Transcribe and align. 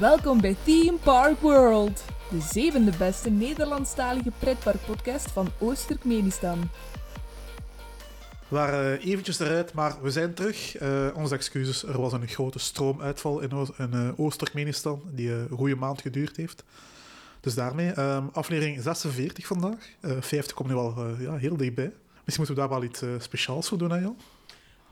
Welkom 0.00 0.40
bij 0.40 0.56
Theme 0.64 0.98
Park 1.02 1.40
World, 1.40 2.04
de 2.30 2.40
zevende 2.40 2.92
beste 2.98 3.30
Nederlandstalige 3.30 4.32
pretparkpodcast 4.38 5.30
van 5.30 5.48
Oost-Turkmenistan. 5.58 6.60
We 8.48 8.56
waren 8.56 8.98
eh, 8.98 9.06
eventjes 9.06 9.38
eruit, 9.38 9.72
maar 9.72 10.02
we 10.02 10.10
zijn 10.10 10.34
terug. 10.34 10.82
Uh, 10.82 11.08
onze 11.14 11.34
excuses, 11.34 11.82
er 11.82 12.00
was 12.00 12.12
een 12.12 12.28
grote 12.28 12.58
stroomuitval 12.58 13.40
in, 13.40 13.50
in 13.76 13.90
uh, 13.94 14.10
Oost-Turkmenistan, 14.16 15.02
die 15.12 15.32
een 15.32 15.48
goede 15.48 15.76
maand 15.76 16.00
geduurd 16.00 16.36
heeft. 16.36 16.64
Dus 17.40 17.54
daarmee, 17.54 18.00
um, 18.00 18.28
aflevering 18.32 18.82
46 18.82 19.46
vandaag. 19.46 19.88
50 20.00 20.56
komt 20.56 20.68
nu 20.68 20.74
al 20.74 21.16
ja, 21.18 21.36
heel 21.36 21.56
dichtbij. 21.56 21.92
Misschien 22.24 22.46
moeten 22.46 22.54
we 22.54 22.60
daar 22.60 22.68
wel 22.68 22.82
iets 22.82 23.02
speciaals 23.18 23.68
voor 23.68 23.78
doen, 23.78 23.90
hè 23.90 23.98
Jan? 23.98 24.16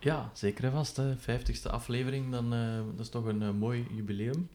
Ja, 0.00 0.30
zeker 0.32 0.70
vast. 0.70 0.96
De 0.96 1.16
50ste 1.20 1.70
aflevering, 1.70 2.30
dan, 2.30 2.50
dat 2.96 3.06
is 3.06 3.08
toch 3.08 3.24
een 3.24 3.56
mooi 3.56 3.86
jubileum. 3.90 4.48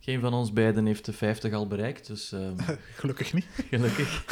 Geen 0.00 0.20
van 0.20 0.34
ons 0.34 0.52
beiden 0.52 0.86
heeft 0.86 1.04
de 1.04 1.12
50 1.12 1.52
al 1.52 1.66
bereikt, 1.66 2.06
dus... 2.06 2.32
Um... 2.32 2.56
Gelukkig 3.00 3.32
niet. 3.32 3.46
Gelukkig. 3.70 4.24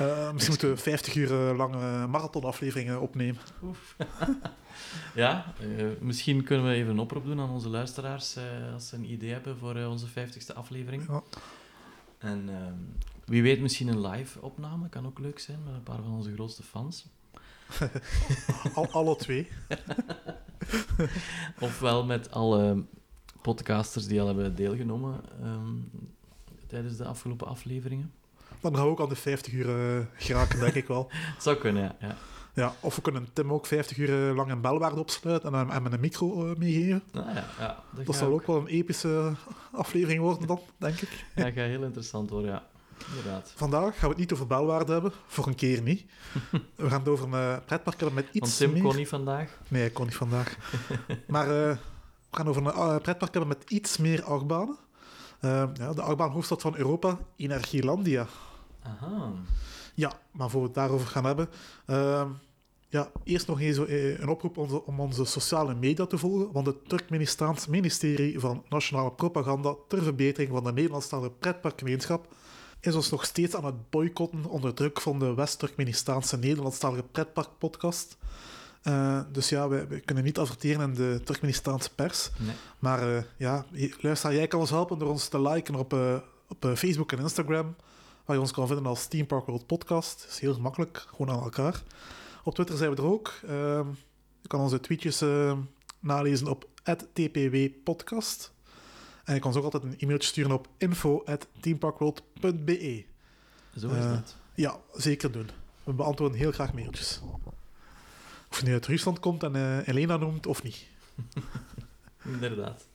Uh, 0.00 0.32
misschien 0.32 0.54
moeten 0.54 0.70
we 0.70 0.76
50 0.76 1.14
uur 1.14 1.30
lange 1.54 2.06
marathonafleveringen 2.06 3.00
opnemen. 3.00 3.40
Oef. 3.62 3.96
ja, 5.14 5.54
uh, 5.60 5.86
misschien 6.00 6.44
kunnen 6.44 6.66
we 6.66 6.72
even 6.72 6.90
een 6.90 6.98
oproep 6.98 7.24
doen 7.24 7.40
aan 7.40 7.50
onze 7.50 7.68
luisteraars 7.68 8.36
uh, 8.36 8.72
als 8.72 8.88
ze 8.88 8.96
een 8.96 9.12
idee 9.12 9.32
hebben 9.32 9.58
voor 9.58 9.74
onze 9.74 10.06
50ste 10.08 10.54
aflevering. 10.54 11.06
Ja. 11.08 11.22
En 12.18 12.48
ehm, 12.48 12.74
wie 13.24 13.42
weet, 13.42 13.60
misschien 13.60 13.88
een 13.88 14.06
live 14.06 14.40
opname 14.40 14.88
kan 14.88 15.06
ook 15.06 15.18
leuk 15.18 15.38
zijn 15.38 15.58
met 15.64 15.74
een 15.74 15.82
paar 15.82 16.02
van 16.02 16.12
onze 16.12 16.32
grootste 16.32 16.62
fans. 16.62 17.06
Al, 18.74 18.90
alle 18.90 19.16
twee. 19.16 19.48
Ofwel 21.60 22.04
met 22.04 22.30
alle 22.30 22.84
podcasters 23.42 24.06
die 24.06 24.20
al 24.20 24.26
hebben 24.26 24.54
deelgenomen 24.54 25.20
um, 25.42 25.90
tijdens 26.66 26.96
de 26.96 27.04
afgelopen 27.04 27.46
afleveringen. 27.46 28.12
Dan 28.60 28.74
gaan 28.74 28.84
we 28.84 28.90
ook 28.90 29.00
al 29.00 29.08
de 29.08 29.16
50 29.16 29.52
uur 29.52 29.96
uh, 29.98 30.04
geraken, 30.16 30.60
denk 30.60 30.74
ik 30.74 30.86
wel. 30.86 31.10
zou 31.38 31.56
kunnen, 31.56 31.82
ja. 31.82 31.96
ja. 32.00 32.16
Ja, 32.54 32.74
of 32.80 32.96
we 32.96 33.02
kunnen 33.02 33.28
Tim 33.32 33.52
ook 33.52 33.66
50 33.66 33.96
uur 33.96 34.34
lang 34.34 34.50
een 34.50 34.60
belwaarde 34.60 35.00
opsluiten 35.00 35.54
en 35.54 35.68
hem 35.68 35.82
met 35.82 35.92
een 35.92 36.00
micro 36.00 36.46
uh, 36.46 36.56
meegeven. 36.56 37.02
Ah, 37.12 37.24
ja, 37.34 37.44
ja, 37.58 37.82
dat, 37.90 38.06
dat 38.06 38.16
zal 38.16 38.32
ook 38.32 38.46
wel 38.46 38.56
een 38.56 38.66
epische 38.66 39.32
aflevering 39.72 40.20
worden 40.20 40.46
dan, 40.46 40.60
denk 40.76 41.00
ik. 41.00 41.08
Ja, 41.34 41.44
dat 41.44 41.52
gaat 41.52 41.66
heel 41.66 41.82
interessant 41.82 42.30
worden, 42.30 42.50
ja. 42.50 42.62
Inderdaad. 43.08 43.52
Vandaag 43.56 43.92
gaan 43.92 44.02
we 44.02 44.08
het 44.08 44.16
niet 44.16 44.32
over 44.32 44.46
belwaarde 44.46 44.92
hebben, 44.92 45.12
voor 45.26 45.46
een 45.46 45.54
keer 45.54 45.82
niet. 45.82 46.04
We 46.76 46.88
gaan 46.88 46.98
het 46.98 47.08
over 47.08 47.34
een 47.34 47.64
pretpark 47.64 48.00
hebben 48.00 48.14
met 48.14 48.28
iets 48.32 48.58
Want 48.58 48.72
Tim 48.72 48.82
kon 48.82 48.96
niet 48.96 49.08
vandaag? 49.08 49.58
Nee, 49.68 49.80
hij 49.80 49.90
kon 49.90 50.04
niet 50.04 50.16
vandaag. 50.16 50.56
maar 51.26 51.48
uh, 51.48 51.76
we 52.30 52.36
gaan 52.36 52.48
over 52.48 52.66
een 52.66 52.74
uh, 52.76 52.96
pretpark 52.96 53.34
hebben 53.34 53.56
met 53.58 53.70
iets 53.70 53.96
meer 53.96 54.24
achtbanen. 54.24 54.76
Uh, 55.40 55.64
ja, 55.74 55.92
de 55.92 56.02
achtbaanhoofdstad 56.02 56.62
van 56.62 56.76
Europa, 56.76 57.18
Energielandia. 57.36 58.26
Aha. 58.82 59.32
Ja, 59.94 60.12
maar 60.30 60.50
voor 60.50 60.60
we 60.60 60.66
het 60.66 60.74
daarover 60.74 61.06
gaan 61.06 61.24
hebben... 61.24 61.48
Uh, 61.86 62.24
ja, 62.88 63.10
eerst 63.24 63.46
nog 63.46 63.60
eens 63.60 63.76
een 63.76 64.28
oproep 64.28 64.82
om 64.86 65.00
onze 65.00 65.24
sociale 65.24 65.74
media 65.74 66.06
te 66.06 66.18
volgen, 66.18 66.52
want 66.52 66.66
het 66.66 66.88
Turkmenistaans 66.88 67.66
ministerie 67.66 68.40
van 68.40 68.64
Nationale 68.68 69.12
Propaganda 69.12 69.74
ter 69.88 70.02
verbetering 70.02 70.50
van 70.50 70.64
de 70.64 70.72
Nederlandstalige 70.72 71.30
pretparkgemeenschap 71.30 72.34
is 72.80 72.94
ons 72.94 73.10
nog 73.10 73.24
steeds 73.24 73.54
aan 73.54 73.64
het 73.64 73.90
boycotten 73.90 74.44
onder 74.44 74.74
druk 74.74 75.00
van 75.00 75.18
de 75.18 75.34
West-Turkmenistaanse 75.34 76.38
Nederlandstalige 76.38 77.02
pretparkpodcast. 77.02 78.16
Uh, 78.82 79.20
dus 79.32 79.48
ja, 79.48 79.68
we, 79.68 80.00
kunnen 80.04 80.24
niet 80.24 80.38
adverteren 80.38 80.88
in 80.88 80.94
de 80.94 81.20
Turkmenistaanse 81.24 81.94
pers. 81.94 82.30
Nee. 82.38 82.54
Maar 82.78 83.08
uh, 83.08 83.22
ja, 83.36 83.64
luister, 84.00 84.34
jij 84.34 84.46
kan 84.46 84.60
ons 84.60 84.70
helpen 84.70 84.98
door 84.98 85.08
ons 85.08 85.28
te 85.28 85.42
liken 85.42 85.74
op, 85.74 85.94
uh, 85.94 86.16
op 86.48 86.72
Facebook 86.76 87.12
en 87.12 87.18
Instagram, 87.18 87.76
waar 88.24 88.36
je 88.36 88.42
ons 88.42 88.52
kan 88.52 88.66
vinden 88.66 88.86
als 88.86 89.06
Team 89.06 89.26
Park 89.26 89.46
World 89.46 89.66
Podcast. 89.66 90.20
Dat 90.20 90.30
is 90.30 90.38
heel 90.38 90.60
makkelijk, 90.60 91.06
gewoon 91.14 91.36
aan 91.36 91.42
elkaar. 91.42 91.82
Op 92.44 92.54
Twitter 92.54 92.76
zijn 92.76 92.90
we 92.90 92.96
er 92.96 93.04
ook. 93.04 93.32
Ehm, 93.46 93.86
je 94.40 94.48
kan 94.48 94.60
onze 94.60 94.80
tweetjes 94.80 95.24
nalezen 96.00 96.46
op 96.46 96.68
@tpwpodcast. 97.12 98.52
En 99.24 99.34
je 99.34 99.40
kan 99.40 99.48
ons 99.48 99.58
ook 99.58 99.64
altijd 99.64 99.82
een 99.82 99.94
e-mailtje 99.98 100.28
sturen 100.28 100.52
op 100.52 100.68
info.teamparkworld.be. 100.76 103.04
Zo 103.76 103.88
is 103.88 104.04
dat. 104.04 104.36
Ja, 104.54 104.80
zeker 104.92 105.32
doen. 105.32 105.50
We 105.84 105.92
beantwoorden 105.92 106.38
heel 106.38 106.52
graag 106.52 106.72
mailtjes. 106.72 107.20
Of 108.50 108.62
nu 108.62 108.72
uit 108.72 108.86
Rusland 108.86 109.18
komt 109.18 109.42
en 109.42 109.54
uh, 109.54 109.88
Elena 109.88 110.16
noemt 110.16 110.46
of 110.46 110.62
niet. 110.62 110.86
Inderdaad. 112.34 112.86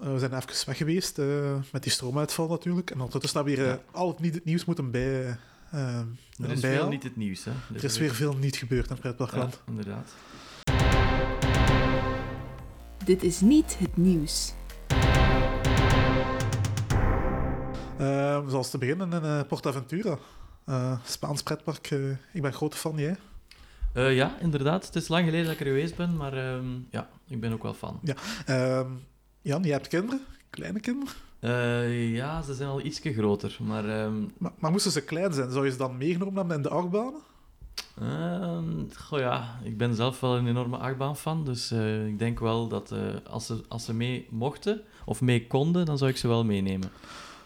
Uh, 0.00 0.12
we 0.12 0.18
zijn 0.18 0.34
even 0.34 0.66
weg 0.66 0.76
geweest 0.76 1.18
uh, 1.18 1.56
met 1.72 1.82
die 1.82 1.92
stroomuitval 1.92 2.48
natuurlijk. 2.48 2.90
En 2.90 3.00
ondertussen 3.00 3.40
hebben 3.40 3.56
we 3.56 3.62
weer 3.64 3.80
al 3.90 4.08
het, 4.08 4.18
niet 4.18 4.34
het 4.34 4.44
nieuws 4.44 4.64
moeten 4.64 4.90
bij. 4.90 5.36
er 5.70 6.06
is 6.50 6.60
bij 6.60 6.76
veel 6.76 6.88
niet 6.88 7.02
het 7.02 7.16
nieuws. 7.16 7.44
Hè? 7.44 7.50
Er, 7.50 7.76
er 7.76 7.84
is 7.84 7.98
weer 7.98 8.14
veel 8.14 8.36
niet 8.36 8.56
gebeurd 8.56 8.90
in 8.90 8.98
pretparkland. 8.98 9.52
Ja, 9.52 9.72
inderdaad. 9.72 10.12
Dit 13.04 13.22
is 13.22 13.40
niet 13.40 13.78
het 13.78 13.96
nieuws. 13.96 14.52
zoals 18.48 18.70
te 18.70 18.78
beginnen 18.78 19.12
in 19.22 19.46
PortAventura. 19.46 20.18
Spaans 21.04 21.42
pretpark. 21.42 21.90
ik 22.32 22.42
ben 22.42 22.52
grote 22.52 22.76
fan, 22.76 22.96
jij? 22.96 23.16
Uh, 23.94 24.14
ja, 24.16 24.36
inderdaad. 24.40 24.86
Het 24.86 24.96
is 24.96 25.08
lang 25.08 25.24
geleden 25.24 25.44
dat 25.44 25.54
ik 25.54 25.60
er 25.60 25.66
geweest 25.66 25.96
ben, 25.96 26.16
maar 26.16 26.34
uh, 26.34 26.58
ja, 26.90 27.08
ik 27.28 27.40
ben 27.40 27.52
ook 27.52 27.62
wel 27.62 27.74
fan. 27.74 28.00
Ja. 28.02 28.14
Uh, 28.48 28.86
Jan, 29.42 29.62
je 29.62 29.72
hebt 29.72 29.88
kinderen? 29.88 30.20
Kleine 30.50 30.80
kinderen? 30.80 31.14
Uh, 31.40 32.14
ja, 32.14 32.42
ze 32.42 32.54
zijn 32.54 32.68
al 32.68 32.80
ietsje 32.80 33.12
groter, 33.12 33.56
maar, 33.60 33.88
ehm, 33.88 34.20
maar... 34.38 34.52
Maar 34.58 34.70
moesten 34.70 34.92
ze 34.92 35.04
klein 35.04 35.32
zijn? 35.32 35.50
Zou 35.50 35.64
je 35.64 35.70
ze 35.70 35.76
dan 35.76 35.96
meegenomen 35.96 36.36
hebben 36.36 36.56
in 36.56 36.62
de 36.62 36.68
achtbanen? 36.68 37.20
Ehm, 38.00 38.94
goh 38.96 39.18
ja, 39.18 39.58
ik 39.62 39.76
ben 39.76 39.94
zelf 39.94 40.20
wel 40.20 40.36
een 40.36 40.46
enorme 40.46 40.76
achtbaanfan, 40.76 41.44
dus 41.44 41.72
uh, 41.72 42.06
ik 42.06 42.18
denk 42.18 42.40
wel 42.40 42.68
dat 42.68 42.94
als, 43.30 43.46
ze, 43.46 43.62
als 43.68 43.84
ze 43.84 43.94
mee 43.94 44.26
mochten 44.30 44.80
of 45.04 45.20
mee 45.20 45.46
konden, 45.46 45.84
dan 45.84 45.98
zou 45.98 46.10
ik 46.10 46.16
ze 46.16 46.28
wel 46.28 46.44
meenemen. 46.44 46.90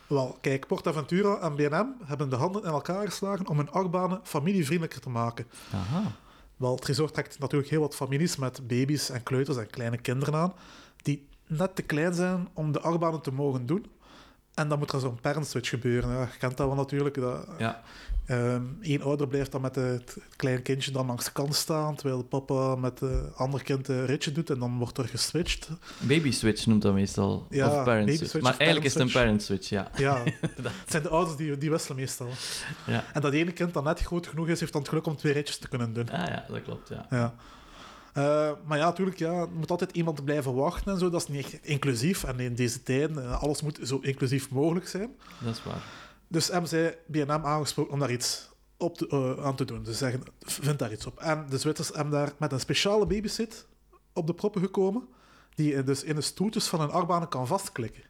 Wel, 0.06 0.38
kijk, 0.40 0.66
PortAventura 0.66 1.38
en 1.38 1.56
BNM 1.56 1.94
hebben 2.04 2.30
de 2.30 2.36
handen 2.36 2.62
in 2.62 2.70
elkaar 2.70 3.06
geslagen 3.06 3.48
om 3.48 3.56
hun 3.56 3.70
achtbanen 3.70 4.20
familievriendelijker 4.22 5.00
te 5.00 5.10
maken. 5.10 5.46
Aha. 5.74 6.02
Wel, 6.58 6.74
het 6.74 6.84
resort 6.84 7.14
trekt 7.14 7.38
natuurlijk 7.38 7.70
heel 7.70 7.80
wat 7.80 7.94
families 7.94 8.36
met 8.36 8.66
baby's 8.66 9.10
en 9.10 9.22
kleuters 9.22 9.56
en 9.56 9.70
kleine 9.70 9.98
kinderen 9.98 10.34
aan, 10.34 10.52
die 11.02 11.28
net 11.46 11.76
te 11.76 11.82
klein 11.82 12.14
zijn 12.14 12.48
om 12.52 12.72
de 12.72 12.80
achtbanen 12.80 13.20
te 13.20 13.32
mogen 13.32 13.66
doen. 13.66 13.86
En 14.58 14.68
dan 14.68 14.78
moet 14.78 14.92
er 14.92 15.00
zo'n 15.00 15.20
parent-switch 15.20 15.68
gebeuren. 15.68 16.10
Ja, 16.10 16.20
je 16.20 16.38
kent 16.38 16.56
dat 16.56 16.66
wel 16.66 16.76
natuurlijk. 16.76 17.14
Dat, 17.14 17.46
ja. 17.58 17.82
Um, 18.30 18.78
Eén 18.80 19.02
ouder 19.02 19.28
blijft 19.28 19.52
dan 19.52 19.60
met 19.60 19.74
het, 19.74 20.14
het 20.14 20.36
kleine 20.36 20.62
kindje 20.62 20.90
dan 20.90 21.06
langs 21.06 21.24
de 21.24 21.32
kant 21.32 21.54
staan, 21.54 21.94
terwijl 21.94 22.22
papa 22.22 22.74
met 22.74 23.00
het 23.00 23.36
andere 23.36 23.64
kind 23.64 23.88
een 23.88 24.06
ritje 24.06 24.32
doet 24.32 24.50
en 24.50 24.58
dan 24.58 24.78
wordt 24.78 24.98
er 24.98 25.08
geswitcht. 25.08 25.68
Baby 25.98 26.30
switch 26.30 26.66
noemt 26.66 26.82
dat 26.82 26.94
meestal. 26.94 27.46
Ja, 27.50 27.66
of 27.78 27.84
parent 27.84 28.10
switch. 28.16 28.40
Maar 28.40 28.56
eigenlijk 28.56 28.84
is 28.84 28.92
het 28.92 29.02
een 29.02 29.08
switch. 29.08 29.24
parent 29.24 29.42
switch, 29.42 29.68
ja. 29.68 29.90
Ja, 29.96 30.22
het 30.84 30.90
zijn 30.90 31.02
de 31.02 31.08
ouders 31.08 31.36
die, 31.36 31.58
die 31.58 31.70
wisselen 31.70 31.96
meestal. 31.96 32.28
Ja. 32.86 33.04
En 33.12 33.20
dat 33.20 33.32
ene 33.32 33.52
kind 33.52 33.74
dat 33.74 33.84
net 33.84 34.00
groot 34.00 34.26
genoeg 34.26 34.48
is, 34.48 34.60
heeft 34.60 34.72
dan 34.72 34.80
het 34.80 34.90
geluk 34.90 35.06
om 35.06 35.16
twee 35.16 35.32
ritjes 35.32 35.58
te 35.58 35.68
kunnen 35.68 35.92
doen. 35.92 36.10
Ah 36.10 36.26
ja, 36.26 36.44
dat 36.48 36.62
klopt, 36.62 36.88
ja. 36.88 37.06
Ja. 37.10 37.34
Uh, 38.18 38.50
maar 38.66 38.78
ja, 38.78 38.84
natuurlijk, 38.84 39.18
ja, 39.18 39.32
er 39.32 39.50
moet 39.50 39.70
altijd 39.70 39.92
iemand 39.92 40.24
blijven 40.24 40.54
wachten 40.54 40.92
en 40.92 40.98
zo. 40.98 41.10
Dat 41.10 41.20
is 41.20 41.28
niet 41.28 41.44
echt 41.44 41.66
inclusief. 41.66 42.24
En 42.24 42.40
in 42.40 42.54
deze 42.54 42.82
tijden, 42.82 43.16
uh, 43.16 43.42
alles 43.42 43.62
moet 43.62 43.78
zo 43.82 43.98
inclusief 44.02 44.50
mogelijk 44.50 44.88
zijn. 44.88 45.16
Dat 45.44 45.54
is 45.54 45.62
waar. 45.62 45.82
Dus 46.28 46.48
hebben 46.48 46.68
zij 46.68 46.98
BNM 47.06 47.44
aangesproken 47.44 47.92
om 47.92 47.98
daar 47.98 48.12
iets 48.12 48.48
op 48.76 48.98
te, 48.98 49.08
uh, 49.38 49.46
aan 49.46 49.56
te 49.56 49.64
doen. 49.64 49.82
Dus 49.82 49.98
zeggen, 49.98 50.22
vind 50.40 50.78
daar 50.78 50.92
iets 50.92 51.06
op. 51.06 51.18
En 51.18 51.46
de 51.48 51.58
Zwitsers 51.58 51.88
hebben 51.88 52.12
daar 52.12 52.32
met 52.38 52.52
een 52.52 52.60
speciale 52.60 53.06
babysit 53.06 53.66
op 54.12 54.26
de 54.26 54.34
proppen 54.34 54.60
gekomen, 54.60 55.08
die 55.54 55.82
dus 55.82 56.02
in 56.02 56.14
de 56.14 56.20
stoeltjes 56.20 56.66
van 56.66 56.80
een 56.80 56.90
achtbanen 56.90 57.28
kan 57.28 57.46
vastklikken. 57.46 58.02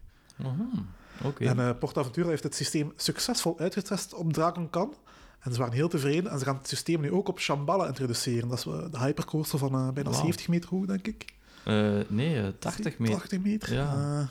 Okay. 1.23 1.49
En 1.49 1.59
uh, 1.59 1.71
PortAventura 1.79 2.29
heeft 2.29 2.43
het 2.43 2.55
systeem 2.55 2.93
succesvol 2.97 3.59
uitgetest 3.59 4.15
op 4.15 4.33
Dragoncan. 4.33 4.95
En 5.39 5.53
ze 5.53 5.59
waren 5.59 5.75
heel 5.75 5.89
tevreden. 5.89 6.31
En 6.31 6.39
ze 6.39 6.45
gaan 6.45 6.57
het 6.57 6.69
systeem 6.69 7.01
nu 7.01 7.13
ook 7.13 7.29
op 7.29 7.41
Shambhala 7.41 7.87
introduceren. 7.87 8.49
Dat 8.49 8.59
is 8.59 8.65
de 8.65 8.99
hypercoaster 8.99 9.59
van 9.59 9.75
uh, 9.75 9.93
bijna 9.93 10.11
Wow. 10.11 10.21
70 10.21 10.49
meter 10.49 10.69
hoog, 10.71 10.87
denk 10.87 11.07
ik. 11.07 11.25
Uh, 11.65 12.01
nee, 12.09 12.59
80 12.59 12.99
meter. 12.99 13.19
80 13.19 13.41
meter. 13.41 13.73
Ja. 13.73 13.95
Uh, 13.95 14.27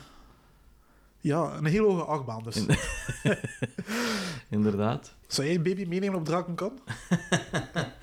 ja, 1.20 1.52
een 1.56 1.64
heel 1.64 1.90
hoge 1.90 2.04
achtbaan 2.04 2.42
dus. 2.42 2.56
In... 2.56 2.68
Inderdaad. 4.58 5.14
Zou 5.26 5.46
jij 5.46 5.56
een 5.56 5.62
baby 5.62 5.84
meenemen 5.84 6.18
op 6.18 6.24
Dragoncan? 6.24 6.72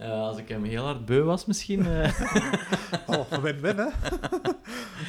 Uh, 0.00 0.10
als 0.10 0.38
ik 0.38 0.48
hem 0.48 0.64
heel 0.64 0.84
hard 0.84 1.04
beu 1.04 1.22
was, 1.22 1.46
misschien. 1.46 1.86
Uh... 1.86 2.20
oh, 3.06 3.32
win-win, 3.32 3.76
hè? 3.76 3.88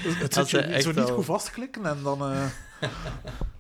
dus 0.04 0.20
het 0.24 0.34
zit 0.34 0.50
je 0.50 0.82
zo 0.82 0.90
niet 0.90 1.00
al... 1.00 1.16
goed 1.16 1.26
vastklikken 1.26 1.86
en 1.86 1.98
dan. 2.04 2.20
Uh... 2.32 2.90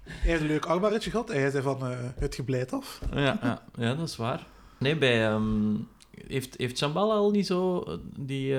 hij 0.07 0.35
een 0.35 0.45
leuk 0.45 0.65
achtbaanritje 0.65 1.09
gehad 1.09 1.29
en 1.29 1.41
hij 1.41 1.49
zei 1.49 1.63
van: 1.63 1.83
het 2.19 2.35
gebleid 2.35 2.73
af. 2.73 3.01
ja, 3.13 3.39
ja, 3.41 3.61
ja, 3.75 3.95
dat 3.95 4.07
is 4.07 4.15
waar. 4.15 4.45
Nee, 4.77 4.97
bij 4.97 5.31
um, 5.31 5.87
heeft, 6.27 6.57
heeft 6.57 6.77
Chambal 6.77 7.11
al 7.11 7.31
niet 7.31 7.47
zo 7.47 7.85
die, 8.15 8.57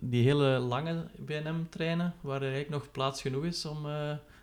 die 0.00 0.24
hele 0.24 0.58
lange 0.58 1.06
BNM-treinen, 1.16 2.14
waar 2.20 2.36
er 2.36 2.52
eigenlijk 2.52 2.70
nog 2.70 2.90
plaats 2.90 3.22
genoeg 3.22 3.44
is 3.44 3.64
om 3.64 3.86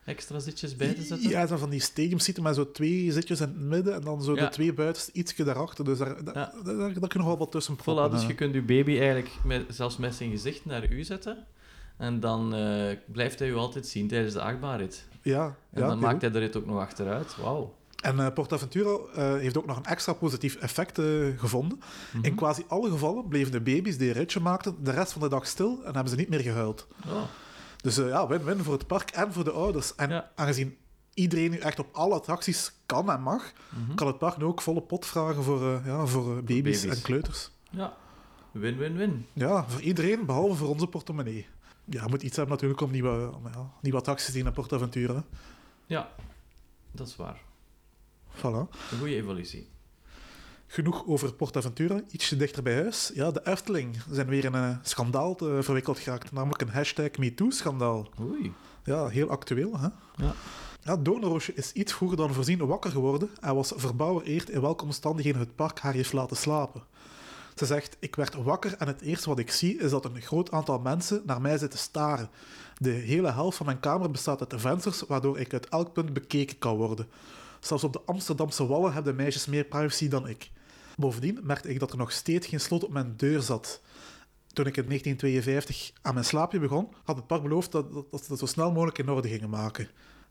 extra 0.06 0.40
zitjes 0.40 0.76
bij 0.76 0.94
te 0.94 1.02
zetten? 1.02 1.30
Ja, 1.30 1.48
zo 1.48 1.58
van 1.58 1.70
die 1.70 1.80
stadium 1.82 2.20
zitten 2.20 2.44
met 2.44 2.56
zo 2.56 2.72
twee 2.72 3.12
zitjes 3.12 3.42
in 3.42 3.48
het 3.48 3.60
midden 3.60 3.94
en 3.94 4.02
dan 4.02 4.24
zo 4.24 4.36
Ja. 4.36 4.46
de 4.46 4.50
twee 4.52 4.74
buitenste 4.74 5.12
ietsje 5.14 5.44
daarachter. 5.44 5.86
Dus 5.86 5.98
daar, 5.98 6.24
daar, 6.24 6.36
Ja. 6.36 6.54
daar, 6.64 6.76
daar 6.76 6.94
kun 6.94 7.08
je 7.10 7.18
nog 7.18 7.28
wel 7.28 7.38
wat 7.38 7.52
tussen 7.52 7.76
proppen. 7.76 8.10
Voilà, 8.10 8.12
dus 8.12 8.26
je 8.26 8.36
kunt 8.36 8.54
je 8.54 8.62
baby 8.62 8.92
eigenlijk 8.92 9.30
met, 9.44 9.64
zelfs 9.70 9.98
met 9.98 10.16
zijn 10.16 10.30
gezicht 10.30 10.66
naar 10.66 10.92
u 10.92 11.04
zetten. 11.04 11.46
En 11.98 12.20
dan 12.20 12.56
eh, 12.56 12.98
blijft 13.12 13.40
hij 13.40 13.48
u 13.50 13.56
altijd 13.56 13.88
zien 13.88 14.08
tijdens 14.08 14.34
de 14.34 14.42
achtbaanrit. 14.42 15.06
Ja, 15.22 15.46
En 15.72 15.82
ja, 15.82 15.88
dan 15.88 16.00
maakt 16.00 16.22
hij 16.22 16.32
de 16.32 16.40
rit 16.40 16.56
ook 16.56 16.66
nog 16.66 16.80
achteruit. 16.80 17.36
Wauw. 17.36 17.76
En 18.04 18.20
eh, 18.20 18.34
Portaventura 18.34 18.98
eh, 19.16 19.34
heeft 19.34 19.58
ook 19.58 19.66
nog 19.66 19.78
een 19.78 19.86
extra 19.86 20.14
positief 20.14 20.56
effect 20.56 21.00
gevonden. 21.38 21.80
Mhm. 22.14 22.26
In 22.26 22.36
quasi 22.36 22.64
alle 22.68 22.90
gevallen 22.90 23.28
bleven 23.28 23.52
de 23.52 23.62
baby's 23.62 23.98
die 23.98 24.08
een 24.08 24.14
ritje 24.14 24.40
maakten 24.40 24.76
de 24.84 24.92
rest 24.92 25.12
van 25.12 25.22
de 25.22 25.30
dag 25.30 25.48
stil 25.48 25.80
en 25.84 25.94
hebben 25.94 26.10
ze 26.10 26.16
niet 26.16 26.30
meer 26.30 26.40
gehuild. 26.40 26.88
Oh, 27.08 27.22
Dus 27.86 27.98
eh, 27.98 28.08
ja, 28.08 28.28
win-win 28.28 28.64
voor 28.64 28.74
het 28.74 28.88
park 28.88 29.10
en 29.12 29.34
voor 29.34 29.44
de 29.44 29.52
ouders. 29.52 29.96
En 29.96 30.10
Ja. 30.10 30.32
aangezien 30.36 30.78
iedereen 31.14 31.52
nu 31.52 31.58
echt 31.58 31.80
op 31.80 31.88
alle 31.92 32.14
attracties 32.14 32.72
kan 32.86 33.12
en 33.12 33.22
mag, 33.22 33.54
mhm. 33.70 33.96
kan 33.96 34.08
het 34.08 34.18
park 34.18 34.38
nu 34.38 34.44
ook 34.44 34.62
volle 34.62 34.82
pot 34.82 35.06
vragen 35.06 35.44
voor, 35.44 35.62
eh, 35.74 35.86
ja, 35.86 36.06
voor 36.06 36.38
eh, 36.38 36.44
baby's, 36.44 36.82
baby's. 36.82 36.98
en 36.98 37.02
kleuters. 37.02 37.52
Ja, 37.70 37.98
win-win-win. 38.52 39.26
Ja, 39.34 39.66
voor 39.68 39.82
iedereen, 39.82 40.26
behalve 40.26 40.56
voor 40.56 40.70
onze 40.70 40.88
portemonnee. 40.88 41.48
Ja, 41.86 42.04
je 42.04 42.10
moet 42.10 42.24
iets 42.24 42.36
hebben 42.36 42.54
natuurlijk 42.54 42.82
om 42.82 42.92
nieuwe, 42.92 43.32
om, 43.36 43.48
ja, 43.54 43.72
nieuwe 43.82 43.98
attracties 43.98 44.26
te 44.26 44.32
zien 44.32 44.44
naar 44.44 44.54
Portaventura. 44.54 45.24
Ja, 45.86 46.10
dat 46.92 47.08
is 47.08 47.16
waar. 47.16 47.42
Voilà. 48.36 48.70
Een 48.92 48.98
goede 49.00 49.16
evolutie. 49.16 49.70
Genoeg 50.68 51.06
over 51.08 51.34
Portaventura, 51.34 52.02
ietsje 52.12 52.36
dichter 52.36 52.64
bij 52.64 52.76
huis. 52.76 53.12
Ja, 53.14 53.32
de 53.32 53.48
Efteling 53.48 53.98
zijn 54.10 54.28
weer 54.28 54.46
in 54.46 54.54
een 54.54 54.80
schandaal 54.82 55.36
te 55.36 55.60
verwikkeld 55.62 56.00
geraakt, 56.00 56.32
namelijk 56.32 56.62
een 56.62 56.70
hashtag 56.70 57.18
MeToo-schandaal. 57.18 58.08
Oei. 58.22 58.54
Ja, 58.84 59.08
heel 59.08 59.30
actueel, 59.30 59.80
hè? 59.80 59.88
Ja. 60.16 60.34
Ja, 60.82 60.98
Doornroosje 60.98 61.54
is 61.54 61.72
iets 61.72 61.94
vroeger 61.94 62.18
dan 62.18 62.34
voorzien 62.34 62.68
wakker 62.68 62.92
geworden 62.92 63.30
en 63.40 63.56
was 63.56 63.74
verbouwereerd 63.76 64.50
in 64.50 64.62
welke 64.62 64.84
omstandigheden 64.84 65.40
het 65.40 65.56
park 65.56 65.80
haar 65.80 65.94
heeft 65.94 66.14
laten 66.14 66.38
slapen. 66.38 66.84
Ze 67.56 67.66
zegt, 67.66 67.98
ik 68.00 68.16
werd 68.16 68.36
wakker 68.36 68.76
en 68.78 68.88
het 68.88 69.02
eerste 69.02 69.30
wat 69.30 69.40
ik 69.40 69.52
zie 69.52 69.78
is 69.78 69.92
dat 69.92 70.06
een 70.06 70.22
groot 70.22 70.52
aantal 70.52 70.80
mensen 70.80 71.22
naar 71.26 71.42
mij 71.42 71.58
zitten 71.58 71.80
staren. 71.80 72.30
De 72.78 72.90
hele 72.90 73.32
helft 73.32 73.58
van 73.58 73.66
mijn 73.66 73.80
kamer 73.80 74.12
bestaat 74.12 74.52
uit 74.52 74.62
vensters, 74.62 75.02
waardoor 75.02 75.40
ik 75.40 75.54
uit 75.54 75.70
elk 75.70 75.94
punt 75.94 76.14
bekeken 76.14 76.58
kan 76.58 76.76
worden. 76.76 77.08
Zelfs 77.60 77.84
op 77.84 77.94
de 77.94 78.02
Amsterdamse 78.06 78.68
wallen 78.68 78.94
hebben 78.94 79.16
meisjes 79.16 79.46
meer 79.46 79.64
privacy 79.64 80.08
dan 80.08 80.28
ik. 80.28 80.52
Bovendien 80.98 81.40
merkte 81.44 81.70
ik 81.70 81.80
dat 81.80 81.92
er 81.92 81.98
nog 81.98 82.12
steeds 82.12 82.48
geen 82.48 82.60
slot 82.60 82.84
op 82.84 82.92
mijn 82.92 83.14
deur 83.18 83.42
zat. 83.42 83.82
Toen 84.54 84.66
ik 84.66 84.78
in 84.78 84.86
1952 84.88 85.92
aan 86.02 86.14
mijn 86.14 86.26
slaapje 86.26 86.60
begon, 86.60 86.88
had 87.04 87.16
het 87.16 87.28
park 87.28 87.42
beloofd 87.42 87.72
dat, 87.72 87.94
dat, 87.94 88.12
dat 88.12 88.22
ze 88.24 88.30
dat 88.30 88.40
zo 88.40 88.46
snel 88.46 88.72
mogelijk 88.72 88.98
in 88.98 89.10
orde 89.10 89.28
gingen 89.28 89.50
maken. 89.50 89.88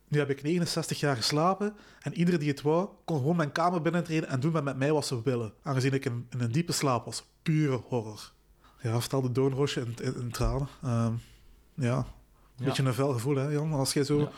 Nu 0.09 0.19
heb 0.19 0.31
ik 0.31 0.43
69 0.43 1.01
jaar 1.01 1.17
geslapen 1.17 1.75
en 2.01 2.15
iedereen 2.15 2.41
die 2.41 2.49
het 2.49 2.63
wou, 2.63 2.89
kon 3.05 3.17
gewoon 3.19 3.37
mijn 3.37 3.53
kamer 3.53 3.83
binnentreden 3.83 4.29
en 4.29 4.41
doen 4.41 4.53
met 4.53 4.65
met 4.65 4.77
mij 4.77 4.93
wat 4.93 5.07
ze 5.07 5.23
willen, 5.23 5.53
aangezien 5.63 5.93
ik 5.93 6.05
in, 6.05 6.27
in 6.31 6.41
een 6.41 6.53
diepe 6.53 6.73
slaap 6.73 7.05
was. 7.05 7.25
Pure 7.43 7.81
horror. 7.89 8.33
Ja, 8.83 9.01
vertelde 9.01 9.33
Doornroosje 9.33 9.81
in, 9.81 9.95
in, 10.03 10.15
in 10.17 10.31
tranen. 10.31 10.69
Ehm, 10.83 11.13
ja, 11.75 11.97
een 11.97 12.05
Ja. 12.57 12.65
beetje 12.65 12.83
een 12.83 12.95
vuil 12.95 13.13
gevoel, 13.13 13.37
hè 13.37 13.49
Jan? 13.49 13.73
Als 13.73 13.93
jij 13.93 14.05
zo 14.05 14.19
Ja. 14.21 14.31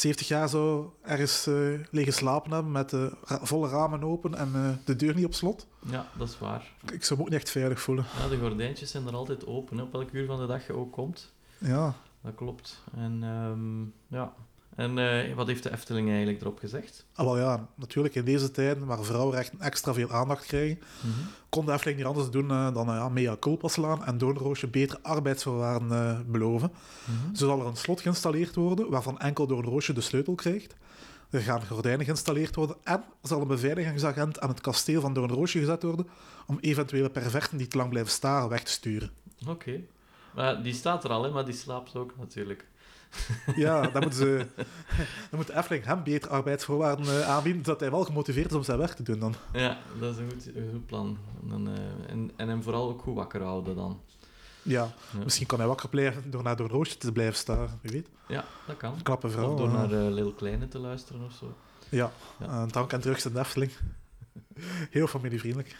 70 0.00 0.28
jaar 0.28 0.48
zou 0.48 0.86
ergens 1.02 1.46
eh 1.46 1.54
liggen 1.90 2.12
slapen 2.14 2.52
hebben 2.52 2.72
met 2.72 2.90
de 2.90 3.12
ra- 3.24 3.40
volle 3.42 3.68
ramen 3.68 4.02
open 4.04 4.34
en 4.34 4.50
eh, 4.54 4.68
de 4.84 4.96
deur 4.96 5.14
niet 5.14 5.24
op 5.24 5.34
slot, 5.34 5.66
Ja, 5.90 6.06
dat 6.18 6.28
is 6.28 6.38
waar. 6.38 6.72
ik 6.92 7.04
zou 7.04 7.18
me 7.18 7.24
ook 7.24 7.30
niet 7.30 7.38
echt 7.40 7.50
veilig 7.50 7.80
voelen. 7.80 8.04
Ja, 8.18 8.28
de 8.28 8.38
gordijntjes 8.38 8.90
zijn 8.90 9.06
er 9.06 9.14
altijd 9.14 9.46
open, 9.46 9.76
hè, 9.76 9.82
op 9.82 9.92
welk 9.92 10.10
uur 10.12 10.26
van 10.26 10.40
de 10.40 10.46
dag 10.46 10.66
je 10.66 10.72
ook 10.72 10.92
komt. 10.92 11.32
Ja, 11.58 11.94
Dat 12.22 12.34
klopt. 12.34 12.82
En 12.96 13.18
ehm, 13.22 14.16
ja. 14.18 14.32
En 14.76 14.98
eh, 14.98 15.34
wat 15.34 15.46
heeft 15.46 15.62
de 15.62 15.72
Efteling 15.72 16.08
eigenlijk 16.08 16.40
erop 16.40 16.58
gezegd? 16.58 17.06
Ah, 17.14 17.24
wel 17.24 17.38
ja, 17.38 17.68
natuurlijk 17.74 18.14
in 18.14 18.24
deze 18.24 18.50
tijden 18.50 18.86
waar 18.86 19.02
vrouwenrechten 19.02 19.60
extra 19.60 19.94
veel 19.94 20.10
aandacht 20.10 20.46
krijgen, 20.46 20.78
Mhm. 21.00 21.10
kon 21.48 21.66
de 21.66 21.72
Efteling 21.72 21.98
niet 21.98 22.06
anders 22.08 22.30
doen 22.30 22.50
eh, 22.50 22.74
dan 22.74 22.88
eh, 22.88 22.94
ja, 22.94 23.08
mea 23.08 23.36
culpa 23.40 23.68
slaan 23.68 24.04
en 24.04 24.18
Doornroosje 24.18 24.66
betere 24.68 24.98
arbeidsvoorwaarden 25.02 26.24
beloven. 26.30 26.72
Mhm. 27.04 27.34
Zo 27.34 27.46
zal 27.46 27.60
er 27.60 27.66
een 27.66 27.76
slot 27.76 28.00
geïnstalleerd 28.00 28.54
worden 28.54 28.90
waarvan 28.90 29.18
enkel 29.18 29.46
Doornroosje 29.46 29.92
de 29.92 30.00
sleutel 30.00 30.34
krijgt. 30.34 30.74
Er 31.30 31.40
gaan 31.40 31.66
gordijnen 31.66 32.04
geïnstalleerd 32.04 32.54
worden 32.54 32.76
en 32.82 33.04
zal 33.22 33.40
een 33.40 33.46
beveiligingsagent 33.46 34.40
aan 34.40 34.48
het 34.48 34.60
kasteel 34.60 35.00
van 35.00 35.14
Doornroosje 35.14 35.58
gezet 35.58 35.82
worden 35.82 36.06
om 36.46 36.58
eventuele 36.60 37.10
perverten 37.10 37.58
die 37.58 37.68
te 37.68 37.76
lang 37.76 37.90
blijven 37.90 38.12
staren 38.12 38.48
weg 38.48 38.62
te 38.62 38.70
sturen. 38.70 39.10
Oké. 39.48 39.80
Maar 40.34 40.62
die 40.62 40.74
staat 40.74 41.04
er 41.04 41.10
al, 41.10 41.22
hè, 41.22 41.30
maar 41.30 41.44
die 41.44 41.54
slaapt 41.54 41.96
ook 41.96 42.12
natuurlijk. 42.18 42.66
Ja, 43.56 43.80
dan 43.80 44.00
moeten 44.02 44.18
ze, 44.18 44.46
dan 45.30 45.38
moet 45.38 45.46
de 45.46 45.56
Efteling 45.56 45.84
hem 45.84 46.02
betere 46.02 46.32
arbeidsvoorwaarden 46.32 47.06
eh, 47.06 47.28
aanbieden, 47.28 47.64
zodat 47.64 47.80
hij 47.80 47.90
wel 47.90 48.04
gemotiveerd 48.04 48.50
is 48.50 48.56
om 48.56 48.62
zijn 48.62 48.78
werk 48.78 48.92
te 48.92 49.02
doen 49.02 49.18
dan. 49.18 49.34
Ja, 49.52 49.78
dat 50.00 50.14
is 50.14 50.20
een 50.20 50.30
goed, 50.30 50.46
een 50.56 50.70
goed 50.72 50.86
plan. 50.86 51.18
En, 51.42 51.48
dan, 51.48 51.68
eh, 51.68 52.10
en, 52.10 52.30
en 52.36 52.48
hem 52.48 52.62
vooral 52.62 52.88
ook 52.88 53.02
goed 53.02 53.14
wakker 53.14 53.42
houden 53.42 53.76
dan. 53.76 54.00
Ja, 54.62 54.92
Ja. 55.12 55.24
misschien 55.24 55.46
kan 55.46 55.58
hij 55.58 55.68
wakker 55.68 55.88
blijven 55.88 56.30
door 56.30 56.42
naar 56.42 56.56
Doornroosje 56.56 56.96
te 56.96 57.12
blijven 57.12 57.36
staren, 57.36 57.78
wie 57.82 57.92
weet. 57.92 58.08
Ja, 58.28 58.44
dat 58.66 58.76
kan. 58.76 59.02
Knappe 59.02 59.28
vrouw. 59.30 59.52
Of 59.52 59.58
door 59.58 59.66
eh. 59.68 59.72
naar 59.74 59.92
uh, 59.92 60.08
Lil 60.10 60.32
Kleine 60.32 60.68
te 60.68 60.78
luisteren 60.78 61.24
of 61.24 61.32
zo. 61.32 61.56
Ja, 61.88 62.12
Ja. 62.38 62.62
een 62.62 62.70
drank 62.70 62.92
en 62.92 63.00
drugs 63.00 63.24
in 63.26 63.32
de 63.32 63.38
Efteling. 63.38 63.72
Heel 64.90 65.06
familievriendelijk. 65.06 65.76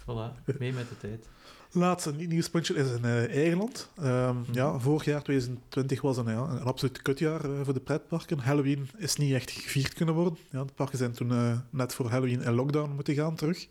Voilà, 0.00 0.56
mee 0.58 0.72
met 0.72 0.88
de 0.88 0.96
tijd. 0.98 1.26
Laatste 1.74 2.12
nie- 2.12 2.26
nieuwspuntje 2.26 2.74
is 2.74 2.90
in. 2.90 3.04
Ehm, 3.04 4.36
Mhm. 4.36 4.52
ja, 4.52 4.78
vorig 4.78 5.04
jaar, 5.04 5.22
2020, 5.22 6.00
was 6.00 6.16
een, 6.16 6.24
ja, 6.26 6.38
een 6.48 6.62
absoluut 6.62 7.02
kutjaar 7.02 7.44
eh, 7.44 7.50
voor 7.64 7.74
de 7.74 7.80
pretparken. 7.80 8.38
Halloween 8.38 8.88
is 8.96 9.16
niet 9.16 9.32
echt 9.34 9.50
gevierd 9.50 9.92
kunnen 9.94 10.14
worden. 10.14 10.38
Ja, 10.50 10.64
de 10.64 10.72
parken 10.72 10.98
zijn 10.98 11.12
toen 11.12 11.30
eh, 11.32 11.58
net 11.70 11.94
voor 11.94 12.08
Halloween 12.10 12.42
in 12.42 12.52
lockdown 12.54 12.90
moeten 12.94 13.14
gaan 13.14 13.34
terug. 13.36 13.68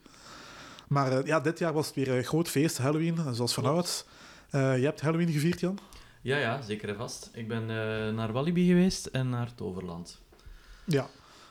Maar 0.88 1.26
ja, 1.26 1.40
dit 1.40 1.60
jaar 1.60 1.74
was 1.74 1.86
het 1.86 1.96
weer 1.96 2.10
een 2.18 2.24
groot 2.24 2.48
feest, 2.50 2.78
Halloween, 2.78 3.18
zoals 3.32 3.54
vanouds. 3.54 4.06
Je 4.52 4.58
hebt 4.58 5.02
Halloween 5.02 5.32
gevierd, 5.32 5.60
Jan? 5.60 5.78
Ja, 6.22 6.38
ja, 6.38 6.62
zeker 6.62 6.90
en 6.90 6.96
vast. 6.96 7.30
Ik 7.34 7.48
ben 7.48 7.66
naar 8.16 8.32
Walibi 8.32 8.68
geweest 8.68 9.06
en 9.06 9.30
naar 9.30 9.56
Toverland. 9.56 10.22
Ja. 10.86 11.08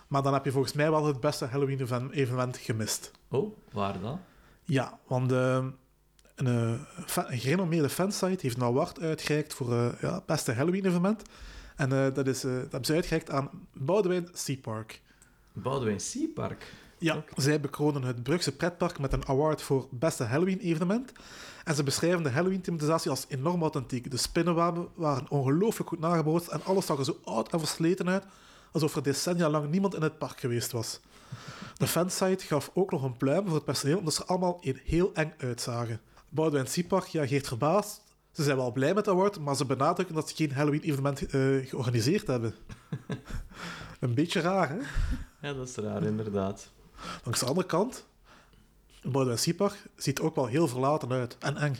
Maar 0.09 0.23
dan 0.23 0.33
heb 0.33 0.45
je 0.45 0.50
volgens 0.52 0.73
mij 0.73 0.90
wel 0.90 1.07
het 1.07 1.21
beste 1.21 1.45
Halloween-evenement 1.45 2.57
gemist. 2.57 3.11
Oh, 3.28 3.57
waar 3.73 4.00
dan? 4.00 4.21
Ja, 4.64 4.99
want 5.07 5.33
eh, 5.33 5.66
een, 6.47 6.78
eh, 7.06 7.25
een 7.30 7.38
gerenommeerde 7.38 7.88
fansite 7.88 8.38
heeft 8.40 8.56
een 8.56 8.62
award 8.62 9.00
uitgereikt 9.00 9.54
voor 9.54 9.73
eh 9.73 9.88
ja, 10.00 10.14
het 10.14 10.26
beste 10.26 10.52
Halloween-evenement. 10.52 11.23
En 11.76 11.92
eh, 11.92 12.14
dat, 12.14 12.26
is, 12.26 12.40
dat 12.40 12.52
hebben 12.52 12.85
ze 12.85 12.94
uitgereikt 12.94 13.30
aan 13.30 13.50
Boudewijn 13.73 14.28
Sea 14.32 14.56
Park. 14.56 15.00
Boudewijn 15.52 16.00
Sea 16.00 16.26
Park. 16.35 16.73
Ja, 16.99 17.25
zij 17.37 17.61
bekronen 17.61 18.02
het 18.02 18.23
Brugse 18.23 18.56
pretpark 18.56 18.99
met 18.99 19.12
een 19.12 19.28
award 19.28 19.62
voor 19.62 19.87
beste 19.90 20.25
Halloween-evenement. 20.25 21.12
En 21.64 21.75
ze 21.75 21.82
beschrijven 21.82 22.23
de 22.23 22.30
Halloween-thematisatie 22.30 23.11
als 23.11 23.26
enorm 23.28 23.61
authentiek. 23.62 24.11
De 24.11 24.16
spinnenwebben 24.16 24.88
waren 24.94 25.30
ongelooflijk 25.30 25.88
goed 25.88 26.00
nagebootst 26.00 26.49
en 26.49 26.64
alles 26.64 26.87
zag 26.87 26.99
er 26.99 27.04
zo 27.04 27.18
oud 27.25 27.52
en 27.52 27.59
versleten 27.59 28.09
uit, 28.09 28.25
alsof 28.73 28.97
er 28.97 29.02
decennia 29.02 29.50
lang 29.50 29.70
niemand 29.70 29.94
in 29.94 30.02
het 30.02 30.18
park 30.18 30.40
geweest 30.40 30.73
was. 30.73 31.00
De 31.76 31.87
fansite 31.87 32.44
gaf 32.44 32.70
ook 32.75 32.90
nog 32.90 33.02
een 33.02 33.16
pluim 33.16 33.44
voor 33.47 33.54
het 33.54 33.64
personeel, 33.64 33.99
omdat 33.99 34.14
ze 34.14 34.25
allemaal 34.25 34.59
in 34.61 34.80
heel 34.85 35.14
eng 35.14 35.32
uitzagen. 35.38 36.00
Boudewijn 36.30 36.66
Sea 36.66 36.84
Park 36.84 37.08
reageert 37.08 37.49
verbaasd. 37.49 38.02
Ze 38.30 38.42
zijn 38.42 38.56
wel 38.56 38.72
blij 38.72 38.94
met 38.94 39.04
de 39.04 39.10
award, 39.10 39.38
maar 39.38 39.56
ze 39.56 39.64
benadrukken 39.64 40.14
dat 40.14 40.28
ze 40.28 40.34
geen 40.34 40.52
Halloween-evenement 40.52 41.26
eh, 41.26 41.68
georganiseerd 41.68 42.26
hebben. 42.26 42.54
een 44.00 44.14
beetje 44.14 44.40
raar, 44.40 44.68
hè? 44.68 44.78
Ja, 45.49 45.54
dat 45.54 45.68
is 45.68 45.76
raar, 45.76 46.02
inderdaad. 46.02 46.70
Langs 47.25 47.40
de 47.40 47.46
andere 47.46 47.66
kant, 47.66 48.06
Boudewijn 49.02 49.38
Sea 49.38 49.54
Park 49.54 49.87
ziet 49.96 50.20
ook 50.20 50.34
wel 50.34 50.46
heel 50.46 50.68
verlaten 50.68 51.12
uit 51.12 51.38
en 51.38 51.56
eng. 51.56 51.76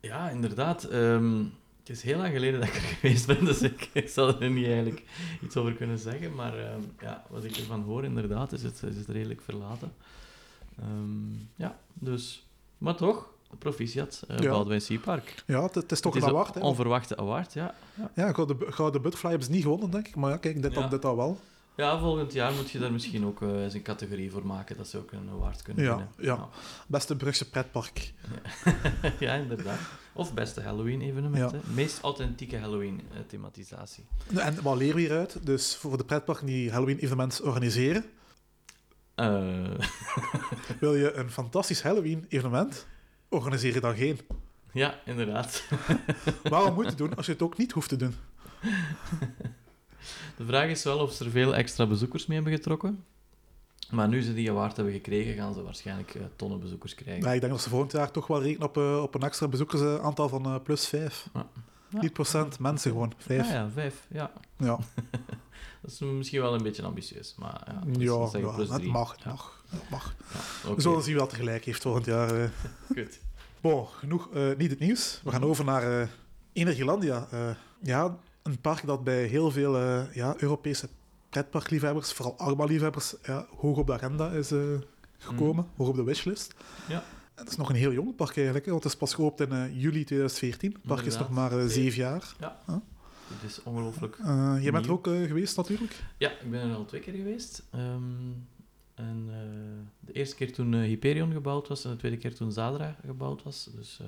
Ja, 0.00 0.30
inderdaad. 0.30 0.84
Ehm, 0.84 1.44
het 1.78 1.88
is 1.88 2.02
heel 2.02 2.18
lang 2.18 2.32
geleden 2.32 2.60
dat 2.60 2.68
ik 2.68 2.74
er 2.74 2.80
geweest 3.00 3.26
ben, 3.26 3.44
dus 3.44 3.62
ik, 3.62 3.88
ik 3.92 4.08
zal 4.08 4.40
er 4.40 4.50
niet 4.50 4.66
eigenlijk 4.66 5.02
iets 5.42 5.56
over 5.56 5.72
kunnen 5.72 5.98
zeggen. 5.98 6.34
Maar 6.34 6.58
ehm, 6.58 6.82
ja, 7.00 7.24
wat 7.28 7.44
ik 7.44 7.56
ervan 7.56 7.82
hoor, 7.82 8.04
inderdaad, 8.04 8.52
is 8.52 8.62
het, 8.62 8.82
is 8.82 8.96
het 8.96 9.08
redelijk 9.08 9.42
verlaten. 9.42 9.92
Ehm, 10.78 11.32
ja, 11.56 11.78
dus... 11.94 12.44
Maar 12.80 12.94
toch, 12.94 13.28
proficiat, 13.58 14.22
uh, 14.30 14.38
Ja. 14.38 14.50
Boudewijn 14.50 14.80
Sea 14.80 14.98
Park. 14.98 15.42
Ja, 15.46 15.62
het, 15.72 15.92
is 15.92 16.00
toch 16.00 16.14
het 16.14 16.22
een 16.22 16.28
is 16.28 16.34
award. 16.34 16.54
hè. 16.54 16.60
onverwachte 16.60 17.16
award, 17.16 17.52
ja. 17.52 17.74
ja. 17.94 18.10
Ja, 18.14 18.32
Gouden, 18.32 18.56
Gouden 18.72 19.02
Butterfly 19.02 19.28
hebben 19.30 19.48
ze 19.48 19.52
niet 19.54 19.62
gewonnen, 19.62 19.90
denk 19.90 20.08
ik. 20.08 20.16
Maar 20.16 20.30
ja, 20.30 20.36
kijk, 20.36 20.62
dit, 20.62 20.74
Ja. 20.74 20.88
dit 20.88 21.04
al 21.04 21.16
wel. 21.16 21.38
Ja, 21.76 21.98
volgend 21.98 22.32
jaar 22.32 22.52
moet 22.52 22.70
je 22.70 22.78
daar 22.78 22.92
misschien 22.92 23.26
ook 23.26 23.42
eh, 23.42 23.62
eens 23.62 23.74
een 23.74 23.82
categorie 23.82 24.30
voor 24.30 24.46
maken, 24.46 24.76
dat 24.76 24.88
ze 24.88 24.98
ook 24.98 25.12
een 25.12 25.28
award 25.32 25.62
kunnen 25.62 25.84
Ja, 25.84 25.90
winnen. 25.96 26.08
ja. 26.18 26.48
Beste 26.86 27.16
Brugse 27.16 27.50
pretpark. 27.50 28.12
ja, 29.18 29.34
inderdaad. 29.44 29.78
Of 30.12 30.34
beste 30.34 30.60
Halloween-evenement, 30.60 31.50
Ja. 31.52 31.60
Meest 31.74 32.00
authentieke 32.00 32.56
Halloween-thematisatie. 32.58 34.04
En 34.36 34.62
wat 34.62 34.76
leren 34.76 34.94
we 34.94 35.00
hieruit? 35.00 35.46
Dus 35.46 35.76
voor 35.76 35.96
de 35.96 36.04
pretparken 36.04 36.46
die 36.46 36.70
Halloween-evenements 36.70 37.40
organiseren, 37.40 38.04
Eh, 39.20 39.86
Wil 40.80 40.94
je 40.94 41.12
een 41.12 41.30
fantastisch 41.30 41.82
Halloween-evenement? 41.82 42.86
Organiseer 43.28 43.74
je 43.74 43.80
dan 43.80 43.96
geen. 43.96 44.18
ja, 44.72 44.94
inderdaad. 45.04 45.64
Waarom 46.42 46.74
moet 46.74 46.84
je 46.84 46.88
het 46.90 46.98
doen 46.98 47.14
als 47.14 47.26
je 47.26 47.32
het 47.32 47.42
ook 47.42 47.56
niet 47.56 47.72
hoeft 47.72 47.88
te 47.88 47.96
doen? 47.96 48.14
De 50.36 50.44
vraag 50.46 50.68
is 50.68 50.84
wel 50.84 50.98
of 50.98 51.12
ze 51.12 51.24
er 51.24 51.30
veel 51.30 51.54
extra 51.54 51.86
bezoekers 51.86 52.26
mee 52.26 52.36
hebben 52.36 52.56
getrokken. 52.56 53.04
Maar 53.90 54.08
nu 54.08 54.22
ze 54.22 54.34
die 54.34 54.50
award 54.50 54.76
hebben 54.76 54.94
gekregen, 54.94 55.34
gaan 55.34 55.54
ze 55.54 55.62
waarschijnlijk 55.62 56.14
eh, 56.14 56.22
tonnen 56.36 56.60
bezoekers 56.60 56.94
krijgen. 56.94 57.24
Maar 57.24 57.34
ik 57.34 57.40
denk 57.40 57.52
dat 57.52 57.62
ze 57.62 57.68
volgend 57.68 57.92
jaar 57.92 58.10
toch 58.10 58.26
wel 58.26 58.42
rekenen 58.42 58.68
op, 58.68 58.76
eh, 58.76 59.02
op 59.02 59.14
een 59.14 59.22
extra 59.22 59.48
bezoekersaantal 59.48 60.28
van 60.28 60.44
eh, 60.44 60.54
plus 60.62 60.86
5. 60.88 61.28
Ja. 61.34 61.46
Ja. 61.88 62.00
Niet 62.00 62.12
procent 62.12 62.58
mensen 62.58 62.90
gewoon, 62.90 63.12
5. 63.18 63.46
Ja, 63.48 63.52
ja, 63.54 63.68
vijf. 63.70 64.06
Ja. 64.08 64.32
Ja, 64.56 64.78
Dat 65.82 65.90
is 65.90 65.98
misschien 65.98 66.40
wel 66.40 66.54
een 66.54 66.62
beetje 66.62 66.82
ambitieus, 66.82 67.34
maar 67.38 67.62
ja, 67.66 67.72
dat 67.86 67.96
is- 67.96 68.02
ja, 68.02 68.18
dat 68.18 68.30
zeggen 68.30 68.66
ja, 68.66 68.76
drie. 68.76 68.90
mag, 68.90 69.10
het 69.12 69.22
Ja, 69.22 69.30
mag. 69.30 69.64
Het 69.68 69.90
mag. 69.90 70.14
ja, 70.64 70.74
We 70.74 70.80
zullen 70.80 71.02
zien 71.02 71.16
wat 71.16 71.30
er 71.30 71.36
gelijk 71.36 71.64
heeft 71.64 71.82
volgend 71.82 72.04
jaar. 72.06 72.42
eh. 72.42 72.48
Goed. 72.96 73.18
Bon, 73.60 73.86
genoeg 73.86 74.30
eh, 74.32 74.42
niet 74.56 74.70
het 74.70 74.78
nieuws. 74.78 75.20
We 75.24 75.30
gaan 75.30 75.44
over 75.44 75.64
naar 75.64 76.00
eh 76.00 76.08
Energielandia. 76.52 77.28
Ja, 77.82 78.16
een 78.42 78.60
park 78.60 78.86
dat 78.86 79.04
bij 79.04 79.24
heel 79.24 79.50
veel 79.50 79.78
ja, 80.12 80.34
Europese 80.38 80.88
pretparkliefhebbers, 81.28 82.12
vooral 82.12 82.38
Arma-liefhebbers, 82.38 83.14
ja, 83.22 83.46
hoog 83.56 83.76
op 83.76 83.86
de 83.86 83.92
agenda 83.92 84.30
is 84.30 84.52
gekomen, 85.18 85.66
hoog 85.76 85.88
op 85.88 85.96
de 85.96 86.02
wishlist. 86.02 86.54
Ja. 86.88 87.04
Het 87.34 87.48
is 87.48 87.56
nog 87.56 87.68
een 87.68 87.74
heel 87.74 87.92
jong 87.92 88.16
park 88.16 88.36
eigenlijk, 88.36 88.66
want 88.66 88.82
het 88.82 88.92
is 88.92 88.98
pas 88.98 89.14
geopend 89.14 89.50
in 89.52 89.78
juli 89.78 90.04
2014. 90.04 90.72
Het 90.72 90.82
park 90.82 91.04
is 91.06 91.18
nog 91.18 91.30
maar 91.30 91.68
zeven 91.68 91.98
jaar. 91.98 92.34
Het 93.32 93.50
is 93.50 93.62
ongelooflijk. 93.62 94.16
Eh 94.18 94.56
jij 94.60 94.72
bent 94.72 94.86
er 94.86 94.92
ook 94.92 95.06
eh, 95.06 95.22
geweest 95.22 95.56
natuurlijk. 95.56 96.02
Ja, 96.18 96.30
ik 96.30 96.50
ben 96.50 96.70
er 96.70 96.74
al 96.76 96.84
twee 96.84 97.00
keer 97.00 97.14
geweest. 97.14 97.62
Ehm, 97.70 98.02
en 98.94 99.28
eh, 99.28 99.36
de 100.00 100.12
eerste 100.12 100.36
keer 100.36 100.52
toen 100.52 100.74
Hyperion 100.74 101.32
gebouwd 101.32 101.68
was 101.68 101.84
en 101.84 101.90
de 101.90 101.96
tweede 101.96 102.16
keer 102.16 102.34
toen 102.34 102.52
Zadra 102.52 102.96
gebouwd 103.06 103.42
was. 103.42 103.70
Dus 103.74 104.00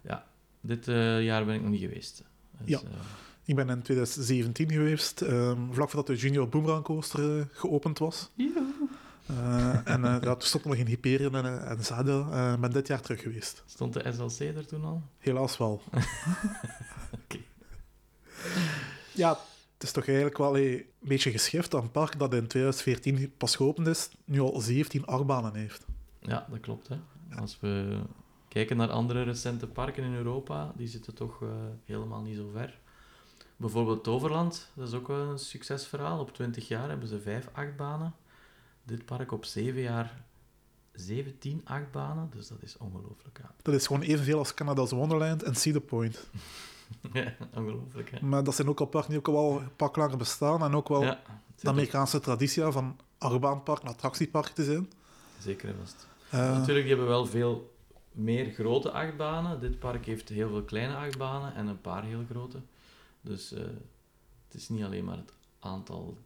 ja, 0.00 0.26
dit 0.60 0.84
jaar 1.24 1.44
ben 1.44 1.54
ik 1.54 1.62
nog 1.62 1.70
niet 1.70 1.80
geweest. 1.80 2.22
Dus, 2.58 2.68
Ja. 2.68 2.80
Ik 3.44 3.54
ben 3.54 3.68
in 3.68 3.82
2017 3.82 4.70
geweest, 4.70 5.20
ehm, 5.20 5.58
vlak 5.70 5.90
voordat 5.90 6.06
de 6.06 6.22
Junior 6.22 6.48
Boomerang 6.48 6.84
Coaster 6.84 7.48
geopend 7.52 7.98
was. 7.98 8.30
Eh, 9.26 9.86
en 9.86 10.04
eh, 10.04 10.16
ja, 10.22 10.34
toen 10.34 10.40
stond 10.48 10.64
nog 10.64 10.74
in 10.74 10.86
Hyperion 10.86 11.34
en, 11.34 11.44
eh, 11.44 11.70
en 11.70 11.84
Zadel. 11.84 12.24
Ben 12.60 12.70
dit 12.70 12.86
jaar 12.86 13.00
terug 13.00 13.22
geweest. 13.22 13.62
stond 13.66 13.92
de 13.92 14.12
SLC 14.12 14.56
er 14.56 14.66
toen 14.66 14.84
al? 14.84 15.02
Helaas 15.18 15.56
wel. 15.58 15.82
Oké. 17.22 17.38
Ja, 19.12 19.30
het 19.74 19.82
is 19.82 19.92
toch 19.92 20.06
eigenlijk 20.06 20.38
wel 20.38 20.58
een 20.58 20.84
beetje 20.98 21.30
geschift 21.30 21.70
dat 21.70 21.82
een 21.82 21.90
park 21.90 22.18
dat 22.18 22.34
in 22.34 22.46
2014 22.46 23.32
pas 23.36 23.56
geopend 23.56 23.86
is, 23.86 24.08
nu 24.24 24.40
al 24.40 24.60
17 24.60 25.06
achtbanen 25.06 25.54
heeft. 25.54 25.86
Ja, 26.20 26.46
dat 26.50 26.60
klopt. 26.60 26.88
Hè. 26.88 26.96
Als 27.38 27.58
we 27.60 27.98
kijken 28.48 28.76
naar 28.76 28.90
andere 28.90 29.22
recente 29.22 29.66
parken 29.66 30.04
in 30.04 30.14
Europa, 30.14 30.72
die 30.76 30.88
zitten 30.88 31.14
toch 31.14 31.42
eh, 31.42 31.48
helemaal 31.84 32.22
niet 32.22 32.36
zo 32.36 32.50
ver. 32.52 32.78
Bijvoorbeeld 33.56 34.04
Toverland, 34.04 34.70
dat 34.74 34.88
is 34.88 34.94
ook 34.94 35.08
wel 35.08 35.30
een 35.30 35.38
succesverhaal. 35.38 36.20
Op 36.20 36.34
20 36.34 36.68
jaar 36.68 36.88
hebben 36.88 37.08
ze 37.08 37.20
vijf 37.20 37.48
achtbanen. 37.52 38.14
Dit 38.82 39.04
park 39.04 39.32
op 39.32 39.44
7 39.44 39.80
jaar 39.80 40.24
17 40.92 41.60
achtbanen, 41.64 42.30
dus 42.34 42.48
dat 42.48 42.62
is 42.62 42.76
ongelooflijk. 42.76 43.38
Ja. 43.42 43.54
Dat 43.62 43.74
is 43.74 43.86
gewoon 43.86 44.02
evenveel 44.02 44.38
als 44.38 44.54
Canada's 44.54 44.90
Wonderland 44.90 45.42
en 45.42 45.54
Cedar 45.54 45.80
Point. 45.80 46.28
Ja, 47.12 47.34
ongelooflijk, 47.54 48.10
hè? 48.10 48.26
Maar 48.26 48.44
dat 48.44 48.54
zijn 48.54 48.68
ook 48.68 48.80
al 48.80 48.86
parken 48.86 49.10
die 49.10 49.18
ook 49.18 49.28
al 49.28 49.32
wel 49.50 49.60
een 49.60 49.76
pak 49.76 49.96
langer 49.96 50.16
bestaan 50.16 50.62
en 50.62 50.74
ook 50.74 50.88
wel 50.88 51.02
Ja, 51.02 51.20
de 51.60 51.68
Amerikaanse 51.68 52.20
traditie 52.20 52.62
van 52.62 52.96
achtbaanpark 53.18 53.82
een 53.82 53.88
attractiepark 53.88 54.46
te 54.46 54.64
zijn. 54.64 54.90
zeker 55.38 55.68
en 55.68 55.76
vast. 55.80 56.06
Eh, 56.30 56.38
Natuurlijk, 56.40 56.86
die 56.86 56.88
hebben 56.88 57.06
wel 57.06 57.26
veel 57.26 57.74
meer 58.12 58.52
grote 58.52 58.90
achtbanen. 58.90 59.60
Dit 59.60 59.78
park 59.78 60.06
heeft 60.06 60.28
heel 60.28 60.48
veel 60.48 60.62
kleine 60.62 60.94
achtbanen 60.96 61.54
en 61.54 61.66
een 61.66 61.80
paar 61.80 62.04
heel 62.04 62.24
grote. 62.30 62.58
Dus 63.20 63.52
eh, 63.52 63.60
het 64.46 64.54
is 64.54 64.68
niet 64.68 64.84
alleen 64.84 65.04
maar 65.04 65.16
het 65.16 65.32
aantal 65.58 66.16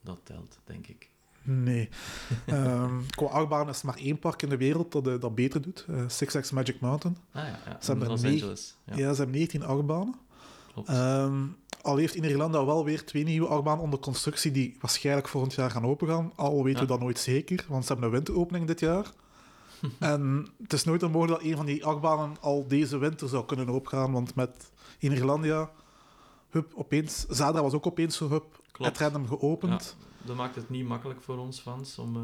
dat 0.00 0.18
telt, 0.22 0.58
denk 0.64 0.86
ik. 0.86 1.10
Nee. 1.42 1.88
Ehm, 2.46 2.94
qua 3.10 3.26
achtbaan 3.26 3.68
is 3.68 3.80
er 3.80 3.86
maar 3.86 3.96
één 3.96 4.18
park 4.18 4.42
in 4.42 4.48
de 4.48 4.56
wereld 4.56 4.92
dat 4.92 5.06
eh, 5.06 5.20
dat 5.20 5.34
beter 5.34 5.62
doet. 5.62 5.84
eh, 5.88 6.02
Six 6.06 6.30
Flags 6.30 6.50
Magic 6.50 6.80
Mountain. 6.80 7.16
Ah 7.32 7.42
ja, 7.44 7.58
ja. 7.66 7.76
Ze 7.80 7.90
hebben 7.90 8.04
in 8.04 8.12
Los 8.12 8.24
Angeles. 8.24 8.76
Ja, 8.84 8.96
Ja, 8.96 9.12
ze 9.12 9.18
hebben 9.18 9.36
19 9.36 9.62
achtbanen. 9.64 10.14
klopt. 10.72 10.88
Ehm, 10.88 11.42
al 11.82 11.96
heeft 11.96 12.14
in 12.14 12.24
Ierland 12.24 12.52
wel 12.54 12.84
weer 12.84 13.04
twee 13.04 13.24
nieuwe 13.24 13.46
achtbanen 13.48 13.82
onder 13.84 13.98
constructie 13.98 14.50
die 14.52 14.76
waarschijnlijk 14.80 15.28
volgend 15.28 15.54
jaar 15.54 15.70
gaan 15.70 15.84
opengaan. 15.86 16.32
Al 16.34 16.64
weten 16.64 16.80
we 16.80 16.86
dat 16.86 17.00
nooit 17.00 17.18
zeker, 17.18 17.64
want 17.68 17.84
ze 17.84 17.92
hebben 17.92 18.08
een 18.08 18.14
winteropening 18.16 18.66
dit 18.66 18.80
jaar. 18.80 19.06
en 19.98 20.46
het 20.62 20.72
is 20.72 20.84
nooit 20.84 21.00
mogelijk 21.00 21.40
dat 21.40 21.50
een 21.50 21.56
van 21.56 21.66
die 21.66 21.84
achtbanen 21.84 22.36
al 22.40 22.66
deze 22.68 22.98
winter 22.98 23.28
zou 23.28 23.44
kunnen 23.44 23.68
opgaan, 23.68 24.12
want 24.12 24.34
met 24.34 24.70
in 24.98 25.12
Ierlandia, 25.12 25.70
hup, 26.50 26.72
opeens, 26.74 27.26
Zadra 27.28 27.62
was 27.62 27.72
ook 27.72 27.86
opeens 27.86 28.16
zo 28.16 28.28
hup, 28.28 28.60
Klopt. 28.72 28.90
het 28.90 29.00
random 29.00 29.26
geopend. 29.28 29.96
Dat 30.28 30.36
maakt 30.36 30.54
het 30.54 30.68
niet 30.70 30.86
makkelijk 30.86 31.22
voor 31.22 31.38
ons 31.38 31.60
fans 31.60 31.98
om, 31.98 32.16
eh, 32.16 32.22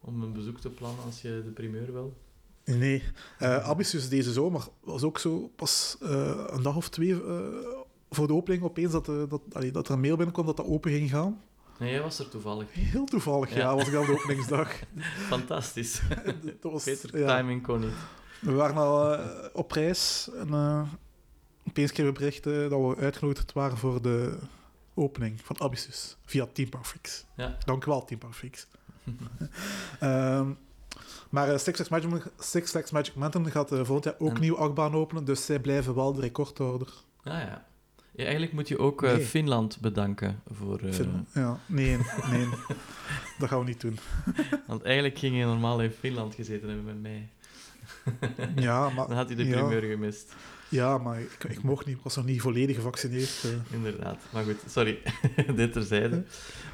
om 0.00 0.22
een 0.22 0.32
bezoek 0.32 0.60
te 0.60 0.68
plannen 0.70 1.04
als 1.04 1.22
je 1.22 1.42
de 1.44 1.50
primeur 1.50 1.92
wil. 1.92 2.16
Nee. 2.64 3.02
Eh 3.38 3.68
Abyssus 3.68 4.08
deze 4.08 4.32
zomer 4.32 4.68
was 4.80 5.02
ook 5.02 5.18
zo 5.18 5.50
pas 5.56 5.96
eh, 6.02 6.44
een 6.46 6.62
dag 6.62 6.76
of 6.76 6.88
twee 6.88 7.14
voor 8.10 8.26
de 8.26 8.32
opening 8.32 8.62
opeens 8.62 8.92
dat, 8.92 9.04
dat, 9.06 9.40
allee, 9.52 9.70
dat 9.70 9.88
er 9.88 9.94
een 9.94 10.00
mail 10.00 10.14
binnenkwam 10.16 10.46
dat 10.46 10.56
dat 10.56 10.66
open 10.66 10.90
ging 10.90 11.10
gaan. 11.10 11.40
Nee, 11.78 11.90
jij 11.90 12.02
was 12.02 12.18
er 12.18 12.28
toevallig. 12.28 12.72
Heel 12.72 13.04
toevallig, 13.04 13.50
ja, 13.50 13.56
Ja. 13.56 13.74
was 13.74 13.88
ik 13.88 13.94
al 13.94 14.04
de 14.06 14.12
openingsdag. 14.12 14.72
Fantastisch. 15.32 16.02
Dat 16.60 16.72
was, 16.72 16.84
Beter 16.84 17.18
ja. 17.18 17.36
timing 17.36 17.62
kon 17.62 17.80
niet. 17.80 17.94
We 18.40 18.52
waren 18.52 18.76
al 18.76 19.18
op 19.52 19.70
reis 19.72 20.30
en 20.34 20.54
opeens 21.68 21.92
kregen 21.92 22.12
we 22.12 22.18
berichten 22.18 22.70
dat 22.70 22.80
we 22.80 22.96
uitgenodigd 22.96 23.52
waren 23.52 23.76
voor 23.76 24.02
de 24.02 24.38
opening 24.96 25.40
van 25.44 25.60
Abyssus 25.60 26.16
via 26.24 26.46
Team 26.52 26.68
Parfix. 26.68 27.24
Ja. 27.36 27.56
Dank 27.64 27.84
wel, 27.84 28.04
Team. 28.04 28.20
Ehm, 30.00 30.50
maar 31.30 31.48
eh, 31.52 31.58
Six, 31.58 31.80
Flags 31.82 32.06
Magic, 32.08 32.24
Six 32.38 32.70
Flags 32.70 32.90
Magic 32.90 33.14
Mountain 33.14 33.50
gaat 33.50 33.72
eh, 33.72 33.76
volgend 33.84 34.04
jaar 34.04 34.14
ook 34.18 34.34
En- 34.34 34.40
nieuw 34.40 34.56
achtbaan 34.56 34.94
openen, 34.94 35.24
dus 35.24 35.44
zij 35.44 35.58
blijven 35.60 35.94
wel 35.94 36.12
de 36.12 36.20
recordhouder. 36.20 36.88
Ah 37.22 37.32
ja. 37.32 37.66
Ja, 38.12 38.22
eigenlijk 38.22 38.52
moet 38.52 38.68
je 38.68 38.78
ook 38.78 39.02
eh, 39.02 39.12
Nee. 39.12 39.24
Finland 39.24 39.80
bedanken 39.80 40.42
voor... 40.52 40.80
Vind- 40.84 41.28
ja, 41.34 41.58
nee, 41.66 41.98
nee. 42.30 42.48
dat 43.38 43.48
gaan 43.48 43.58
we 43.58 43.64
niet 43.64 43.80
doen. 43.80 43.98
Want 44.66 44.82
eigenlijk 44.82 45.18
ging 45.18 45.36
je 45.36 45.44
normaal 45.44 45.82
in 45.82 45.90
Finland 45.90 46.34
gezeten 46.34 46.68
hebben 46.68 46.84
met 46.86 47.00
mij. 47.02 47.28
Ja, 48.56 48.90
maar, 48.90 49.06
Dan 49.08 49.16
had 49.16 49.26
hij 49.26 49.36
de 49.36 49.44
ja. 49.44 49.56
primeur 49.66 49.90
gemist. 49.90 50.34
Ja, 50.68 50.98
maar 50.98 51.20
ik, 51.20 51.44
ik 51.48 51.62
mocht 51.62 51.86
niet, 51.86 51.96
ik 51.96 52.02
was 52.02 52.16
nog 52.16 52.24
niet 52.24 52.40
volledig 52.40 52.76
gevaccineerd. 52.76 53.44
eh. 53.44 53.74
Inderdaad. 53.74 54.18
Maar 54.32 54.44
goed, 54.44 54.56
sorry. 54.70 54.98
Dit 55.56 55.72
terzijde. 55.72 56.24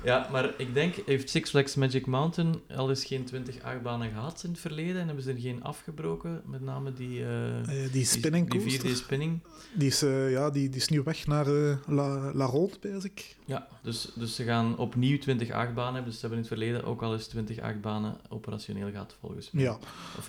Ja, 0.05 0.29
maar 0.31 0.55
ik 0.57 0.75
denk, 0.75 0.95
heeft 1.07 1.31
Six 1.31 1.51
Flags 1.51 1.75
Magic 1.75 2.07
Mountain 2.07 2.61
al 2.77 2.89
eens 2.89 3.05
geen 3.05 3.25
20 3.25 3.63
achtbanen 3.63 4.11
gehad 4.11 4.41
in 4.45 4.51
het 4.51 4.61
verleden 4.61 5.01
en 5.01 5.07
hebben 5.07 5.25
ze 5.25 5.31
er 5.33 5.39
geen 5.39 5.63
afgebroken? 5.65 6.43
Met 6.47 6.61
name 6.61 6.93
die... 6.93 7.25
Eh, 7.25 7.93
die 7.93 8.05
spinning 8.05 8.51
die, 8.51 8.61
die 8.81 8.81
4D 8.81 8.97
spinning. 8.97 9.39
Die 9.75 9.89
is, 9.89 10.01
ja, 10.29 10.51
die, 10.51 10.69
die 10.69 10.81
is 10.81 10.89
nu 10.89 11.03
weg 11.03 11.27
naar 11.27 11.47
La, 11.87 12.35
La 12.35 12.45
Ronde, 12.45 12.99
ik. 13.03 13.37
Ja, 13.45 13.69
dus, 13.83 14.09
dus 14.15 14.35
ze 14.35 14.45
gaan 14.45 14.79
opnieuw 14.79 15.19
20 15.19 15.51
achtbanen 15.51 15.93
hebben. 15.95 16.11
Dus 16.11 16.21
ze 16.21 16.27
hebben 16.27 16.39
in 16.39 16.45
het 16.49 16.55
verleden 16.59 16.85
ook 16.85 17.03
al 17.03 17.13
eens 17.13 17.27
20 17.27 17.59
achtbanen 17.59 18.17
operationeel 18.29 18.91
gehad, 18.91 19.17
volgens 19.21 19.51
mij. 19.51 19.63
Ja, 19.65 19.79
Of, 20.19 20.29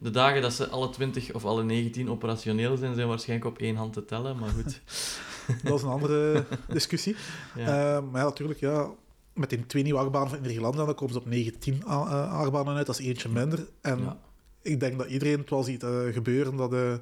de 0.00 0.10
dagen 0.10 0.42
dat 0.42 0.52
ze 0.52 0.68
alle 0.68 0.90
20 0.90 1.32
of 1.32 1.44
alle 1.44 1.62
19 1.64 2.10
operationeel 2.10 2.76
zijn, 2.76 2.94
zijn 2.94 3.08
waarschijnlijk 3.08 3.50
op 3.50 3.58
één 3.58 3.76
hand 3.76 3.92
te 3.92 4.04
tellen. 4.04 4.38
Maar 4.38 4.48
goed. 4.50 4.80
dat 5.64 5.74
is 5.74 5.82
een 5.82 5.88
andere 5.88 6.44
discussie. 6.68 7.16
Ja. 7.56 7.96
Eh, 7.96 8.02
maar 8.10 8.20
ja, 8.20 8.26
natuurlijk, 8.28 8.60
ja, 8.60 8.90
met 9.34 9.50
die 9.50 9.66
twee 9.66 9.82
nieuwe 9.82 9.98
achtbanen 9.98 10.28
van 10.30 10.40
Nederland, 10.40 10.76
dan 10.76 10.94
komen 10.94 11.14
ze 11.14 11.20
op 11.20 11.26
19 11.26 11.82
a- 11.88 12.06
eh, 12.06 12.32
achtbanen 12.32 12.76
uit. 12.76 12.86
Dat 12.86 12.98
is 12.98 13.06
eentje 13.06 13.28
minder. 13.28 13.66
En 13.80 13.98
Ja. 13.98 14.18
ik 14.62 14.80
denk 14.80 14.98
dat 14.98 15.06
iedereen 15.08 15.38
het 15.38 15.50
wel 15.50 15.62
ziet 15.62 15.82
eh, 15.82 15.98
gebeuren 16.12 16.56
dat 16.56 16.72
uh, 16.72 16.94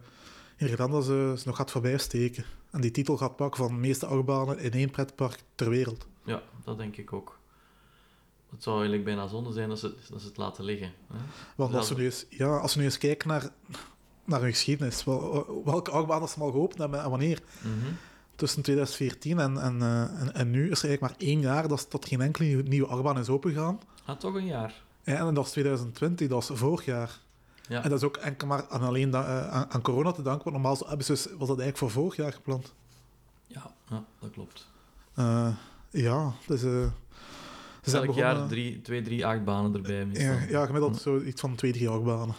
ze, 0.58 1.34
ze 1.38 1.42
nog 1.46 1.56
gaat 1.56 1.70
voorbij 1.70 1.98
steken. 1.98 2.44
En 2.70 2.80
die 2.80 2.90
titel 2.90 3.16
gaat 3.16 3.36
pakken 3.36 3.64
van 3.64 3.74
de 3.74 3.80
meeste 3.80 4.06
achtbanen 4.06 4.58
in 4.58 4.72
één 4.72 4.90
pretpark 4.90 5.38
ter 5.54 5.70
wereld. 5.70 6.06
Ja, 6.24 6.42
dat 6.64 6.78
denk 6.78 6.96
ik 6.96 7.12
ook. 7.12 7.37
Het 8.50 8.62
zou 8.62 8.74
eigenlijk 8.76 9.04
bijna 9.04 9.26
zonde 9.26 9.52
zijn 9.52 9.68
dat 9.68 9.78
ze, 9.78 9.94
dat 10.10 10.20
ze 10.20 10.26
het 10.26 10.36
laten 10.36 10.64
liggen. 10.64 10.92
Hè? 11.12 11.18
Want 11.56 11.74
als 11.74 11.88
we, 11.88 11.94
nu 11.94 12.04
eens, 12.04 12.26
ja, 12.28 12.56
als 12.56 12.72
we 12.74 12.78
nu 12.80 12.84
eens 12.86 12.98
kijken 12.98 13.28
naar, 13.28 13.48
naar 14.24 14.40
hun 14.40 14.50
geschiedenis, 14.50 15.04
wel, 15.04 15.62
welke 15.64 15.90
achtbanen 15.90 16.28
ze 16.28 16.40
al 16.40 16.50
geopend 16.50 16.78
hebben 16.78 17.02
en 17.02 17.10
wanneer. 17.10 17.42
Mhm. 17.62 17.92
Tussen 18.36 18.62
2014 18.62 19.38
en, 19.38 19.58
en, 19.62 19.82
eh, 19.82 20.20
en, 20.20 20.34
en 20.34 20.50
nu 20.50 20.70
is 20.70 20.82
er 20.82 20.88
eigenlijk 20.88 21.00
maar 21.00 21.28
één 21.28 21.40
jaar 21.40 21.68
dat, 21.68 21.86
dat 21.88 22.06
geen 22.08 22.20
enkele 22.20 22.46
nieuwe, 22.46 22.62
nieuwe 22.62 22.86
achtbaan 22.88 23.18
is 23.18 23.28
opengegaan. 23.28 23.80
Ah, 24.04 24.16
toch 24.16 24.34
een 24.34 24.46
jaar. 24.46 24.82
Ja, 25.02 25.26
en 25.26 25.34
dat 25.34 25.44
is 25.46 25.50
2020, 25.50 26.28
dat 26.28 26.42
is 26.42 26.50
vorig 26.58 26.84
jaar. 26.84 27.18
Ja, 27.68 27.82
En 27.82 27.90
dat 27.90 27.98
is 27.98 28.04
ook 28.04 28.16
enkel 28.16 28.46
maar 28.46 28.66
aan 28.68 28.82
alleen 28.82 29.14
eh, 29.14 29.48
aan, 29.48 29.66
aan 29.70 29.82
corona 29.82 30.12
te 30.12 30.22
danken, 30.22 30.42
want 30.44 30.56
normaal 30.56 30.76
zo- 30.76 30.86
hebben 30.88 31.06
ze- 31.06 31.14
was 31.14 31.48
dat 31.48 31.58
eigenlijk 31.58 31.76
voor 31.78 31.90
vorig 31.90 32.16
jaar 32.16 32.32
gepland. 32.32 32.74
ja, 33.46 33.72
ja 33.88 34.04
dat 34.20 34.30
klopt. 34.30 34.66
Eh, 35.14 35.48
ja, 35.90 36.32
dus, 36.46 36.62
eh, 36.62 36.86
zijn 37.90 38.02
Elk 38.04 38.14
begonnen- 38.14 38.38
jaar 38.40 38.48
drie, 38.48 38.80
twee, 38.80 39.02
drie 39.02 39.26
achtbanen 39.26 39.74
erbij. 39.74 40.06
meestal. 40.06 40.26
Ja, 40.26 40.40
ja 40.48 40.66
gemiddeld 40.66 41.00
zo 41.00 41.20
iets 41.20 41.40
van 41.40 41.54
twee, 41.54 41.72
drie 41.72 41.88
achtbanen. 41.88 42.34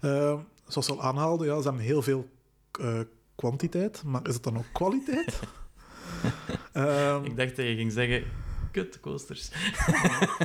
Eh, 0.00 0.34
zoals 0.66 0.86
ze 0.86 0.92
al 0.92 1.02
aanhaalden, 1.02 1.46
ja, 1.46 1.56
ze 1.56 1.62
hebben 1.62 1.82
heel 1.82 2.02
veel 2.02 2.28
eh, 2.80 3.00
kwantiteit, 3.34 4.02
maar 4.04 4.26
is 4.28 4.34
het 4.34 4.42
dan 4.42 4.56
ook 4.58 4.64
kwaliteit? 4.72 5.40
Ehm, 6.72 7.24
Ik 7.24 7.36
dacht 7.36 7.56
dat 7.56 7.66
je 7.66 7.74
ging 7.74 7.92
zeggen, 7.92 8.24
kutcoasters. 8.70 9.50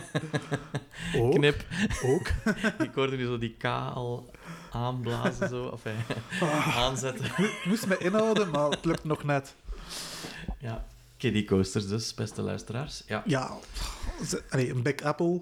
ook, 1.18 1.34
Knip. 1.36 1.66
ook. 2.04 2.28
Ik 2.88 2.92
hoorde 2.94 3.18
nu 3.18 3.26
zo 3.26 3.38
die 3.38 3.56
K 3.58 3.64
al 3.94 4.30
aanblazen, 4.72 5.50
zo. 5.50 5.64
Of 5.66 5.82
Ah, 6.42 6.78
aanzetten. 6.78 7.26
moest 7.66 7.88
me 7.88 7.98
inhouden, 7.98 8.50
maar 8.50 8.70
het 8.70 8.86
lukt 8.86 9.04
nog 9.04 9.24
net. 9.24 9.56
Ja, 10.60 10.86
kiddie 11.18 11.46
coasters 11.46 11.88
dus, 11.88 12.14
beste 12.14 12.42
luisteraars. 12.42 13.04
Ja. 13.08 13.24
Ja, 13.26 13.58
ze, 14.26 14.44
allee, 14.50 14.70
een 14.72 14.82
Big 14.82 15.02
Apple. 15.02 15.42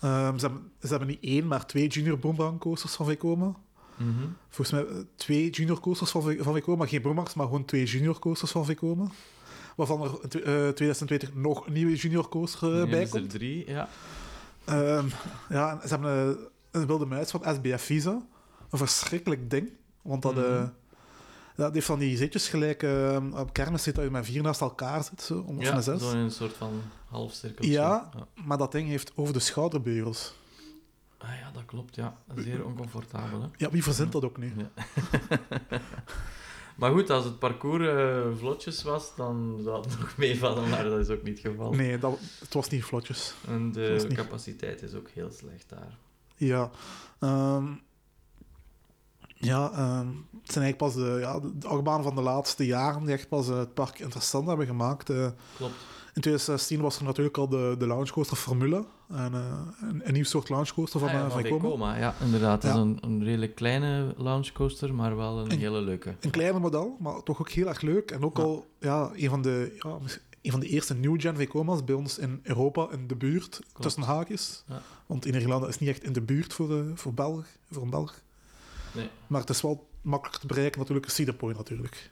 Ehm, 0.00 0.38
ze, 0.38 0.46
hebben, 0.46 0.70
ze 0.82 0.88
hebben 0.88 1.08
niet 1.08 1.22
één, 1.22 1.46
maar 1.46 1.66
twee 1.66 1.88
junior 1.88 2.18
boomerang 2.18 2.58
coasters 2.60 2.94
van 2.94 3.06
Vekoma. 3.06 3.54
Mhm. 3.96 4.10
Volgens 4.48 4.70
mij 4.70 4.86
eh, 4.96 5.02
twee 5.16 5.50
junior 5.50 5.80
coasters 5.80 6.10
van, 6.10 6.22
van 6.38 6.52
Vekoma. 6.54 6.86
Geen 6.86 7.02
boomerangs, 7.02 7.34
maar 7.34 7.46
gewoon 7.46 7.64
twee 7.64 7.84
junior 7.84 8.18
coasters 8.18 8.50
van 8.50 8.64
Vekoma. 8.64 9.06
Waarvan 9.76 10.02
er 10.02 10.08
in 10.08 10.40
eh, 10.40 10.68
2020 10.68 11.34
nog 11.34 11.66
een 11.66 11.72
nieuwe 11.72 11.94
junior 11.96 12.28
coaster 12.28 12.70
Nu 12.84 12.90
bij 12.90 13.00
er 13.00 13.08
komt. 13.08 13.30
drie, 13.30 13.68
ja. 13.70 13.88
Ehm, 14.64 15.06
ja, 15.48 15.80
ze 15.82 15.88
hebben 15.88 16.36
een 16.70 16.86
wilde 16.86 17.06
muis 17.06 17.30
van 17.30 17.42
SBF 17.54 17.82
Visa. 17.82 18.26
Een 18.70 18.78
verschrikkelijk 18.78 19.50
ding. 19.50 19.68
Want 20.02 20.22
dat, 20.22 20.34
Mhm. 20.34 20.66
Dat 21.56 21.74
heeft 21.74 21.86
van 21.86 21.98
die 21.98 22.16
zitjes 22.16 22.48
gelijk 22.48 22.82
eh, 22.82 23.18
op 23.34 23.52
kermis 23.52 23.82
zit 23.82 23.94
dat 23.94 24.04
je 24.04 24.10
met 24.10 24.24
vier 24.26 24.42
naast 24.42 24.60
elkaar 24.60 25.04
zit. 25.04 25.22
Zo, 25.22 25.38
of 25.46 25.62
Ja, 25.62 25.80
zes. 25.80 26.00
zo 26.02 26.10
in 26.10 26.16
een 26.16 26.30
soort 26.30 26.52
van 26.56 26.82
halfcirkel. 27.08 27.64
Ja. 27.64 28.10
ja. 28.16 28.26
Maar 28.44 28.58
dat 28.58 28.72
ding 28.72 28.88
heeft 28.88 29.12
over 29.16 29.32
de 29.32 29.38
schouderbeugels. 29.40 30.34
Ah 31.18 31.28
ja, 31.40 31.50
dat 31.52 31.64
klopt, 31.66 31.94
ja. 31.94 32.16
Zeer 32.36 32.64
oncomfortabel, 32.64 33.40
hè. 33.42 33.46
Ja, 33.56 33.70
wie 33.70 33.82
verzint 33.82 34.12
dat 34.12 34.24
ook 34.24 34.36
nu? 34.38 34.52
Ja. 34.56 34.70
maar 36.76 36.92
goed, 36.92 37.10
als 37.10 37.24
het 37.24 37.38
parcours 37.38 37.86
eh, 37.86 38.38
vlotjes 38.38 38.82
was, 38.82 39.16
dan 39.16 39.60
zou 39.64 39.80
het 39.86 39.98
nog 40.00 40.16
meevallen, 40.16 40.68
maar 40.68 40.84
dat 40.84 40.98
is 41.00 41.08
ook 41.08 41.22
niet 41.22 41.42
het 41.42 41.52
geval. 41.52 41.72
Nee, 41.72 41.98
dat, 41.98 42.18
het 42.40 42.54
was 42.54 42.68
niet 42.68 42.84
vlotjes. 42.84 43.34
En 43.46 43.72
de 43.72 44.04
niet- 44.08 44.16
capaciteit 44.16 44.82
is 44.82 44.94
ook 44.94 45.08
heel 45.08 45.30
slecht 45.30 45.68
daar. 45.68 45.96
Ja. 46.36 46.70
ehm, 47.18 47.64
ja, 49.46 49.70
ehm, 49.72 50.06
het 50.42 50.52
zijn 50.52 50.64
eigenlijk 50.64 50.76
pas 50.76 50.94
de, 50.94 51.16
ja, 51.20 51.40
de, 51.40 51.68
achtbanen 51.68 52.04
van 52.04 52.14
de 52.14 52.20
laatste 52.22 52.66
jaren 52.66 53.04
die 53.04 53.12
echt 53.14 53.28
pas 53.28 53.48
eh, 53.48 53.58
het 53.58 53.74
park 53.74 53.98
interessant 53.98 54.46
hebben 54.48 54.66
gemaakt. 54.66 55.10
Eh, 55.10 55.16
Klopt. 55.56 55.74
in 56.14 56.20
2016 56.20 56.80
was 56.80 56.98
er 56.98 57.04
natuurlijk 57.04 57.36
al 57.38 57.48
de, 57.48 57.74
de 57.78 57.86
launchcoaster 57.86 58.36
Formule. 58.36 58.84
En, 59.08 59.34
eh, 59.34 59.58
een, 59.80 60.00
een 60.04 60.12
nieuw 60.12 60.24
soort 60.24 60.48
launchcoaster 60.48 61.00
van, 61.00 61.08
Ah 61.08 61.14
ja, 61.14 61.20
van 61.20 61.30
van 61.30 61.98
ja, 61.98 62.14
inderdaad. 62.24 62.62
Het 62.62 62.72
Ja. 62.72 62.78
is 62.78 62.84
een, 62.84 62.98
een 63.00 63.24
redelijk 63.24 63.54
kleine 63.54 64.14
launchcoaster, 64.16 64.94
maar 64.94 65.16
wel 65.16 65.38
een 65.38 65.50
En- 65.50 65.58
hele 65.58 65.80
leuke. 65.80 66.14
Een 66.20 66.30
kleiner 66.30 66.60
model, 66.60 66.96
maar 67.00 67.22
toch 67.22 67.40
ook 67.40 67.50
heel 67.50 67.66
erg 67.68 67.80
leuk. 67.80 68.10
En 68.10 68.24
ook 68.24 68.36
Ja. 68.36 68.42
al 68.42 68.66
ja, 68.80 69.10
een, 69.14 69.28
van 69.28 69.42
de, 69.42 69.76
ja, 69.82 69.98
een 70.42 70.50
van 70.50 70.60
de 70.60 70.66
eerste 70.68 70.94
new-gen 70.94 71.36
Vekoma's 71.36 71.84
bij 71.84 71.94
ons 71.94 72.18
in 72.18 72.40
Europa, 72.42 72.88
in 72.92 73.06
de 73.06 73.16
buurt, 73.16 73.60
tussen 73.80 74.02
haakjes. 74.02 74.64
Ja. 74.68 74.82
Want 75.06 75.26
in 75.26 75.32
Nederland 75.32 75.66
is 75.68 75.78
niet 75.78 75.88
echt 75.88 76.02
in 76.04 76.12
de 76.12 76.20
buurt 76.22 76.52
voor, 76.52 76.68
de, 76.68 76.90
voor, 76.94 77.14
Belg, 77.14 77.46
voor 77.70 77.82
een 77.82 77.90
Belg. 77.90 78.20
Nee, 78.92 79.08
Maar 79.26 79.40
het 79.40 79.50
is 79.50 79.60
wel 79.60 79.88
makkelijk 80.00 80.40
te 80.40 80.46
bereiken, 80.46 80.78
natuurlijk. 80.80 81.10
Cedar 81.10 81.34
Point 81.34 81.56
natuurlijk. 81.56 82.10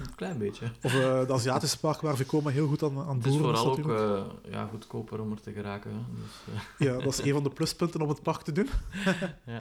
een 0.00 0.14
klein 0.14 0.38
beetje. 0.38 0.70
Of 0.82 0.94
eh 0.94 1.26
de 1.26 1.32
Aziatische 1.32 1.78
park 1.78 2.00
waar 2.00 2.16
Vekoma 2.16 2.50
heel 2.50 2.66
goed 2.68 2.82
aan, 2.82 2.98
aan 2.98 3.16
Het 3.16 3.26
is 3.26 3.32
boeren 3.36 3.52
is 3.52 3.58
vooral 3.58 3.78
ook 3.78 3.86
natuurlijk. 3.86 4.44
eh, 4.44 4.52
ja, 4.52 4.66
goedkoper 4.66 5.20
om 5.20 5.30
er 5.30 5.40
te 5.40 5.52
geraken. 5.52 6.06
Dus, 6.14 6.54
eh, 6.54 6.60
Ja, 6.88 6.92
dat 7.04 7.12
is 7.12 7.22
een 7.22 7.32
van 7.32 7.42
de 7.42 7.50
pluspunten 7.50 8.00
om 8.02 8.08
het 8.08 8.22
park 8.22 8.42
te 8.42 8.52
doen. 8.52 8.68
ja. 9.46 9.60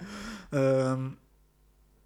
Ehm, 0.49 1.07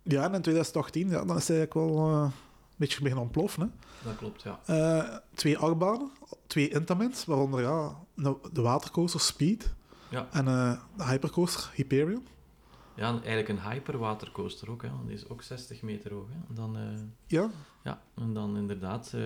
ja, 0.04 0.24
en 0.24 0.34
in 0.34 0.42
2018, 0.42 1.10
ja, 1.10 1.26
dan 1.26 1.38
is 1.38 1.48
het 1.48 1.58
eigenlijk 1.58 1.74
wel 1.74 2.08
een 2.10 2.32
beetje 2.76 2.98
beginnen 3.00 3.24
ontploffen. 3.24 3.62
Hè. 3.62 3.68
Dat 4.10 4.18
klopt, 4.18 4.42
ja. 4.66 5.22
Twee 5.34 5.58
achtbanen, 5.58 6.12
twee 6.48 6.70
Intamins, 6.70 7.26
waaronder 7.26 7.62
ja, 7.62 7.96
de, 8.16 8.36
de 8.54 8.62
watercoaster 8.62 9.20
Speed 9.20 9.74
Ja. 10.10 10.28
en 10.32 10.46
de 10.46 11.04
hypercoaster 11.04 11.72
Hyperion. 11.74 12.28
Ja, 12.96 13.08
en 13.08 13.14
eigenlijk 13.24 13.50
een 13.50 13.72
hyperwatercoaster 13.72 14.70
ook, 14.72 14.82
hè, 14.82 14.90
want 14.90 15.08
die 15.08 15.16
is 15.16 15.30
ook 15.30 15.42
60 15.42 15.82
meter 15.82 16.14
hoog. 16.14 16.28
Hè. 16.30 16.54
Dan, 16.54 16.78
eh, 16.78 16.84
Ja, 17.28 17.50
ja, 17.84 18.02
en 18.16 18.34
dan 18.34 18.58
inderdaad... 18.58 19.12
eh, 19.14 19.22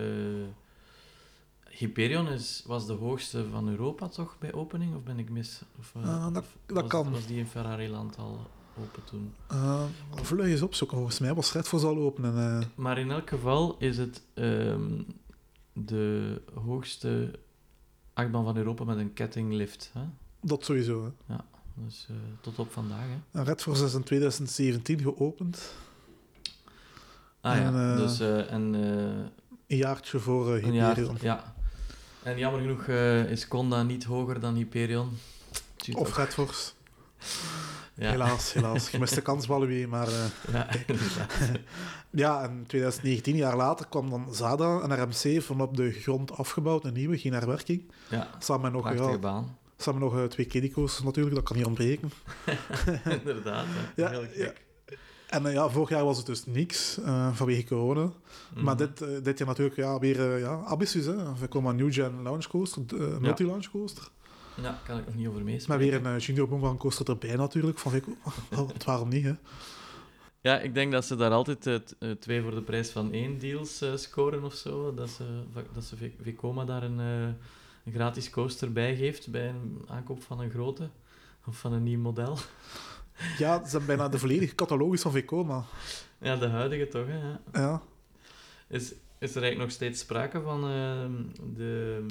Hyperion 1.70 2.28
is, 2.28 2.64
was 2.68 2.86
de 2.88 2.94
hoogste 2.94 3.46
van 3.52 3.70
Europa, 3.70 4.08
toch, 4.08 4.36
bij 4.40 4.54
opening? 4.54 4.96
Of 4.96 5.04
ben 5.04 5.20
ik 5.20 5.30
mis? 5.30 5.62
Of, 5.80 5.94
eh, 5.96 6.02
Ah, 6.26 6.34
dat- 6.34 6.44
of 6.44 6.58
dat 6.66 6.82
was, 6.82 6.88
kan. 6.92 7.12
Was 7.12 7.26
die 7.26 7.38
in 7.38 7.46
Ferrari-land 7.48 8.18
al 8.18 8.40
open 8.80 9.04
toen? 9.04 9.34
uh, 9.52 9.84
vlug 10.12 10.46
eens 10.48 10.62
opzoeken. 10.62 10.98
Volgens 10.98 11.20
mij 11.20 11.34
was 11.34 11.52
Redford 11.54 11.84
al 11.84 11.98
open. 11.98 12.26
En, 12.38 12.72
Maar 12.76 12.98
in 12.98 13.12
elk 13.12 13.30
geval 13.30 13.76
is 13.80 13.98
het 13.98 14.24
ehm, 14.34 15.02
de 15.74 16.42
hoogste 16.54 17.40
achtbaan 18.14 18.44
van 18.44 18.58
Europa 18.58 18.84
met 18.84 18.98
een 18.98 19.14
kettinglift. 19.14 19.92
Hè? 19.94 20.02
dat 20.42 20.66
sowieso. 20.66 21.14
Hè. 21.26 21.36
Dus 21.86 22.08
eh, 22.10 22.16
tot 22.42 22.60
op 22.60 22.72
vandaag. 22.72 23.00
Hè? 23.00 23.40
En 23.40 23.46
Redford 23.46 23.80
is 23.80 23.94
in 23.94 24.04
2017 24.04 25.02
geopend. 25.02 25.74
Ah 27.42 27.56
ja, 27.56 27.62
En, 27.64 27.92
eh, 27.92 27.98
dus 27.98 28.20
eh, 28.20 28.52
en, 28.52 28.74
Een 29.68 29.78
jaartje 29.78 30.20
voor 30.20 30.60
jaar, 30.60 30.88
Hyperion. 30.96 31.18
ja. 31.22 31.56
En 32.24 32.38
jammer 32.38 32.62
genoeg 32.62 32.88
is 33.30 33.48
Conda 33.48 33.84
niet 33.84 34.04
hoger 34.04 34.40
dan 34.40 34.56
Hyperion. 34.56 35.10
Of 35.94 36.08
toch. 36.08 36.18
Redfords. 36.18 36.76
ja. 37.94 38.10
Helaas, 38.10 38.54
helaas. 38.54 38.90
Gemiste 38.90 39.22
kans, 39.22 39.46
Walibi. 39.48 39.88
Maar 39.88 40.08
eh, 40.08 40.26
Ja, 40.54 40.68
ja, 42.42 42.44
in 42.44 42.64
2019, 42.68 43.34
een 43.34 43.40
jaar 43.40 43.56
later, 43.56 43.88
kwam 43.88 44.10
dan 44.10 44.28
ZADA 44.34 44.80
en 44.80 45.04
RMC 45.04 45.42
van 45.42 45.62
op 45.62 45.78
de 45.78 45.92
grond 45.92 46.32
afgebouwd. 46.32 46.86
Een 46.86 46.94
nieuwe, 46.94 47.18
geen 47.18 47.34
herwerking. 47.34 47.92
ja, 48.10 48.28
Samen 48.40 48.72
met 48.72 48.84
nog, 48.84 49.20
ja, 49.22 49.44
baan. 49.78 49.86
samen 49.86 50.02
nog 50.02 50.18
eh, 50.18 50.24
twee 50.24 50.46
kiddiecoasters 50.46 51.06
natuurlijk, 51.06 51.36
dat 51.36 51.44
kan 51.44 51.56
niet 51.58 51.66
ontbreken. 51.66 52.12
inderdaad. 53.20 53.66
Hè. 53.70 54.02
Ja, 54.04 54.10
Heel 54.10 54.26
ja. 54.36 54.54
En 55.28 55.46
eh, 55.46 55.54
ja, 55.54 55.70
vorig 55.70 55.90
jaar 55.90 56.04
was 56.06 56.18
het 56.18 56.26
dus 56.26 56.46
niks 56.46 56.98
eh, 56.98 57.36
vanwege 57.36 57.64
corona. 57.66 58.12
Maar 58.56 58.76
Mhm. 58.76 58.78
dit, 58.78 59.24
dit 59.26 59.38
jaar 59.38 59.48
natuurlijk 59.48 59.76
ja, 59.76 60.00
weer 60.00 60.38
ja, 60.40 60.62
Abyssus. 60.66 61.06
Hè. 61.06 61.36
We 61.40 61.48
komen 61.48 61.72
een 61.72 61.76
New 61.78 61.94
Gen 61.94 62.22
Launch 62.24 62.48
Coaster, 62.48 62.84
uh, 62.94 63.18
multi-launch 63.18 63.70
coaster. 63.72 64.08
Ja, 64.62 64.82
kan 64.86 64.98
ik 64.98 65.06
nog 65.06 65.16
niet 65.16 65.28
over 65.28 65.42
Maar 65.42 65.52
meespreken. 65.52 66.04
weer 66.04 66.06
een 66.06 66.20
Junior 66.20 66.48
Boomerang 66.48 66.80
coaster 66.80 67.10
erbij 67.10 67.36
natuurlijk. 67.36 67.80
Van, 67.80 67.92
Vico. 67.92 68.12
Want 68.56 68.84
waarom 68.84 69.10
niet, 69.10 69.24
hè? 69.24 69.34
Ja, 70.42 70.60
ik 70.60 70.74
denk 70.74 70.92
dat 70.92 71.06
ze 71.06 71.16
daar 71.16 71.32
altijd 71.32 71.90
twee 72.20 72.42
voor 72.42 72.56
de 72.56 72.62
prijs 72.62 72.90
van 72.90 73.12
één 73.14 73.40
deals 73.40 73.84
scoren 73.96 74.44
of 74.44 74.54
zo. 74.54 74.94
Dat 74.94 75.10
ze, 75.10 75.24
dat 75.74 75.84
ze 75.84 75.96
Vekoma 76.22 76.66
daar 76.66 76.84
een, 76.84 77.00
een 77.88 77.94
gratis 77.94 78.30
coaster 78.30 78.72
bij 78.72 78.96
geeft 78.96 79.32
bij 79.32 79.48
een 79.50 79.82
aankoop 79.88 80.24
van 80.24 80.40
een 80.40 80.50
grote 80.50 80.90
of 81.46 81.58
van 81.60 81.74
een 81.74 81.84
nieuw 81.84 82.00
model. 82.00 82.38
Ja, 83.38 83.64
ze 83.66 83.70
hebben 83.70 83.86
bijna 83.86 84.10
de 84.10 84.20
volledige 84.20 84.56
catalogus 84.56 85.02
van 85.02 85.12
Vekoma. 85.12 85.64
Ja, 86.22 86.36
de 86.36 86.48
huidige 86.48 86.88
toch, 86.88 87.08
hè. 87.08 87.18
ja. 87.20 87.40
Ja. 87.54 87.82
Is, 88.68 88.84
is 89.18 89.36
er 89.36 89.42
eigenlijk 89.42 89.58
nog 89.58 89.72
steeds 89.72 90.00
sprake 90.00 90.42
van 90.42 90.64
ehm, 90.70 91.12
de... 91.56 92.06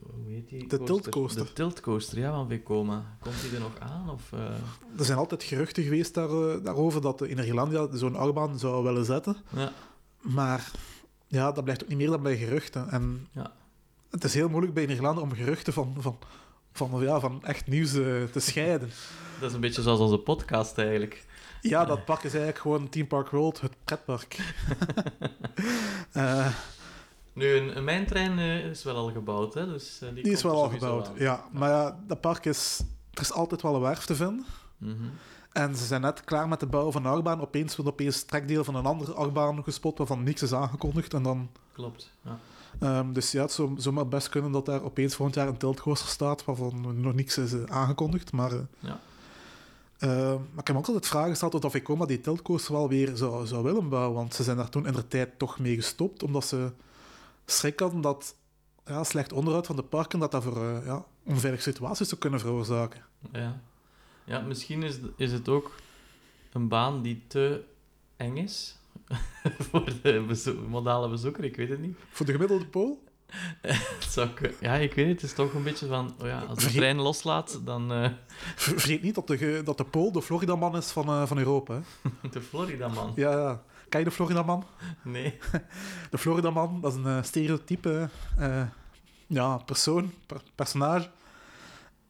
Hoe 0.00 0.32
heet 0.32 0.48
die? 0.48 0.68
De 0.68 0.82
tiltcoaster. 0.82 1.44
De 1.44 1.52
tiltcoaster, 1.52 2.18
ja, 2.18 2.30
van 2.32 2.48
Vekoma. 2.48 3.16
Komt 3.20 3.40
die 3.42 3.54
er 3.54 3.60
nog 3.60 3.78
aan? 3.78 4.10
Of, 4.10 4.32
eh, 4.32 4.40
Er 4.98 5.04
zijn 5.04 5.18
altijd 5.18 5.42
geruchten 5.42 5.82
geweest 5.82 6.14
daar, 6.14 6.30
eh, 6.30 6.64
daarover 6.64 7.00
dat 7.00 7.18
de 7.18 7.28
Energielandia 7.28 7.88
zo'n 7.96 8.16
achtbaan 8.16 8.58
zou 8.58 8.84
willen 8.84 9.04
zetten. 9.04 9.36
Ja, 9.56 9.72
Maar 10.20 10.70
ja, 11.26 11.52
dat 11.52 11.64
blijft 11.64 11.82
ook 11.82 11.88
niet 11.88 11.98
meer 11.98 12.10
dan 12.10 12.22
bij 12.22 12.36
geruchten. 12.36 12.88
En 12.88 13.28
Ja. 13.32 13.52
Het 14.10 14.24
is 14.24 14.34
heel 14.34 14.48
moeilijk 14.48 14.74
bij 14.74 14.82
Energielandia 14.82 15.22
om 15.22 15.32
geruchten 15.32 15.72
van, 15.72 15.96
van, 15.98 16.18
van, 16.72 17.02
ja, 17.02 17.20
van 17.20 17.44
echt 17.44 17.66
nieuws 17.66 17.94
eh, 17.94 18.22
te 18.32 18.40
scheiden. 18.40 18.90
dat 19.40 19.48
is 19.48 19.54
een 19.54 19.60
beetje 19.60 19.82
zoals 19.82 20.00
onze 20.00 20.18
podcast 20.18 20.78
eigenlijk. 20.78 21.26
Ja, 21.60 21.84
dat 21.84 22.04
park 22.04 22.18
is 22.22 22.32
eigenlijk 22.32 22.58
gewoon 22.58 22.88
Team 22.88 23.06
Park 23.06 23.28
World, 23.28 23.60
het 23.60 23.72
pretpark. 23.84 24.36
Eh, 26.12 26.46
Nu, 27.32 27.52
een, 27.52 27.76
een 27.76 27.84
mijntrein 27.84 28.38
eh, 28.38 28.64
is 28.64 28.84
wel 28.84 28.96
al 28.96 29.10
gebouwd, 29.12 29.54
hè? 29.54 29.66
Dus, 29.66 29.98
die, 30.14 30.22
die 30.22 30.32
is 30.32 30.42
wel 30.42 30.62
al 30.62 30.68
gebouwd. 30.68 31.10
Ja, 31.16 31.44
maar 31.52 31.70
ja, 31.70 31.98
dat 32.06 32.20
park 32.20 32.44
is... 32.44 32.80
Er 33.14 33.20
is 33.20 33.32
altijd 33.32 33.62
wel 33.62 33.74
een 33.74 33.80
werf 33.80 34.04
te 34.04 34.14
vinden. 34.14 34.46
Mhm. 34.76 35.04
En 35.52 35.76
ze 35.76 35.84
zijn 35.84 36.00
net 36.00 36.24
klaar 36.24 36.48
met 36.48 36.60
de 36.60 36.66
bouw 36.66 36.90
van 36.90 37.04
een 37.04 37.12
achtbaan. 37.12 37.40
Opeens 37.40 37.76
wordt 37.76 37.90
opeens 37.90 38.24
trekdeel 38.24 38.64
van 38.64 38.74
een 38.74 38.86
andere 38.86 39.12
achtbaan 39.12 39.62
gespot 39.64 39.98
waarvan 39.98 40.22
niks 40.22 40.42
is 40.42 40.52
aangekondigd. 40.52 41.14
En 41.14 41.22
dan, 41.22 41.50
Klopt. 41.72 42.10
Ja. 42.24 42.38
Ehm, 42.80 43.12
dus 43.12 43.32
ja, 43.32 43.42
het 43.42 43.52
zou 43.52 43.74
zomaar 43.76 44.08
best 44.08 44.28
kunnen 44.28 44.52
dat 44.52 44.66
daar 44.66 44.82
opeens 44.82 45.14
volgend 45.14 45.36
jaar 45.36 45.48
een 45.48 45.56
tiltcoaster 45.56 46.08
staat 46.08 46.44
waarvan 46.44 47.00
nog 47.00 47.14
niks 47.14 47.38
is 47.38 47.52
eh, 47.52 47.62
aangekondigd. 47.64 48.32
Maar, 48.32 48.52
eh, 48.52 48.58
Ja. 48.78 49.00
eh, 49.98 50.08
maar 50.28 50.58
ik 50.60 50.66
heb 50.66 50.68
me 50.72 50.76
ook 50.78 50.86
altijd 50.86 51.06
vragen 51.06 51.30
gesteld 51.30 51.64
of 51.64 51.72
Vekoma 51.72 52.06
die 52.06 52.20
tiltcoaster 52.20 52.72
wel 52.72 52.88
weer 52.88 53.16
zou, 53.16 53.46
zou 53.46 53.62
willen 53.64 53.88
bouwen. 53.88 54.14
Want 54.14 54.34
ze 54.34 54.42
zijn 54.42 54.56
daar 54.56 54.68
toen 54.68 54.86
in 54.86 54.92
de 54.92 55.08
tijd 55.08 55.38
toch 55.38 55.58
mee 55.58 55.74
gestopt, 55.74 56.22
omdat 56.22 56.44
ze 56.46 56.70
schrik 57.46 57.80
hadden 57.80 58.00
dat 58.00 58.34
ja, 58.86 59.04
slecht 59.04 59.32
onderhoud 59.32 59.66
van 59.66 59.76
de 59.76 59.82
parken, 59.82 60.18
dat 60.18 60.30
dat 60.30 60.42
voor 60.42 60.56
eh, 60.64 60.86
ja, 60.86 61.04
onveilige 61.24 61.62
situaties 61.62 62.08
zou 62.08 62.20
kunnen 62.20 62.40
veroorzaken. 62.40 63.02
Ja, 63.32 63.60
ja 64.24 64.40
misschien 64.40 64.82
is, 64.82 64.98
is 65.16 65.32
het 65.32 65.48
ook 65.48 65.72
een 66.52 66.68
baan 66.68 67.02
die 67.02 67.22
te 67.26 67.64
eng 68.16 68.36
is 68.36 68.77
voor 69.70 69.84
de 70.02 70.24
bezo- 70.26 70.64
modale 70.68 71.08
bezoeker. 71.08 71.44
Ik 71.44 71.56
weet 71.56 71.68
het 71.68 71.80
niet. 71.80 71.96
Voor 72.10 72.26
de 72.26 72.32
gemiddelde 72.32 72.66
pool? 72.66 73.02
Ja, 74.60 74.74
ik 74.74 74.94
weet 74.94 75.06
het. 75.06 75.14
Het 75.20 75.22
is 75.30 75.32
toch 75.32 75.54
een 75.54 75.62
beetje 75.62 75.86
van... 75.86 76.14
Oh 76.20 76.26
ja, 76.26 76.40
als 76.40 76.58
de 76.64 76.70
trein 76.70 76.96
loslaat, 77.00 77.60
dan... 77.64 77.88
Ver- 77.88 78.14
Vergeet 78.78 79.02
niet 79.02 79.14
dat 79.14 79.26
de, 79.26 79.60
dat 79.64 79.76
de 79.76 79.84
pool 79.84 80.12
de 80.12 80.22
Floridaman 80.22 80.76
is 80.76 80.90
van, 80.90 81.08
eh, 81.08 81.26
van 81.26 81.38
Europa. 81.38 81.74
Hè? 81.74 82.28
de 82.30 82.40
Florida-man. 82.40 83.12
Ja, 83.14 83.30
ja. 83.30 83.62
Ken 83.88 83.98
je 83.98 84.04
de 84.06 84.10
Floridaman? 84.10 84.64
Nee. 85.04 85.38
De 86.10 86.18
Floridaman, 86.18 86.80
dat 86.80 86.92
is 86.92 86.98
een 86.98 87.06
eh, 87.06 87.22
stereotype 87.22 88.08
ja, 89.26 89.56
persoon, 89.56 90.12
per- 90.26 90.42
personage, 90.54 91.08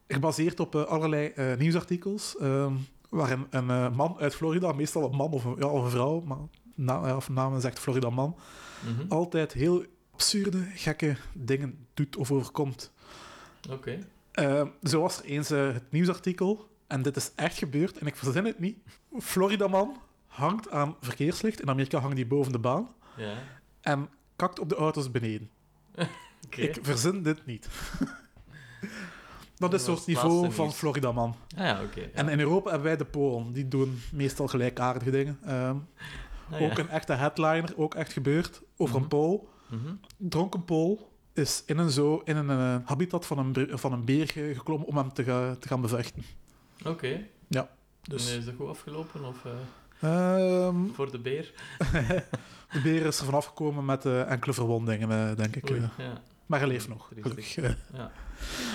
gebaseerd 0.07 0.59
op 0.59 0.75
allerlei 0.75 1.33
nieuwsartikels, 1.57 2.37
ehm, 2.37 2.73
waarin 3.09 3.47
een 3.49 3.93
man 3.93 4.15
uit 4.19 4.35
Florida, 4.35 4.71
meestal 4.71 5.03
een 5.03 5.15
man 5.15 5.31
of 5.31 5.43
een, 5.45 5.55
ja, 5.59 5.67
of 5.67 5.83
een 5.83 5.89
vrouw, 5.89 6.21
maar 6.21 6.37
na, 6.79 7.07
ja, 7.07 7.15
of 7.15 7.29
naam 7.29 7.55
is 7.57 7.63
echt 7.63 7.79
Florida 7.79 8.09
man, 8.09 8.35
Mhm. 8.85 9.05
altijd 9.11 9.53
heel 9.53 9.85
absurde, 10.13 10.63
gekke 10.73 11.15
dingen 11.33 11.87
doet 11.93 12.15
of 12.15 12.31
overkomt. 12.31 12.91
Oké. 13.69 13.99
Eh, 14.31 14.67
zo 14.83 15.01
was 15.01 15.19
er 15.19 15.25
eens 15.25 15.49
eh, 15.51 15.73
het 15.73 15.91
nieuwsartikel, 15.91 16.69
en 16.87 17.01
dit 17.01 17.15
is 17.15 17.31
echt 17.35 17.57
gebeurd, 17.57 17.97
en 17.97 18.07
ik 18.07 18.15
verzin 18.15 18.45
het 18.45 18.59
niet. 18.59 18.77
Floridaman 19.19 19.97
hangt 20.27 20.69
aan 20.69 20.95
verkeerslicht. 21.01 21.61
In 21.61 21.69
Amerika 21.69 21.99
hangt 21.99 22.15
die 22.15 22.25
boven 22.25 22.51
de 22.51 22.59
baan. 22.59 22.87
Ja. 23.17 23.33
En 23.81 24.09
kakt 24.35 24.59
op 24.59 24.69
de 24.69 24.75
auto's 24.75 25.11
beneden. 25.11 25.49
Oké. 26.45 26.61
Ik 26.61 26.77
verzin 26.81 27.23
dit 27.23 27.45
niet. 27.45 27.67
Dat 29.57 29.73
is 29.73 29.83
soort 29.83 30.05
niveau 30.07 30.51
van. 30.51 30.73
Floridaman. 30.73 31.35
Ah 31.57 31.65
ja. 31.65 31.81
En 32.13 32.29
in 32.29 32.39
Europa 32.39 32.69
hebben 32.69 32.87
wij 32.87 32.97
de 32.97 33.05
Polen. 33.05 33.53
Die 33.53 33.67
doen 33.67 34.01
meestal 34.11 34.47
gelijkaardige 34.47 35.11
dingen. 35.11 35.39
Ehm, 35.45 35.75
Ah, 36.51 36.59
ja. 36.59 36.65
Ook 36.69 36.77
een 36.77 36.89
echte 36.89 37.13
headliner, 37.13 37.73
ook 37.77 37.95
echt 37.95 38.13
gebeurd, 38.13 38.61
over 38.77 38.93
Mhm. 38.95 39.03
een 39.03 39.09
Pool. 39.09 39.49
Mhm. 39.69 39.93
Dronken 40.17 40.65
Pool 40.65 41.11
is 41.33 41.63
in 41.65 41.77
een, 41.77 41.89
zo, 41.89 42.21
in 42.25 42.35
een 42.37 42.49
eh, 42.49 42.87
habitat 42.87 43.25
van 43.25 43.37
een, 43.37 43.67
van 43.79 43.93
een 43.93 44.05
beer 44.05 44.27
ge- 44.27 44.51
geklommen 44.55 44.87
om 44.87 44.97
hem 44.97 45.13
te, 45.13 45.23
te 45.59 45.67
gaan 45.67 45.81
bevechten. 45.81 46.23
Oké. 46.85 47.25
Dus, 48.01 48.31
En 48.31 48.37
is 48.39 48.45
dat 48.45 48.53
goed 48.55 48.67
afgelopen? 48.67 49.25
Of 49.25 49.45
eh, 49.99 50.65
ehm, 50.67 50.75
voor 50.93 51.11
de 51.11 51.19
beer? 51.19 51.53
de 52.73 52.81
beer 52.83 53.05
is 53.05 53.19
er 53.19 53.25
vanaf 53.25 53.45
gekomen 53.45 53.85
met 53.85 54.05
eh, 54.05 54.31
enkele 54.31 54.53
verwondingen, 54.53 55.37
denk 55.37 55.55
ik. 55.55 55.69
Oei, 55.69 55.81
ja. 55.97 56.21
maar 56.45 56.59
hij 56.59 56.67
leeft 56.67 56.87
nog. 56.87 57.11
Ja. 57.93 58.11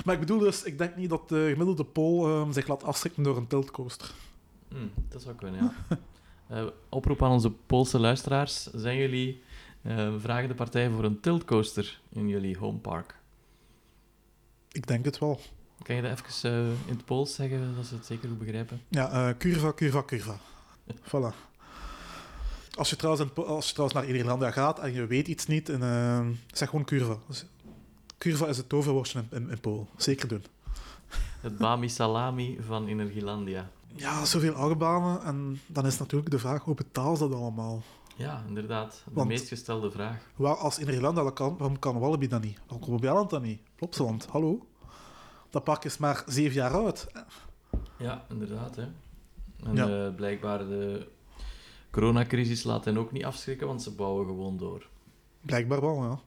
Maar 0.05 0.15
ik 0.15 0.21
bedoel 0.21 0.39
dus, 0.39 0.63
ik 0.63 0.79
denk 0.79 0.97
niet 0.97 1.11
dat 1.11 1.29
de 1.29 1.47
gemiddelde 1.51 1.85
Pool 1.85 2.29
ehm, 2.29 2.53
zich 2.53 2.67
laat 2.67 2.83
afschrikken 2.85 3.23
door 3.23 3.37
een 3.37 3.47
tiltcoaster. 3.47 4.11
Hm, 4.69 4.77
dat 5.09 5.23
zou 5.23 5.35
kunnen, 5.35 5.63
ja. 5.63 5.73
Eh, 6.55 6.65
oproep 6.89 7.23
aan 7.23 7.31
onze 7.31 7.51
Poolse 7.51 7.99
luisteraars. 7.99 8.63
Zijn 8.75 8.97
jullie 8.97 9.43
eh 9.83 10.15
vragende 10.19 10.55
partij 10.55 10.91
voor 10.91 11.05
een 11.05 11.21
tiltcoaster 11.21 12.01
in 12.09 12.29
jullie 12.29 12.59
homepark? 12.59 13.15
Ik 14.73 14.87
denk 14.87 15.05
het 15.05 15.19
wel. 15.19 15.41
Kan 15.83 15.97
je 15.97 16.03
dat 16.03 16.11
even 16.11 16.51
eh, 16.51 16.67
in 16.67 16.95
het 16.97 17.05
Pools 17.05 17.35
zeggen, 17.35 17.75
dat 17.77 17.87
ze 17.87 17.95
het 17.95 18.07
zeker 18.07 18.29
goed 18.29 18.39
begrijpen? 18.39 18.83
Ja, 18.89 19.11
eh, 19.11 19.37
curva, 19.39 19.73
curva, 19.73 20.03
curva. 20.03 20.39
Voilà. 21.11 21.35
Als 22.75 22.91
je, 22.91 22.97
trouwens 22.97 23.31
in 23.37 23.45
als 23.45 23.67
je 23.67 23.73
trouwens 23.73 23.99
naar 23.99 24.07
Nederlandia 24.07 24.51
gaat 24.51 24.79
en 24.79 24.93
je 24.93 25.07
weet 25.07 25.29
iets 25.29 25.47
niet, 25.47 25.69
en, 25.69 26.39
zeg 26.53 26.69
gewoon 26.69 26.85
curva. 26.85 27.19
Dus, 27.27 27.45
curva 28.19 28.47
is 28.47 28.57
het 28.57 28.69
toverwoordje 28.69 29.25
in, 29.31 29.43
in, 29.43 29.51
in 29.51 29.61
Polen. 29.61 29.87
Zeker 29.97 30.29
doen. 30.29 30.45
Het 31.41 31.59
Bami 31.59 31.89
Salami 31.89 32.59
van 32.67 32.87
Energielandia. 32.87 33.71
Ja, 33.97 34.25
zoveel 34.25 34.55
achtbanen. 34.55 35.23
En 35.23 35.61
dan 35.67 35.87
is 35.87 35.99
natuurlijk 35.99 36.31
de 36.31 36.39
vraag, 36.39 36.63
hoe 36.65 36.75
betaal 36.75 37.17
ze 37.17 37.29
dat 37.29 37.39
allemaal? 37.39 37.83
Ja, 38.17 38.45
inderdaad. 38.49 39.03
De 39.05 39.11
Want- 39.15 39.29
meest 39.29 39.49
gestelde 39.49 39.91
vraag. 39.91 40.17
Waar, 40.37 40.55
als 40.57 40.79
in 40.79 40.87
Nederland 40.87 41.17
dat 41.17 41.33
kan, 41.33 41.57
waarom 41.57 41.79
kan 41.79 41.99
Wallaby 41.99 42.27
dat 42.29 42.43
niet? 42.43 42.59
Waarom 42.59 42.81
kan 42.81 42.91
Bobbejaanland 42.91 43.31
dat 43.31 43.43
niet? 43.43 43.61
Plopsaland, 43.77 44.27
hallo? 44.27 44.67
Dat 45.51 45.65
park 45.65 45.85
is 45.85 45.99
maar 45.99 46.23
zeven 46.27 46.55
jaar 46.55 46.73
oud. 46.73 47.07
Ja, 47.99 48.25
inderdaad. 48.29 48.77
Hè. 48.77 48.83
En 49.65 49.75
Ja. 49.77 50.07
eh, 50.07 50.15
blijkbaar 50.15 50.59
de 50.59 51.09
coronacrisis 51.91 52.63
laat 52.65 52.85
hen 52.85 52.99
ook 52.99 53.13
niet 53.13 53.25
afschrikken, 53.25 53.67
want 53.67 53.83
ze 53.83 53.91
bouwen 53.91 54.27
gewoon 54.27 54.57
door. 54.57 54.87
Blijkbaar 55.41 55.81
wel, 55.81 56.03
ja. 56.05 56.19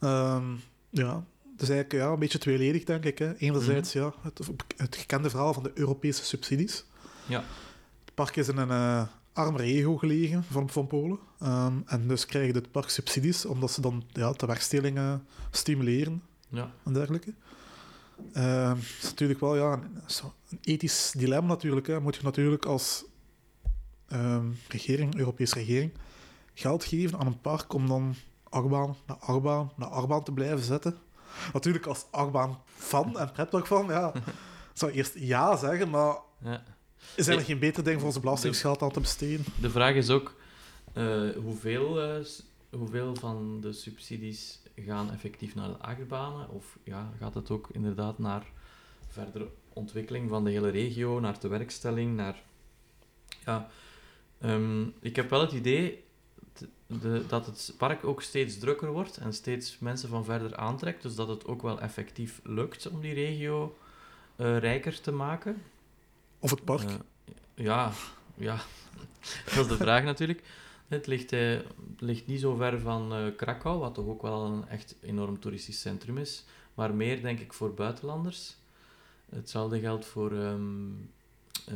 Ehm, 0.00 0.44
ja, 0.90 1.24
het 1.60 1.68
is 1.68 1.74
eigenlijk 1.74 2.04
ja, 2.04 2.12
een 2.12 2.18
beetje 2.18 2.38
tweeledig, 2.38 2.84
denk 2.84 3.04
ik. 3.04 3.18
Hè. 3.18 3.36
Enerzijds 3.36 3.92
ja, 3.92 4.12
het, 4.22 4.40
het 4.76 4.96
gekende 4.96 5.30
verhaal 5.30 5.54
van 5.54 5.62
de 5.62 5.70
Europese 5.74 6.24
subsidies. 6.24 6.84
Ja. 7.26 7.44
Het 8.04 8.14
park 8.14 8.36
is 8.36 8.48
in 8.48 8.56
een 8.56 8.70
eh, 8.70 9.02
arme 9.32 9.58
regio 9.58 9.96
gelegen 9.96 10.44
van, 10.44 10.70
van 10.70 10.86
Polen. 10.86 11.18
Ehm, 11.40 11.72
en 11.86 12.08
dus 12.08 12.26
krijgen 12.26 12.54
het 12.54 12.70
park 12.70 12.88
subsidies, 12.88 13.44
omdat 13.44 13.70
ze 13.70 13.80
dan 13.80 14.04
ja, 14.12 14.32
de 14.32 14.46
wegstellingen 14.46 15.26
stimuleren 15.50 16.22
Ja, 16.48 16.70
en 16.84 16.92
dergelijke. 16.92 17.34
Ehm, 18.32 18.76
is 18.78 19.02
natuurlijk 19.02 19.40
wel 19.40 19.56
ja, 19.56 19.72
een, 19.72 20.58
ethisch 20.60 21.12
dilemma 21.16 21.48
natuurlijk. 21.48 21.86
Hè. 21.86 22.00
Moet 22.00 22.16
je 22.16 22.22
natuurlijk 22.22 22.64
als 22.64 23.04
ehm, 24.08 24.46
regering, 24.68 25.16
Europese 25.16 25.54
regering, 25.54 25.92
geld 26.54 26.84
geven 26.84 27.18
aan 27.18 27.26
een 27.26 27.40
park 27.40 27.72
om 27.72 27.86
dan 27.86 28.14
achtbaan 28.48 28.96
na 29.06 29.14
achtbaan 29.14 29.70
na 29.76 29.86
achtbaan 29.86 30.22
te 30.22 30.32
blijven 30.32 30.64
zetten. 30.64 30.98
Natuurlijk 31.52 31.86
als 31.86 32.06
achtbaan 32.10 32.62
fan 32.64 33.18
en 33.18 33.32
pretparkfan, 33.32 33.86
ja, 33.86 34.12
zou 34.74 34.90
ik 34.90 34.96
eerst 34.96 35.18
ja 35.18 35.56
zeggen, 35.56 35.90
maar 35.90 36.16
ja. 36.44 36.62
is 37.14 37.26
er 37.26 37.40
geen 37.40 37.58
beter 37.58 37.84
ding 37.84 37.96
voor 37.96 38.06
onze 38.06 38.20
belastingsgeld 38.20 38.82
aan 38.82 38.90
te 38.90 39.00
besteden? 39.00 39.44
De 39.60 39.70
vraag 39.70 39.94
is 39.94 40.10
ook 40.10 40.34
eh, 40.92 41.30
hoeveel, 41.36 42.00
eh, 42.00 42.24
hoeveel 42.70 43.14
van 43.14 43.60
de 43.60 43.72
subsidies 43.72 44.58
gaan 44.76 45.12
effectief 45.12 45.54
naar 45.54 45.68
de 45.68 45.78
achtbanen? 45.78 46.50
Of 46.50 46.78
ja, 46.84 47.12
gaat 47.18 47.34
het 47.34 47.50
ook 47.50 47.68
inderdaad 47.72 48.18
naar 48.18 48.46
verdere 49.08 49.48
ontwikkeling 49.72 50.28
van 50.28 50.44
de 50.44 50.50
hele 50.50 50.68
regio, 50.68 51.20
naar 51.20 51.40
de 51.40 51.48
werkstelling, 51.48 52.16
naar... 52.16 52.42
Ja, 53.44 53.68
ehm, 54.40 54.82
ik 55.00 55.16
heb 55.16 55.30
wel 55.30 55.40
het 55.40 55.52
idee 55.52 56.04
de, 56.86 57.24
dat 57.28 57.46
het 57.46 57.74
park 57.78 58.04
ook 58.04 58.22
steeds 58.22 58.58
drukker 58.58 58.92
wordt 58.92 59.16
en 59.16 59.32
steeds 59.32 59.78
mensen 59.78 60.08
van 60.08 60.24
verder 60.24 60.56
aantrekt. 60.56 61.02
Dus 61.02 61.14
dat 61.14 61.28
het 61.28 61.46
ook 61.46 61.62
wel 61.62 61.80
effectief 61.80 62.40
lukt 62.44 62.88
om 62.88 63.00
die 63.00 63.14
regio 63.14 63.76
eh, 64.36 64.58
rijker 64.58 65.00
te 65.00 65.12
maken. 65.12 65.62
Of 66.38 66.50
het 66.50 66.64
park? 66.64 66.88
Eh, 66.88 66.94
ja, 67.54 67.92
ja, 68.34 68.56
dat 69.54 69.64
is 69.64 69.68
de 69.68 69.76
vraag 69.76 70.04
natuurlijk. 70.04 70.42
Het 70.90 71.06
ligt, 71.06 71.32
eh, 71.32 71.58
ligt 71.98 72.26
niet 72.26 72.40
zo 72.40 72.54
ver 72.54 72.80
van 72.80 73.14
eh, 73.14 73.36
Krakau, 73.36 73.78
wat 73.78 73.94
toch 73.94 74.06
ook 74.06 74.22
wel 74.22 74.44
een 74.44 74.68
echt 74.68 74.96
enorm 75.00 75.38
toeristisch 75.38 75.80
centrum 75.80 76.18
is, 76.18 76.44
maar 76.74 76.94
meer 76.94 77.22
denk 77.22 77.40
ik 77.40 77.52
voor 77.52 77.74
buitenlanders. 77.74 78.56
Hetzelfde 79.28 79.80
geldt 79.80 80.06
voor 80.06 80.32
ehm, 80.32 80.90
eh, 81.66 81.74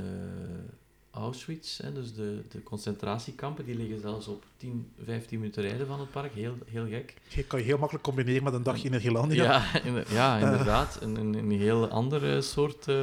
Auschwitz, 1.15 1.79
hè, 1.79 1.93
dus 1.93 2.15
de, 2.15 2.43
de 2.49 2.63
concentratiekampen, 2.63 3.65
die 3.65 3.77
liggen 3.77 4.01
zelfs 4.01 4.27
op 4.27 4.45
10, 4.57 4.93
15 5.05 5.39
minuten 5.39 5.63
rijden 5.63 5.87
van 5.87 6.01
het 6.01 6.11
park, 6.11 6.35
heel, 6.35 6.55
heel 6.67 6.87
gek. 6.87 7.15
Je 7.29 7.45
kan 7.45 7.59
je 7.59 7.65
heel 7.65 7.79
makkelijk 7.79 8.05
combineren 8.05 8.43
met 8.45 8.53
een 8.53 8.63
dagje 8.63 8.85
in 8.85 8.91
Nederland. 8.91 9.33
Ja, 9.33 9.65
ja 10.09 10.39
inderdaad, 10.39 10.99
een, 11.01 11.17
een, 11.17 11.35
een 11.35 11.51
heel 11.51 11.89
andere 11.89 12.41
soort 12.41 12.89
eh, 12.89 12.97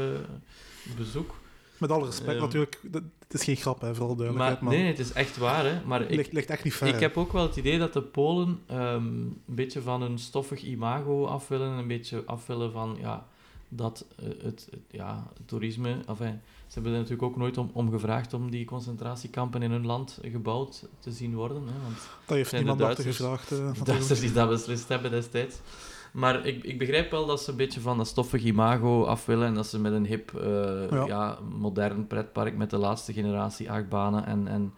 bezoek. 0.98 1.36
Met 1.78 1.92
alle 1.92 2.06
respect 2.06 2.32
Ehm, 2.32 2.42
natuurlijk, 2.42 2.80
het 2.92 3.34
is 3.34 3.44
geen 3.44 3.56
grap, 3.56 3.82
hè, 3.82 3.96
vooral 3.96 4.16
duidelijkheid. 4.16 4.62
Maar, 4.62 4.74
nee, 4.74 4.86
het 4.86 5.00
is 5.00 5.14
echt 5.14 5.38
waar, 5.38 5.66
hè. 5.66 5.86
Maar 5.86 6.02
ik, 6.02 6.16
ligt, 6.16 6.34
ligt 6.34 6.50
echt 6.50 6.64
niet 6.64 6.74
ver. 6.74 6.88
Ik 6.88 7.00
heb 7.00 7.18
ook 7.18 7.32
wel 7.32 7.48
het 7.48 7.56
idee 7.56 7.80
dat 7.80 7.94
de 7.94 8.02
Polen 8.02 8.60
ehm, 8.68 9.06
een 9.06 9.42
beetje 9.46 9.82
van 9.82 10.02
hun 10.02 10.20
stoffig 10.20 10.64
imago 10.64 11.26
af 11.26 11.48
willen. 11.48 11.68
Een 11.68 11.88
beetje 11.88 12.24
af 12.26 12.48
willen 12.48 12.72
van 12.72 12.98
ja, 13.00 13.28
dat 13.74 14.06
eh, 14.18 14.26
het, 14.26 14.68
het- 14.72 14.80
ja, 14.90 15.28
het 15.38 15.48
toerisme. 15.48 15.90
Enfin, 16.08 16.40
ze 16.68 16.74
hebben 16.74 16.92
er 16.92 16.98
natuurlijk 16.98 17.24
ook 17.24 17.38
nooit 17.38 17.58
om, 17.58 17.70
om 17.74 17.92
gevraagd 17.92 18.34
om 18.34 18.52
die 18.52 18.66
concentratiekampen 18.66 19.62
in 19.62 19.72
hun 19.72 19.86
land 19.86 20.20
gebouwd 20.22 20.88
te 21.00 21.12
zien 21.12 21.36
worden. 21.36 21.58
Hè, 21.58 21.82
want 21.84 21.98
Dat 22.26 22.38
heeft 22.38 22.52
de 22.52 22.58
niemand 22.58 22.82
achter 22.82 23.04
Duitsers- 23.04 23.18
gevraagd. 23.28 23.52
eh, 23.52 23.58
de 23.58 23.64
natuurlijk. 23.64 23.86
Duitsers 23.88 24.20
die 24.20 24.32
dat 24.32 24.50
beslist 24.50 24.88
hebben 24.88 25.12
destijds. 25.12 25.60
Maar 26.14 26.46
ik, 26.46 26.64
ik 26.64 26.78
begrijp 26.78 27.12
wel 27.12 27.26
dat 27.26 27.42
ze 27.42 27.52
een 27.52 27.58
beetje 27.58 27.80
van 27.80 27.98
dat 27.98 28.08
stoffig 28.08 28.44
imago 28.44 29.04
af 29.04 29.26
willen 29.26 29.48
en 29.48 29.54
dat 29.54 29.68
ze 29.68 29.80
met 29.80 29.94
een 29.94 30.06
hip, 30.06 30.34
eh, 30.36 30.90
Ja. 30.92 31.06
ja. 31.06 31.40
modern 31.58 32.08
pretpark 32.08 32.58
met 32.58 32.70
de 32.70 32.78
laatste 32.78 33.14
generatie 33.14 33.72
achtbanen 33.72 34.26
en, 34.26 34.48
en, 34.48 34.74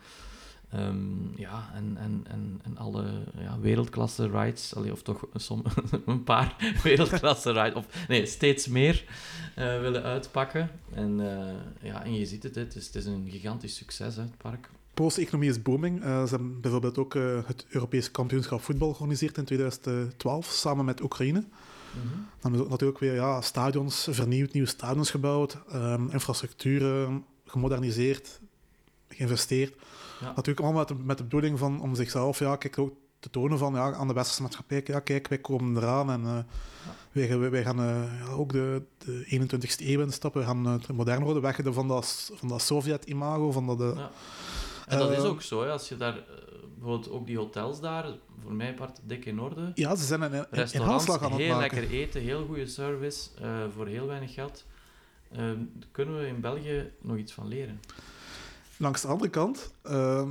ehm, 0.73 1.36
ja, 1.36 1.71
en, 1.73 1.97
en, 1.97 2.25
en, 2.29 2.59
en 2.63 2.77
alle 2.77 3.05
ja, 3.38 3.59
wereldklasse 3.59 4.29
rides, 4.29 4.75
allee, 4.75 4.91
of 4.91 5.01
toch 5.01 5.27
som, 5.36 5.63
een 6.05 6.23
paar 6.23 6.55
wereldklasse 6.83 7.51
rides, 7.51 7.73
of 7.73 8.07
nee, 8.07 8.25
steeds 8.25 8.67
meer 8.67 9.05
eh, 9.55 9.79
willen 9.79 10.03
uitpakken. 10.03 10.69
En, 10.93 11.19
eh, 11.19 11.89
ja, 11.89 12.03
en 12.03 12.15
je 12.15 12.25
ziet 12.25 12.43
het, 12.43 12.55
het 12.55 12.75
is, 12.75 12.86
het 12.86 12.95
is 12.95 13.05
een 13.05 13.27
gigantisch 13.29 13.75
succes, 13.75 14.15
hè, 14.15 14.21
het 14.21 14.38
park. 14.38 14.69
Poolse 14.93 15.21
economie 15.21 15.49
is 15.49 15.62
booming. 15.62 16.03
Uh, 16.03 16.23
ze 16.23 16.29
hebben 16.29 16.62
bijvoorbeeld 16.62 16.97
ook 16.97 17.13
het 17.45 17.65
Europese 17.69 18.12
kampioenschap 18.12 18.62
voetbal 18.62 18.93
georganiseerd 18.93 19.38
in 19.38 19.45
2012, 19.45 20.45
samen 20.45 20.86
met 20.86 21.01
Oekraïne. 21.01 21.39
Mm 21.39 22.01
-hmm. 22.01 22.09
Dan 22.12 22.25
hebben 22.41 22.59
ze 22.59 22.63
ook 22.63 22.69
natuurlijk 22.71 22.99
weer 22.99 23.13
ja, 23.13 23.41
stadions 23.41 24.07
vernieuwd, 24.12 24.53
nieuwe 24.53 24.67
stadions 24.67 25.12
gebouwd, 25.12 25.57
um, 25.73 26.09
infrastructuur 26.12 27.09
gemoderniseerd, 27.45 28.39
geïnvesteerd. 29.07 29.75
Natuurlijk 30.25 30.59
allemaal 30.59 30.86
met 30.88 30.88
de, 30.88 31.03
met 31.03 31.17
de 31.17 31.23
bedoeling 31.23 31.59
van 31.59 31.81
om 31.81 31.95
zichzelf 31.95 32.39
ja, 32.39 32.55
kijk, 32.55 32.77
ook 32.77 32.93
te 33.23 33.29
tonen 33.29 33.57
van 33.57 33.73
ja, 33.73 33.93
aan 33.93 34.07
de 34.07 34.13
westerse 34.13 34.41
maatschappij, 34.41 34.81
ja, 34.86 34.99
kijk, 34.99 35.27
wij 35.27 35.38
komen 35.38 35.77
eraan 35.77 36.12
en 36.12 36.21
uh, 36.21 36.38
ja. 37.27 37.38
wij, 37.38 37.49
wij, 37.49 37.63
gaan 37.63 37.79
uh, 37.79 38.19
ja, 38.19 38.31
ook 38.31 38.51
de, 38.51 38.81
de 38.97 39.47
21ste 39.47 39.86
eeuw 39.86 40.01
instappen, 40.01 40.41
we 40.41 40.47
gaan 40.47 40.67
uh, 40.67 40.95
modern 40.95 41.23
worden, 41.23 41.41
weg 41.41 41.59
van 41.63 41.88
dat, 41.88 42.31
van 42.33 42.47
dat 42.47 42.62
Sovjet-imago, 42.62 43.51
van 43.51 43.77
dat... 43.77 43.95
ja. 43.97 44.12
En 44.88 44.97
dat 44.97 45.12
is 45.12 45.17
ook 45.17 45.41
zo, 45.41 45.63
hè, 45.63 45.71
als 45.71 45.89
je 45.89 45.97
daar 45.97 46.23
bijvoorbeeld 46.77 47.09
ook 47.12 47.25
die 47.25 47.38
hotels 47.38 47.81
daar, 47.81 48.05
voor 48.41 48.53
mij 48.53 48.73
part 48.73 48.99
dik 49.03 49.25
in 49.25 49.39
orde. 49.39 49.71
Ja, 49.75 49.95
ze 49.95 50.05
zijn 50.05 50.21
een, 50.21 50.33
een, 50.33 50.45
Restaurants, 50.49 51.09
aan 51.09 51.31
het 51.31 51.41
heel 51.41 51.57
lekker 51.57 51.89
eten, 51.89 52.21
heel 52.21 52.45
goede 52.45 52.67
service, 52.67 53.29
voor 53.75 53.88
heel 53.88 54.07
weinig 54.07 54.33
geld. 54.33 54.65
kunnen 55.91 56.19
we 56.19 56.27
in 56.27 56.41
België 56.41 56.91
nog 57.01 57.17
iets 57.17 57.33
van 57.33 57.47
leren? 57.47 57.79
Langs 58.84 59.02
de 59.02 59.08
andere 59.08 59.30
kant, 59.30 59.74
uh, 59.86 60.30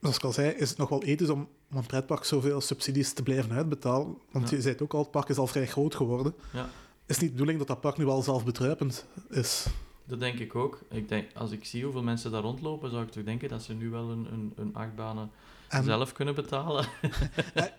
zoals 0.00 0.16
ik 0.16 0.24
al 0.24 0.32
zei, 0.32 0.50
is 0.50 0.68
het 0.68 0.78
nog 0.78 0.88
wel 0.88 1.02
ethisch 1.02 1.28
om, 1.28 1.48
om 1.70 1.76
een 1.76 1.86
pretpark 1.86 2.24
zoveel 2.24 2.60
subsidies 2.60 3.12
te 3.12 3.22
blijven 3.22 3.52
uitbetalen. 3.52 4.18
Want 4.30 4.50
ja. 4.50 4.56
je 4.56 4.62
zei 4.62 4.72
het 4.72 4.82
ook 4.82 4.94
al, 4.94 5.00
het 5.00 5.10
park 5.10 5.28
is 5.28 5.36
al 5.36 5.46
vrij 5.46 5.66
groot 5.66 5.94
geworden. 5.94 6.34
Ja. 6.52 6.68
Is 7.06 7.18
niet 7.18 7.26
de 7.26 7.30
bedoeling 7.30 7.58
dat 7.58 7.66
dat 7.66 7.80
park 7.80 7.96
nu 7.96 8.04
wel 8.04 8.22
zelfbedruipend 8.22 9.06
is? 9.30 9.66
Dat 10.04 10.20
denk 10.20 10.38
ik 10.38 10.54
ook. 10.54 10.80
Ik 10.90 11.08
denk, 11.08 11.30
als 11.34 11.50
ik 11.50 11.64
zie 11.64 11.84
hoeveel 11.84 12.02
mensen 12.02 12.30
daar 12.30 12.42
rondlopen, 12.42 12.90
zou 12.90 13.02
ik 13.02 13.10
toch 13.10 13.24
denken 13.24 13.48
dat 13.48 13.62
ze 13.62 13.72
nu 13.72 13.90
wel 13.90 14.10
een, 14.10 14.32
een, 14.32 14.52
een 14.56 14.74
achtbanen 14.74 15.30
en, 15.68 15.84
zelf 15.84 16.12
kunnen 16.12 16.34
betalen. 16.34 16.86
en, 17.54 17.72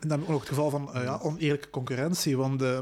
en, 0.00 0.08
dan 0.08 0.26
ook 0.26 0.40
het 0.40 0.48
geval 0.48 0.70
van 0.70 0.90
uh, 0.94 1.02
ja, 1.02 1.18
oneerlijke 1.22 1.70
concurrentie. 1.70 2.36
Want 2.36 2.62
uh, 2.62 2.78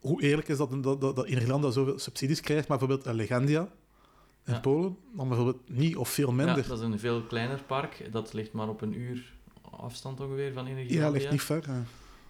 hoe 0.00 0.22
eerlijk 0.22 0.48
is 0.48 0.56
dat, 0.56 0.82
dat, 0.82 1.00
dat, 1.00 1.16
dat 1.16 1.28
Nederland 1.28 1.74
zoveel 1.74 1.98
subsidies 1.98 2.40
krijgt, 2.40 2.68
maar 2.68 2.78
bijvoorbeeld 2.78 3.08
een 3.08 3.14
Legendia 3.14 3.68
in 4.46 4.54
ja. 4.54 4.60
Polen, 4.60 4.96
dan 5.12 5.28
bijvoorbeeld 5.28 5.68
niet 5.68 5.96
of 5.96 6.08
veel 6.08 6.32
minder. 6.32 6.56
Ja, 6.56 6.68
dat 6.68 6.78
is 6.78 6.84
een 6.84 6.98
veel 6.98 7.22
kleiner 7.22 7.62
park. 7.62 8.08
Dat 8.12 8.32
ligt 8.32 8.52
maar 8.52 8.68
op 8.68 8.80
een 8.80 9.00
uur 9.00 9.34
afstand 9.70 10.20
ongeveer 10.20 10.52
van 10.52 10.66
Energielandia. 10.66 11.06
Ja, 11.06 11.10
ligt 11.10 11.30
niet 11.30 11.42
ver. 11.42 11.62
Ja. 11.66 11.82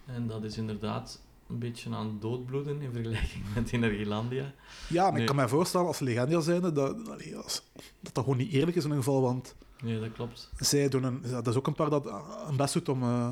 En 0.05 0.27
dat 0.27 0.43
is 0.43 0.57
inderdaad 0.57 1.21
een 1.49 1.59
beetje 1.59 1.95
aan 1.95 2.17
doodbloeden 2.19 2.81
in 2.81 2.91
vergelijking 2.91 3.43
met 3.55 3.71
Energielandia. 3.71 4.53
Ja, 4.89 5.11
maar 5.11 5.19
ik 5.19 5.25
kan 5.25 5.35
me 5.35 5.47
voorstellen 5.47 5.87
als 5.87 5.99
Legendia 5.99 6.39
zijn 6.39 6.61
dat, 6.61 6.75
dat 6.75 7.05
dat 7.05 7.63
dat 8.01 8.23
gewoon 8.23 8.37
niet 8.37 8.51
eerlijk 8.51 8.77
is 8.77 8.83
in 8.83 8.89
ieder 8.89 9.03
geval, 9.03 9.21
want... 9.21 9.55
Nee, 9.83 9.99
dat 9.99 10.11
klopt. 10.11 10.51
Zij 10.57 10.89
doen 10.89 11.03
een... 11.03 11.21
Dat 11.21 11.47
is 11.47 11.55
ook 11.55 11.67
een 11.67 11.73
paar 11.73 11.89
dat 11.89 12.05
een 12.47 12.55
best 12.55 12.73
doet 12.73 12.89
om... 12.89 13.03
Uh, 13.03 13.29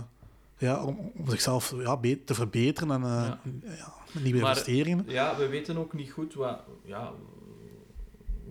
ja, 0.58 0.84
om, 0.84 1.12
om, 1.16 1.30
zichzelf 1.30 1.74
ja, 1.78 2.00
te 2.26 2.34
verbeteren 2.34 2.92
en 2.92 3.02
uh, 3.02 3.08
ja. 3.08 3.40
Ja, 3.62 4.22
nieuwe 4.22 4.40
maar, 4.40 4.50
investeringen. 4.50 5.06
Ja, 5.08 5.38
we 5.38 5.48
weten 5.48 5.78
ook 5.78 5.94
niet 5.94 6.12
goed 6.12 6.34
wat, 6.34 6.60
ja, 6.84 7.14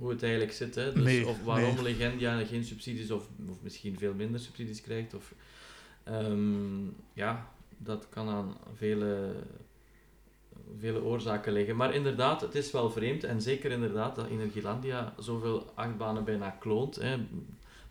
hoe 0.05 0.13
het 0.13 0.23
eigenlijk 0.23 0.53
zit. 0.53 0.75
Hè? 0.75 0.93
Dus 0.93 1.03
nee, 1.03 1.27
of 1.27 1.43
waarom 1.45 1.75
nee. 1.75 1.83
Legendia 1.83 2.45
geen 2.45 2.65
subsidies 2.65 3.11
of, 3.11 3.29
of 3.49 3.57
misschien 3.63 3.99
veel 3.99 4.15
minder 4.15 4.41
subsidies 4.41 4.81
krijgt. 4.81 5.15
Of, 5.15 5.35
um, 6.09 6.95
ja, 7.13 7.49
dat 7.79 8.07
kan 8.09 8.29
aan 8.29 8.57
vele, 8.75 9.33
vele 10.79 11.03
oorzaken 11.03 11.53
liggen. 11.53 11.77
Maar 11.77 11.95
inderdaad, 11.95 12.41
het 12.41 12.55
is 12.55 12.71
wel 12.71 12.91
vreemd. 12.91 13.25
En 13.25 13.43
zeker 13.43 13.71
inderdaad 13.71 14.17
dat 14.17 14.29
Energielandia 14.29 15.15
zoveel 15.19 15.73
achtbanen 15.75 16.25
bijna 16.25 16.51
kloont. 16.51 16.97
Hè? 16.97 17.17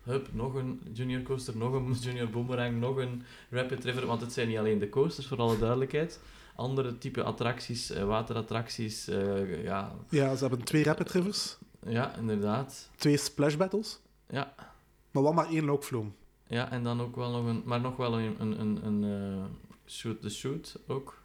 Hup, 0.03 0.27
nog 0.33 0.53
een 0.53 0.81
junior 0.93 1.21
coaster, 1.21 1.57
nog 1.57 1.73
een 1.73 1.93
junior 2.05 2.29
boomerang, 2.29 2.79
nog 2.79 2.97
een 2.97 3.23
rapid 3.49 3.83
river. 3.83 4.05
Want 4.05 4.21
het 4.21 4.33
zijn 4.33 4.47
niet 4.47 4.57
alleen 4.57 4.79
de 4.79 4.89
coasters, 4.89 5.27
voor 5.27 5.37
alle 5.37 5.57
duidelijkheid 5.57 6.19
andere 6.55 6.97
type 6.97 7.23
attracties, 7.23 7.91
uh, 7.91 8.03
waterattracties. 8.03 9.09
Uh, 9.09 9.63
ja. 9.63 9.95
ja, 10.09 10.35
ze 10.35 10.45
hebben 10.45 10.63
twee 10.63 10.83
rapid 10.83 11.11
rivers. 11.11 11.57
Ja, 11.85 12.15
inderdaad. 12.15 12.89
Twee 12.95 13.17
splash 13.17 13.55
battles. 13.55 13.99
Ja. 14.29 14.53
Maar 15.11 15.23
wel 15.23 15.33
maar 15.33 15.49
één 15.49 15.65
loopvloem. 15.65 16.15
Ja, 16.47 16.71
en 16.71 16.83
dan 16.83 17.01
ook 17.01 17.15
wel 17.15 17.31
nog 17.31 17.45
een, 17.45 17.61
maar 17.65 17.81
nog 17.81 17.95
wel 17.95 18.19
een, 18.19 18.35
een, 18.39 18.59
een, 18.59 18.85
een 18.85 19.03
uh, 19.03 19.43
shoot 19.85 20.21
the 20.21 20.29
shoot 20.29 20.79
ook. 20.87 21.21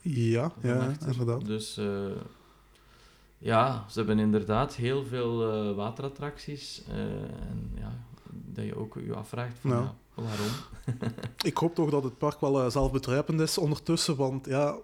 Ja, 0.00 0.52
ja, 0.62 0.94
inderdaad. 1.06 1.46
Dus 1.46 1.78
uh, 1.78 2.10
ja, 3.38 3.84
ze 3.88 3.98
hebben 3.98 4.18
inderdaad 4.18 4.74
heel 4.74 5.04
veel 5.04 5.68
uh, 5.68 5.76
waterattracties. 5.76 6.82
en 6.88 7.70
ja, 7.74 8.04
dat 8.30 8.64
je 8.64 8.76
ook 8.76 8.94
je 9.04 9.14
afvraagt 9.14 9.58
van, 9.58 9.70
ja. 9.70 9.76
Ja, 9.76 10.22
waarom. 10.22 10.52
Ik 11.50 11.56
hoop 11.56 11.74
toch 11.74 11.90
dat 11.90 12.04
het 12.04 12.18
park 12.18 12.40
wel 12.40 12.70
zelfbedruipend 12.70 13.40
is 13.40 13.58
ondertussen, 13.58 14.16
want 14.16 14.46
ja, 14.46 14.76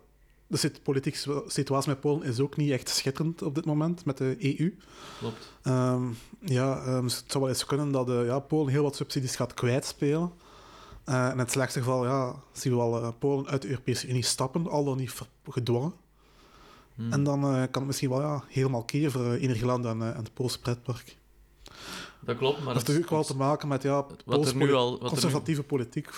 de 0.60 0.80
politieke 0.82 1.44
situatie 1.46 1.90
met 1.90 2.00
Polen 2.00 2.26
is 2.26 2.40
ook 2.40 2.56
niet 2.56 2.70
echt 2.70 2.88
schitterend 2.88 3.42
op 3.42 3.54
dit 3.54 3.64
moment 3.64 4.04
met 4.04 4.18
de 4.18 4.36
EU. 4.38 4.76
Klopt. 5.18 5.52
Um, 5.64 6.16
ja, 6.40 6.86
um, 6.86 7.04
het 7.04 7.24
zou 7.26 7.44
wel 7.44 7.48
eens 7.48 7.64
kunnen 7.64 7.92
dat 7.92 8.08
uh, 8.08 8.26
ja, 8.26 8.38
Polen 8.38 8.72
heel 8.72 8.82
wat 8.82 8.96
subsidies 8.96 9.36
gaat 9.36 9.54
kwijtspelen. 9.54 10.32
Uh, 11.08 11.28
in 11.32 11.38
het 11.38 11.50
slechtste 11.50 11.78
geval 11.78 12.04
ja, 12.04 12.34
zien 12.52 12.72
we 12.72 12.78
wel 12.78 13.02
uh, 13.02 13.08
Polen 13.18 13.46
uit 13.46 13.62
de 13.62 13.68
Europese 13.68 14.08
Unie 14.08 14.22
stappen, 14.22 14.68
al 14.68 14.84
dan 14.84 14.96
niet 14.96 15.12
gedwongen. 15.48 15.92
Hmm. 16.94 17.12
En 17.12 17.24
dan 17.24 17.40
kan 17.40 17.68
het 17.72 17.84
misschien 17.84 18.08
wel 18.08 18.20
ja, 18.20 18.42
helemaal 18.48 18.84
keren 18.84 19.10
voor 19.10 19.32
Energieland 19.32 19.84
en, 19.84 20.02
en 20.02 20.16
het 20.16 20.34
Poolse 20.34 20.60
pretpark. 20.60 21.16
Dat 22.20 22.36
klopt, 22.36 22.56
maar... 22.56 22.64
Dat 22.64 22.74
heeft 22.74 22.86
natuurlijk 22.86 23.10
wel 23.10 23.24
te 23.24 23.36
maken 23.36 23.68
met 23.68 23.82
ja, 23.82 24.06
wat 24.24 24.46
er 24.46 24.56
nu 24.56 24.72
al, 24.72 24.98
wat 24.98 25.08
conservatieve 25.08 25.60
nu... 25.60 25.66
politiek, 25.66 26.10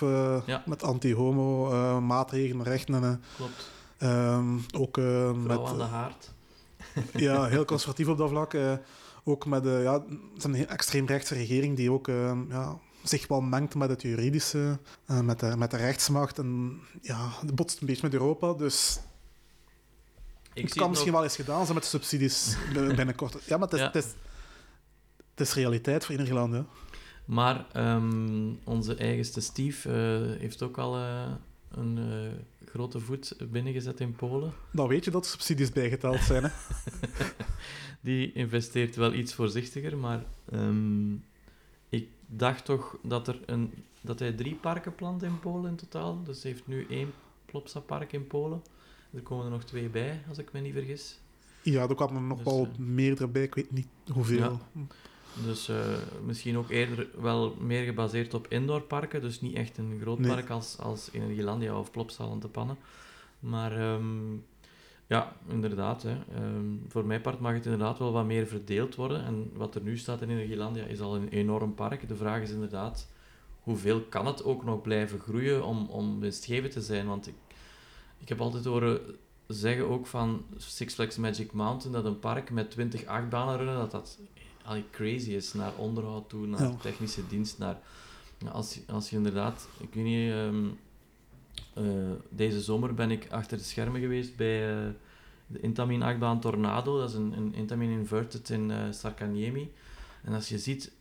ja. 0.47 0.63
met 0.67 0.83
anti-homo 0.83 2.01
maatregelen, 2.01 2.65
rechten. 2.65 3.23
klopt. 3.37 3.75
Um, 3.99 4.65
ook 4.77 4.97
uh, 4.97 5.33
met, 5.33 5.59
aan 5.59 5.79
de 5.79 5.83
haard. 5.83 6.33
ja, 7.13 7.45
heel 7.45 7.65
conservatief 7.65 8.09
op 8.09 8.19
dat 8.19 8.29
vlak. 8.29 8.55
Uh, 8.55 8.73
ook 9.25 9.47
met 9.47 9.67
uh, 9.67 9.83
ja, 9.83 9.93
het 9.93 10.03
is 10.37 10.45
een 10.45 10.69
extreemrechtse 10.69 11.35
regering 11.35 11.77
die 11.77 11.93
ook 11.93 12.07
ja, 12.49 12.79
zich 13.03 13.29
wel 13.29 13.41
mengt 13.41 13.75
met 13.75 13.89
het 13.89 14.03
juridische, 14.03 14.79
met, 15.07 15.41
de, 15.41 15.57
met 15.57 15.71
de 15.71 15.77
rechtsmacht. 15.77 16.39
En 16.39 16.81
ja, 17.03 17.29
het 17.41 17.55
botst 17.55 17.81
een 17.81 17.87
beetje 17.87 18.03
met 18.03 18.13
Europa. 18.13 18.53
Dus 18.53 19.01
Ik 20.53 20.63
het 20.63 20.75
kan 20.75 20.89
misschien 20.89 21.13
nog... 21.13 21.21
wel 21.21 21.29
eens 21.29 21.37
gedaan 21.37 21.63
zijn 21.63 21.75
met 21.75 21.83
de 21.83 21.89
subsidies 21.89 22.57
binnenkort. 22.97 23.45
Ja, 23.45 23.57
maar 23.57 23.69
het 23.69 23.77
is, 23.77 23.81
Ja. 23.81 23.87
Het, 23.87 23.95
is, 23.95 24.15
het 25.31 25.41
is 25.41 25.55
realiteit 25.55 26.05
voor 26.05 26.15
ieder 26.15 26.35
land. 26.35 26.53
Hè. 26.53 26.63
Maar 27.27 27.67
ehm, 27.73 28.53
onze 28.65 28.95
eigenste 28.95 29.41
Steve 29.41 29.89
eh, 29.89 30.41
heeft 30.41 30.63
ook 30.63 30.79
al 30.79 30.97
eh, 30.97 31.33
een 31.71 31.99
eh, 31.99 32.33
grote 32.77 33.01
voet 33.01 33.37
binnengezet 33.51 34.01
in 34.01 34.15
Polen. 34.15 34.53
Dan 34.73 34.89
weet 34.89 35.05
je 35.05 35.11
dat 35.11 35.27
subsidies 35.27 35.73
bijgeteld 35.73 36.21
zijn. 36.21 36.43
Hè. 36.45 36.51
Die 38.01 38.33
investeert 38.33 38.97
wel 38.97 39.13
iets 39.13 39.35
voorzichtiger, 39.35 39.97
maar 39.97 40.25
ehm, 40.51 41.13
ik 41.89 42.09
dacht 42.27 42.65
toch 42.65 42.99
dat, 43.03 43.29
er 43.29 43.41
een, 43.47 43.73
dat 44.01 44.19
hij 44.19 44.33
drie 44.33 44.55
parken 44.55 44.95
plant 44.95 45.23
in 45.23 45.41
Polen 45.41 45.71
in 45.71 45.77
totaal. 45.77 46.23
Dus 46.25 46.43
hij 46.43 46.53
heeft 46.53 46.67
nu 46.67 46.87
één 46.91 47.13
Plopsa-park 47.45 48.13
in 48.13 48.27
Polen. 48.27 48.63
Er 49.15 49.23
komen 49.23 49.45
er 49.45 49.51
nog 49.51 49.65
twee 49.65 49.89
bij, 49.89 50.23
als 50.29 50.39
ik 50.39 50.53
me 50.53 50.61
niet 50.61 50.73
vergis. 50.73 51.19
Ja, 51.63 51.89
er 51.89 51.95
kwamen 51.95 52.17
er 52.17 52.23
nog 52.23 52.39
Dus, 52.43 52.53
wel 52.53 52.69
eh, 52.73 52.79
meerdere 52.79 53.29
bij, 53.29 53.43
ik 53.43 53.55
weet 53.55 53.73
niet 53.73 53.89
hoeveel. 54.13 54.39
Ja. 54.39 54.61
Dus 55.45 55.69
eh, 55.69 55.77
misschien 56.25 56.59
ook 56.59 56.71
eerder 56.71 57.09
wel 57.21 57.57
meer 57.61 57.85
gebaseerd 57.85 58.35
op 58.35 58.47
indoorparken. 58.49 59.21
Dus 59.21 59.41
niet 59.41 59.55
echt 59.57 59.79
een 59.79 59.99
groot 60.01 60.19
Nee. 60.19 60.31
park 60.31 60.51
als, 60.51 60.79
als 60.79 61.09
Energielandia 61.13 61.79
of 61.79 61.91
Plopsaland 61.91 62.41
te 62.41 62.49
pannen. 62.49 62.77
Maar 63.39 63.73
ehm, 63.81 64.35
ja, 65.07 65.37
inderdaad. 65.49 66.03
Hè. 66.03 66.11
Ehm, 66.35 66.65
voor 66.89 67.05
mijn 67.05 67.21
part 67.21 67.41
mag 67.41 67.53
het 67.53 67.65
inderdaad 67.65 67.99
wel 67.99 68.13
wat 68.13 68.25
meer 68.25 68.47
verdeeld 68.47 68.95
worden. 68.95 69.25
En 69.25 69.51
wat 69.55 69.75
er 69.75 69.83
nu 69.83 69.99
staat 69.99 70.23
in 70.23 70.31
Energielandia 70.31 70.85
is 70.85 71.01
al 71.01 71.17
een 71.17 71.29
enorm 71.29 71.75
park. 71.75 72.09
De 72.09 72.17
vraag 72.17 72.43
is 72.43 72.51
inderdaad, 72.51 73.09
hoeveel 73.61 74.01
kan 74.01 74.27
het 74.27 74.45
ook 74.45 74.65
nog 74.65 74.83
blijven 74.83 75.19
groeien 75.19 75.65
om, 75.65 75.87
om 75.87 76.21
winstgevend 76.21 76.73
te 76.73 76.83
zijn? 76.83 77.07
Want 77.07 77.27
ik, 77.27 77.35
ik 78.19 78.29
heb 78.29 78.41
altijd 78.41 78.65
horen 78.65 79.01
zeggen 79.47 79.89
ook 79.89 80.07
van 80.07 80.45
Six 80.57 80.95
Flags 80.95 81.17
Magic 81.17 81.53
Mountain 81.53 81.93
dat 81.93 82.05
een 82.05 82.19
park 82.19 82.51
met 82.51 82.71
20 82.71 83.05
achtbanen 83.05 83.57
runnen, 83.57 83.77
dat 83.77 83.91
dat 83.91 84.19
allee, 84.67 84.85
crazy 84.91 85.31
is 85.31 85.53
naar 85.53 85.73
onderhoud 85.77 86.29
toe, 86.29 86.47
naar 86.47 86.61
Ja. 86.63 86.75
technische 86.81 87.27
dienst, 87.27 87.59
naar... 87.59 87.79
Als, 88.53 88.75
je- 88.75 88.93
als 88.93 89.11
je 89.11 89.17
inderdaad... 89.17 89.69
Ik 89.81 89.95
weet 89.95 90.05
niet... 90.05 90.31
ehm, 90.31 90.65
eh, 91.75 92.11
deze 92.29 92.61
zomer 92.61 92.95
ben 92.95 93.11
ik 93.11 93.27
achter 93.31 93.57
de 93.59 93.65
schermen 93.65 94.01
geweest 94.01 94.37
bij 94.37 94.71
eh, 94.77 94.87
de 95.47 95.61
Intamin 95.61 96.03
achtbaan 96.03 96.41
Tornado. 96.41 96.99
Dat 96.99 97.09
is 97.09 97.15
een, 97.15 97.33
een 97.37 97.55
Intamin 97.55 97.91
Inverted 97.91 98.51
in 98.51 98.71
eh 98.71 98.79
Sarkaniemi. 98.91 99.73
En 100.23 100.33
als 100.35 100.49
je 100.49 100.59
ziet 100.59 100.93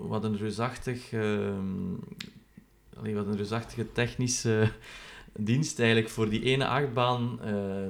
wat 0.00 0.24
een 0.24 0.36
reusachtig... 0.36 1.12
ehm, 1.12 1.94
allee, 2.96 3.14
wat 3.14 3.26
een 3.26 3.36
reusachtige 3.36 3.92
technische 3.92 4.70
dienst 5.50 5.78
eigenlijk 5.78 6.08
voor 6.08 6.28
die 6.28 6.42
ene 6.42 6.66
achtbaan 6.66 7.38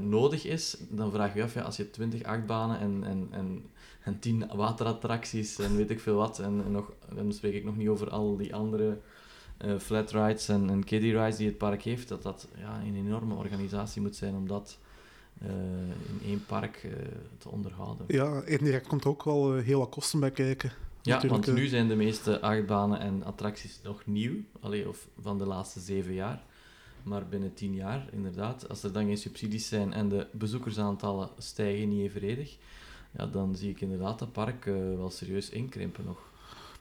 nodig 0.09 0.45
is, 0.45 0.77
dan 0.89 1.11
vraag 1.11 1.33
je 1.33 1.39
je 1.39 1.45
af, 1.45 1.55
ja, 1.55 1.63
als 1.63 1.77
je 1.77 1.91
20 1.91 2.23
achtbanen 2.23 2.79
en, 2.81 3.05
en, 3.05 3.29
en, 3.31 3.63
en 4.03 4.19
10 4.19 4.51
waterattracties 4.55 5.59
en 5.59 5.77
weet 5.77 5.91
ik 5.91 6.01
veel 6.01 6.17
wat, 6.17 6.39
en, 6.39 6.63
en, 6.65 6.73
nog, 6.73 6.93
dan 7.15 7.33
spreek 7.33 7.55
ik 7.55 7.65
nog 7.65 7.77
niet 7.77 7.89
over 7.89 8.11
al 8.11 8.37
die 8.37 8.55
andere 8.55 8.99
uh, 9.65 9.79
flat 9.79 10.11
rides 10.11 10.49
en, 10.49 10.71
en 10.71 10.85
kiddie 10.85 11.19
rides 11.19 11.37
die 11.37 11.47
het 11.47 11.59
park 11.59 11.83
heeft, 11.83 12.09
dat 12.09 12.23
dat 12.23 12.49
ja, 12.59 12.81
een 12.85 12.97
enorme 12.97 13.35
organisatie 13.35 14.03
moet 14.03 14.17
zijn 14.17 14.35
om 14.35 14.49
dat 14.49 14.79
uh, 15.43 15.51
in 16.09 16.21
één 16.25 16.45
park 16.47 16.83
uh, 16.85 16.93
te 17.39 17.49
onderhouden. 17.49 18.05
Ja, 18.09 18.43
indirect 18.45 18.87
komt 18.87 19.05
er 19.05 19.11
ook 19.11 19.25
wel 19.25 19.55
heel 19.55 19.79
wat 19.79 19.89
kosten 19.89 20.21
bij 20.21 20.31
kijken. 20.31 20.73
Ja, 21.03 21.15
Natuurlijk. 21.15 21.45
want 21.45 21.59
nu 21.59 21.67
zijn 21.67 21.89
de 21.89 21.95
meeste 21.95 22.41
achtbanen 22.41 23.01
en 23.01 23.25
attracties 23.25 23.81
nog 23.83 24.07
nieuw, 24.07 24.37
allee, 24.61 24.89
of 24.89 25.09
van 25.21 25.39
de 25.39 25.47
laatste 25.47 25.81
zeven 25.81 26.15
jaar. 26.15 26.43
Maar 27.03 27.27
binnen 27.29 27.55
tien 27.55 27.75
jaar, 27.75 28.09
inderdaad, 28.13 28.69
als 28.69 28.83
er 28.83 28.93
dan 28.93 29.05
geen 29.05 29.19
subsidies 29.19 29.69
zijn 29.69 29.93
en 29.93 30.09
de 30.09 30.27
bezoekersaantallen 30.33 31.29
stijgen 31.39 31.89
niet 31.89 32.01
evenredig, 32.01 32.57
ja, 33.17 33.27
dan 33.27 33.57
zie 33.57 33.71
ik 33.71 33.81
inderdaad 33.81 34.19
dat 34.19 34.33
park 34.33 34.67
uh, 34.67 34.97
wel 34.97 35.11
serieus 35.11 35.51
inkrimpen 35.51 36.05
nog. 36.05 36.19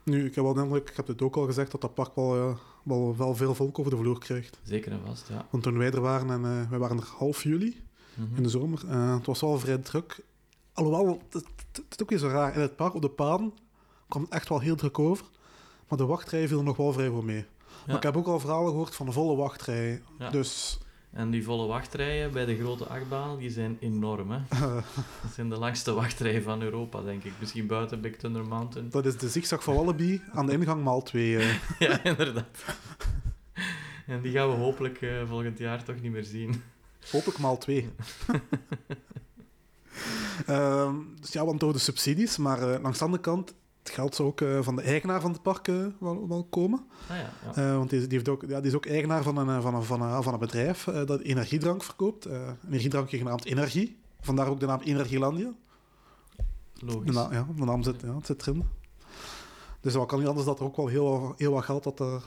Nu, 0.04 0.26
ik 0.26 0.36
heb 0.36 0.44
wel 0.44 0.60
indruk, 0.60 0.90
ik 0.90 0.96
heb 0.96 1.08
het 1.08 1.22
ook 1.22 1.36
al 1.36 1.46
gezegd, 1.46 1.72
dat 1.72 1.82
dat 1.82 1.94
park 1.94 2.16
wel, 2.16 2.38
uh, 2.38 2.56
wel, 2.84 3.16
wel 3.18 3.36
veel 3.36 3.56
volk 3.56 3.80
over 3.80 3.92
de 3.92 3.98
vloer 3.98 4.20
krijgt. 4.20 4.60
Zeker 4.64 4.92
en 4.92 5.00
vast, 5.06 5.28
ja. 5.28 5.48
Want 5.50 5.64
toen 5.64 5.78
wij 5.78 5.92
er 5.92 6.02
waren, 6.02 6.30
en 6.30 6.42
uh, 6.42 6.70
wij 6.70 6.80
waren 6.80 6.98
er 6.98 7.14
half 7.18 7.44
juli, 7.44 7.84
mm 8.14 8.26
-hmm. 8.26 8.36
in 8.38 8.44
de 8.44 8.50
zomer, 8.50 8.90
het 9.16 9.26
was 9.26 9.42
wel 9.42 9.60
vrij 9.60 9.78
druk. 9.78 10.24
Alhoewel, 10.74 11.22
het, 11.30 11.46
het, 11.72 11.86
is 11.90 12.02
ook 12.02 12.10
weer 12.10 12.20
zo 12.20 12.28
raar, 12.28 12.56
in 12.56 12.62
het 12.62 12.76
park, 12.76 12.94
op 12.94 13.02
de 13.02 13.10
paden, 13.10 13.54
kwam 14.08 14.22
het 14.22 14.32
echt 14.32 14.50
wel 14.50 14.60
heel 14.60 14.76
druk 14.76 15.00
over. 15.00 15.26
Maar 15.88 15.98
de 15.98 16.06
wachtrij 16.06 16.48
viel 16.48 16.64
nog 16.64 16.78
wel 16.78 16.94
vrij 16.94 17.08
goed 17.08 17.24
mee. 17.24 17.38
Ja. 17.38 17.46
Maar 17.88 17.96
ik 17.96 18.04
heb 18.04 18.18
ook 18.18 18.28
al 18.28 18.40
verhalen 18.40 18.70
gehoord 18.70 18.96
van 18.96 19.06
de 19.06 19.12
volle 19.12 19.36
wachtrij. 19.36 20.02
Ja. 20.20 20.30
Dus... 20.30 20.80
En 21.12 21.30
die 21.30 21.44
volle 21.44 21.68
wachtrijen 21.68 22.32
bij 22.32 22.46
de 22.46 22.58
grote 22.58 22.86
achtbaan, 22.86 23.38
die 23.38 23.50
zijn 23.50 23.78
enorm. 23.80 24.32
Hè? 24.32 24.40
dat 25.22 25.32
zijn 25.34 25.50
de 25.50 25.58
langste 25.58 25.94
wachtrijen 25.94 26.44
van 26.44 26.62
Europa, 26.62 27.02
denk 27.02 27.24
ik. 27.24 27.32
Misschien 27.40 27.68
buiten 27.68 28.02
Big 28.02 28.16
Thunder 28.16 28.46
Mountain. 28.46 28.90
Dat 28.90 29.06
is 29.06 29.18
de 29.18 29.30
zigzag 29.30 29.64
van 29.64 29.76
Wallaby 29.76 30.22
aan 30.32 30.46
de 30.46 30.52
ingang 30.52 30.84
maal 30.84 31.02
2. 31.02 31.32
Uh. 31.32 31.54
ja, 31.80 32.04
inderdaad. 32.04 32.58
en 34.08 34.22
die 34.22 34.32
gaan 34.32 34.50
we 34.50 34.56
hopelijk 34.56 35.02
uh, 35.02 35.28
volgend 35.28 35.58
jaar 35.58 35.84
toch 35.84 36.02
niet 36.02 36.12
meer 36.12 36.24
zien. 36.24 36.64
Hopelijk 37.12 37.40
maal 37.40 37.58
2. 37.58 37.90
uh, 40.50 40.94
dus 41.20 41.32
ja, 41.32 41.46
want 41.46 41.60
door 41.60 41.74
de 41.74 41.80
subsidies, 41.80 42.38
maar 42.38 42.62
uh, 42.62 42.82
langs 42.82 42.98
de 42.98 43.06
andere 43.06 43.24
kant 43.24 43.54
het 43.84 43.92
geld 43.92 44.16
zou 44.16 44.28
ook 44.28 44.42
uh, 44.42 44.62
van 44.62 44.76
de 44.76 44.82
eigenaar 44.82 45.22
van 45.22 45.32
het 45.32 45.42
park 45.42 45.68
uh, 45.68 45.86
wel, 46.00 46.28
wel, 46.28 46.48
komen. 46.50 46.86
Ah, 47.10 47.18
ja, 47.18 47.30
ja. 47.56 47.70
Uh, 47.70 47.78
want 47.78 47.90
die, 47.90 48.00
die, 48.00 48.10
heeft 48.12 48.30
ook, 48.30 48.44
ja, 48.48 48.60
die 48.60 48.70
is 48.70 48.76
ook 48.76 48.86
eigenaar 48.86 49.24
van 49.24 49.38
een, 49.38 49.62
van 49.62 49.76
een, 49.76 49.84
van 49.84 50.02
een, 50.02 50.24
van 50.24 50.34
een 50.34 50.40
bedrijf 50.40 50.84
dat 50.84 51.20
energiedrank 51.20 51.84
verkoopt. 51.84 52.26
een 52.26 52.58
energiedrankje 52.68 53.18
genaamd 53.18 53.46
Energie. 53.46 53.98
Vandaar 54.22 54.48
ook 54.48 54.60
de 54.60 54.66
naam 54.66 54.82
Energielandia. 54.82 55.54
Logisch. 56.74 57.06
De 57.06 57.12
naam, 57.12 57.34
ja, 57.34 57.48
de 57.56 57.66
naam 57.66 57.84
zit, 57.84 58.02
ja, 58.02 58.16
het 58.16 58.26
zit 58.26 58.42
erin. 58.42 58.64
Dus 59.82 59.94
wat 59.94 60.08
kan 60.08 60.20
niet 60.20 60.28
anders 60.28 60.46
dat 60.46 60.60
er 60.60 60.66
ook 60.66 60.76
wel 60.76 60.88
heel, 60.88 61.34
heel 61.38 61.52
wat 61.52 61.64
geld 61.64 61.84
dat 61.84 62.00
er 62.00 62.24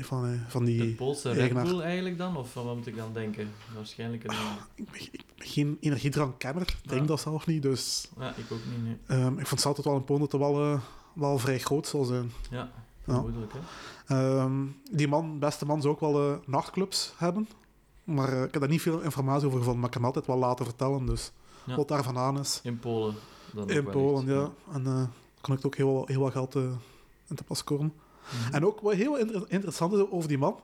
van, 0.00 0.40
van 0.48 0.64
die 0.64 0.78
De 0.78 0.94
Poolse 0.94 1.30
Red 1.30 1.52
Bull 1.62 1.80
eigenlijk 1.80 2.18
dan? 2.18 2.36
Of 2.36 2.54
wat 2.54 2.76
moet 2.76 2.86
ik 2.86 2.96
dan 2.96 3.12
denken? 3.12 3.50
Waarschijnlijk 3.74 4.24
een... 4.24 4.30
Ah, 4.30 4.52
ik, 4.74 4.90
ben, 4.90 5.00
ik 5.00 5.24
ben 5.36 5.46
geen 5.46 5.76
energiedrankkenner. 5.80 6.62
Ik 6.82 6.88
denk 6.90 7.08
dat 7.08 7.20
zelf 7.20 7.46
niet, 7.46 7.62
dus... 7.62 8.08
Ja, 8.18 8.34
ik 8.36 8.52
ook 8.52 8.58
niet, 8.70 8.98
nee. 9.08 9.18
Um, 9.18 9.38
ik 9.38 9.46
vond 9.46 9.60
het 9.60 9.66
altijd 9.66 9.86
wel 9.86 9.96
een 9.96 10.04
poon 10.04 10.20
dat 10.20 10.32
wel, 10.32 10.72
uh, 10.72 10.80
wel 11.12 11.38
vrij 11.38 11.58
groot 11.58 11.86
zal 11.86 12.04
zijn. 12.04 12.32
Ja, 12.50 12.70
vermoedelijk, 13.02 13.52
hè. 14.06 14.40
Um, 14.40 14.76
die 14.92 15.08
man, 15.08 15.38
beste 15.38 15.66
man, 15.66 15.80
zou 15.82 15.94
ook 15.94 16.00
wel 16.00 16.30
uh, 16.30 16.36
nachtclubs 16.46 17.12
hebben. 17.16 17.48
Maar 18.04 18.32
uh, 18.32 18.42
ik 18.42 18.52
heb 18.52 18.60
daar 18.60 18.70
niet 18.70 18.82
veel 18.82 19.00
informatie 19.00 19.46
over 19.46 19.58
gevonden, 19.58 19.80
maar 19.80 19.90
ik 19.90 19.96
kan 19.96 20.04
altijd 20.04 20.26
wel 20.26 20.38
laten 20.38 20.64
vertellen, 20.64 21.06
dus... 21.06 21.32
Ja. 21.64 21.76
Wat 21.76 21.88
daar 21.88 22.02
vandaan 22.04 22.38
is. 22.38 22.60
In 22.62 22.78
Polen 22.78 23.14
dan 23.52 23.70
In 23.70 23.84
Polen, 23.84 24.26
ja. 24.26 24.32
ja. 24.34 24.52
En 24.72 25.12
kan 25.40 25.56
ik 25.56 25.66
ook 25.66 25.76
heel, 25.76 26.04
heel 26.06 26.20
wat 26.20 26.32
geld 26.32 26.54
in 26.54 27.34
te 27.34 27.44
pas 27.44 27.64
komen. 27.64 27.92
Mm 28.32 28.38
-hmm. 28.38 28.54
En 28.54 28.66
ook 28.66 28.80
wat 28.80 28.94
heel 28.94 29.16
inter 29.16 29.44
interessant 29.48 29.92
is 29.92 30.10
over 30.10 30.28
die 30.28 30.38
man, 30.38 30.54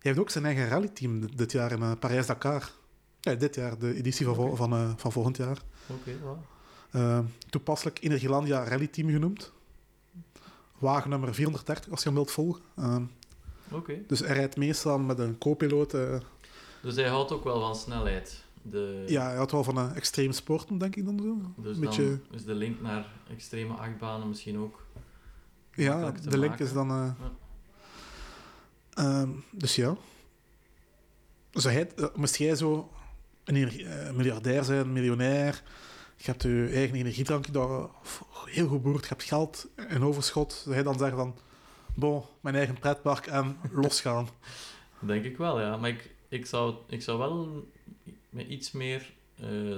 hij 0.00 0.10
heeft 0.10 0.18
ook 0.18 0.30
zijn 0.30 0.44
eigen 0.44 0.68
rallyteam 0.68 1.36
dit 1.36 1.52
jaar 1.52 1.72
in 1.72 1.80
uh, 1.80 1.92
Parijs-Dakar. 1.98 2.70
Ja, 3.20 3.34
dit 3.34 3.54
jaar, 3.54 3.78
de 3.78 3.94
editie 3.94 4.26
van, 4.26 4.38
okay. 4.38 4.56
van, 4.56 4.72
uh, 4.72 4.90
van 4.96 5.12
volgend 5.12 5.36
jaar. 5.36 5.58
Oké, 5.86 6.00
okay, 6.00 6.18
wow. 6.22 6.38
uh, 6.90 7.18
toepasselijk 7.50 8.02
Energielandia 8.02 8.64
rallyteam 8.64 9.10
genoemd. 9.10 9.52
Wagen 10.78 11.10
nummer 11.10 11.34
430, 11.34 11.90
als 11.90 12.00
je 12.00 12.06
hem 12.06 12.14
wilt 12.14 12.30
volgen. 12.30 13.10
Okay. 13.70 14.04
Dus 14.06 14.20
hij 14.20 14.34
rijdt 14.34 14.56
meestal 14.56 14.98
met 14.98 15.18
een 15.18 15.38
co-piloot. 15.38 15.90
dus 16.82 16.94
hij 16.94 17.08
houdt 17.08 17.32
ook 17.32 17.44
wel 17.44 17.60
van 17.60 17.76
snelheid? 17.76 18.44
De... 18.62 19.04
Ja, 19.06 19.26
hij 19.26 19.36
houdt 19.36 19.52
wel 19.52 19.64
van 19.64 19.78
uh, 19.78 19.96
extreem 19.96 20.32
sporten, 20.32 20.78
denk 20.78 20.96
ik 20.96 21.04
dan 21.04 21.20
zo. 21.22 21.62
Dus 21.62 21.78
beetje... 21.78 22.06
dan 22.06 22.38
is 22.38 22.44
de 22.44 22.54
link 22.54 22.80
naar 22.80 23.06
extreme 23.30 23.74
achtbanen 23.74 24.28
misschien 24.28 24.58
ook 24.58 24.80
ja, 25.74 26.10
de 26.10 26.38
link 26.38 26.50
maken. 26.50 26.66
is 26.66 26.72
dan. 26.72 26.90
Uh, 26.90 27.10
ja. 28.90 29.20
Um, 29.20 29.44
dus 29.50 29.76
ja. 29.76 29.96
Zo 31.52 31.68
hij, 31.68 31.90
uh, 31.96 32.06
moest 32.14 32.36
jij 32.36 32.56
zo 32.56 32.90
een 33.44 33.56
uh, 33.56 34.10
miljardair 34.10 34.64
zijn, 34.64 34.92
miljonair. 34.92 35.62
Je 36.16 36.30
hebt 36.30 36.42
je 36.42 36.70
eigen 36.72 36.96
energiedrankje 36.96 37.52
daar 37.52 37.88
heel 38.44 38.66
goed 38.66 38.82
boerd. 38.82 39.02
Je 39.02 39.08
hebt 39.08 39.22
geld 39.22 39.68
in 39.88 40.02
overschot. 40.02 40.52
Zou 40.52 40.74
hij 40.74 40.84
dan 40.84 40.98
zeggen 40.98 41.16
van. 41.16 41.36
Bon, 41.94 42.22
mijn 42.40 42.54
eigen 42.54 42.78
pretpark 42.78 43.26
en 43.26 43.56
losgaan. 43.72 44.28
Denk 44.98 45.24
ik 45.24 45.36
wel, 45.36 45.60
ja. 45.60 45.76
Maar 45.76 45.90
ik, 45.90 46.10
ik, 46.28 46.46
zou, 46.46 46.74
ik 46.86 47.02
zou 47.02 47.18
wel 47.18 47.68
met 48.28 48.46
iets 48.46 48.72
meer 48.72 49.12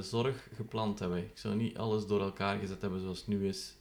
zorg 0.00 0.48
gepland 0.54 0.98
hebben. 0.98 1.18
Ik 1.18 1.38
zou 1.38 1.54
niet 1.54 1.76
alles 1.76 2.06
door 2.06 2.20
elkaar 2.20 2.58
gezet 2.58 2.80
hebben 2.80 3.00
zoals 3.00 3.18
het 3.18 3.26
nu 3.26 3.48
is. 3.48 3.74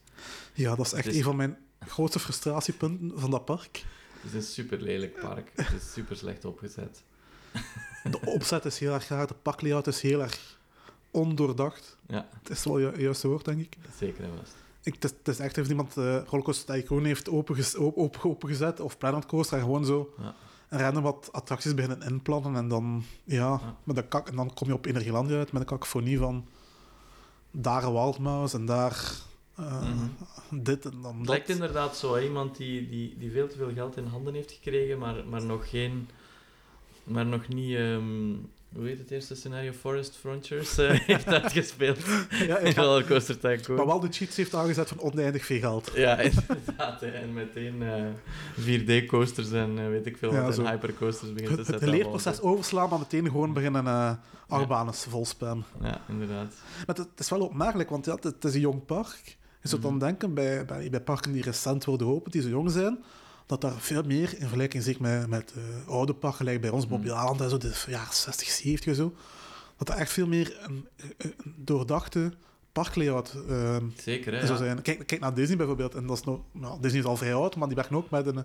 Ja, 0.54 0.76
dat 0.76 0.86
is 0.86 0.94
echt 0.94 1.06
dus... 1.06 1.16
een 1.16 1.24
van 1.24 1.36
mijn 1.36 1.58
grootste 1.88 2.20
frustratiepunten 2.20 3.12
van 3.16 3.32
dat 3.32 3.46
park. 3.46 3.86
Het 4.22 4.24
is 4.24 4.34
een 4.34 4.54
super 4.54 4.82
lelijk 4.82 5.20
park. 5.20 5.52
Het 5.56 5.82
is 5.82 5.94
super 5.94 6.16
slecht 6.18 6.46
opgezet. 6.46 7.04
De 8.04 8.20
opzet 8.26 8.66
is 8.66 8.80
heel 8.80 8.94
erg 8.94 9.08
raar, 9.08 9.28
de 9.28 9.34
parklayout 9.34 9.88
is 9.88 10.02
heel 10.02 10.22
erg 10.22 10.60
ondoordacht. 11.12 11.98
Ja. 12.08 12.28
Het 12.40 12.50
is 12.50 12.64
wel 12.64 12.76
het 12.76 12.96
ju 12.96 13.02
juiste 13.02 13.28
woord, 13.28 13.46
denk 13.46 13.60
ik. 13.60 13.78
Zeker 13.98 14.24
en 14.24 14.30
vast. 14.40 14.56
Ik, 14.84 14.94
het, 14.94 15.04
is, 15.04 15.12
het 15.18 15.28
is 15.28 15.40
echt 15.40 15.58
of 15.58 15.70
iemand 15.70 15.98
uh, 15.98 16.22
Rollercoaster 16.26 16.76
Tycoon 16.76 17.06
heeft 17.06 17.30
opengezet, 17.30 17.78
open, 17.78 18.30
opengezet 18.30 18.80
of 18.80 18.98
Planet 18.98 19.26
Coaster 19.26 19.58
en 19.58 19.64
gewoon 19.64 19.86
zo 19.86 20.14
ja. 20.18 20.36
random 20.70 21.04
wat 21.04 21.30
attracties 21.32 21.74
beginnen 21.74 22.02
inplannen 22.02 22.56
en 22.56 22.68
dan, 22.68 23.04
ja, 23.24 23.38
Ja. 23.38 23.76
Met 23.84 23.96
de 23.96 24.08
kak, 24.08 24.30
en 24.30 24.36
dan 24.36 24.54
kom 24.54 24.68
je 24.68 24.74
op 24.74 24.86
Energielandia 24.86 25.38
uit 25.38 25.52
met 25.52 25.62
een 25.62 25.68
kakofonie 25.68 26.18
van 26.18 26.48
daar 27.52 27.84
een 27.84 27.94
Wildmouse 27.94 28.58
en 28.58 28.66
daar 28.66 29.14
uh, 29.60 29.84
dit 30.50 30.86
en 30.86 30.92
dan 31.02 31.06
Het 31.12 31.18
dat. 31.20 31.28
lijkt 31.28 31.50
inderdaad 31.50 31.98
zo, 31.98 32.16
hè. 32.16 32.22
iemand 32.24 32.58
die, 32.58 32.90
die, 32.90 33.16
die 33.18 33.32
veel 33.32 33.48
te 33.48 33.58
veel 33.58 33.72
geld 33.74 33.98
in 33.98 34.06
handen 34.06 34.34
heeft 34.34 34.52
gekregen, 34.52 34.98
maar, 34.98 35.16
maar 35.30 35.44
nog 35.44 35.70
geen... 35.70 36.10
Maar 37.04 37.26
nog 37.26 37.48
niet... 37.48 37.76
ehm, 37.76 38.34
hoe 38.76 38.86
heet 38.88 39.00
het 39.00 39.12
eerste 39.12 39.36
scenario? 39.36 39.72
Forest 39.72 40.16
Frontiers 40.18 40.78
eh, 40.78 40.90
heeft 41.08 41.28
uitgespeeld. 41.28 41.98
Ja, 42.48 42.58
In 42.58 42.74
ja. 42.74 42.82
Rollercoaster 42.82 43.40
Tycoon. 43.40 43.76
Maar 43.76 43.86
wel 43.86 44.00
de 44.00 44.08
cheats 44.12 44.36
heeft 44.36 44.54
aangezet 44.56 44.88
van 44.88 45.00
oneindig 45.00 45.46
veel 45.46 45.60
geld. 45.60 45.92
Ja, 45.96 46.18
inderdaad. 46.20 47.02
hè. 47.02 47.08
En 47.08 47.34
meteen 47.34 47.82
eh 47.84 48.06
4D-coasters 48.60 49.52
en 49.52 49.80
eh, 49.80 49.88
weet 49.88 50.06
ik 50.06 50.18
veel 50.18 50.34
Ja, 50.34 50.42
wat, 50.44 50.58
en 50.58 50.68
hypercoasters 50.70 51.34
beginnen 51.34 51.56
te 51.56 51.62
Het, 51.62 51.72
het 51.72 51.80
zetten. 51.80 51.98
leerproces 51.98 52.42
overslaan, 52.42 52.90
maar 52.90 53.00
meteen 53.00 53.26
gewoon 53.26 53.54
beginnen 53.54 53.86
uh, 53.86 54.12
achtbanes 54.48 55.06
vol 55.10 55.26
spammen. 55.26 55.66
Ja, 55.82 56.02
inderdaad. 56.08 56.54
Maar 56.88 56.96
het, 56.96 57.08
het 57.12 57.20
is 57.20 57.30
wel 57.30 57.42
opmerkelijk, 57.42 57.90
want 57.90 58.06
ja, 58.06 58.14
het, 58.16 58.24
het 58.24 58.44
is 58.46 58.54
een 58.54 58.60
jong 58.60 58.86
park. 58.86 59.38
Je 59.62 59.68
zou 59.68 59.82
dan 59.82 59.92
Mhm. 59.96 60.00
denken, 60.00 60.34
bij, 60.34 60.66
bij, 60.66 60.90
bij 60.90 61.02
parken 61.02 61.32
die 61.32 61.42
recent 61.44 61.86
worden 61.86 62.08
geopend, 62.08 62.34
die 62.34 62.42
zo 62.42 62.50
jong 62.50 62.72
zijn, 62.72 63.04
dat 63.46 63.62
daar 63.62 63.74
veel 63.80 64.04
meer, 64.04 64.32
in 64.34 64.40
vergelijking 64.40 64.84
zeg, 64.84 65.00
met, 65.00 65.28
met 65.28 65.54
eh, 65.56 65.88
oude 65.94 66.14
parken, 66.14 66.46
like 66.46 66.60
bij 66.60 66.70
ons, 66.70 66.88
Mhm. 66.88 67.10
Aland 67.12 67.42
en 67.42 67.50
zo, 67.50 67.58
de 67.58 67.84
jaren 67.88 68.14
60, 68.14 68.48
70 68.48 68.86
en 68.90 68.96
zo, 68.96 69.14
dat 69.78 69.90
er 69.90 69.96
echt 69.96 70.12
veel 70.12 70.28
meer 70.28 70.58
een, 70.68 70.88
een 71.18 71.34
doordachte 71.58 72.32
parklayout 72.72 73.36
uh, 73.50 73.76
Zeker, 73.98 74.34
hè. 74.34 74.46
zou 74.46 74.60
ja. 74.60 74.66
zijn. 74.66 74.82
Kijk, 74.82 75.08
kijk 75.08 75.22
naar 75.22 75.34
Disney 75.34 75.58
bijvoorbeeld, 75.58 75.96
en 75.96 76.08
dat 76.08 76.18
is 76.18 76.24
nog, 76.24 76.40
nou, 76.52 76.82
Disney 76.82 77.00
is 77.02 77.06
al 77.08 77.18
vrij 77.18 77.34
oud, 77.34 77.56
maar 77.56 77.68
die 77.68 77.76
werken 77.78 77.96
ook 77.96 78.10
met 78.10 78.26
een, 78.26 78.44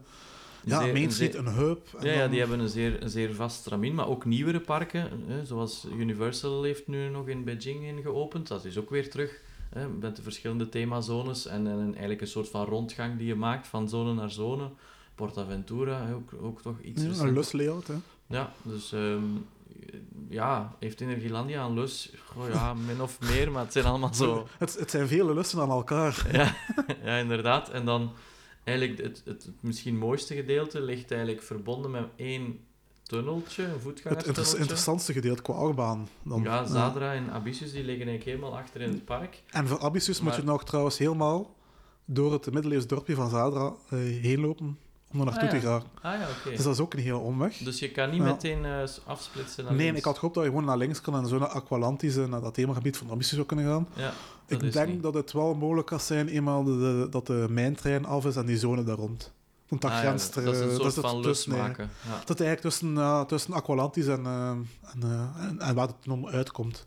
ja, 0.65 0.79
zeer- 0.83 0.93
Main 0.93 1.05
een 1.05 1.13
Street, 1.13 1.33
zeer- 1.33 1.47
een 1.47 1.53
hub. 1.53 1.87
Ja, 2.01 2.13
ja, 2.13 2.29
die 2.29 2.39
hebben 2.39 2.59
een 2.61 2.69
zeer, 2.69 3.03
een 3.03 3.11
zeer 3.11 3.35
vast 3.35 3.57
stramien, 3.61 3.95
maar 3.95 4.09
ook 4.09 4.25
nieuwere 4.25 4.61
parken, 4.61 5.11
hè, 5.27 5.45
zoals 5.45 5.87
Universal 5.99 6.63
heeft 6.63 6.87
nu 6.87 7.09
nog 7.09 7.29
in 7.29 7.45
Beijing 7.45 7.85
in 7.85 8.03
geopend. 8.03 8.49
Dat 8.49 8.65
is 8.65 8.79
ook 8.79 8.91
weer 8.91 9.11
terug 9.11 9.41
hè, 9.71 9.89
met 9.89 10.17
de 10.17 10.23
verschillende 10.23 10.69
themazones 10.69 11.47
en, 11.47 11.67
en 11.67 11.91
eigenlijk 11.91 12.21
een 12.21 12.27
soort 12.27 12.49
van 12.49 12.65
rondgang 12.65 13.19
die 13.19 13.27
je 13.27 13.35
maakt 13.35 13.67
van 13.67 13.89
zone 13.89 14.15
naar 14.15 14.31
zone. 14.31 14.71
PortAventura, 15.15 16.07
hè, 16.07 16.15
ook, 16.15 16.31
ook 16.41 16.63
toch 16.63 16.81
iets 16.81 17.03
Ja, 17.03 17.09
een 17.09 17.33
lus 17.33 17.53
layout, 17.53 17.87
hè. 17.87 17.95
Ja, 18.27 18.53
dus 18.63 18.93
ehm, 18.93 19.25
ja, 20.29 20.77
heeft 20.79 21.01
Energielandia 21.01 21.65
een 21.65 21.75
lus? 21.75 22.13
Goh, 22.25 22.49
ja, 22.49 22.75
min 22.87 23.01
of 23.01 23.21
meer, 23.21 23.51
maar 23.51 23.63
het 23.63 23.73
zijn 23.73 23.85
allemaal 23.85 24.15
zo... 24.15 24.47
Het, 24.59 24.79
het 24.79 24.91
zijn 24.91 25.09
vele 25.09 25.35
lussen 25.35 25.61
aan 25.61 25.71
elkaar. 25.71 26.27
Ja, 26.33 26.55
ja, 27.03 27.17
inderdaad. 27.17 27.71
En 27.71 27.85
dan 27.85 28.13
eigenlijk 28.65 28.99
het, 29.03 29.23
het, 29.25 29.45
het 29.45 29.63
misschien 29.63 29.99
mooiste 29.99 30.35
gedeelte 30.35 30.81
ligt 30.81 31.11
eigenlijk 31.11 31.43
verbonden 31.43 31.91
met 31.91 32.05
één 32.17 32.66
tunneltje, 33.07 33.63
een 33.63 33.69
Het 33.69 33.77
inter- 33.79 33.93
voetgangerstunneltje. 33.93 34.59
interessantste 34.59 35.13
gedeelte 35.13 35.43
qua 35.43 35.53
achtbaan. 35.55 36.09
Dan, 36.23 36.43
Ja, 36.43 36.65
Zadra 36.67 37.13
en 37.15 37.31
Abyssus 37.31 37.73
die 37.73 37.85
liggen 37.85 38.07
eigenlijk 38.09 38.25
helemaal 38.25 38.59
achter 38.59 38.81
in 38.81 38.89
het 38.91 39.05
park. 39.05 39.43
En 39.51 39.69
voor 39.69 39.79
Abyssus 39.81 40.21
moet 40.21 40.35
je 40.37 40.43
nog 40.43 40.65
trouwens 40.65 40.99
helemaal 40.99 41.55
door 42.05 42.33
het 42.33 42.53
middeleeuws 42.53 42.87
dorpje 42.87 43.15
van 43.15 43.31
Zadra 43.31 43.73
eh, 43.89 43.99
heen 43.99 44.41
lopen 44.41 44.79
om 45.13 45.19
er 45.21 45.25
naartoe 45.27 45.49
Ah, 45.49 45.55
ja. 45.55 45.61
te 45.61 45.67
gaan. 45.67 45.83
Ah 46.13 46.21
ja. 46.45 46.51
Dus 46.51 46.63
dat 46.63 46.75
is 46.75 46.81
ook 46.81 46.93
een 46.95 46.99
hele 47.01 47.17
omweg. 47.19 47.57
Dus 47.57 47.79
je 47.79 47.91
kan 47.91 48.11
niet 48.11 48.19
Ja. 48.19 48.25
meteen 48.25 48.65
eh, 48.65 48.83
afsplitsen 49.07 49.65
naar 49.65 49.73
nee, 49.75 49.83
links. 49.85 49.99
ik 49.99 50.05
had 50.05 50.15
gehoopt 50.19 50.35
dat 50.35 50.45
je 50.45 50.51
gewoon 50.51 50.65
naar 50.65 50.77
links 50.77 51.01
kan 51.01 51.15
en 51.17 51.27
zo 51.27 51.39
naar 51.39 51.49
Aqualantis 51.49 52.17
en 52.17 52.31
naar 52.31 52.41
dat 52.41 52.55
themagebied 52.55 52.97
van 52.97 53.11
Abyssus 53.11 53.35
zou 53.35 53.47
kunnen 53.47 53.65
gaan. 53.67 53.89
Ja, 53.95 54.13
ik 54.47 54.73
denk 54.73 54.89
niet. 54.89 55.03
dat 55.03 55.15
het 55.15 55.33
wel 55.33 55.55
mogelijk 55.55 55.87
kan 55.87 56.01
zijn 56.01 56.29
eenmaal 56.29 56.65
de, 56.65 56.77
de- 56.79 57.07
dat 57.11 57.27
de 57.27 57.47
mijntrein 57.51 58.05
af 58.05 58.25
is 58.27 58.37
en 58.37 58.47
die 58.47 58.59
zone 58.59 58.83
daar 58.85 58.97
rond. 58.97 59.33
Want 59.69 59.83
dat 59.83 59.91
Ah, 59.91 59.97
ja, 59.97 60.03
grenst 60.03 60.37
er... 60.37 60.45
dat 60.45 60.55
is 60.55 60.61
een 60.61 60.75
soort 60.75 60.95
het 60.95 61.05
van 61.05 61.23
tussen, 61.23 61.53
losmaken. 61.53 61.91
Ja. 62.07 62.23
Dat 62.25 62.41
eigenlijk 62.41 62.61
tussen, 62.61 62.95
ja, 62.95 63.25
tussen 63.25 63.53
Aqualantis 63.53 64.07
en, 64.07 64.27
eh, 64.27 64.49
en, 64.51 65.03
eh, 65.03 65.45
en, 65.49 65.59
en 65.61 65.75
waar 65.75 65.87
het 65.87 66.03
tunnel 66.03 66.29
uitkomt. 66.29 66.87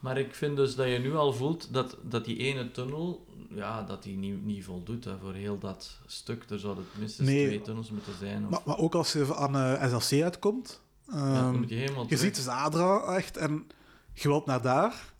Maar 0.00 0.18
ik 0.18 0.34
vind 0.34 0.56
dus 0.56 0.74
dat 0.74 0.86
je 0.86 0.98
nu 0.98 1.14
al 1.14 1.32
voelt 1.32 1.72
dat, 1.72 1.96
dat 2.02 2.24
die 2.24 2.36
ene 2.36 2.70
tunnel, 2.70 3.26
ja, 3.50 3.82
dat 3.82 4.02
die 4.02 4.16
niet, 4.16 4.44
niet 4.44 4.64
voldoet 4.64 5.04
hè, 5.04 5.18
voor 5.18 5.34
heel 5.34 5.58
dat 5.58 5.98
stuk. 6.06 6.44
Er 6.50 6.58
zouden 6.58 6.84
minstens 6.98 7.28
Nee. 7.28 7.46
twee 7.46 7.60
tunnels 7.60 7.90
moeten 7.90 8.14
zijn. 8.18 8.44
Of, 8.44 8.50
Maar, 8.50 8.60
maar 8.64 8.78
ook 8.78 8.94
als 8.94 9.12
je 9.12 9.34
aan 9.34 9.90
SLC 10.00 10.22
uitkomt, 10.22 10.80
ja, 11.12 11.16
ehm, 11.16 11.64
je 11.66 12.04
je 12.06 12.16
ziet 12.16 12.36
Zadra 12.36 13.14
echt 13.14 13.36
en 13.36 13.66
je 14.12 14.28
wilt 14.28 14.46
naar 14.46 14.62
daar, 14.62 15.12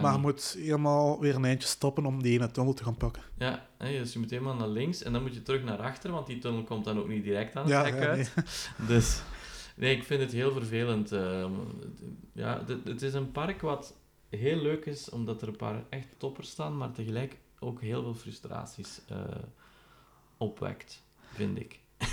maar 0.00 0.12
je 0.12 0.18
moet 0.18 0.56
helemaal 0.58 1.20
weer 1.20 1.34
een 1.34 1.44
eindje 1.44 1.68
stoppen 1.68 2.06
om 2.06 2.22
die 2.22 2.32
ene 2.38 2.50
tunnel 2.50 2.74
te 2.74 2.84
gaan 2.84 2.96
pakken. 2.96 3.22
Ja, 3.38 3.66
dus 3.78 4.12
je 4.12 4.18
moet 4.18 4.30
helemaal 4.30 4.54
naar 4.54 4.68
links 4.68 5.02
en 5.02 5.12
dan 5.12 5.22
moet 5.22 5.34
je 5.34 5.42
terug 5.42 5.62
naar 5.64 5.78
achter, 5.78 6.10
want 6.10 6.26
die 6.26 6.38
tunnel 6.38 6.62
komt 6.64 6.84
dan 6.84 6.98
ook 6.98 7.08
niet 7.08 7.24
direct 7.24 7.56
aan 7.56 7.62
het 7.62 7.72
Ja, 7.72 7.82
hek 7.84 7.94
ja, 7.94 8.06
uit. 8.08 8.34
Dus 8.88 9.22
nee, 9.76 9.96
ik 9.96 10.04
vind 10.04 10.20
het 10.20 10.32
heel 10.32 10.52
vervelend. 10.52 11.12
eh, 11.12 11.46
ja, 12.32 12.64
het, 12.66 12.84
het 12.84 13.02
is 13.02 13.14
een 13.14 13.32
park 13.32 13.60
wat 13.60 13.94
heel 14.28 14.56
leuk 14.62 14.84
is, 14.86 15.10
omdat 15.10 15.42
er 15.42 15.48
een 15.48 15.56
paar 15.56 15.84
echt 15.88 16.08
toppers 16.18 16.48
staan, 16.50 16.76
maar 16.76 16.92
tegelijk 16.92 17.38
ook 17.58 17.80
heel 17.80 18.02
veel 18.02 18.14
frustraties 18.14 19.00
eh, 19.08 19.18
opwekt, 20.36 21.02
vind 21.32 21.58
ik. 21.58 21.80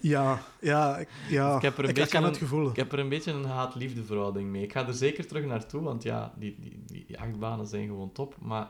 Ja, 0.00 0.42
ja, 0.60 0.96
ik, 0.98 1.08
ja. 1.28 1.56
Ik 1.56 1.62
heb 1.62 1.78
er 1.78 1.84
een 1.84 1.88
ik 1.88 1.94
beetje 1.94 2.10
herken 2.10 2.22
het 2.22 2.34
een- 2.40 2.48
gevoel. 2.48 2.68
Ik 2.68 2.76
heb 2.76 2.92
er 2.92 2.98
een 2.98 3.08
beetje 3.08 3.32
een 3.32 3.44
haat-liefde 3.44 4.04
verhouding 4.04 4.50
mee. 4.50 4.62
Ik 4.62 4.72
ga 4.72 4.86
er 4.86 4.94
zeker 4.94 5.26
terug 5.26 5.44
naartoe, 5.44 5.80
want 5.82 6.02
ja, 6.02 6.32
die, 6.36 6.56
die, 6.60 7.04
die, 7.06 7.20
achtbanen 7.20 7.66
zijn 7.66 7.86
gewoon 7.86 8.12
top. 8.12 8.34
Maar 8.40 8.68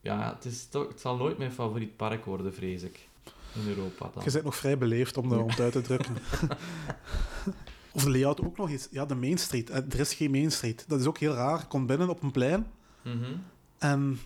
ja, 0.00 0.34
het, 0.34 0.44
is 0.44 0.66
toch, 0.68 0.88
het 0.88 1.00
zal 1.00 1.16
nooit 1.16 1.38
mijn 1.38 1.52
favoriet 1.52 1.96
park 1.96 2.24
worden, 2.24 2.54
vrees 2.54 2.82
ik. 2.82 3.08
In 3.54 3.68
Europa 3.68 4.10
dan. 4.14 4.22
Je 4.24 4.30
bent 4.32 4.44
nog 4.44 4.56
vrij 4.56 4.78
beleefd 4.78 5.16
om, 5.16 5.30
het 5.32 5.60
uit 5.60 5.72
te 5.72 5.80
drukken. 5.80 6.16
of 7.94 8.04
de 8.04 8.10
layout 8.10 8.40
ook 8.44 8.56
nog 8.56 8.70
iets. 8.70 8.88
Ja, 8.90 9.06
de 9.06 9.14
Main 9.14 9.38
Street. 9.38 9.70
Eh, 9.70 9.76
Er 9.76 10.00
is 10.00 10.14
geen 10.14 10.30
Main 10.30 10.50
Street. 10.52 10.84
Dat 10.88 11.00
is 11.00 11.06
ook 11.06 11.18
heel 11.18 11.32
raar. 11.34 11.58
Je 11.58 11.66
komt 11.66 11.86
binnen 11.86 12.08
op 12.08 12.22
een 12.22 12.30
plein 12.30 12.66
Mhm. 13.02 13.32
en 13.78 14.18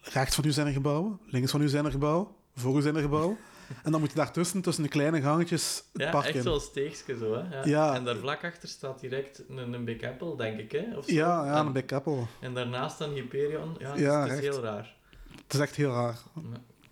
rechts 0.00 0.34
van 0.34 0.44
u 0.44 0.52
zijn 0.52 0.66
er 0.66 0.72
gebouwen, 0.72 1.18
links 1.26 1.50
van 1.50 1.62
u 1.62 1.68
zijn 1.68 1.84
er 1.84 1.90
gebouwen, 1.90 2.26
voor 2.54 2.78
u 2.78 2.82
zijn 2.82 2.96
er 2.96 3.02
gebouwen. 3.02 3.36
En 3.82 3.90
dan 3.92 4.00
moet 4.00 4.10
je 4.10 4.16
daartussen, 4.16 4.60
tussen 4.60 4.82
de 4.82 4.88
kleine 4.88 5.20
gangetjes, 5.20 5.84
het 5.92 6.02
Ja, 6.02 6.10
park 6.10 6.24
echt 6.24 6.34
in. 6.34 6.42
zo'n 6.42 6.60
steegje 6.60 7.16
zo, 7.16 7.34
hè. 7.34 7.40
Ja. 7.58 7.64
Ja. 7.66 7.94
En 7.94 8.04
daar 8.04 8.16
vlak 8.16 8.44
achter 8.44 8.68
staat 8.68 9.00
direct 9.00 9.42
een, 9.48 9.72
een 9.72 9.84
Big 9.84 10.02
Apple, 10.02 10.36
denk 10.36 10.58
ik, 10.58 10.72
hè. 10.72 10.96
Of 10.96 11.04
zo. 11.04 11.12
Ja, 11.14 11.44
ja, 11.46 11.60
en, 11.60 11.66
een 11.66 11.72
Big 11.72 11.86
Apple. 11.92 12.24
en 12.40 12.54
daarnaast 12.54 12.98
dan 12.98 13.10
Hyperion. 13.10 13.76
Ja, 13.78 13.90
het 13.90 13.98
is- 14.00 14.30
het 14.32 14.42
is 14.42 14.48
heel 14.48 14.62
raar. 14.62 14.96
Het 15.44 15.54
is 15.54 15.60
echt 15.60 15.74
heel 15.76 15.90
raar. 15.92 16.18
Ja. 16.34 16.42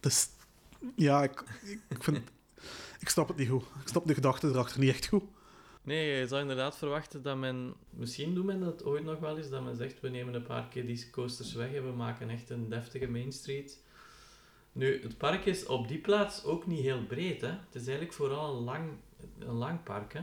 Dus, 0.00 0.28
ja, 0.96 1.22
ik, 1.22 1.44
ik, 1.88 2.02
vind... 2.02 2.18
Ik 3.00 3.08
snap 3.08 3.28
het 3.28 3.36
niet 3.36 3.48
goed. 3.48 3.62
Ik 3.82 3.88
snap 3.88 4.06
de 4.06 4.14
gedachte 4.14 4.48
erachter 4.48 4.80
niet 4.80 4.90
echt 4.90 5.06
goed. 5.06 5.24
Nee, 5.82 6.18
je 6.18 6.26
zou 6.26 6.40
inderdaad 6.40 6.76
verwachten 6.76 7.22
dat 7.22 7.36
men... 7.36 7.74
Misschien 7.90 8.34
doen 8.34 8.46
men 8.46 8.60
dat 8.60 8.84
ooit 8.84 9.04
nog 9.04 9.18
wel 9.18 9.36
eens, 9.38 9.48
dat 9.50 9.62
men 9.64 9.76
zegt, 9.76 10.00
we 10.00 10.08
nemen 10.08 10.34
een 10.34 10.42
paar 10.42 10.68
keer 10.68 10.86
die 10.86 11.10
coasters 11.10 11.52
weg 11.54 11.72
en 11.74 11.84
we 11.86 11.92
maken 11.92 12.30
echt 12.30 12.50
een 12.50 12.68
deftige 12.68 13.06
Main 13.06 13.32
Street. 13.32 13.82
Nu, 14.73 15.03
het 15.03 15.16
park 15.18 15.45
is 15.45 15.66
op 15.66 15.89
die 15.89 15.99
plaats 15.99 16.45
ook 16.45 16.66
niet 16.66 16.81
heel 16.81 17.03
breed, 17.09 17.41
hè. 17.41 17.49
Het 17.49 17.75
is 17.75 17.83
eigenlijk 17.83 18.12
vooral 18.12 18.57
een 18.57 18.62
lang, 18.64 18.85
een 19.39 19.55
lang 19.55 19.83
park, 19.83 20.12
hè. 20.12 20.20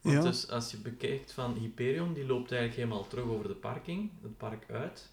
Want 0.00 0.16
Ja. 0.16 0.22
dus 0.22 0.50
als 0.50 0.70
je 0.70 0.76
bekijkt 0.76 1.32
van 1.32 1.54
Hyperion, 1.54 2.12
die 2.12 2.26
loopt 2.26 2.52
eigenlijk 2.52 2.80
helemaal 2.82 3.06
terug 3.08 3.24
over 3.24 3.48
de 3.48 3.54
parking, 3.54 4.10
het 4.22 4.36
park 4.36 4.64
uit. 4.70 5.10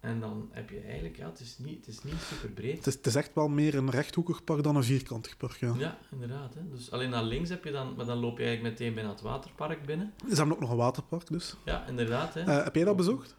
En 0.00 0.20
dan 0.20 0.48
heb 0.50 0.70
je 0.70 0.80
eigenlijk, 0.80 1.16
ja, 1.16 1.26
het 1.26 1.40
is 1.40 1.58
niet, 1.58 1.86
het 1.86 1.94
is 1.94 2.02
niet 2.02 2.20
super 2.20 2.48
breed. 2.48 2.76
Het 2.76 2.86
is, 2.86 2.94
het 2.94 3.06
is 3.06 3.14
echt 3.14 3.34
wel 3.34 3.48
meer 3.48 3.74
een 3.74 3.90
rechthoekig 3.90 4.44
park 4.44 4.62
dan 4.62 4.76
een 4.76 4.84
vierkantig 4.84 5.36
park, 5.36 5.56
ja. 5.56 5.74
Ja, 5.78 5.98
inderdaad. 6.10 6.54
Hè. 6.54 6.60
Dus 6.70 6.90
alleen 6.90 7.10
naar 7.10 7.22
links 7.24 7.48
heb 7.48 7.64
je 7.64 7.70
dan, 7.70 7.94
maar 7.96 8.06
dan 8.06 8.18
loop 8.18 8.38
je 8.38 8.44
eigenlijk 8.44 8.78
meteen 8.78 8.94
bijna 8.94 9.10
het 9.10 9.20
waterpark 9.20 9.86
binnen. 9.86 10.12
Ze 10.28 10.34
hebben 10.34 10.54
ook 10.54 10.60
nog 10.60 10.70
een 10.70 10.76
waterpark, 10.76 11.26
dus. 11.26 11.56
Ja, 11.64 11.86
inderdaad. 11.86 12.34
Hè. 12.34 12.40
Eh, 12.40 12.64
heb 12.64 12.74
jij 12.74 12.84
dat 12.84 12.96
bezocht? 12.96 13.36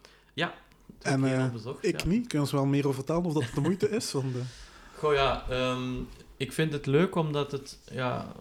Het 0.98 1.08
en, 1.14 1.24
eh, 1.40 1.52
bezocht, 1.52 1.86
Ik 1.86 2.02
ja. 2.02 2.08
niet. 2.08 2.28
Kun 2.28 2.38
je 2.38 2.44
ons 2.44 2.52
wel 2.54 2.66
meer 2.66 2.84
over 2.84 2.96
vertellen 2.96 3.24
of 3.26 3.34
dat 3.34 3.44
de 3.56 3.62
moeite 3.62 3.90
is? 3.90 4.12
Want, 4.12 4.36
eh, 4.36 4.42
Goh 4.98 5.14
ja, 5.14 5.46
ehm, 5.50 5.94
ik 6.38 6.52
vind 6.54 6.74
het 6.74 6.86
leuk 6.86 7.16
omdat 7.16 7.52
het, 7.52 7.78
ja, 7.92 8.32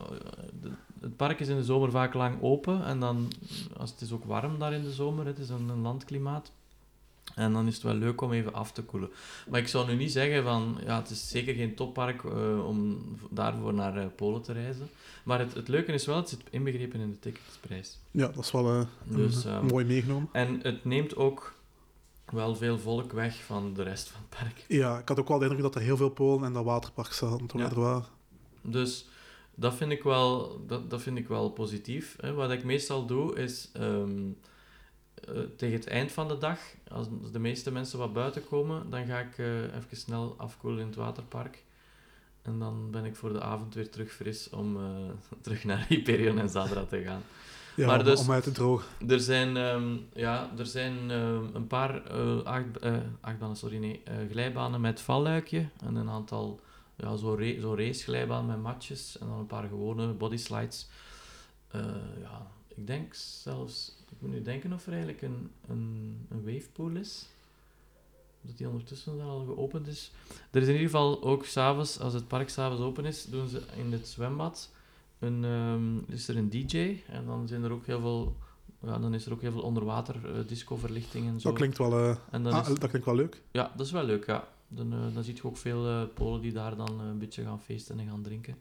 het 1.00 1.16
park 1.16 1.40
is 1.40 1.48
in 1.48 1.56
de 1.56 1.64
zomer 1.64 1.90
vaak 1.90 2.14
lang 2.14 2.42
open 2.42 2.84
en 2.84 3.00
dan, 3.00 3.32
als 3.76 3.90
het 3.90 4.00
is 4.00 4.12
ook 4.12 4.24
warm 4.24 4.58
daar 4.58 4.72
in 4.72 4.82
de 4.82 4.92
zomer, 4.92 5.26
het 5.26 5.38
is 5.38 5.48
een, 5.48 5.68
een 5.68 5.80
landklimaat. 5.80 6.52
En 7.34 7.52
dan 7.52 7.66
is 7.66 7.74
het 7.74 7.82
wel 7.82 7.94
leuk 7.94 8.20
om 8.20 8.32
even 8.32 8.52
af 8.54 8.72
te 8.72 8.82
koelen. 8.82 9.10
Maar 9.50 9.60
ik 9.60 9.68
zou 9.68 9.86
nu 9.86 9.94
niet 9.94 10.12
zeggen 10.12 10.42
van, 10.42 10.78
ja, 10.84 10.96
het 11.00 11.10
is 11.10 11.28
zeker 11.28 11.54
geen 11.54 11.74
toppark 11.74 12.24
eh, 12.24 12.66
om 12.66 12.98
daarvoor 13.30 13.74
naar 13.74 14.08
Polen 14.08 14.42
te 14.42 14.52
reizen. 14.52 14.88
Maar 15.22 15.38
het, 15.38 15.54
het 15.54 15.68
leuke 15.68 15.92
is 15.92 16.06
wel, 16.06 16.16
het 16.16 16.28
zit 16.28 16.40
inbegrepen 16.50 17.00
in 17.00 17.10
de 17.10 17.18
ticketsprijs. 17.18 17.98
ja, 18.10 18.26
dat 18.26 18.44
is 18.44 18.50
wel 18.50 18.86
Dus, 19.04 19.44
een- 19.44 19.50
ehm, 19.50 19.66
mooi 19.66 19.84
meegenomen. 19.84 20.28
En 20.32 20.58
het 20.62 20.84
neemt 20.84 21.16
ook 21.16 21.53
wel 22.34 22.54
veel 22.56 22.78
volk 22.78 23.12
weg 23.12 23.44
van 23.44 23.74
de 23.74 23.82
rest 23.82 24.08
van 24.08 24.20
het 24.20 24.38
park. 24.38 24.64
Ja, 24.68 24.98
ik 24.98 25.08
had 25.08 25.18
ook 25.18 25.28
wel 25.28 25.38
de 25.38 25.44
indruk 25.44 25.62
dat 25.62 25.74
er 25.74 25.80
heel 25.80 25.96
veel 25.96 26.08
Polen 26.10 26.46
in 26.46 26.52
dat 26.52 26.64
waterpark 26.64 27.12
zaten 27.12 27.46
toen 27.46 27.60
Ja. 27.60 27.68
er 27.70 27.80
waren. 27.80 28.04
Dus 28.62 29.06
dat 29.54 29.74
vind 29.74 29.92
ik 29.92 30.02
wel, 30.02 30.60
dat, 30.66 30.90
dat 30.90 31.02
vind 31.02 31.18
ik 31.18 31.28
wel 31.28 31.50
positief. 31.50 32.16
Hè. 32.20 32.32
Wat 32.32 32.50
ik 32.50 32.64
meestal 32.64 33.06
doe, 33.06 33.34
is 33.34 33.70
ehm, 33.72 34.10
eh, 35.14 35.34
tegen 35.56 35.74
het 35.78 35.86
eind 35.86 36.12
van 36.12 36.28
de 36.28 36.38
dag, 36.38 36.58
als 36.90 37.06
de 37.32 37.38
meeste 37.38 37.72
mensen 37.72 37.98
wat 37.98 38.12
buiten 38.12 38.46
komen, 38.48 38.90
dan 38.90 39.06
ga 39.06 39.18
ik 39.18 39.38
eh, 39.38 39.62
even 39.62 39.96
snel 39.96 40.34
afkoelen 40.38 40.80
in 40.80 40.86
het 40.86 40.96
waterpark. 40.96 41.64
En 42.42 42.58
dan 42.58 42.90
ben 42.90 43.04
ik 43.04 43.16
voor 43.16 43.32
de 43.32 43.40
avond 43.42 43.74
weer 43.74 43.90
terug 43.90 44.12
fris 44.12 44.50
om 44.50 44.76
eh, 44.76 44.82
terug 45.42 45.64
naar 45.64 45.84
Hyperion 45.88 46.38
en 46.38 46.48
Zadra 46.48 46.84
te 46.84 47.02
gaan. 47.02 47.22
Ja, 47.76 47.86
Maar 47.86 47.98
om, 47.98 48.04
dus- 48.04 48.20
om 48.20 48.30
uit 48.30 48.44
te 48.44 48.52
drogen. 48.52 49.08
Er 49.08 49.20
zijn, 49.20 49.56
ehm, 49.56 49.96
ja, 50.12 50.50
er 50.58 50.66
zijn 50.66 51.10
ehm, 51.10 51.44
een 51.52 51.66
paar 51.66 52.06
eh, 52.06 52.42
acht, 52.42 52.78
eh, 52.80 52.96
achtbanen, 53.20 53.56
sorry, 53.56 53.76
nee, 53.76 54.00
eh, 54.04 54.14
glijbanen 54.30 54.80
met 54.80 55.00
valluikje 55.00 55.68
en 55.80 55.94
een 55.94 56.10
aantal 56.10 56.60
ja, 56.96 57.16
zo, 57.16 57.34
ra 57.34 57.60
zo 57.60 57.74
raceglijbanen 57.74 58.46
met 58.46 58.62
matjes 58.62 59.18
en 59.18 59.26
dan 59.26 59.38
een 59.38 59.46
paar 59.46 59.68
gewone 59.68 60.06
bodyslides. 60.12 60.88
Ja, 62.20 62.46
ik 62.68 62.86
denk 62.86 63.14
zelfs, 63.14 63.96
ik 64.10 64.16
moet 64.18 64.30
nu 64.30 64.42
denken 64.42 64.72
of 64.72 64.86
er 64.86 64.92
eigenlijk 64.92 65.22
een, 65.22 65.50
een, 65.68 66.26
een 66.30 66.44
wavepool 66.44 66.90
is. 66.90 67.26
Dat 68.40 68.56
die 68.56 68.68
ondertussen 68.68 69.16
dan 69.18 69.28
al 69.28 69.44
geopend 69.44 69.86
is. 69.86 70.10
Er 70.50 70.60
is 70.60 70.68
in 70.68 70.72
ieder 70.72 70.90
geval 70.90 71.22
ook 71.22 71.44
s'avonds, 71.44 72.00
als 72.00 72.12
het 72.12 72.28
park 72.28 72.48
s'avonds 72.48 72.82
open 72.82 73.04
is, 73.04 73.24
doen 73.24 73.48
ze 73.48 73.62
in 73.76 73.92
het 73.92 74.08
zwembad 74.08 74.70
een, 75.18 75.44
ehm, 75.44 76.12
is 76.14 76.28
er 76.28 76.36
een 76.36 76.50
DJ 76.50 77.02
en 77.08 77.26
dan 77.26 77.48
zijn 77.48 77.62
er 77.64 77.72
ook 77.72 77.86
heel 77.86 78.00
veel, 78.00 78.36
ja, 78.82 78.98
dan 78.98 79.14
is 79.14 79.26
er 79.26 79.32
ook 79.32 79.40
heel 79.40 79.52
veel 79.52 79.62
onderwater 79.62 80.14
eh, 80.24 80.30
discoverlichting 80.46 81.26
en 81.28 81.40
zo. 81.40 81.48
Dat 81.48 81.56
klinkt 81.56 81.78
wel, 81.78 81.92
eh, 81.98 82.16
en 82.30 82.42
dan 82.42 82.52
ah, 82.52 82.68
is, 82.68 82.78
dat 82.78 82.88
klinkt 82.88 83.06
wel 83.06 83.14
leuk. 83.16 83.42
ja, 83.50 83.72
dat 83.76 83.86
is 83.86 83.92
wel 83.92 84.04
leuk, 84.04 84.26
ja. 84.26 84.44
Dan, 84.68 84.92
eh, 84.92 84.98
dan 85.14 85.24
zie 85.24 85.34
je 85.34 85.44
ook 85.44 85.56
veel 85.56 86.06
Polen 86.14 86.40
die 86.40 86.52
daar 86.52 86.76
dan 86.76 87.00
een 87.00 87.18
beetje 87.18 87.42
gaan 87.44 87.60
feesten 87.60 87.98
en 87.98 88.06
gaan 88.08 88.22
drinken. 88.22 88.56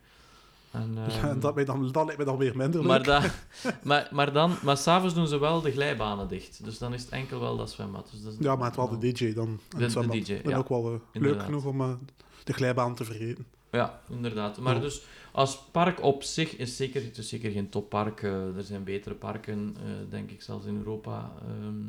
En, 0.71 0.93
Ja, 0.95 1.05
ehm, 1.07 1.27
en 1.27 1.39
dat, 1.39 1.55
mij 1.55 1.65
dan, 1.65 1.91
dat 1.91 2.03
lijkt 2.05 2.19
me 2.19 2.25
dan 2.25 2.37
weer 2.37 2.57
minder 2.57 2.79
leuk. 2.79 2.87
maar, 2.89 3.03
da, 3.03 3.21
maar, 3.83 4.07
maar 4.11 4.33
dan, 4.33 4.55
maar 4.63 4.77
s'avonds 4.77 5.13
doen 5.15 5.27
ze 5.27 5.37
wel 5.39 5.61
de 5.61 5.71
glijbanen 5.71 6.27
dicht. 6.27 6.63
Dus 6.63 6.77
dan 6.77 6.93
is 6.93 7.01
het 7.01 7.11
enkel 7.11 7.39
wel 7.39 7.57
dat 7.57 7.71
zwembad. 7.71 8.07
Dus 8.11 8.21
dat 8.23 8.31
is- 8.33 8.39
Ja, 8.39 8.55
maar 8.55 8.65
het 8.67 8.75
wel 8.75 8.99
de 8.99 9.11
DJ 9.11 9.33
dan. 9.33 9.59
De- 9.77 9.87
de. 9.87 10.07
DJ, 10.07 10.35
Dat 10.41 10.51
ja. 10.51 10.57
ook 10.57 10.69
wel 10.69 11.01
leuk 11.13 11.41
genoeg 11.43 11.65
om 11.65 11.99
de 12.43 12.53
glijbaan 12.53 12.95
te 12.95 13.03
vergeten. 13.03 13.45
Ja, 13.71 14.01
inderdaad. 14.09 14.57
Maar 14.57 14.75
Ja. 14.75 14.81
dus 14.81 15.01
als 15.33 15.57
park 15.71 16.01
op 16.01 16.23
zich 16.23 16.55
is 16.57 16.75
zeker, 16.75 17.03
het 17.03 17.17
is 17.17 17.29
zeker 17.29 17.51
geen 17.51 17.69
toppark. 17.69 18.23
eh, 18.23 18.55
er 18.57 18.63
zijn 18.63 18.83
betere 18.83 19.15
parken, 19.15 19.75
eh, 19.77 19.91
denk 20.09 20.31
ik, 20.31 20.41
zelfs 20.41 20.65
in 20.65 20.77
Europa. 20.77 21.31
ehm, 21.47 21.81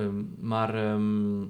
ehm, 0.00 0.22
maar, 0.38 0.74
ehm, 0.74 1.40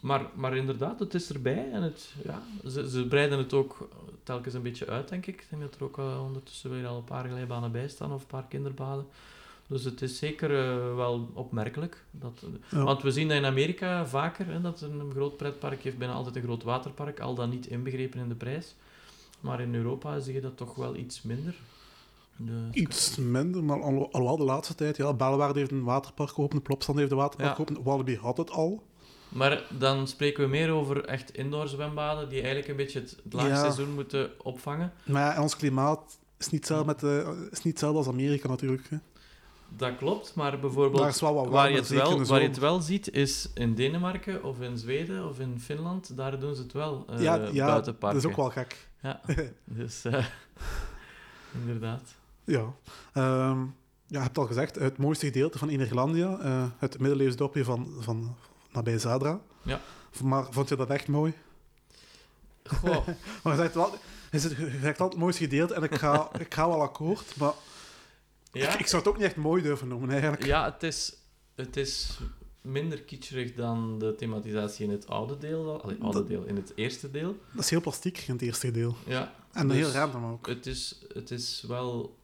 maar, 0.00 0.30
maar 0.34 0.56
inderdaad, 0.56 0.98
het 0.98 1.14
is 1.14 1.30
erbij. 1.30 1.70
En 1.72 1.82
het, 1.82 2.14
ja, 2.24 2.42
ze, 2.68 2.90
ze 2.90 3.06
breiden 3.06 3.38
het 3.38 3.52
ook 3.52 3.88
telkens 4.22 4.54
een 4.54 4.62
beetje 4.62 4.86
uit, 4.86 5.08
denk 5.08 5.26
ik. 5.26 5.40
Ik 5.40 5.46
denk 5.50 5.62
dat 5.62 5.74
er 5.74 5.84
ook 5.84 5.98
eh, 5.98 6.22
ondertussen 6.26 6.70
weer 6.70 6.86
al 6.86 6.96
een 6.96 7.04
paar 7.04 7.28
glijbanen 7.28 7.72
bij 7.72 7.88
staan 7.88 8.12
of 8.12 8.20
een 8.20 8.26
paar 8.26 8.46
kinderbaden. 8.48 9.06
Dus 9.68 9.84
het 9.84 10.02
is 10.02 10.18
zeker 10.18 10.48
wel 10.96 11.30
opmerkelijk. 11.34 12.04
Dat, 12.10 12.44
Ja. 12.70 12.82
Want 12.84 13.02
we 13.02 13.10
zien 13.10 13.28
dat 13.28 13.36
in 13.36 13.44
Amerika 13.44 14.06
vaker, 14.06 14.46
hè, 14.46 14.60
dat 14.60 14.80
een 14.80 15.10
groot 15.10 15.36
pretpark 15.36 15.82
heeft 15.82 15.98
bijna 15.98 16.12
altijd 16.12 16.36
een 16.36 16.42
groot 16.42 16.62
waterpark, 16.62 17.20
al 17.20 17.34
dan 17.34 17.50
niet 17.50 17.66
inbegrepen 17.66 18.20
in 18.20 18.28
de 18.28 18.34
prijs. 18.34 18.74
Maar 19.40 19.60
in 19.60 19.74
Europa 19.74 20.18
zie 20.20 20.34
je 20.34 20.40
dat 20.40 20.56
toch 20.56 20.74
wel 20.74 20.96
iets 20.96 21.22
minder. 21.22 21.54
De- 22.36 22.68
Iets 22.72 23.16
minder, 23.16 23.64
maar 23.64 23.82
al- 23.82 24.08
alhoewel 24.12 24.36
de 24.36 24.44
laatste 24.44 24.74
tijd, 24.74 24.96
ja, 24.96 25.12
Belwaarde 25.14 25.58
heeft 25.58 25.70
een 25.70 25.84
waterpark 25.84 26.30
geopend, 26.30 26.62
Plopsland 26.62 26.98
heeft 26.98 27.10
een 27.10 27.16
waterpark 27.16 27.48
Ja. 27.50 27.54
geopend, 27.54 27.78
Walibi 27.82 28.16
had 28.16 28.36
het 28.36 28.50
al. 28.50 28.82
Maar 29.28 29.62
dan 29.78 30.08
spreken 30.08 30.42
we 30.44 30.48
meer 30.50 30.70
over 30.70 31.04
echt 31.04 31.34
indoor 31.36 31.68
zwembaden, 31.68 32.28
die 32.28 32.38
eigenlijk 32.38 32.68
een 32.68 32.76
beetje 32.76 33.00
het, 33.00 33.16
het 33.24 33.32
laagseizoen 33.32 33.94
moeten 33.94 34.30
opvangen. 34.42 34.92
Maar 35.04 35.34
ja, 35.34 35.42
ons 35.42 35.56
klimaat 35.56 36.18
is 36.38 36.50
niet 36.50 36.60
hetzelfde, 36.68 36.86
met, 36.86 37.02
eh, 37.02 37.28
is 37.50 37.62
niet 37.62 37.72
hetzelfde 37.72 37.98
als 37.98 38.08
Amerika 38.08 38.48
natuurlijk. 38.48 38.86
Hè. 38.90 38.96
Dat 39.76 39.96
klopt, 39.96 40.34
maar 40.34 40.60
bijvoorbeeld 40.60 40.98
Daar 41.02 41.08
is 41.08 41.20
wel 41.20 41.34
wat 41.34 41.48
waar, 41.48 41.70
je 41.70 41.76
het 41.76 41.88
wel, 41.88 42.24
waar 42.24 42.40
je 42.42 42.48
het 42.48 42.58
wel 42.58 42.80
ziet, 42.80 43.10
is 43.12 43.50
in 43.54 43.74
Denemarken 43.74 44.44
of 44.44 44.60
in 44.60 44.78
Zweden 44.78 45.28
of 45.28 45.38
in 45.40 45.60
Finland. 45.60 46.16
Daar 46.16 46.40
doen 46.40 46.54
ze 46.54 46.62
het 46.62 46.72
wel, 46.72 47.04
eh 47.08 47.20
ja, 47.22 47.34
ja, 47.52 47.66
buitenparken. 47.66 48.20
dat 48.20 48.30
is 48.30 48.30
ook 48.30 48.36
wel 48.36 48.50
gek. 48.50 48.88
Ja, 49.06 49.20
dus 49.64 50.04
eh, 50.04 50.26
inderdaad. 51.60 52.14
Ja. 52.44 52.74
Ehm, 53.12 53.60
ja, 54.06 54.18
je 54.18 54.18
hebt 54.18 54.38
al 54.38 54.46
gezegd, 54.46 54.74
het 54.74 54.96
mooiste 54.96 55.26
gedeelte 55.26 55.58
van 55.58 55.70
Innerlandia, 55.70 56.38
eh 56.38 56.64
het 56.78 56.98
middeleeuws 56.98 57.36
dorpje 57.36 57.64
van, 57.64 57.96
van 57.98 58.36
nabij 58.72 58.98
Zadra. 58.98 59.40
Ja. 59.62 59.80
Maar 60.22 60.46
vond 60.50 60.68
je 60.68 60.76
dat 60.76 60.90
echt 60.90 61.08
mooi? 61.08 61.34
Goh, 62.64 63.06
Maar 63.42 63.54
je 63.56 63.60
zegt 63.60 63.74
wel, 63.74 63.94
je 64.30 64.38
zegt 64.38 64.84
altijd 64.84 65.12
het 65.12 65.16
mooiste 65.16 65.42
gedeelte 65.42 65.74
en 65.74 65.82
ik 65.82 65.94
ga, 65.94 66.28
ik 66.38 66.54
ga 66.54 66.68
wel 66.68 66.82
akkoord, 66.82 67.36
maar 67.36 67.52
ja, 68.52 68.72
ik, 68.72 68.80
ik 68.80 68.86
zou 68.86 69.02
het 69.02 69.10
ook 69.10 69.16
niet 69.16 69.26
echt 69.26 69.36
mooi 69.36 69.62
durven 69.62 69.88
noemen 69.88 70.10
eigenlijk. 70.10 70.44
ja 70.44 70.64
het, 70.64 70.82
is, 70.82 71.16
het 71.54 71.76
is 71.76 72.18
minder 72.66 73.02
kitscherig 73.02 73.54
dan 73.54 73.98
de 73.98 74.14
thematisatie 74.14 74.84
in 74.84 74.90
het 74.90 75.08
oude 75.08 75.38
deel. 75.38 75.82
Allee, 75.82 75.96
oude 76.00 76.18
Dat- 76.18 76.28
deel, 76.28 76.42
in 76.44 76.56
het 76.56 76.72
eerste 76.74 77.10
deel. 77.10 77.36
Dat 77.52 77.64
is 77.64 77.70
heel 77.70 77.80
plastiek 77.80 78.18
in 78.26 78.32
het 78.32 78.42
eerste 78.42 78.70
deel. 78.70 78.96
Ja, 79.06 79.34
En 79.52 79.68
Dus- 79.68 79.76
heel 79.76 79.90
random 79.90 80.24
ook. 80.24 80.46
Het 80.46 80.66
is, 80.66 81.00
het 81.14 81.30
is 81.30 81.64
wel... 81.68 82.16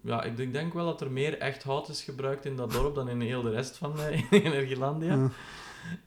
Ja, 0.00 0.22
ik 0.22 0.36
denk- 0.36 0.52
denk 0.52 0.72
wel 0.72 0.84
dat 0.86 1.00
er 1.00 1.10
meer 1.10 1.38
echt 1.38 1.62
hout 1.62 1.88
is 1.88 2.02
gebruikt 2.02 2.44
in 2.44 2.56
dat 2.56 2.70
dorp 2.72 2.94
dan 2.94 3.08
in 3.08 3.20
heel 3.20 3.42
de 3.42 3.50
rest 3.50 3.76
van 3.76 4.00
eh 4.00 4.22
Energielandia. 4.44 5.14
Ja. 5.14 5.30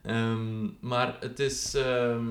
Ehm, 0.02 0.68
maar 0.80 1.18
het 1.20 1.40
is... 1.40 1.74
ehm, 1.74 2.30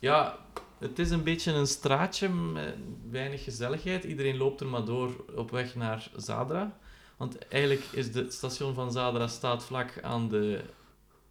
ja, 0.00 0.38
het 0.78 0.98
is 0.98 1.10
een 1.10 1.22
beetje 1.22 1.52
een 1.52 1.66
straatje 1.66 2.28
met 2.28 2.74
weinig 3.10 3.44
gezelligheid. 3.44 4.04
Iedereen 4.04 4.36
loopt 4.36 4.60
er 4.60 4.66
maar 4.66 4.84
door 4.84 5.24
op 5.36 5.50
weg 5.50 5.74
naar 5.74 6.10
Zadra. 6.16 6.78
Want 7.22 7.48
eigenlijk 7.48 7.84
is 7.92 8.14
het 8.14 8.32
station 8.32 8.74
van 8.74 8.92
Zadra 8.92 9.26
staat 9.26 9.64
vlak 9.64 9.98
aan 10.00 10.28
de 10.28 10.60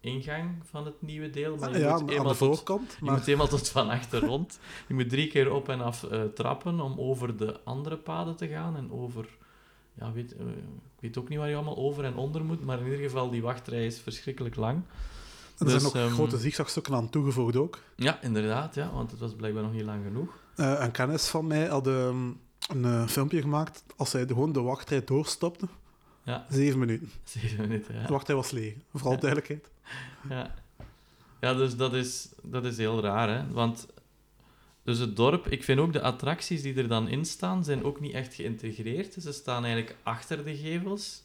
ingang 0.00 0.50
van 0.64 0.84
het 0.84 0.94
nieuwe 1.02 1.30
deel. 1.30 1.56
Maar 1.56 1.72
je 1.72 1.78
ja, 1.78 1.98
moet 1.98 2.10
eenmaal 2.10 2.26
tot- 2.26 2.36
voorkant. 2.36 2.92
je 2.98 3.04
Maar 3.04 3.14
moet 3.14 3.26
helemaal 3.26 3.48
tot 3.48 3.68
van 3.68 3.88
achter 3.88 4.24
rond. 4.24 4.58
Je 4.88 4.94
moet 4.94 5.08
drie 5.08 5.28
keer 5.28 5.52
op 5.52 5.68
en 5.68 5.80
af 5.80 6.04
eh, 6.04 6.22
trappen 6.22 6.80
om 6.80 7.00
over 7.00 7.36
de 7.36 7.60
andere 7.64 7.96
paden 7.96 8.36
te 8.36 8.48
gaan. 8.48 8.76
En 8.76 8.92
over... 8.92 9.28
Ja, 9.94 10.12
weet, 10.12 10.36
eh, 10.36 10.46
ik 10.96 11.00
weet 11.00 11.18
ook 11.18 11.28
niet 11.28 11.38
waar 11.38 11.48
je 11.48 11.54
allemaal 11.54 11.76
over 11.76 12.04
en 12.04 12.16
onder 12.16 12.44
moet, 12.44 12.64
maar 12.64 12.78
in 12.78 12.84
ieder 12.84 13.00
geval, 13.00 13.30
die 13.30 13.42
wachtrij 13.42 13.86
is 13.86 14.00
verschrikkelijk 14.00 14.56
lang. 14.56 14.82
er 15.58 15.68
zijn 15.68 15.70
dus, 15.70 15.84
ook 15.88 15.94
ehm, 15.94 16.12
grote 16.12 16.38
zigzagstukken 16.38 16.94
aan 16.94 17.10
toegevoegd 17.10 17.56
ook. 17.56 17.78
Ja, 17.96 18.22
inderdaad, 18.22 18.74
ja, 18.74 18.90
want 18.92 19.10
het 19.10 19.20
was 19.20 19.34
blijkbaar 19.34 19.62
nog 19.62 19.72
niet 19.72 19.84
lang 19.84 20.04
genoeg. 20.04 20.38
Eh, 20.54 20.74
een 20.78 20.90
kennis 20.90 21.26
van 21.26 21.46
mij 21.46 21.66
had 21.66 21.86
ehm, 21.86 22.30
een 22.68 23.08
filmpje 23.08 23.40
gemaakt 23.40 23.84
als 23.96 24.12
hij 24.12 24.26
gewoon 24.26 24.52
de 24.52 24.60
wachtrij 24.60 25.04
doorstopte. 25.04 25.68
Ja, 26.24 26.46
Zeven 26.50 26.78
minuten. 26.78 27.10
zeven 27.24 27.60
minuten, 27.68 27.94
ja. 27.94 28.02
De 28.06 28.12
wachtrij 28.12 28.36
was 28.36 28.50
leeg, 28.50 28.74
vooral 28.92 29.12
Ja. 29.12 29.18
duidelijkheid. 29.18 29.68
Ja, 30.28 30.54
ja 31.40 31.54
dus 31.54 31.76
dat 31.76 31.94
is, 31.94 32.28
dat 32.42 32.64
is 32.64 32.76
heel 32.76 33.00
raar, 33.00 33.28
hè. 33.28 33.52
Want 33.52 33.86
dus 34.84 34.98
het 34.98 35.16
dorp, 35.16 35.46
ik 35.48 35.64
vind 35.64 35.80
ook 35.80 35.92
de 35.92 36.02
attracties 36.02 36.62
die 36.62 36.74
er 36.74 36.88
dan 36.88 37.08
in 37.08 37.24
staan, 37.24 37.64
zijn 37.64 37.84
ook 37.84 38.00
niet 38.00 38.12
echt 38.14 38.34
geïntegreerd. 38.34 39.12
Ze 39.12 39.32
staan 39.32 39.64
eigenlijk 39.64 39.96
achter 40.02 40.44
de 40.44 40.56
gevels. 40.56 41.22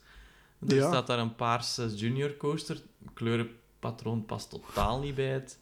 Er 0.67 0.75
Ja. 0.75 0.87
staat 0.87 1.07
daar 1.07 1.19
een 1.19 1.35
paarse 1.35 1.95
junior 1.95 2.37
coaster. 2.37 2.81
Kleurenpatroon 3.13 4.25
past 4.25 4.49
totaal 4.49 4.99
niet 4.99 5.15
bij 5.15 5.25
het, 5.33 5.59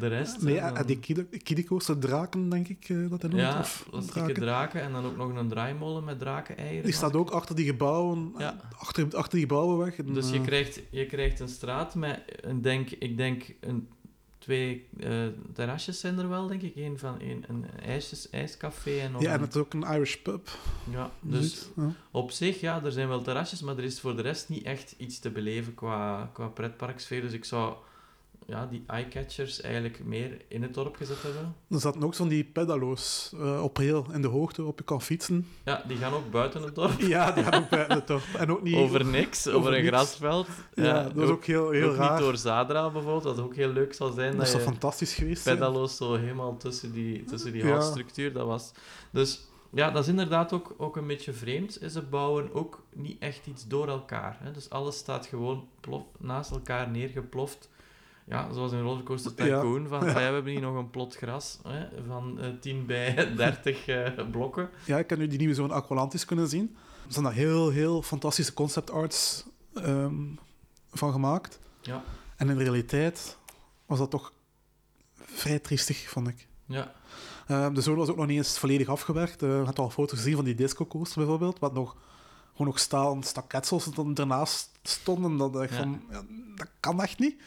de 0.00 0.06
rest. 0.06 0.42
Nee, 0.42 0.58
en 0.58 0.74
Dan- 0.74 0.86
die 0.86 0.98
kiedecoaster 1.42 1.98
draken, 1.98 2.48
denk 2.48 2.68
ik 2.68 2.88
eh, 2.88 3.10
dat 3.10 3.22
hij 3.22 3.30
noemt. 3.30 3.42
ja, 3.42 3.58
of 3.58 3.88
draken. 4.06 4.34
draken. 4.34 4.80
En 4.82 4.92
dan 4.92 5.04
ook 5.04 5.16
nog 5.16 5.34
een 5.36 5.48
draaimolen 5.48 6.04
met 6.04 6.18
drakeneieren. 6.18 6.84
Die 6.84 6.92
staat 6.92 7.16
ook 7.16 7.30
achter 7.30 7.54
die 7.56 7.64
gebouwen, 7.66 8.34
Ja. 8.38 8.56
achter, 8.78 9.04
achter 9.16 9.32
die 9.38 9.46
gebouwen 9.46 9.78
weg. 9.78 9.96
En, 9.96 10.12
Dus 10.14 10.30
je 10.30 10.36
eh, 10.38 10.44
krijgt, 10.44 10.80
je 10.90 11.06
krijgt 11.06 11.40
een 11.40 11.48
straat 11.48 11.94
met, 11.94 12.20
een 12.40 12.62
denk, 12.62 12.90
ik 12.90 13.16
denk, 13.16 13.44
een, 13.60 13.88
twee 14.38 14.88
eh, 15.00 15.10
terrasjes 15.52 16.00
zijn 16.00 16.18
er 16.18 16.28
wel, 16.28 16.46
denk 16.46 16.62
ik. 16.62 16.76
Eén 16.76 16.98
van 16.98 17.16
een, 17.20 17.44
een 17.48 17.64
ijsjes, 17.82 18.30
ijscafé 18.30 18.98
en 19.00 19.12
nog 19.12 19.22
ja, 19.22 19.32
en 19.32 19.40
het 19.40 19.54
is 19.54 19.60
ook 19.60 19.74
een 19.74 19.82
Irish 19.94 20.14
pub. 20.16 20.48
ja, 20.90 21.10
dus 21.20 21.68
ja. 21.76 21.92
op 22.10 22.30
zich, 22.30 22.60
ja, 22.60 22.84
er 22.84 22.92
zijn 22.92 23.08
wel 23.08 23.22
terrasjes, 23.22 23.62
maar 23.62 23.76
er 23.78 23.84
is 23.84 24.00
voor 24.00 24.16
de 24.16 24.22
rest 24.22 24.48
niet 24.48 24.62
echt 24.64 24.94
iets 24.98 25.18
te 25.18 25.30
beleven 25.30 25.74
qua, 25.74 26.30
qua 26.32 26.46
pretparksfeer. 26.46 27.20
Dus 27.20 27.32
ik 27.32 27.44
zou 27.44 27.74
ja, 28.50 28.66
die 28.66 28.84
eyecatchers 28.86 29.60
eigenlijk 29.60 30.04
meer 30.04 30.40
in 30.48 30.62
het 30.62 30.74
dorp 30.74 30.96
gezet 30.96 31.22
hebben. 31.22 31.54
Er 31.70 31.80
zaten 31.80 32.02
ook 32.02 32.14
zo'n 32.14 32.28
die 32.28 32.44
pedalo's 32.44 33.32
eh, 33.34 33.62
op 33.62 33.76
heel 33.76 34.06
in 34.12 34.22
de 34.22 34.28
hoogte 34.28 34.64
op 34.64 34.78
je 34.78 34.84
kan 34.84 35.02
fietsen. 35.02 35.46
Ja, 35.64 35.82
die 35.88 35.96
gaan 35.96 36.12
ook 36.12 36.30
buiten 36.30 36.62
het 36.62 36.74
dorp. 36.74 37.00
Ja, 37.00 37.30
die 37.32 37.44
gaan 37.44 37.62
ook 37.62 37.68
bij 37.68 37.84
het 37.88 38.06
dorp. 38.06 38.22
En 38.36 38.50
ook 38.50 38.62
niet... 38.62 38.74
Over 38.74 39.04
niks, 39.04 39.46
over, 39.46 39.58
over 39.58 39.74
een 39.74 39.82
niks. 39.82 39.94
grasveld. 39.96 40.48
ja, 40.74 41.02
dat 41.02 41.16
is 41.24 41.28
ook 41.28 41.44
heel, 41.44 41.70
heel 41.70 41.88
ook 41.90 41.96
raar. 41.96 42.10
niet 42.12 42.20
door 42.20 42.36
Zadra 42.36 42.90
bijvoorbeeld, 42.90 43.24
wat 43.36 43.40
ook 43.40 43.54
heel 43.54 43.72
leuk 43.72 43.94
zal 43.94 44.12
zijn. 44.12 44.36
dat 44.36 44.42
is 44.46 44.52
je- 44.52 44.58
toch 44.58 44.66
fantastisch 44.66 45.14
geweest? 45.14 45.42
zijn? 45.42 45.56
pedalo's 45.58 45.96
zo 45.96 46.14
helemaal 46.14 46.56
tussen 46.56 46.92
die, 46.92 47.24
tussen 47.24 47.52
die 47.52 47.64
Ja. 47.64 47.70
houtstructuur. 47.70 48.32
Dat 48.32 48.46
was... 48.46 48.72
Dus 49.10 49.40
ja, 49.72 49.90
dat 49.90 50.02
is 50.02 50.08
inderdaad 50.08 50.52
ook, 50.52 50.74
ook 50.76 50.96
een 50.96 51.06
beetje 51.06 51.32
vreemd. 51.32 51.78
Ze 51.90 52.02
bouwen 52.02 52.54
ook 52.54 52.82
niet 52.94 53.16
echt 53.22 53.46
iets 53.46 53.66
door 53.66 53.88
elkaar. 53.88 54.38
Hè. 54.42 54.50
Dus 54.50 54.70
alles 54.70 54.96
staat 54.96 55.26
gewoon 55.26 55.68
plof, 55.80 56.02
naast 56.18 56.50
elkaar 56.50 56.90
neergeploft. 56.90 57.68
Ja, 58.28 58.52
zoals 58.52 58.72
in 58.72 58.80
Rollercoaster 58.82 59.32
Ja. 59.46 59.60
Tycoon. 59.60 59.88
Van, 59.88 60.00
ah 60.02 60.06
ja, 60.06 60.14
we 60.14 60.20
hebben 60.20 60.52
hier 60.52 60.60
nog 60.60 60.76
een 60.76 60.90
plot 60.90 61.16
gras 61.16 61.58
hè, 61.68 61.86
van 62.06 62.40
eh 62.40 62.48
10 62.60 62.86
bij 62.86 63.14
30 63.36 63.86
eh, 63.86 64.28
blokken. 64.30 64.70
Ja, 64.84 64.98
ik 64.98 65.10
heb 65.10 65.18
nu 65.18 65.26
die 65.26 65.38
nieuwe 65.38 65.54
zo'n 65.54 65.70
Aqualantis 65.70 66.24
kunnen 66.24 66.48
zien. 66.48 66.76
Er 67.06 67.12
zijn 67.12 67.24
daar 67.24 67.34
heel, 67.34 67.70
heel 67.70 68.02
fantastische 68.02 68.54
concept 68.54 68.90
arts 68.90 69.44
ehm, 69.74 70.14
van 70.92 71.12
gemaakt. 71.12 71.58
Ja. 71.80 72.02
En 72.36 72.48
in 72.48 72.58
realiteit 72.58 73.36
was 73.86 73.98
dat 73.98 74.10
toch 74.10 74.32
vrij 75.16 75.58
triestig, 75.58 76.08
vond 76.10 76.28
ik. 76.28 76.46
Ja, 76.66 76.96
Ehm, 77.46 77.74
de 77.74 77.80
zoon 77.80 77.96
was 77.96 78.08
ook 78.08 78.16
nog 78.16 78.26
niet 78.26 78.36
eens 78.36 78.58
volledig 78.58 78.88
afgewerkt. 78.88 79.42
Eh, 79.42 79.48
je 79.48 79.64
had 79.64 79.78
al 79.78 79.90
foto's 79.90 80.18
gezien 80.18 80.34
van 80.34 80.44
die 80.44 80.54
disco 80.54 80.86
coaster 80.86 81.18
bijvoorbeeld, 81.18 81.58
wat 81.58 81.74
nog 81.74 81.96
gewoon 82.52 82.66
nog 82.66 82.78
stalen 82.78 83.22
staketsels 83.22 83.84
dan 83.94 84.16
ernaast 84.16 84.70
stonden. 84.82 85.36
Dat, 85.36 85.62
ik 85.62 85.70
Ja. 85.70 85.76
van, 85.76 86.02
ja, 86.10 86.22
dat 86.56 86.68
kan 86.80 87.02
echt 87.02 87.18
niet. 87.18 87.40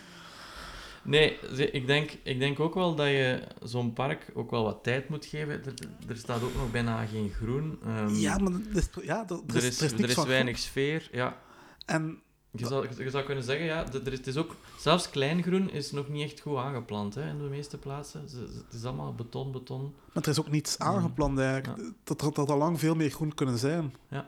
Nee, 1.03 1.39
ik 1.71 1.87
denk, 1.87 2.11
ik 2.23 2.39
denk 2.39 2.59
ook 2.59 2.73
wel 2.73 2.95
dat 2.95 3.07
je 3.07 3.43
zo'n 3.63 3.93
park 3.93 4.31
ook 4.33 4.51
wel 4.51 4.63
wat 4.63 4.83
tijd 4.83 5.09
moet 5.09 5.25
geven. 5.25 5.65
Er, 5.65 5.73
er 6.07 6.17
staat 6.17 6.43
ook 6.43 6.55
nog 6.55 6.71
bijna 6.71 7.05
geen 7.05 7.29
groen. 7.29 7.79
Ehm, 7.85 8.13
ja, 8.15 8.37
maar 8.37 8.51
er 8.51 8.77
is, 8.77 8.89
ja, 9.01 9.25
er, 9.27 9.55
is, 9.55 9.81
is, 9.81 9.91
er 9.91 10.19
er 10.19 10.27
weinig 10.27 10.57
sfeer. 10.57 11.09
Ja, 11.11 11.37
En 11.85 12.21
Je 12.51 12.65
zou, 12.65 12.87
je 12.97 13.09
zou 13.09 13.23
kunnen 13.23 13.43
zeggen, 13.43 13.65
ja, 13.65 13.85
er 13.93 14.11
is, 14.11 14.17
het 14.17 14.27
is 14.27 14.37
ook, 14.37 14.55
zelfs 14.79 15.09
kleingroen 15.09 15.69
is 15.69 15.91
nog 15.91 16.09
niet 16.09 16.23
echt 16.23 16.39
goed 16.39 16.57
aangeplant 16.57 17.15
hè, 17.15 17.29
in 17.29 17.37
de 17.37 17.43
meeste 17.49 17.77
plaatsen. 17.77 18.21
Het 18.21 18.73
is 18.73 18.83
allemaal 18.85 19.15
beton, 19.15 19.51
beton. 19.51 19.93
Maar 20.13 20.23
er 20.23 20.29
is 20.29 20.39
ook 20.39 20.51
niets 20.51 20.79
aangeplant 20.79 21.39
eigenlijk. 21.39 21.93
Dat 22.03 22.21
had 22.21 22.37
al 22.37 22.57
lang 22.57 22.79
veel 22.79 22.95
meer 22.95 23.09
groen 23.09 23.33
kunnen 23.33 23.57
zijn. 23.57 23.95
Ja. 24.09 24.27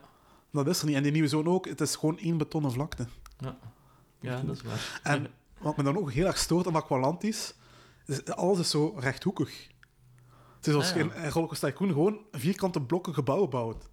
Dat 0.51 0.67
is 0.67 0.80
er 0.80 0.88
niet. 0.88 0.95
En 0.95 1.03
die 1.03 1.11
nieuwe 1.11 1.28
zone 1.28 1.49
ook. 1.49 1.67
Het 1.67 1.82
is 1.82 1.95
gewoon 1.95 2.19
één 2.19 2.38
betonnen 2.38 2.71
vlakte. 2.71 3.07
Ja, 4.19 4.41
dat 4.41 4.55
is 4.55 4.61
waar. 4.61 4.99
En 5.03 5.28
wat 5.64 5.78
me 5.78 5.84
dan 5.84 5.97
ook 5.97 6.11
heel 6.11 6.26
erg 6.26 6.38
stoort 6.38 6.68
aan 6.68 6.76
Aqualantis, 6.76 7.53
is 8.05 8.26
alles 8.26 8.59
is 8.59 8.70
zo 8.70 8.93
rechthoekig. 8.97 9.68
Het 10.55 10.68
is 10.68 10.74
als 10.74 10.91
Ah, 10.91 10.97
ja. 10.97 11.30
Rollercoaster 11.30 11.70
Tycoon 11.70 11.88
gewoon 11.88 12.18
vierkante 12.32 12.82
blokken 12.82 13.14
gebouwen 13.14 13.49
bouwt. 13.49 13.89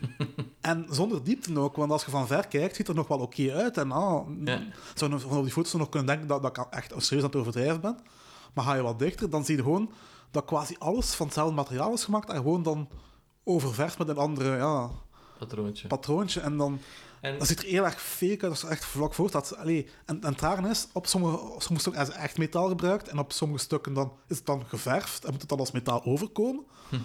en 0.60 0.86
zonder 0.90 1.24
diepte 1.24 1.58
ook, 1.58 1.76
want 1.76 1.90
als 1.92 2.04
je 2.04 2.10
van 2.10 2.26
ver 2.26 2.46
kijkt, 2.46 2.76
ziet 2.76 2.86
het 2.86 2.88
er 2.88 2.94
nog 2.94 3.08
wel 3.08 3.18
oké 3.18 3.52
uit. 3.52 3.76
En 3.76 3.92
ah, 3.92 4.26
Ja. 4.44 4.62
zou 4.94 5.20
van 5.20 5.36
op 5.38 5.42
die 5.42 5.52
foto's 5.52 5.72
nog 5.72 5.88
kunnen 5.88 6.08
denken 6.08 6.26
dat, 6.28 6.42
dat 6.42 6.56
ik 6.56 6.64
echt 6.70 6.92
serieus 6.96 7.22
aan 7.24 7.30
het 7.30 7.38
overdrijven 7.40 7.80
ben. 7.80 7.98
Maar 8.54 8.64
ga 8.64 8.74
je 8.74 8.82
wat 8.82 8.98
dichter, 8.98 9.30
dan 9.30 9.44
zie 9.44 9.56
je 9.56 9.62
gewoon 9.62 9.90
dat 10.30 10.44
quasi 10.44 10.76
alles 10.78 11.14
van 11.14 11.26
hetzelfde 11.26 11.54
materiaal 11.54 11.92
is 11.92 12.04
gemaakt 12.04 12.28
en 12.28 12.36
gewoon 12.36 12.62
dan 12.62 12.88
oververst 13.44 13.98
met 13.98 14.08
een 14.08 14.16
andere 14.16 14.56
ja, 14.56 14.90
Patroontje. 15.38 15.88
patroontje. 15.88 16.40
En 16.40 16.56
dan 16.56 16.78
En, 17.20 17.38
dat 17.38 17.46
ziet 17.46 17.62
er 17.62 17.68
heel 17.68 17.84
erg 17.84 18.02
fake 18.02 18.42
uit 18.42 18.50
als 18.50 18.62
er 18.62 18.68
echt 18.68 18.84
vlak 18.84 19.14
voor 19.14 19.28
staat. 19.28 19.56
Allee, 19.56 19.88
en, 20.04 20.22
en 20.22 20.34
het 20.34 20.70
is, 20.70 20.88
op 20.92 21.06
sommige, 21.06 21.36
op 21.36 21.62
sommige 21.62 21.88
stukken 21.88 22.06
ze 22.06 22.12
echt 22.12 22.38
metaal 22.38 22.68
gebruikt 22.68 23.08
en 23.08 23.18
op 23.18 23.32
sommige 23.32 23.62
stukken 23.62 23.94
dan 23.94 24.12
is 24.28 24.36
het 24.36 24.46
dan 24.46 24.64
geverfd 24.66 25.24
en 25.24 25.30
moet 25.30 25.40
het 25.40 25.50
dan 25.50 25.58
als 25.58 25.70
metaal 25.70 26.04
overkomen. 26.04 26.64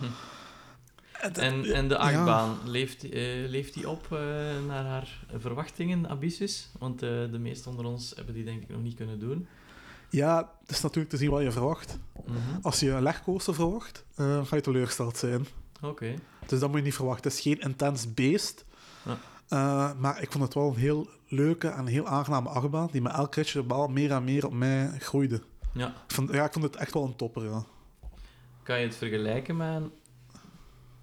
En 1.21 1.33
dat- 1.33 1.43
en, 1.43 1.65
en 1.65 1.87
de 1.87 1.93
ja. 1.93 1.99
achtbaan, 1.99 2.57
leeft, 2.65 3.03
eh, 3.09 3.49
leeft 3.49 3.73
die 3.73 3.89
op 3.89 4.03
eh, 4.11 4.19
naar 4.67 4.85
haar 4.85 5.19
verwachtingen, 5.37 6.09
Abyssus? 6.09 6.69
Want 6.79 7.01
eh, 7.01 7.09
de 7.09 7.39
meesten 7.39 7.71
onder 7.71 7.85
ons 7.85 8.13
hebben 8.15 8.33
die 8.33 8.43
denk 8.43 8.61
ik 8.61 8.69
nog 8.69 8.81
niet 8.81 8.95
kunnen 8.95 9.19
doen. 9.19 9.47
Ja, 10.09 10.51
het 10.61 10.69
is 10.69 10.81
natuurlijk 10.81 11.09
te 11.09 11.17
zien 11.17 11.29
wat 11.29 11.41
je 11.41 11.51
verwacht. 11.51 11.97
Mhm. 12.25 12.37
Als 12.61 12.79
je 12.79 12.89
een 12.89 13.01
legcoaster 13.01 13.53
verwacht, 13.53 14.05
ga 14.15 14.55
je 14.55 14.61
teleurgesteld 14.61 15.17
zijn. 15.17 15.47
Oké. 15.81 16.13
Dus 16.45 16.59
dat 16.59 16.69
moet 16.69 16.77
je 16.77 16.83
niet 16.85 16.95
verwachten. 16.95 17.23
Het 17.23 17.33
is 17.33 17.43
geen 17.43 17.59
intens 17.59 18.13
beest. 18.13 18.65
Ja. 19.05 19.17
Eh, 19.51 19.91
maar 19.97 20.21
ik 20.21 20.31
vond 20.31 20.43
het 20.43 20.53
wel 20.53 20.67
een 20.67 20.75
heel 20.75 21.07
leuke 21.27 21.67
en 21.67 21.85
heel 21.85 22.07
aangename 22.07 22.49
achtbaan, 22.49 22.89
die 22.91 23.01
met 23.01 23.13
elk 23.13 23.35
ritje 23.35 23.61
de 23.61 23.67
bal 23.67 23.87
meer 23.87 24.11
en 24.11 24.23
meer 24.23 24.45
op 24.45 24.53
mij 24.53 24.95
groeide. 24.99 25.41
Ja. 25.73 25.87
Ik 25.87 26.13
vond, 26.15 26.31
ja, 26.31 26.45
ik 26.45 26.51
vond 26.53 26.65
het 26.65 26.75
echt 26.75 26.93
wel 26.93 27.03
een 27.03 27.15
topper, 27.15 27.43
ja. 27.43 27.63
Kan 28.63 28.79
je 28.79 28.85
het 28.85 28.95
vergelijken 28.95 29.57
met 29.57 29.67
een 29.75 29.91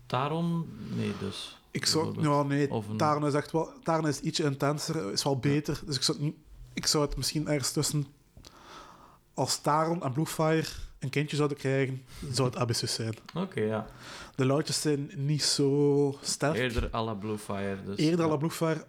Taron? 0.07 0.69
Nee, 0.95 1.13
dus. 1.21 1.59
Ik 1.71 1.87
zou, 1.87 2.23
ja, 2.23 2.43
nee, 2.43 2.71
een- 2.71 2.97
Taron 2.97 3.27
is 3.27 3.35
echt 3.35 3.53
wel, 3.53 3.73
Taron 3.83 4.09
is 4.09 4.21
ietsje 4.21 4.45
intenser, 4.45 5.13
is 5.13 5.25
wel 5.25 5.39
beter. 5.39 5.81
Dus 5.87 5.97
ik 5.97 6.03
zou, 6.03 6.25
het 6.25 6.35
ik 6.73 6.87
zou 6.87 7.05
het 7.07 7.17
misschien 7.17 7.49
ergens 7.49 7.73
tussen, 7.73 8.07
als 9.35 9.61
Taron 9.61 10.03
en 10.03 10.13
Bluefire 10.13 10.69
een 10.99 11.11
kindje 11.11 11.37
zouden 11.37 11.57
krijgen, 11.59 12.03
zou 12.33 12.49
het 12.49 12.59
Abyssus 12.59 12.95
zijn. 12.95 13.15
Oké, 13.35 13.61
ja. 13.61 13.87
De 14.35 14.47
luidjes 14.47 14.81
zijn 14.81 15.11
niet 15.17 15.43
zo 15.43 16.19
sterk. 16.23 16.57
Eerder 16.57 16.89
à 16.95 17.05
la 17.05 17.15
Bluefire. 17.15 17.79
Dus, 17.85 17.97
Eerder 17.97 18.19
ja. 18.19 18.25
à 18.25 18.29
la 18.29 18.37
Bluefire. 18.37 18.85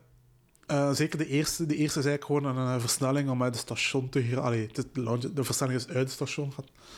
Eh, 0.68 0.92
zeker 0.92 1.18
de 1.18 1.28
eerste. 1.28 1.66
De 1.66 1.76
eerste 1.76 2.00
is 2.00 2.06
eigenlijk 2.06 2.44
gewoon 2.44 2.58
een 2.58 2.80
versnelling 2.82 3.30
om 3.30 3.44
uit 3.44 3.54
het 3.54 3.64
station 3.64 4.10
te 4.10 4.22
gaan. 4.22 4.44
Allee, 4.44 4.70
de, 4.74 4.86
lounge- 5.02 5.34
de 5.34 5.44
versnelling 5.44 5.80
is 5.80 5.88
uit 5.88 5.98
het 5.98 6.12
station. 6.12 6.54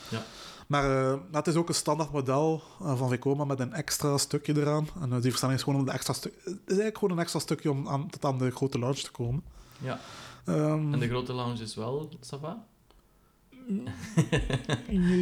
Ja. 0.08 0.22
Maar 0.66 1.12
eh, 1.12 1.18
het 1.32 1.46
is 1.46 1.54
ook 1.54 1.68
een 1.68 1.74
standaard 1.74 2.10
model 2.12 2.62
eh, 2.80 2.96
van 2.98 3.08
Vekoma 3.08 3.44
met 3.44 3.60
een 3.60 3.72
extra 3.72 4.18
stukje 4.18 4.56
eraan. 4.60 4.88
En 5.00 5.10
die 5.20 5.30
versnelling 5.30 5.58
is 5.60 5.64
gewoon 5.64 5.80
een 5.80 5.88
extra 5.94 6.12
stuk. 6.12 6.32
Het 6.44 6.44
is 6.52 6.58
eigenlijk 6.66 6.98
gewoon 6.98 7.14
een 7.16 7.22
extra 7.22 7.40
stukje 7.40 7.70
om 7.70 7.88
aan, 7.88 8.08
tot 8.10 8.24
aan 8.24 8.38
de 8.38 8.50
grote 8.50 8.78
launch 8.78 8.98
te 8.98 9.10
komen. 9.10 9.42
Ja. 9.78 10.00
Ehm, 10.44 10.92
En 10.92 10.98
de 10.98 11.08
grote 11.08 11.32
lounge 11.32 11.62
is 11.62 11.74
wel 11.74 12.08
Sava? 12.20 12.64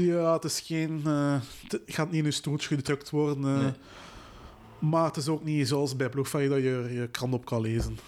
Ja, 0.06 0.32
het 0.32 0.44
is 0.44 0.60
geen. 0.60 1.00
eh, 1.04 1.40
het 1.68 1.80
gaat 1.86 2.06
niet 2.10 2.18
in 2.18 2.24
je 2.24 2.30
stoeltje 2.30 2.76
gedrukt 2.76 3.10
worden. 3.10 3.44
eh, 3.44 3.60
Nee. 3.62 3.72
Maar 4.78 5.04
het 5.04 5.16
is 5.16 5.28
ook 5.28 5.44
niet 5.44 5.68
zoals 5.68 5.96
bij 5.96 6.08
Bluefire 6.08 6.48
dat 6.48 6.58
je 6.58 6.90
je 7.00 7.08
krant 7.10 7.34
op 7.34 7.44
kan 7.44 7.60
lezen. 7.60 7.98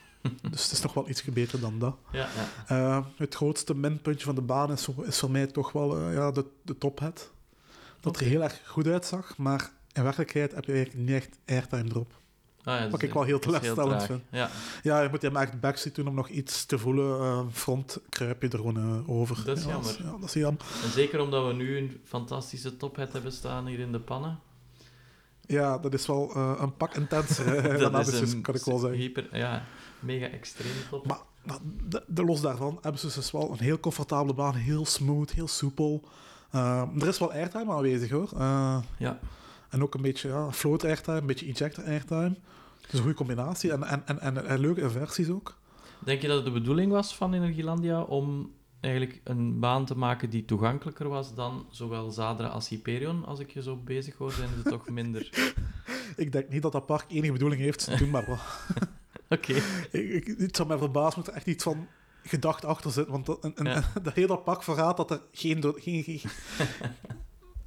dus 0.50 0.62
het 0.62 0.72
is 0.72 0.80
nog 0.80 0.94
wel 0.94 1.08
iets 1.08 1.22
beter 1.24 1.60
dan 1.60 1.78
dat. 1.78 1.96
Ja, 2.12 2.28
ja. 2.36 2.48
Eh, 2.98 3.04
het 3.16 3.34
grootste 3.34 3.74
minpuntje 3.74 4.24
van 4.26 4.34
de 4.34 4.40
baan 4.40 4.72
is, 4.72 4.84
voor- 4.84 5.06
is 5.06 5.18
voor 5.18 5.30
mij 5.30 5.46
toch 5.46 5.72
wel 5.72 6.10
ja, 6.10 6.30
de, 6.30 6.44
de 6.62 6.78
tophead. 6.78 7.30
Dat 8.00 8.20
er 8.20 8.26
heel 8.26 8.42
erg 8.42 8.60
goed 8.66 8.86
uitzag, 8.86 9.36
maar 9.36 9.70
in 9.92 10.02
werkelijkheid 10.02 10.54
heb 10.54 10.64
je 10.64 10.72
eigenlijk 10.72 11.06
niet 11.08 11.16
echt 11.16 11.36
airtime 11.46 11.90
erop. 11.90 12.12
Ah, 12.64 12.78
ja, 12.78 12.88
Wat 12.88 13.00
dus 13.00 13.08
ik 13.08 13.14
wel 13.14 13.22
heel 13.22 13.38
is 13.38 13.44
teleurstellend 13.44 14.02
vind. 14.02 14.22
Ja, 14.30 14.50
Ja, 14.82 15.02
je 15.02 15.08
moet 15.08 15.22
hem 15.22 15.36
echt 15.36 15.60
backseat 15.60 15.94
doen 15.94 16.08
om 16.08 16.14
nog 16.14 16.28
iets 16.28 16.64
te 16.64 16.78
voelen. 16.78 17.20
Eh, 17.20 17.40
front 17.52 17.98
kruip 18.08 18.42
je 18.42 18.48
er 18.48 18.58
gewoon 18.58 18.76
eh, 18.76 19.10
over. 19.10 19.44
Dat 19.44 19.58
is 19.58 19.64
ja, 19.64 19.70
jammer. 19.70 19.96
ja, 20.02 20.10
dat 20.10 20.28
is 20.28 20.32
jammer. 20.32 20.62
en 20.84 20.90
zeker 20.90 21.20
omdat 21.20 21.46
we 21.46 21.52
nu 21.52 21.76
een 21.76 22.00
fantastische 22.04 22.76
tophead 22.76 23.12
hebben 23.12 23.32
staan 23.32 23.66
hier 23.66 23.78
in 23.78 23.92
de 23.92 24.00
pannen. 24.00 24.38
Ja, 25.40 25.78
dat 25.78 25.94
is 25.94 26.06
wel 26.06 26.30
eh, 26.34 26.52
een 26.58 26.76
pak 26.76 26.94
intenser 26.94 27.62
dan 27.78 27.94
Abyssus, 27.94 28.40
kan 28.40 28.54
ik 28.54 28.64
wel 28.64 28.78
zeggen. 28.78 28.98
hyper, 28.98 29.28
ja, 29.32 29.64
mega 30.00 30.26
extreme 30.26 30.88
top. 30.90 31.06
Maar 31.06 31.18
maar 31.42 31.58
de, 31.84 32.04
de 32.06 32.24
los 32.24 32.40
daarvan, 32.40 32.78
Abyssus 32.82 33.16
is 33.16 33.30
wel 33.30 33.50
een 33.50 33.60
heel 33.60 33.80
comfortabele 33.80 34.34
baan. 34.34 34.54
Heel 34.54 34.86
smooth, 34.86 35.32
heel 35.32 35.48
soepel. 35.48 36.02
Er 36.50 37.08
is 37.08 37.18
wel 37.18 37.32
airtime 37.32 37.72
aanwezig 37.72 38.10
hoor. 38.10 38.28
Ja, 38.98 39.18
En 39.68 39.82
ook 39.82 39.94
een 39.94 40.02
beetje 40.02 40.28
ja, 40.28 40.52
float 40.52 40.84
airtime, 40.84 41.16
een 41.16 41.26
beetje 41.26 41.46
ejector 41.46 41.84
airtime. 41.84 42.36
Dus 42.80 42.92
een 42.92 42.98
goede 42.98 43.14
combinatie. 43.14 43.72
En, 43.72 43.82
en, 43.82 44.02
en, 44.06 44.20
en, 44.20 44.46
en 44.46 44.58
leuke 44.60 44.80
inversies 44.80 45.28
ook. 45.28 45.56
Denk 45.98 46.20
je 46.20 46.26
dat 46.26 46.36
het 46.36 46.44
de 46.44 46.52
bedoeling 46.52 46.92
was 46.92 47.16
van 47.16 47.34
Energielandia 47.34 48.02
om 48.02 48.52
eigenlijk 48.80 49.20
een 49.24 49.58
baan 49.58 49.84
te 49.84 49.96
maken 49.98 50.30
die 50.30 50.44
toegankelijker 50.44 51.08
was 51.08 51.34
dan 51.34 51.66
zowel 51.70 52.10
Zadra 52.10 52.46
als 52.46 52.68
Hyperion? 52.68 53.24
Als 53.24 53.40
ik 53.40 53.50
je 53.50 53.62
zo 53.62 53.76
bezig 53.76 54.16
hoor, 54.16 54.32
zijn 54.32 54.48
ze 54.56 54.70
toch 54.70 54.88
minder... 54.88 55.28
Ik 56.16 56.32
denk 56.32 56.48
niet 56.48 56.62
dat 56.62 56.72
dat 56.72 56.86
park 56.86 57.04
enige 57.08 57.32
bedoeling 57.32 57.60
heeft. 57.60 57.90
Doen 57.98 58.10
maar 58.10 58.26
wel. 58.26 58.38
Oké. 59.38 59.52
ik, 59.90 60.26
ik, 60.26 60.34
het 60.38 60.56
zou 60.56 60.68
mij 60.68 60.78
verbazen 60.78 61.18
moet 61.18 61.28
er 61.28 61.34
echt 61.34 61.46
iets 61.46 61.64
van 61.64 61.86
gedacht 62.22 62.64
achter 62.64 62.90
zit. 62.90 63.06
Want 63.06 63.26
dat, 63.26 63.52
Ja. 63.62 63.82
hele 64.14 64.38
pak 64.38 64.62
verraadt 64.62 64.96
dat 64.96 65.10
er 65.10 65.20
geen... 65.32 65.74
geen, 65.76 66.02
geen 66.02 66.20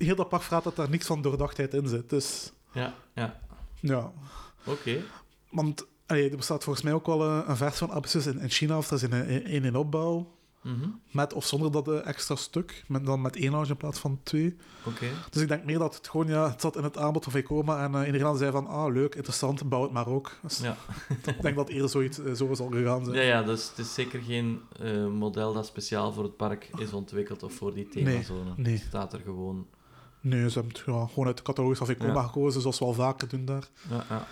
heel 0.03 0.15
dat 0.15 0.29
pak 0.29 0.41
verraadt 0.41 0.63
dat 0.63 0.77
er 0.77 0.89
niks 0.89 1.05
van 1.05 1.21
doordachtheid 1.21 1.73
in 1.73 1.87
zit. 1.87 2.09
Dus 2.09 2.51
Ja, 2.71 2.93
ja. 3.15 3.39
ja. 3.79 4.11
Oké. 4.63 5.03
Want 5.49 5.85
allee, 6.05 6.29
er 6.29 6.37
bestaat 6.37 6.63
volgens 6.63 6.85
mij 6.85 6.93
ook 6.93 7.05
wel 7.05 7.23
eh, 7.23 7.39
een 7.47 7.57
versie 7.57 7.87
van 7.87 7.95
Abyssus 7.95 8.25
in, 8.25 8.39
in 8.39 8.49
China. 8.49 8.77
Of 8.77 8.87
dat 8.87 9.01
is 9.01 9.09
in, 9.09 9.27
in, 9.45 9.63
in, 9.63 9.75
opbouw. 9.75 10.39
Mhm. 10.61 10.89
Met 11.11 11.33
of 11.33 11.45
zonder 11.45 11.71
dat 11.71 11.87
eh, 11.87 12.07
extra 12.07 12.35
stuk. 12.35 12.83
Met, 12.87 13.05
dan 13.05 13.21
met 13.21 13.35
één 13.35 13.51
lounge 13.51 13.69
in 13.69 13.77
plaats 13.77 13.99
van 13.99 14.19
twee. 14.23 14.57
Oké. 14.85 15.05
Dus 15.29 15.41
ik 15.41 15.47
denk 15.47 15.63
meer 15.63 15.79
dat 15.79 15.95
het 15.95 16.09
gewoon, 16.09 16.27
ja, 16.27 16.49
het 16.49 16.61
zat 16.61 16.77
in 16.77 16.83
het 16.83 16.97
aanbod 16.97 17.23
van 17.23 17.31
Vekoma 17.31 17.83
en 17.83 17.91
uh, 17.91 18.05
in 18.05 18.11
Nederland 18.11 18.37
zei 18.37 18.51
van, 18.51 18.67
ah, 18.67 18.93
leuk, 18.93 19.15
interessant, 19.15 19.69
bouw 19.69 19.81
het 19.81 19.91
maar 19.91 20.07
ook. 20.07 20.37
Dus 20.41 20.57
Ja. 20.57 20.77
ik 21.25 21.41
denk 21.41 21.55
dat 21.55 21.69
eerder 21.69 21.89
zoiets 21.89 22.19
uh, 22.19 22.33
zo 22.33 22.53
zal 22.53 22.69
gegaan 22.69 23.05
zijn. 23.05 23.17
Ja, 23.17 23.21
ja, 23.21 23.43
dus 23.43 23.69
het 23.69 23.77
is 23.77 23.93
zeker 23.93 24.21
geen 24.21 24.61
model 25.17 25.53
dat 25.53 25.65
speciaal 25.65 26.13
voor 26.13 26.23
het 26.23 26.37
park 26.37 26.69
is 26.77 26.93
ontwikkeld 26.93 27.43
of 27.43 27.53
voor 27.53 27.73
die 27.73 27.87
themazone. 27.87 28.43
Nee, 28.43 28.53
nee. 28.55 28.73
Het 28.73 28.83
staat 28.87 29.13
er 29.13 29.19
gewoon. 29.19 29.67
Nee, 30.21 30.49
ze 30.49 30.59
hebben 30.59 30.77
het 30.77 30.83
ja, 30.85 31.05
gewoon 31.07 31.25
uit 31.27 31.37
de 31.37 31.43
catalogus 31.43 31.77
van 31.77 31.87
Vekoma 31.87 32.13
Ja. 32.13 32.23
gekozen, 32.23 32.61
zoals 32.61 32.79
we 32.79 32.85
al 32.85 32.93
vaker 32.93 33.27
doen 33.27 33.45
daar. 33.45 33.67
Ja, 33.89 34.05
ja. 34.09 34.27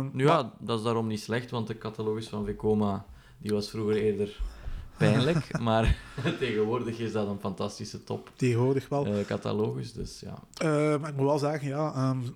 Uh, 0.00 0.04
Nu 0.12 0.24
ja, 0.24 0.52
dat 0.58 0.78
is 0.78 0.84
daarom 0.84 1.06
niet 1.06 1.20
slecht, 1.20 1.50
want 1.50 1.66
de 1.66 1.78
catalogus 1.78 2.28
van 2.28 2.44
Vekoma 2.44 3.04
die 3.38 3.52
was 3.52 3.70
vroeger 3.70 3.96
eerder 3.96 4.40
pijnlijk, 4.96 5.58
maar 5.60 5.96
tegenwoordig 6.38 6.98
is 6.98 7.12
dat 7.12 7.28
een 7.28 7.40
fantastische 7.40 8.04
top 8.04 8.30
Tegenwoordig 8.36 8.88
wel. 8.88 9.06
uh, 9.06 9.24
catalogus, 9.24 9.92
dus 9.92 10.20
ja. 10.20 10.38
Uh, 10.64 11.00
maar 11.00 11.10
ik 11.10 11.16
moet 11.16 11.26
wel 11.26 11.38
zeggen, 11.38 11.68
ja, 11.68 12.10
um, 12.10 12.34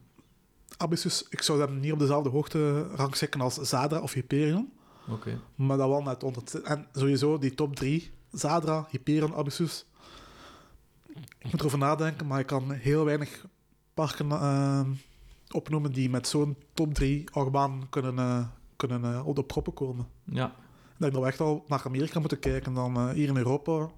Abyssus, 0.77 1.27
ik 1.29 1.43
zou 1.43 1.61
hem 1.61 1.81
niet 1.81 1.93
op 1.93 1.99
dezelfde 1.99 2.29
hoogte 2.31 2.83
rangschikken 2.83 3.41
als 3.41 3.55
Zadra 3.55 4.01
of 4.01 4.13
Hyperion. 4.13 4.73
Oké. 5.05 5.13
Okay. 5.15 5.39
Maar 5.55 5.77
dat 5.77 5.89
wel 5.89 6.03
net 6.03 6.23
onder. 6.23 6.43
En 6.65 6.87
sowieso 6.93 7.39
die 7.39 7.55
top 7.55 7.77
3, 7.77 8.11
Zadra, 8.33 8.87
Hyperion, 8.91 9.35
Abyssus. 9.35 9.87
Ik 11.39 11.51
moet 11.51 11.61
erover 11.61 11.79
nadenken, 11.79 12.27
maar 12.27 12.41
ik 12.41 12.47
kan 12.47 12.73
heel 12.73 13.05
weinig 13.05 13.47
parken 13.95 14.27
uh, 14.27 14.81
opnoemen 15.51 15.93
die 15.93 16.11
met 16.11 16.29
zo'n 16.29 16.57
top 16.75 16.95
3 16.95 17.31
achtbaan 17.31 17.87
kunnen, 17.91 18.15
uh, 18.15 18.47
kunnen 18.77 19.05
uh, 19.05 19.27
op 19.27 19.37
de 19.37 19.45
proppen 19.45 19.75
komen. 19.75 20.07
Ja. 20.25 20.47
Ik 20.47 21.05
denk 21.05 21.13
dat 21.13 21.23
we 21.23 21.29
echt 21.29 21.41
al 21.41 21.65
naar 21.69 21.83
Amerika 21.85 22.21
moeten 22.21 22.39
kijken 22.39 22.75
dan 22.75 22.97
uh, 22.97 23.11
hier 23.11 23.29
in 23.29 23.37
Europa. 23.37 23.91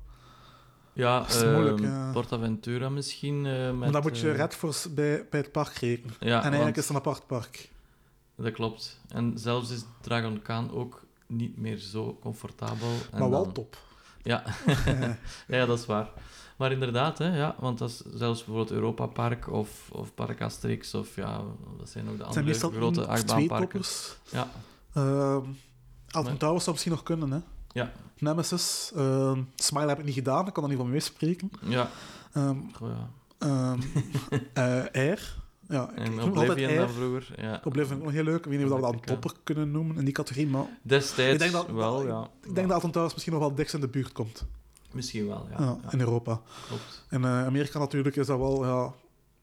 Ja, 0.93 1.27
is 1.27 1.45
moeilijk, 1.45 1.81
uh, 1.81 2.13
Portaventura 2.13 2.89
misschien. 2.89 3.43
Met, 3.43 3.75
maar 3.75 3.93
dan 3.93 4.03
moet 4.03 4.19
je 4.19 4.33
Redforce 4.33 4.91
bij, 4.91 5.27
bij 5.31 5.41
het 5.41 5.53
park 5.53 5.73
rekenen. 5.73 6.15
Ja, 6.21 6.27
en 6.27 6.31
eigenlijk 6.31 6.63
want, 6.63 6.77
is 6.77 6.83
het 6.83 6.91
een 6.91 6.97
apart 6.97 7.27
park. 7.27 7.71
Dat 8.35 8.53
klopt. 8.53 9.01
En 9.09 9.39
zelfs 9.39 9.71
is 9.71 9.85
Dragon 10.01 10.43
Khan 10.43 10.71
ook 10.71 11.05
niet 11.27 11.57
meer 11.57 11.77
zo 11.77 12.19
comfortabel. 12.21 12.93
En 13.13 13.19
maar 13.19 13.31
wel 13.31 13.45
dan, 13.45 13.53
top. 13.53 13.77
Ja. 14.23 14.45
ja, 15.49 15.67
dat 15.67 15.79
is 15.79 15.87
waar. 15.87 16.11
Maar 16.61 16.73
inderdaad, 16.73 17.19
hè, 17.19 17.37
ja, 17.37 17.55
want 17.59 17.79
dat 17.79 17.89
is 17.89 18.03
zelfs 18.15 18.45
bijvoorbeeld 18.45 18.71
Europa 18.71 19.07
Park 19.07 19.53
of, 19.53 19.89
of 19.93 20.15
Park 20.15 20.41
Asterix 20.41 20.95
of 20.95 21.17
ja, 21.17 21.41
dat 21.79 21.89
zijn 21.89 22.09
ook 22.09 22.17
de 22.17 22.25
andere 22.25 22.45
meestal 22.45 22.71
grote 22.71 23.07
achtbaanparken. 23.07 23.81
Ja. 24.31 24.49
Uh, 24.97 25.37
Alton 26.11 26.37
Towers 26.37 26.63
zou 26.65 26.71
misschien 26.71 26.93
nog 26.93 27.03
kunnen, 27.03 27.31
hè? 27.31 27.39
Ja. 27.73 27.93
Nemesis. 28.19 28.93
Uh, 28.97 29.39
Smile 29.55 29.89
heb 29.89 29.99
ik 29.99 30.05
niet 30.05 30.15
gedaan, 30.15 30.47
ik 30.47 30.53
kan 30.53 30.63
er 30.63 30.69
niet 30.69 30.79
van 30.79 30.91
meespreken. 30.91 31.51
Ja. 31.61 31.91
Um, 32.37 32.71
Goh, 32.75 32.89
ja. 32.89 33.11
Um, 33.73 33.81
uh, 34.59 34.85
Air. 35.05 35.37
Ja, 35.69 35.91
en 35.95 36.13
ik 36.13 36.23
Oblivion 36.23 36.77
dan 36.77 36.91
vroeger. 36.91 37.29
Ja. 37.37 37.61
Oblivion 37.65 37.99
ik 37.99 38.05
nog 38.05 38.13
heel 38.13 38.25
leuk. 38.25 38.39
Ik 38.39 38.45
weet 38.45 38.59
niet 38.59 38.71
of 38.71 38.77
we 38.77 38.81
dat 38.81 38.93
dan 38.93 39.01
topper 39.01 39.33
kunnen 39.45 39.71
noemen 39.71 39.97
in 39.97 40.05
die 40.05 40.15
categorie, 40.15 40.47
maar... 40.47 40.67
Destijds 40.83 41.33
ik 41.33 41.39
denk 41.39 41.53
dat, 41.53 41.71
wel, 41.71 42.07
ja. 42.07 42.31
Ik 42.43 42.55
denk 42.55 42.67
dat 42.67 42.77
Alton 42.77 42.91
Towers 42.91 43.13
misschien 43.13 43.33
nog 43.33 43.43
wel 43.43 43.55
dichtst 43.55 43.75
in 43.75 43.81
de 43.81 43.89
buurt 43.89 44.13
komt. 44.13 44.45
Misschien 44.93 45.27
wel, 45.27 45.47
ja. 45.51 45.57
ja, 45.59 45.79
ja. 45.83 45.93
In 45.93 46.01
Europa. 46.01 46.41
Klopt. 46.67 47.05
In 47.11 47.21
uh, 47.23 47.47
Amerika 47.47 47.79
natuurlijk 47.79 48.17
is 48.17 48.27
dat 48.27 48.39
wel, 48.39 48.67
ja... 48.67 48.93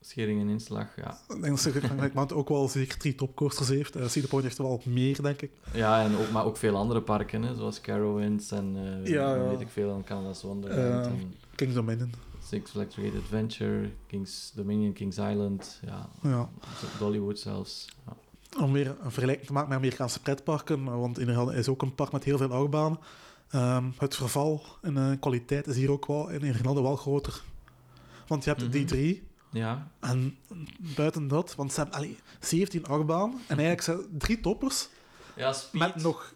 Schering 0.01 0.41
en 0.41 0.49
inslag, 0.49 0.87
ja. 0.95 1.17
Ik 1.35 1.41
denk 1.41 1.99
dat 1.99 2.13
Mount 2.13 2.33
ook 2.33 2.49
wel 2.49 2.67
zeker 2.67 2.97
drie 2.97 3.15
topcoasters 3.15 3.67
heeft. 3.67 3.97
Uh, 3.97 4.07
Cedar 4.07 4.29
Point 4.29 4.43
heeft 4.43 4.57
er 4.57 4.63
wel 4.63 4.81
meer, 4.83 5.21
denk 5.21 5.41
ik. 5.41 5.51
Ja, 5.73 6.03
en 6.03 6.17
ook, 6.17 6.31
maar 6.31 6.45
ook 6.45 6.57
veel 6.57 6.75
andere 6.75 7.01
parken, 7.01 7.41
hè, 7.41 7.55
zoals 7.55 7.81
Carowinds 7.81 8.51
en 8.51 8.75
uh, 8.75 9.07
ja, 9.07 9.35
ja. 9.35 9.47
weet 9.47 9.59
ik 9.59 9.69
veel, 9.69 9.95
en 9.95 10.03
Canada's 10.03 10.41
Wonderland. 10.41 11.05
En 11.05 11.33
King's 11.55 11.73
Dominion. 11.73 12.11
Six 12.43 12.71
Flags 12.71 12.95
Great 12.95 13.15
Adventure, 13.15 13.89
King's 14.07 14.51
Dominion, 14.55 14.93
King's 14.93 15.17
Island, 15.17 15.79
ja. 15.85 16.09
ja. 16.21 16.49
Dollywood 16.99 17.39
zelfs. 17.39 17.87
Ja. 18.05 18.15
Om 18.63 18.71
weer 18.71 18.87
een 18.87 19.11
vergelijking 19.11 19.47
te 19.47 19.53
maken 19.53 19.69
met 19.69 19.77
Amerikaanse 19.77 20.21
pretparken, 20.21 20.83
want 20.83 21.19
Inderdaad 21.19 21.53
is 21.53 21.67
ook 21.67 21.81
een 21.81 21.95
park 21.95 22.11
met 22.11 22.23
heel 22.23 22.37
veel 22.37 22.51
achtbanen. 22.51 22.99
Um, 23.55 23.93
het 23.97 24.15
verval 24.15 24.63
in 24.81 24.95
uh, 24.97 25.11
kwaliteit 25.19 25.67
is 25.67 25.75
hier 25.75 25.91
ook 25.91 26.05
wel 26.05 26.29
in 26.29 26.41
Nederland 26.41 26.79
wel 26.79 26.95
groter. 26.95 27.41
Want 28.27 28.43
je 28.43 28.49
hebt 28.49 28.61
mm 28.61 28.69
-hmm. 28.69 28.77
die 28.77 28.85
drie. 28.87 29.23
Ja. 29.51 29.87
En 29.99 30.37
buiten 30.95 31.27
dat, 31.27 31.55
want 31.55 31.73
ze 31.73 31.79
hebben 31.79 31.97
allee, 31.97 32.17
17 32.39 32.85
achtbanen 32.85 33.39
en 33.47 33.57
eigenlijk 33.59 33.81
zijn 33.81 34.17
drie 34.17 34.39
toppers. 34.39 34.87
Ja, 35.35 35.53
speed. 35.53 35.79
Met 35.79 35.95
nog 35.95 36.33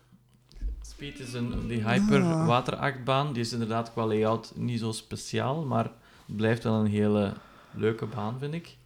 Speed 0.82 1.20
is 1.20 1.34
een, 1.34 1.68
die 1.68 1.88
hyper 1.90 2.22
Ah. 2.24 2.48
waterachtbaan. 2.48 3.34
Die 3.34 3.42
is 3.42 3.52
inderdaad 3.54 3.92
qua 3.92 4.06
layout 4.06 4.52
niet 4.56 4.80
zo 4.80 4.92
speciaal, 4.92 5.66
maar 5.66 5.84
het 6.26 6.36
blijft 6.36 6.64
wel 6.64 6.74
een 6.74 6.86
hele 6.92 7.34
leuke 7.72 8.06
baan, 8.06 8.40
vind 8.40 8.54
ik. 8.54 8.78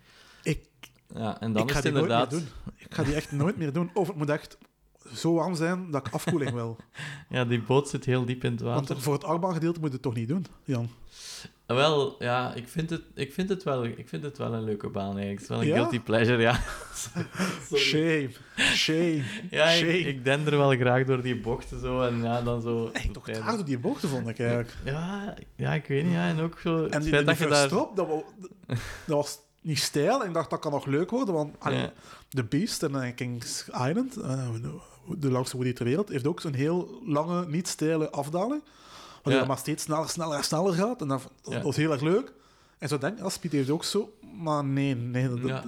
Ik- 0.43 0.67
Ja, 1.13 1.39
en 1.41 1.53
dan 1.53 1.61
ik 1.61 1.69
is 1.69 1.75
ga 1.75 1.81
het 1.81 1.93
die 1.93 2.01
nooit 2.01 2.11
inderdaad... 2.11 2.31
meer 2.31 2.39
doen. 2.39 2.73
Ik 2.77 2.93
ga 2.93 3.03
die 3.03 3.15
echt 3.15 3.31
nooit 3.31 3.57
meer 3.57 3.73
doen. 3.73 3.89
Of 3.93 4.07
het 4.07 4.15
moet 4.15 4.29
echt 4.29 4.57
zo 5.13 5.33
warm 5.33 5.55
zijn 5.55 5.91
dat 5.91 6.07
ik 6.07 6.13
afkoeling 6.13 6.51
wil. 6.51 6.77
Ja, 7.29 7.45
die 7.45 7.61
boot 7.61 7.89
zit 7.89 8.05
heel 8.05 8.25
diep 8.25 8.43
in 8.43 8.51
het 8.51 8.61
Want 8.61 8.87
water. 8.87 9.03
voor 9.03 9.13
het 9.13 9.23
achtbaangedeelte 9.23 9.79
moet 9.79 9.87
je 9.87 9.93
het 9.93 10.03
toch 10.03 10.15
niet 10.15 10.27
doen, 10.27 10.45
Jan? 10.63 10.89
Wel, 11.65 12.15
ja, 12.19 12.53
ik 12.53 12.67
vind, 12.67 12.89
het, 12.89 13.01
ik, 13.13 13.33
vind 13.33 13.49
het 13.49 13.63
wel, 13.63 13.85
ik 13.85 14.09
vind 14.09 14.23
het 14.23 14.37
wel 14.37 14.53
een 14.53 14.63
leuke 14.63 14.89
baan 14.89 15.17
eigenlijk. 15.17 15.31
Het 15.33 15.41
is 15.41 15.47
wel 15.47 15.61
een 15.61 15.67
Ja? 15.67 15.75
guilty 15.75 15.99
pleasure, 15.99 16.41
ja. 16.41 16.59
Shame. 17.75 18.29
Shame. 18.57 19.21
Ja, 19.49 19.65
ik, 19.65 19.77
Shame. 19.77 19.99
ik 19.99 20.23
dender 20.23 20.57
wel 20.57 20.69
graag 20.75 21.05
door 21.05 21.21
die 21.21 21.39
bochten 21.39 21.79
zo 21.79 22.01
en 22.01 22.21
ja, 22.23 22.41
dan 22.41 22.61
zo... 22.61 22.89
Echt 22.93 23.13
toch 23.13 23.23
traag 23.29 23.55
door 23.55 23.65
die 23.65 23.79
bochten, 23.79 24.09
vond 24.09 24.27
ik 24.27 24.39
eigenlijk. 24.39 24.73
Ja, 24.83 25.35
ja, 25.55 25.73
ik 25.73 25.85
weet 25.85 26.03
niet, 26.03 26.13
ja, 26.13 26.27
en 26.27 26.39
ook 26.39 26.59
zo... 26.59 26.85
En 26.85 27.01
die, 27.01 27.11
die 27.11 27.23
dat 27.23 27.37
je 27.37 27.45
first 27.45 27.69
daar... 27.69 27.69
dat, 27.95 28.07
wa- 28.07 28.23
dat 29.07 29.15
was 29.15 29.37
niet 29.61 29.79
stijl. 29.79 30.21
En 30.21 30.27
ik 30.27 30.33
dacht, 30.33 30.49
dat 30.49 30.59
kan 30.59 30.71
nog 30.71 30.85
leuk 30.85 31.09
worden. 31.09 31.33
Want 31.33 31.55
allee, 31.59 31.79
Ja. 31.79 31.93
The 32.29 32.43
Beast 32.43 32.83
en 32.83 33.03
eh, 33.03 33.15
King's 33.15 33.65
Island, 33.67 34.17
eh, 34.17 34.49
de, 35.17 35.31
langste 35.31 35.55
woody 35.55 35.73
ter 35.73 35.85
wereld, 35.85 36.09
heeft 36.09 36.27
ook 36.27 36.41
zo'n 36.41 36.53
heel 36.53 37.01
lange, 37.05 37.45
niet 37.47 37.67
steile 37.67 38.09
afdaling. 38.11 38.61
Waar 39.23 39.33
Ja. 39.33 39.45
maar 39.45 39.57
steeds 39.57 39.83
sneller, 39.83 40.09
sneller 40.09 40.37
en 40.37 40.43
sneller 40.43 40.73
gaat. 40.73 41.01
En 41.01 41.07
dat, 41.07 41.29
dat 41.41 41.53
Ja. 41.53 41.61
was 41.61 41.75
heel 41.75 41.91
erg 41.91 42.01
leuk. 42.01 42.33
En 42.77 42.87
zo 42.87 42.97
denk 42.97 43.19
ik, 43.19 43.29
Speed 43.29 43.51
heeft 43.51 43.69
ook 43.69 43.83
zo. 43.83 44.13
Maar 44.41 44.63
nee, 44.65 44.95
nee. 44.95 45.29
Dat, 45.29 45.39
Ja. 45.39 45.63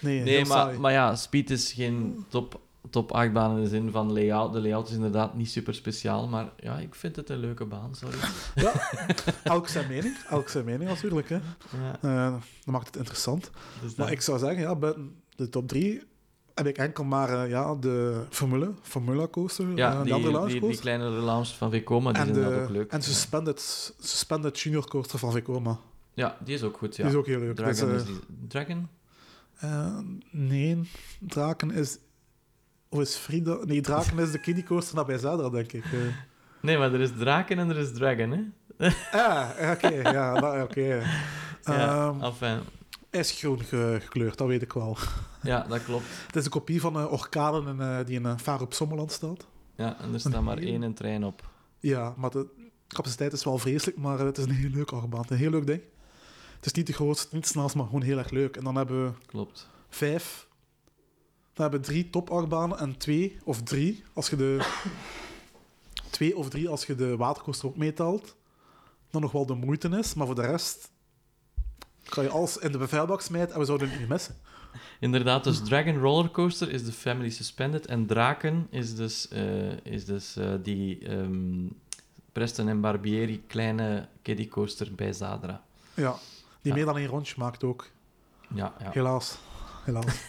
nee, 0.00 0.20
Nee, 0.22 0.44
maar, 0.44 0.58
saai. 0.58 0.78
maar 0.78 0.92
ja, 0.92 1.16
Speed 1.16 1.50
is 1.50 1.72
geen 1.72 2.24
top, 2.28 2.60
top 2.90 3.12
achtbaan 3.12 3.56
in 3.56 3.62
de 3.62 3.68
zin 3.68 3.90
van 3.90 4.12
layout. 4.12 4.52
De 4.52 4.60
layout 4.60 4.88
is 4.88 4.94
inderdaad 4.94 5.34
niet 5.34 5.50
super 5.50 5.74
speciaal, 5.74 6.28
maar 6.28 6.52
ja, 6.56 6.78
ik 6.78 6.94
vind 6.94 7.16
het 7.16 7.30
een 7.30 7.38
leuke 7.38 7.64
baan, 7.64 7.94
sorry. 7.94 8.16
Ja, 8.54 8.72
elk 9.44 9.68
zijn 9.68 9.88
mening. 9.88 10.16
Elk 10.30 10.48
zijn 10.48 10.64
mening 10.64 10.88
natuurlijk. 10.90 11.28
Hè. 11.28 11.34
Ja, 11.36 11.98
Eh, 12.00 12.32
dat 12.64 12.74
maakt 12.74 12.86
het 12.86 12.96
interessant. 12.96 13.50
dus 13.82 13.94
Maar 13.94 14.12
ik 14.12 14.20
zou 14.20 14.38
zeggen, 14.38 14.60
ja, 14.60 14.74
buiten 14.76 15.14
de 15.36 15.48
top 15.48 15.68
3 15.68 16.02
heb 16.58 16.66
ik 16.66 16.78
enkel 16.78 17.04
maar 17.04 17.42
eh, 17.42 17.50
ja, 17.50 17.74
de 17.74 18.22
Formule, 18.30 18.72
Formula 18.82 19.26
Coaster, 19.28 19.66
ja, 19.76 19.92
eh, 19.92 20.02
die, 20.02 20.12
andere 20.14 20.40
die, 20.40 20.50
die 20.50 20.60
coaster. 20.60 20.80
kleine 20.80 21.10
relaunch 21.14 21.48
van 21.56 21.70
Vekoma, 21.70 22.12
die 22.12 22.20
en 22.22 22.32
de 22.32 22.38
inderdaad 22.40 22.62
ook 22.62 22.70
leuk. 22.70 22.90
en 22.92 23.02
suspended, 23.02 23.60
suspended 24.00 24.60
Junior 24.60 24.88
Coaster 24.88 25.18
van 25.18 25.32
Vekoma. 25.32 25.78
Ja, 26.14 26.36
die 26.44 26.54
is 26.54 26.62
ook 26.62 26.76
goed, 26.76 26.96
ja. 26.96 27.02
Die 27.02 27.12
is 27.12 27.18
ook 27.18 27.26
heel 27.26 27.38
leuk. 27.38 27.56
Dragon, 27.56 27.88
Dus, 27.88 28.00
is 28.02 28.06
die... 28.06 28.18
Dragon? 28.48 28.88
eh, 29.58 29.86
eh, 29.86 29.96
nee, 30.30 30.90
Draken 31.20 31.70
is... 31.70 31.98
Of 32.88 33.00
is 33.00 33.14
Frida... 33.16 33.56
Nee, 33.64 33.80
Draken 33.80 34.18
is 34.18 34.30
de 34.30 34.40
kiddie 34.40 34.64
coaster 34.64 34.94
naar 34.94 35.04
bij 35.04 35.18
Zadra, 35.18 35.48
denk 35.48 35.72
ik. 35.72 35.84
Nee, 36.60 36.78
maar 36.78 36.92
er 36.94 37.00
is 37.00 37.10
Draken 37.18 37.58
en 37.58 37.68
er 37.70 37.76
is 37.78 37.92
Dragon, 37.92 38.30
hè? 38.30 38.40
Ah, 39.12 39.70
oké, 39.72 39.88
ja, 40.10 40.34
dat- 40.40 40.62
oké. 40.62 40.80
Ja, 41.64 42.08
Ehm, 42.08 42.22
enfin, 42.24 42.58
hij 43.10 43.20
is 43.20 43.30
groen 43.32 43.60
ge- 43.60 43.98
gekleurd, 44.02 44.38
dat 44.38 44.46
weet 44.46 44.62
ik 44.62 44.72
wel. 44.72 44.96
Ja, 45.48 45.62
dat 45.68 45.84
klopt. 45.84 46.04
Het 46.26 46.36
is 46.36 46.44
een 46.44 46.50
kopie 46.50 46.80
van 46.80 46.96
een 46.96 47.08
orkade 47.08 47.70
in, 47.70 47.80
eh, 47.80 47.98
die 48.06 48.16
in 48.16 48.26
uh, 48.26 48.32
Vaar 48.36 48.60
op 48.60 48.74
Sommerland 48.74 49.12
staat. 49.12 49.46
Ja, 49.74 50.00
en 50.00 50.12
er 50.12 50.20
staat 50.20 50.42
maar 50.42 50.58
één 50.58 50.94
trein 50.94 51.24
op. 51.24 51.50
Ja, 51.78 52.14
maar 52.16 52.30
de 52.30 52.46
capaciteit 52.88 53.32
is 53.32 53.44
wel 53.44 53.58
vreselijk, 53.58 53.98
maar 53.98 54.18
het 54.18 54.38
is 54.38 54.44
een 54.44 54.50
heel 54.50 54.70
leuk 54.70 54.90
achtbaan. 54.90 55.24
Een 55.28 55.36
heel 55.36 55.50
leuk 55.50 55.66
ding. 55.66 55.82
Het 56.56 56.66
is 56.66 56.72
niet 56.72 56.86
de 56.86 56.92
grootste, 56.92 57.34
niet 57.34 57.54
het 57.54 57.74
maar 57.74 57.84
gewoon 57.84 58.02
heel 58.02 58.18
erg 58.18 58.30
leuk. 58.30 58.56
En 58.56 58.64
dan 58.64 58.76
hebben 58.76 59.04
we 59.04 59.12
Klopt. 59.26 59.68
vijf. 59.88 60.46
Dan 61.52 61.62
hebben 61.70 61.80
we 61.80 61.86
drie 61.86 62.10
topachtbanen 62.10 62.78
en 62.78 62.96
twee 62.96 63.38
of 63.44 63.62
drie 63.62 64.04
als 64.12 64.30
je 64.30 64.36
de... 64.36 64.78
twee 66.10 66.36
of 66.36 66.48
drie 66.48 66.68
als 66.68 66.86
je 66.86 66.94
de 66.94 67.16
watercoaster 67.16 67.68
ook 67.68 67.76
meetelt. 67.76 68.36
Dan 69.10 69.20
nog 69.20 69.32
wel 69.32 69.46
de 69.46 69.54
moeite 69.54 69.88
is, 69.88 70.14
maar 70.14 70.26
voor 70.26 70.34
de 70.34 70.46
rest 70.46 70.90
kan 72.08 72.24
je 72.24 72.30
alles 72.30 72.56
in 72.56 72.72
de 72.72 72.78
beveilbak 72.78 73.20
smijten 73.20 73.54
en 73.54 73.60
we 73.60 73.66
zouden 73.66 73.88
het 73.90 73.98
niet 73.98 74.08
missen. 74.08 74.34
Inderdaad, 75.00 75.44
dus 75.44 75.60
Dragon 75.64 75.98
Rollercoaster 75.98 76.70
is 76.70 76.84
de 76.84 76.92
Family 76.92 77.30
Suspended 77.30 77.86
en 77.86 78.06
Draken 78.06 78.66
is 78.70 78.94
dus, 78.96 79.28
eh, 79.28 79.84
is 79.86 80.04
dus 80.04 80.36
eh, 80.36 80.52
die 80.62 81.06
ehm, 81.08 81.66
Preston 82.32 82.68
en 82.68 82.80
Barbieri 82.80 83.42
kleine 83.46 84.08
kiddie 84.22 84.48
coaster 84.48 84.94
bij 84.94 85.12
Zadra. 85.12 85.64
Ja, 85.94 86.12
die 86.62 86.72
Ja. 86.72 86.74
meer 86.74 86.84
dan 86.84 86.96
één 86.96 87.06
rondje 87.06 87.34
maakt 87.38 87.64
ook. 87.64 87.86
Ja, 88.54 88.74
ja 88.80 88.90
Helaas. 88.90 89.38
Helaas. 89.84 90.26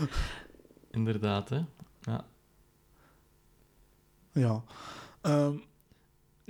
inderdaad. 0.90 1.48
Hè. 1.48 1.60
Ja. 2.00 2.24
Ja. 4.32 4.62
Ehm, 5.20 5.54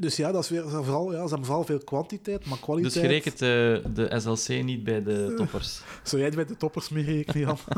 dus 0.01 0.17
ja, 0.17 0.33
dat 0.33 0.43
is 0.43 0.51
weer 0.51 0.69
vooral, 0.71 1.13
ja, 1.13 1.23
ze 1.23 1.29
hebben 1.29 1.47
vooral 1.47 1.65
veel 1.65 1.79
kwantiteit, 1.79 2.47
maar 2.47 2.59
kwaliteit... 2.59 2.95
Dus 2.95 3.03
je 3.03 3.09
rekent 3.09 3.39
de, 3.39 3.83
de 3.95 4.21
SLC 4.21 4.63
niet 4.63 4.85
bij 4.85 5.03
de 5.03 5.35
toppers. 5.37 5.81
Zou 6.03 6.23
jij 6.23 6.31
bij 6.31 6.45
de 6.45 6.57
toppers 6.57 6.89
mee 6.89 7.05
rekenen, 7.05 7.41
Jan? 7.41 7.59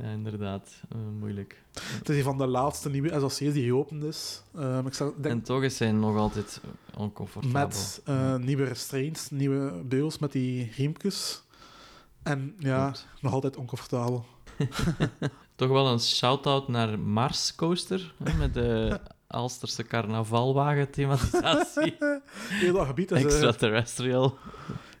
Ja, 0.00 0.10
inderdaad. 0.10 0.70
Eh, 0.88 0.98
moeilijk. 1.18 1.62
Het 1.72 2.08
is 2.08 2.16
een 2.16 2.22
van 2.22 2.38
de 2.38 2.46
laatste 2.46 2.90
nieuwe 2.90 3.18
SLC's 3.18 3.52
die 3.52 3.66
geopend 3.66 4.04
is. 4.04 4.42
Ehm, 4.54 4.86
ik 4.86 4.94
zou, 4.94 5.12
denk, 5.16 5.34
En 5.34 5.42
toch 5.42 5.62
is 5.62 5.78
hij 5.78 5.92
nog 5.92 6.16
altijd 6.16 6.60
oncomfortabel. 6.96 7.60
met 7.60 8.00
eh, 8.04 8.36
nieuwe 8.36 8.64
restraints, 8.64 9.30
nieuwe 9.30 9.82
beels 9.84 10.18
met 10.18 10.32
die 10.32 10.72
riempjes. 10.76 11.42
En 12.22 12.54
ja, 12.58 12.94
nog 13.20 13.32
altijd 13.32 13.56
oncomfortabel. 13.56 14.24
Toch 15.56 15.68
wel 15.68 15.86
een 15.86 16.00
shout-out 16.00 16.68
naar 16.68 16.98
Mars 16.98 17.54
Coaster, 17.54 18.14
hè, 18.24 18.36
met 18.36 18.54
de 18.54 19.00
Alsterse 19.26 19.82
carnavalwagen 19.82 20.90
thematisatie. 20.90 21.96
Heel 22.62 22.72
dat 22.72 22.86
gebied 22.86 23.10
is, 23.10 23.18
eh, 23.18 23.24
Extraterrestrial, 23.24 24.38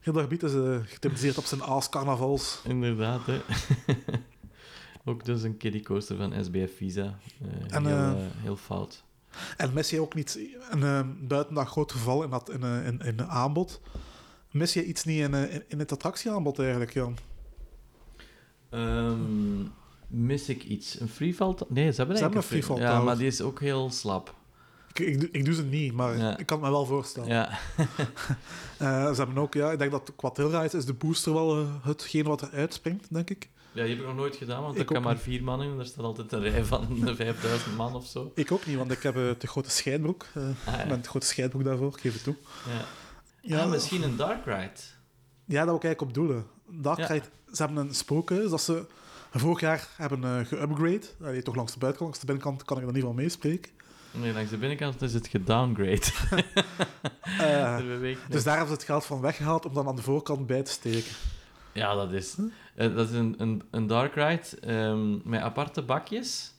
heel 0.00 0.12
dat 0.12 0.22
gebied 0.22 0.42
is 0.42 0.52
gethematiseerd 0.84 1.38
op 1.38 1.44
zijn 1.44 1.62
aas-carnavals. 1.62 2.60
inderdaad. 2.64 3.20
Hè. 3.26 3.40
Ook 5.08 5.24
dus 5.24 5.42
een 5.42 5.56
kiddie 5.56 5.82
coaster 5.82 6.16
van 6.16 6.44
SBF 6.44 6.76
Visa. 6.76 7.18
Eh, 7.40 7.74
En, 7.76 7.86
heel, 7.86 8.30
heel 8.36 8.56
fout. 8.56 9.04
En 9.56 9.72
mis 9.72 9.90
je 9.90 10.00
ook 10.00 10.14
niet, 10.14 10.38
en, 10.70 10.80
buiten 11.28 11.54
dat 11.54 11.66
groot 11.66 11.92
geval 11.92 12.22
in, 12.22 12.30
dat, 12.30 12.50
in, 12.50 13.00
in, 13.04 13.22
aanbod, 13.22 13.80
mis 14.50 14.72
je 14.72 14.84
iets 14.84 15.04
niet 15.04 15.20
in, 15.20 15.34
in, 15.34 15.64
in 15.68 15.78
het 15.78 15.92
attractieaanbod 15.92 16.58
eigenlijk, 16.58 16.92
Jan? 16.92 17.16
Ehm, 18.70 19.62
mis 20.06 20.48
ik 20.48 20.64
iets? 20.64 21.00
Een 21.00 21.08
freefall? 21.08 21.46
Nee, 21.48 21.56
ze 21.56 21.66
hebben 21.68 21.94
Ze 21.94 21.96
eigenlijk 21.96 22.20
hebben 22.20 22.36
een 22.38 22.42
freefall 22.42 22.78
Ja, 22.80 23.00
maar 23.02 23.16
die 23.18 23.26
is 23.26 23.40
ook 23.42 23.60
heel 23.60 23.90
slap. 23.90 24.34
Ik, 24.92 24.98
ik, 25.06 25.20
doe- 25.20 25.28
ik 25.32 25.44
doe 25.44 25.54
ze 25.54 25.62
niet, 25.64 25.92
maar 25.92 26.16
Ja. 26.18 26.38
ik 26.38 26.46
kan 26.46 26.56
het 26.58 26.66
me 26.66 26.72
wel 26.72 26.86
voorstellen. 26.86 27.28
Ja, 27.28 27.48
Eh, 28.78 29.08
ze 29.10 29.14
hebben 29.16 29.38
ook, 29.38 29.54
ja, 29.54 29.70
ik 29.72 29.78
denk 29.78 29.90
dat 29.90 30.12
qua 30.16 30.62
is 30.62 30.84
de 30.84 30.92
booster 30.92 31.32
wel 31.34 31.60
eh, 31.60 31.66
hetgeen 31.82 32.24
wat 32.24 32.40
er 32.42 32.50
uitspringt, 32.52 33.06
denk 33.10 33.30
ik. 33.30 33.48
ja 33.72 33.82
die 33.82 33.90
heb 33.90 34.00
ik 34.00 34.06
nog 34.06 34.16
nooit 34.16 34.36
gedaan, 34.36 34.62
want 34.62 34.78
Ik 34.78 34.86
kan 34.86 35.02
maar 35.02 35.12
niet. 35.14 35.22
vier 35.22 35.42
man 35.42 35.62
in. 35.62 35.78
Er 35.78 35.86
staat 35.86 36.04
altijd 36.04 36.32
een 36.32 36.40
rij 36.42 36.64
van 36.64 36.86
5000 37.16 37.76
man 37.76 37.94
of 37.94 38.06
zo. 38.06 38.32
Ik 38.34 38.52
ook 38.52 38.66
niet, 38.66 38.76
want 38.76 38.90
ik 38.90 39.02
heb 39.02 39.16
eh, 39.16 39.30
te 39.30 39.46
grote 39.46 39.70
scheidbroek. 39.70 40.26
eh, 40.34 40.42
Ah, 40.74 40.80
Ik 40.82 40.88
ben 40.88 41.00
te 41.00 41.08
grote 41.08 41.26
scheidbroek 41.26 41.64
daarvoor, 41.64 41.88
ik 41.88 42.00
geef 42.00 42.12
het 42.12 42.22
toe. 42.24 42.36
ja. 42.66 42.84
Ja, 43.56 43.62
Ah, 43.62 43.70
misschien 43.70 44.02
een 44.02 44.16
dark 44.16 44.44
ride. 44.44 44.70
Ja, 45.44 45.58
dat 45.58 45.64
wil 45.66 45.74
ik 45.76 45.84
eigenlijk 45.84 46.00
op 46.00 46.14
doelen. 46.14 46.46
Daar 46.70 46.98
Ja. 46.98 47.04
krijgt, 47.04 47.30
ze 47.52 47.62
hebben 47.62 47.86
een 47.88 47.94
spookhuis 47.94 48.50
dat 48.50 48.60
ze 48.62 48.84
vorig 49.38 49.60
jaar 49.60 49.88
hebben 49.96 50.22
uh, 50.22 50.46
geupgrade. 50.46 51.06
Allee, 51.22 51.42
toch 51.42 51.54
langs 51.54 51.72
de 51.72 51.78
buitenkant, 51.78 52.00
langs 52.00 52.18
de 52.18 52.26
binnenkant 52.26 52.64
kan 52.64 52.78
ik 52.78 52.86
er 52.86 52.92
niet 52.92 53.02
van 53.02 53.14
meespreken. 53.14 53.70
Nee, 54.10 54.32
langs 54.32 54.50
de 54.50 54.56
binnenkant 54.56 55.02
is 55.02 55.14
het 55.14 55.28
gedowngrade. 55.28 56.06
Eh, 57.38 57.78
dus 58.28 58.44
daar 58.44 58.56
hebben 58.56 58.74
ze 58.74 58.80
het 58.80 58.84
geld 58.84 59.06
van 59.06 59.20
weggehaald 59.20 59.66
om 59.66 59.74
dan 59.74 59.88
aan 59.88 59.96
de 59.96 60.02
voorkant 60.02 60.46
bij 60.46 60.62
te 60.62 60.70
steken. 60.70 61.12
Ja, 61.72 61.94
dat 61.94 62.12
is, 62.12 62.36
eh, 62.74 62.94
dat 62.94 63.08
is 63.08 63.14
een, 63.14 63.34
een, 63.38 63.62
een 63.70 63.86
dark 63.86 64.14
ride 64.14 64.60
ehm, 64.60 65.28
met 65.28 65.40
aparte 65.40 65.82
bakjes. 65.82 66.52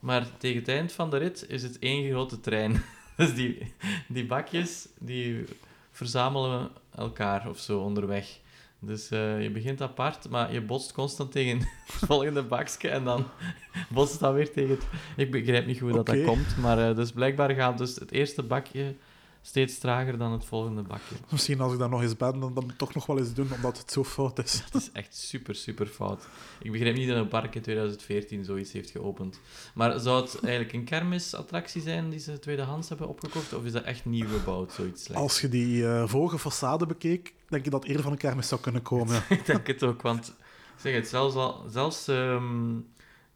Maar 0.00 0.26
tegen 0.38 0.58
het 0.58 0.68
eind 0.68 0.92
van 0.92 1.10
de 1.10 1.16
rit 1.16 1.44
is 1.48 1.62
het 1.62 1.78
één 1.78 2.10
grote 2.10 2.40
trein. 2.40 2.82
Dus 3.16 3.34
die, 3.34 3.74
die 4.08 4.26
bakjes 4.26 4.88
die 4.98 5.44
verzamelen 5.90 6.70
elkaar 6.94 7.48
of 7.48 7.58
zo 7.58 7.80
onderweg. 7.80 8.38
Dus 8.80 9.10
eh, 9.10 9.42
je 9.42 9.50
begint 9.50 9.80
apart, 9.80 10.28
maar 10.28 10.52
je 10.52 10.60
botst 10.60 10.92
constant 10.92 11.32
tegen 11.32 11.58
het 11.86 12.06
volgende 12.06 12.42
bakje 12.42 12.88
en 12.88 13.04
dan 13.04 13.26
botst 13.94 14.20
dat 14.20 14.34
weer 14.34 14.52
tegen 14.52 14.70
het... 14.70 14.84
Ik 15.16 15.30
begrijp 15.30 15.66
niet 15.66 15.78
hoe 15.78 15.92
dat, 15.92 16.06
dat 16.06 16.24
komt, 16.24 16.56
maar 16.56 16.88
eh, 16.88 16.96
dus 16.96 17.12
blijkbaar 17.12 17.50
gaat 17.50 17.78
dus 17.78 17.94
het 17.94 18.12
eerste 18.12 18.42
bakje 18.42 18.94
steeds 19.42 19.78
trager 19.78 20.18
dan 20.18 20.32
het 20.32 20.44
volgende 20.44 20.82
bakje. 20.82 21.14
Misschien 21.30 21.60
als 21.60 21.72
ik 21.72 21.78
daar 21.78 21.88
nog 21.88 22.02
eens 22.02 22.16
ben, 22.16 22.40
dan, 22.40 22.54
dan 22.54 22.72
toch 22.76 22.94
nog 22.94 23.06
wel 23.06 23.18
eens 23.18 23.34
doen, 23.34 23.52
omdat 23.54 23.78
het 23.78 23.92
zo 23.92 24.04
fout 24.04 24.38
is. 24.38 24.52
Het 24.64 24.74
is 24.74 24.90
echt 24.92 25.16
super, 25.16 25.54
super 25.54 25.86
fout. 25.86 26.28
Ik 26.62 26.72
begrijp 26.72 26.96
niet 26.96 27.08
dat 27.08 27.16
een 27.16 27.28
park 27.28 27.54
in 27.54 27.62
2014 27.62 28.44
zoiets 28.44 28.72
heeft 28.72 28.90
geopend. 28.90 29.40
Maar 29.74 30.00
zou 30.00 30.22
het 30.22 30.40
eigenlijk 30.40 30.74
een 30.74 30.84
kermisattractie 30.84 31.82
zijn 31.82 32.10
die 32.10 32.18
ze 32.18 32.38
tweedehands 32.38 32.88
hebben 32.88 33.08
opgekocht? 33.08 33.52
Of 33.52 33.64
is 33.64 33.72
dat 33.72 33.82
echt 33.82 34.04
nieuw 34.04 34.28
gebouwd, 34.28 34.72
zoiets 34.72 35.04
slechts? 35.04 35.22
Als 35.22 35.40
je 35.40 35.48
die 35.48 35.86
eh, 35.86 36.08
vorige 36.08 36.38
façade 36.38 36.86
bekeek, 36.86 37.34
denk 37.50 37.64
je 37.64 37.70
dat 37.70 37.84
eerder 37.84 38.02
van 38.02 38.12
een 38.12 38.18
kermis 38.18 38.48
zou 38.48 38.60
kunnen 38.60 38.82
komen. 38.82 39.22
Ik 39.28 39.46
denk 39.46 39.66
het 39.66 39.82
ook, 39.82 40.02
want 40.02 40.34
zeg 40.76 40.94
het, 40.94 41.08
zelfs, 41.08 41.34
al, 41.34 41.64
zelfs 41.68 42.08
ehm, 42.08 42.76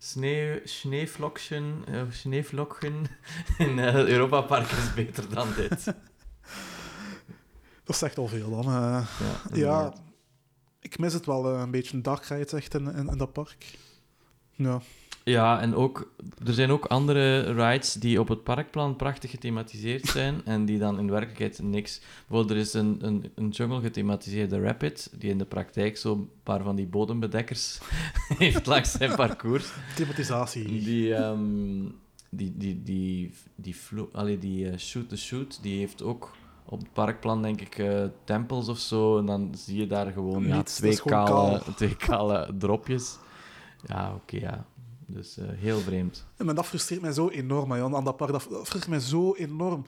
Sneeuw, 0.05 0.61
sneeuwvlokjen, 0.65 1.85
uh, 1.89 2.03
sneeuwvlokjen 2.11 3.07
in 3.59 3.79
uh, 3.79 3.95
Europa 3.95 4.41
Park 4.41 4.71
is 4.71 4.95
beter 4.95 5.29
dan 5.29 5.49
dit. 5.57 5.95
Dat 7.85 7.97
zegt 7.97 8.19
al 8.19 8.29
veel 8.29 8.51
dan. 8.51 8.67
Uh, 8.69 9.07
ja, 9.53 9.57
ja, 9.57 9.95
ik 10.81 10.99
mis 10.99 11.13
het 11.13 11.27
wel 11.27 11.47
een 11.47 11.71
beetje 11.71 12.01
dark 12.01 12.25
rides 12.25 12.53
echt 12.53 12.75
in, 12.75 12.95
in, 12.95 13.09
in 13.09 13.19
dat 13.19 13.33
park. 13.33 13.79
Ja. 14.51 14.81
Ja, 15.25 15.61
en 15.61 15.75
ook, 15.75 16.13
er 16.47 16.53
zijn 16.53 16.71
ook 16.71 16.85
andere 16.85 17.53
rides 17.53 17.93
die 17.93 18.21
op 18.21 18.29
het 18.29 18.43
parkplan 18.43 18.97
prachtig 18.97 19.31
gethematiseerd 19.31 20.07
zijn 20.07 20.45
en 20.45 20.65
die 20.65 20.79
dan 20.79 20.99
in 20.99 21.11
werkelijkheid 21.11 21.63
niks... 21.63 22.01
Bijvoorbeeld, 22.01 22.51
er 22.51 22.57
is 22.57 22.75
een, 22.75 22.99
een, 23.01 23.31
een 23.35 23.49
jungle 23.49 23.81
gethematiseerde 23.81 24.61
rapid, 24.61 25.13
die 25.19 25.31
in 25.31 25.39
de 25.39 25.45
praktijk 25.45 25.97
zo'n 25.97 26.31
paar 26.43 26.63
van 26.63 26.77
die 26.77 26.87
bodembedekkers 26.87 27.81
heeft 28.39 28.67
langs 28.67 28.93
zijn 28.93 29.15
parcours. 29.17 29.73
Thematisatie. 29.97 30.83
Die, 30.83 31.15
um, 31.15 31.95
die, 32.31 32.55
die, 32.57 32.83
die, 32.83 33.33
die, 33.55 33.75
die, 34.13 34.39
die 34.39 34.71
uh, 34.71 34.77
shoot 34.77 35.09
the 35.09 35.17
shoot, 35.17 35.59
die 35.63 35.79
heeft 35.79 36.03
ook 36.03 36.33
op 36.65 36.79
het 36.79 36.93
parkplan, 36.93 37.43
denk 37.43 37.61
ik, 37.61 37.79
uh, 37.79 38.05
tempels 38.25 38.69
of 38.69 38.79
zo. 38.79 39.19
En 39.19 39.27
dan 39.27 39.55
zie 39.57 39.79
je 39.79 39.87
daar 39.87 40.13
gewoon 40.13 40.47
ja, 40.47 40.63
twee, 40.63 41.01
kale, 41.03 41.63
twee 41.77 41.97
kale 41.97 42.55
dropjes. 42.59 43.19
Ja, 43.87 44.07
oké, 44.15 44.37
okay, 44.37 44.41
ja. 44.41 44.67
Dus 45.07 45.39
uh, 45.39 45.45
heel 45.49 45.81
vreemd. 45.81 46.27
Ja, 46.39 46.45
maar 46.45 46.55
dat 46.55 46.67
frustreert 46.67 47.01
mij 47.01 47.13
zo 47.13 47.29
enorm, 47.29 47.77
Jan. 47.77 47.97
Aan 47.97 48.05
dat 48.05 48.17
park, 48.17 48.33
dat 48.33 48.43
frustreert 48.43 48.89
mij 48.89 49.01
zo 49.01 49.35
enorm. 49.35 49.87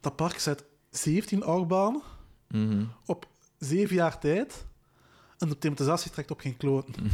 Dat 0.00 0.16
park 0.16 0.38
zet 0.38 0.64
17 0.90 1.44
achtbanen 1.44 2.02
mm 2.48 2.70
-hmm. 2.70 2.92
op 3.06 3.26
7 3.58 3.94
jaar 3.94 4.18
tijd. 4.18 4.66
En 5.38 5.48
de 5.48 5.58
thematisatie 5.58 6.10
trekt 6.10 6.30
op 6.30 6.40
geen 6.40 6.56
kloten. 6.56 6.94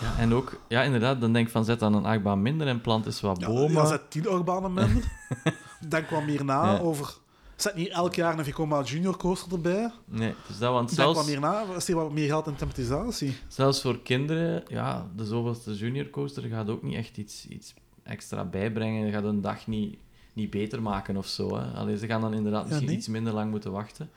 Ja, 0.00 0.18
en 0.18 0.34
ook, 0.34 0.60
ja, 0.68 0.82
inderdaad, 0.82 1.20
dan 1.20 1.32
denk 1.32 1.46
ik 1.46 1.52
van 1.52 1.64
zet 1.64 1.78
dan 1.78 1.94
een 1.94 2.04
achtbaan 2.04 2.42
minder 2.42 2.66
en 2.66 2.80
plant 2.80 3.06
is 3.06 3.20
wat 3.20 3.44
bomen. 3.44 3.72
Ja, 3.72 3.86
zet 3.86 4.10
10 4.10 4.28
achtbanen 4.28 4.72
minder. 4.72 5.04
denk 5.88 6.10
wat 6.10 6.24
meer 6.24 6.44
na 6.44 6.72
ja. 6.72 6.78
over 6.78 7.16
Zet 7.56 7.74
niet 7.74 7.88
elk 7.88 8.14
jaar 8.14 8.38
een 8.38 8.44
Vekoma 8.44 8.82
Junior 8.82 9.16
coaster 9.16 9.52
erbij. 9.52 9.90
Nee, 10.04 10.34
dus 10.48 10.58
dat, 10.58 10.72
want 10.72 10.90
zelfs... 10.90 11.16
wat 11.16 11.26
meer 11.26 11.40
na, 11.40 11.66
wat 11.88 12.12
meer 12.12 12.26
geld 12.26 12.46
in 12.46 12.54
thematisatie. 12.54 13.36
Zelfs 13.48 13.80
voor 13.80 14.02
kinderen, 14.02 14.62
ja, 14.68 15.06
de 15.16 15.24
zoveelste 15.24 15.74
junior 15.74 16.10
coaster 16.10 16.42
gaat 16.42 16.70
ook 16.70 16.82
niet 16.82 16.94
echt 16.94 17.16
iets, 17.16 17.46
iets 17.48 17.74
extra 18.02 18.44
bijbrengen. 18.44 19.12
gaat 19.12 19.24
een 19.24 19.40
dag 19.40 19.66
niet, 19.66 19.98
niet 20.32 20.50
beter 20.50 20.82
maken 20.82 21.16
of 21.16 21.26
zo. 21.26 21.56
Hè. 21.56 21.72
Allee, 21.72 21.98
ze 21.98 22.06
gaan 22.06 22.20
dan 22.20 22.34
inderdaad 22.34 22.66
misschien 22.66 22.92
iets 22.92 23.08
minder 23.08 23.32
lang 23.32 23.50
moeten 23.50 23.72
wachten. 23.72 24.10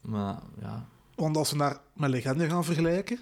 Maar, 0.00 0.38
ja... 0.60 0.86
Want 1.14 1.36
als 1.36 1.50
we 1.50 1.56
naar 1.56 1.80
met 1.94 2.10
Legende 2.10 2.48
gaan 2.48 2.64
vergelijken, 2.64 3.18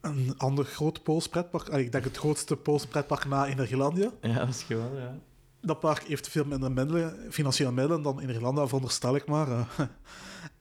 een 0.00 0.34
ander 0.36 0.64
groot 0.64 1.02
Pools 1.02 1.28
pretpark, 1.28 1.68
ik 1.68 1.92
denk 1.92 2.04
het 2.04 2.16
grootste 2.16 2.56
Pools 2.56 2.86
pretpark 2.86 3.24
na 3.24 3.46
Energelandia. 3.46 4.10
Ja, 4.20 4.38
dat 4.38 4.48
is 4.48 4.62
gewoon, 4.62 4.96
ja 4.96 5.18
dat 5.66 5.80
park 5.80 6.02
heeft 6.02 6.28
veel 6.28 6.44
minder 6.44 6.72
middelen, 6.72 7.16
financiële 7.30 7.72
middelen 7.72 8.02
dan 8.02 8.20
in 8.20 8.28
Irlanda, 8.28 8.66
veronderstel 8.66 9.16
ik 9.16 9.26
maar. 9.26 9.48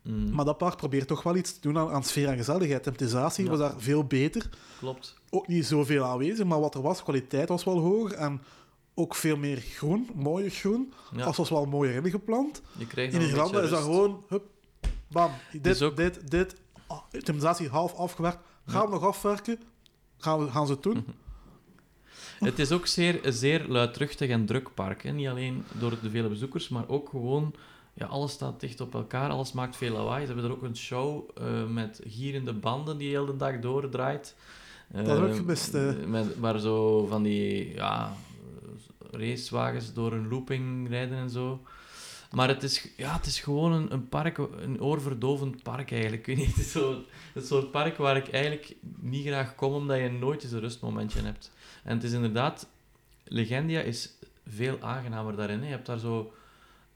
Mm. 0.05 0.33
Maar 0.33 0.45
dat 0.45 0.57
park 0.57 0.77
probeert 0.77 1.07
toch 1.07 1.23
wel 1.23 1.35
iets 1.35 1.53
te 1.53 1.61
doen 1.61 1.77
aan, 1.77 1.89
aan 1.89 2.03
sfeer 2.03 2.27
en 2.27 2.37
gezelligheid. 2.37 2.83
Thematisatie 2.83 3.43
ja. 3.43 3.49
was 3.49 3.59
daar 3.59 3.73
veel 3.77 4.03
beter. 4.03 4.49
Klopt. 4.79 5.15
Ook 5.29 5.47
niet 5.47 5.65
zoveel 5.65 6.03
aanwezig, 6.03 6.45
maar 6.45 6.59
wat 6.59 6.75
er 6.75 6.81
was, 6.81 7.03
kwaliteit 7.03 7.49
was 7.49 7.63
wel 7.63 7.79
hoger. 7.79 8.17
En 8.17 8.41
ook 8.93 9.15
veel 9.15 9.37
meer 9.37 9.57
groen, 9.57 10.09
mooier 10.15 10.49
groen. 10.49 10.93
Ja. 11.15 11.23
Als 11.23 11.37
was 11.37 11.49
wel 11.49 11.65
mooier 11.65 12.05
ingeplant. 12.05 12.61
in 12.95 13.11
Irlanda 13.11 13.61
is 13.61 13.69
dat 13.69 13.81
gewoon, 13.81 14.23
hup, 14.27 14.43
bam, 15.07 15.31
dit, 15.61 15.81
ook... 15.81 15.95
dit, 15.95 16.31
dit. 16.31 16.55
Oh, 16.87 16.99
thematisatie 17.09 17.69
half 17.69 17.93
afgewerkt. 17.93 18.39
Gaan 18.65 18.85
we 18.85 18.91
nog 18.91 19.03
afwerken? 19.03 19.59
Gaan, 20.17 20.39
we, 20.39 20.51
gaan 20.51 20.67
ze 20.67 20.73
het 20.73 20.83
doen? 20.83 21.05
Het 22.39 22.59
is 22.59 22.71
ook 22.71 22.85
zeer, 22.85 23.19
zeer 23.23 23.65
luidruchtig 23.67 24.29
en 24.29 24.45
druk 24.45 24.73
park. 24.73 25.03
Hè? 25.03 25.11
Niet 25.11 25.27
alleen 25.27 25.63
door 25.71 25.97
de 26.01 26.09
vele 26.09 26.27
bezoekers, 26.27 26.69
maar 26.69 26.87
ook 26.87 27.09
gewoon... 27.09 27.55
Ja, 27.97 28.05
alles 28.05 28.31
staat 28.31 28.59
dicht 28.59 28.81
op 28.81 28.93
elkaar, 28.93 29.29
alles 29.29 29.51
maakt 29.51 29.75
veel 29.75 29.91
lawaai. 29.91 30.25
Ze 30.25 30.31
hebben 30.31 30.45
er 30.45 30.57
ook 30.57 30.63
een 30.63 30.77
show 30.77 31.29
uh, 31.41 31.65
met 31.65 32.01
gierende 32.07 32.53
banden 32.53 32.97
die 32.97 33.09
heel 33.09 33.25
de 33.25 33.37
dag 33.37 33.59
doordraait. 33.59 34.35
Uh, 34.95 35.05
dat 35.05 35.17
is 35.17 35.29
ook 35.29 35.35
gemist, 35.35 35.73
met, 36.07 36.39
Waar 36.39 36.59
zo 36.59 37.05
van 37.05 37.23
die 37.23 37.73
ja, 37.73 38.13
racewagens 39.11 39.93
door 39.93 40.13
een 40.13 40.27
looping 40.27 40.89
rijden 40.89 41.17
en 41.17 41.29
zo. 41.29 41.61
Maar 42.31 42.47
het 42.47 42.63
is, 42.63 42.93
ja, 42.97 43.13
het 43.13 43.25
is 43.25 43.39
gewoon 43.39 43.71
een, 43.71 43.93
een 43.93 44.09
park, 44.09 44.37
een 44.37 44.81
oorverdovend 44.81 45.63
park 45.63 45.91
eigenlijk. 45.91 46.27
Ik 46.27 46.35
weet 46.35 46.45
niet, 46.45 46.55
het 46.55 46.65
is 46.65 46.71
zo, 46.71 47.03
het 47.33 47.47
soort 47.47 47.71
park 47.71 47.97
waar 47.97 48.17
ik 48.17 48.29
eigenlijk 48.29 48.75
niet 48.99 49.25
graag 49.25 49.55
kom, 49.55 49.73
omdat 49.73 49.97
je 49.97 50.09
nooit 50.09 50.43
eens 50.43 50.51
een 50.51 50.59
rustmomentje 50.59 51.21
hebt. 51.21 51.51
En 51.85 51.95
het 51.95 52.03
is 52.03 52.11
inderdaad, 52.11 52.67
Legendia 53.23 53.81
is 53.81 54.13
veel 54.47 54.77
aangenamer 54.81 55.35
daarin. 55.35 55.59
Hè. 55.59 55.65
Je 55.65 55.71
hebt 55.71 55.85
daar 55.85 55.99
zo 55.99 56.33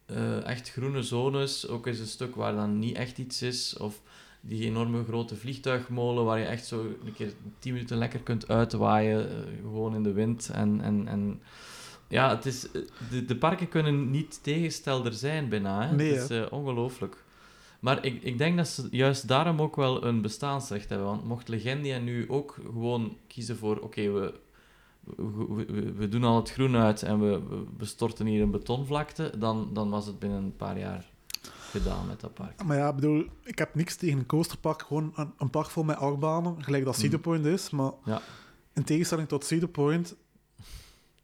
uh, 0.06 0.46
echt 0.46 0.72
groene 0.72 1.04
zones, 1.04 1.68
ook 1.68 1.88
eens 1.88 2.00
een 2.00 2.08
stuk 2.08 2.36
waar 2.36 2.56
dan 2.56 2.80
niet 2.80 2.96
echt 2.96 3.18
iets 3.18 3.42
is. 3.42 3.78
Of 3.78 4.02
die 4.42 4.66
enorme 4.66 5.04
grote 5.04 5.36
vliegtuigmolen 5.36 6.26
waar 6.26 6.40
je 6.40 6.46
echt 6.46 6.66
zo 6.66 6.82
een 7.06 7.14
keer 7.14 7.34
tien 7.60 7.74
minuten 7.74 7.98
lekker 7.98 8.20
kunt 8.20 8.48
uitwaaien, 8.48 9.30
uh, 9.30 9.62
gewoon 9.62 9.96
in 9.96 10.04
de 10.04 10.14
wind. 10.14 10.50
En, 10.54 10.82
en, 10.82 11.08
en 11.08 11.42
ja, 12.08 12.30
het 12.30 12.46
is, 12.46 12.68
de, 13.10 13.26
de 13.26 13.36
parken 13.36 13.70
kunnen 13.70 14.12
niet 14.12 14.40
tegenstelder 14.44 15.14
zijn 15.14 15.50
bijna. 15.50 15.88
Hè. 15.88 15.96
Nee, 15.96 16.14
het 16.14 16.30
is 16.30 16.38
uh, 16.38 16.46
ongelooflijk. 16.50 17.24
Maar 17.80 18.06
ik, 18.06 18.24
ik 18.24 18.38
denk 18.38 18.58
dat 18.58 18.68
ze 18.68 18.88
juist 18.92 19.28
daarom 19.28 19.62
ook 19.62 19.76
wel 19.76 20.04
een 20.06 20.22
bestaansrecht 20.22 20.90
hebben. 20.90 21.08
Want 21.08 21.26
mocht 21.26 21.48
Legendia 21.48 21.98
nu 21.98 22.30
ook 22.30 22.58
gewoon 22.66 23.18
kiezen 23.28 23.58
voor... 23.58 23.80
Oké, 23.80 24.12
we, 24.12 24.34
we, 25.16 25.94
we, 25.98 26.10
doen 26.10 26.24
al 26.24 26.36
het 26.36 26.52
groen 26.52 26.76
uit 26.76 27.04
en 27.04 27.20
we, 27.20 27.42
we 27.78 27.86
storten 27.86 28.26
hier 28.26 28.42
een 28.42 28.52
betonvlakte, 28.52 29.32
dan, 29.38 29.70
dan 29.74 29.90
was 29.90 30.06
het 30.06 30.20
binnen 30.20 30.44
een 30.44 30.56
paar 30.56 30.80
jaar 30.80 31.10
gedaan 31.70 32.08
met 32.08 32.20
dat 32.20 32.34
park. 32.34 32.64
Maar 32.64 32.78
ja, 32.78 32.94
bedoel, 32.94 33.26
ik 33.44 33.58
heb 33.58 33.76
niks 33.76 33.96
tegen 33.96 34.20
een 34.20 34.26
coasterpark. 34.26 34.82
Gewoon 34.82 35.14
een, 35.16 35.34
een 35.38 35.50
park 35.50 35.70
vol 35.70 35.84
met 35.84 35.96
achtbanen, 35.96 36.64
gelijk 36.64 36.86
dat 36.86 36.96
Cedar 36.96 37.18
mm. 37.18 37.22
Point 37.22 37.46
is. 37.46 37.70
Maar 37.70 37.92
ja. 38.06 38.22
in 38.74 38.84
tegenstelling 38.84 39.28
tot 39.28 39.46
Cedar 39.46 39.70
Point... 39.70 40.16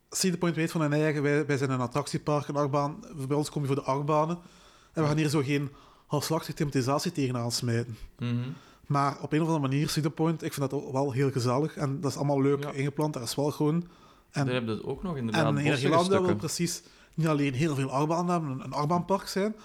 Cedar 0.10 0.38
Point 0.38 0.56
weet 0.56 0.72
van 0.72 0.82
hun 0.82 0.94
eigen, 0.94 1.22
wij, 1.22 1.46
wij 1.46 1.58
zijn 1.58 1.70
een 1.70 1.80
attractiepark, 1.80 2.48
een 2.48 2.56
achtbaan. 2.56 3.04
Bij 3.28 3.38
ons 3.38 3.50
kom 3.50 3.62
je 3.62 3.68
voor 3.68 3.76
de 3.76 3.82
achtbanen. 3.82 4.38
En 4.94 5.02
we 5.02 5.08
gaan 5.08 5.18
hier 5.18 5.30
zo 5.30 5.42
geen 5.42 5.70
halfslachtige 6.06 6.54
thematisatie 6.54 7.12
tegenaan 7.12 7.52
smijten. 7.52 7.98
Mm 8.20 8.54
maar 8.88 9.22
op 9.22 9.32
een 9.32 9.42
of 9.42 9.48
andere 9.48 9.68
manier, 9.68 9.90
Cedar 9.90 10.12
Point, 10.12 10.44
ik 10.44 10.54
vind 10.54 10.70
dat 10.70 10.92
wel 10.92 11.12
heel 11.12 11.32
gezellig. 11.32 11.76
En 11.78 12.02
dat 12.02 12.12
is 12.12 12.18
allemaal 12.18 12.42
leuk 12.42 12.66
ingeplant, 12.66 13.14
dat 13.14 13.24
is 13.24 13.36
wel 13.36 13.52
gewoon... 13.52 13.88
En, 14.32 14.46
Daar 14.46 14.54
heb 14.54 14.66
je 14.66 14.72
het 14.72 14.84
ook 14.84 15.04
nog 15.04 15.18
inderdaad. 15.18 15.46
En 15.46 15.58
in 15.58 15.64
Nederland 15.64 16.08
willen 16.08 16.36
precies 16.36 16.84
niet 17.14 17.28
alleen 17.28 17.54
heel 17.54 17.76
veel 17.76 17.92
achtbanen 17.92 18.32
hebben, 18.32 18.64
een, 18.64 18.74
achtbaanpark 18.74 19.28
zijn, 19.28 19.56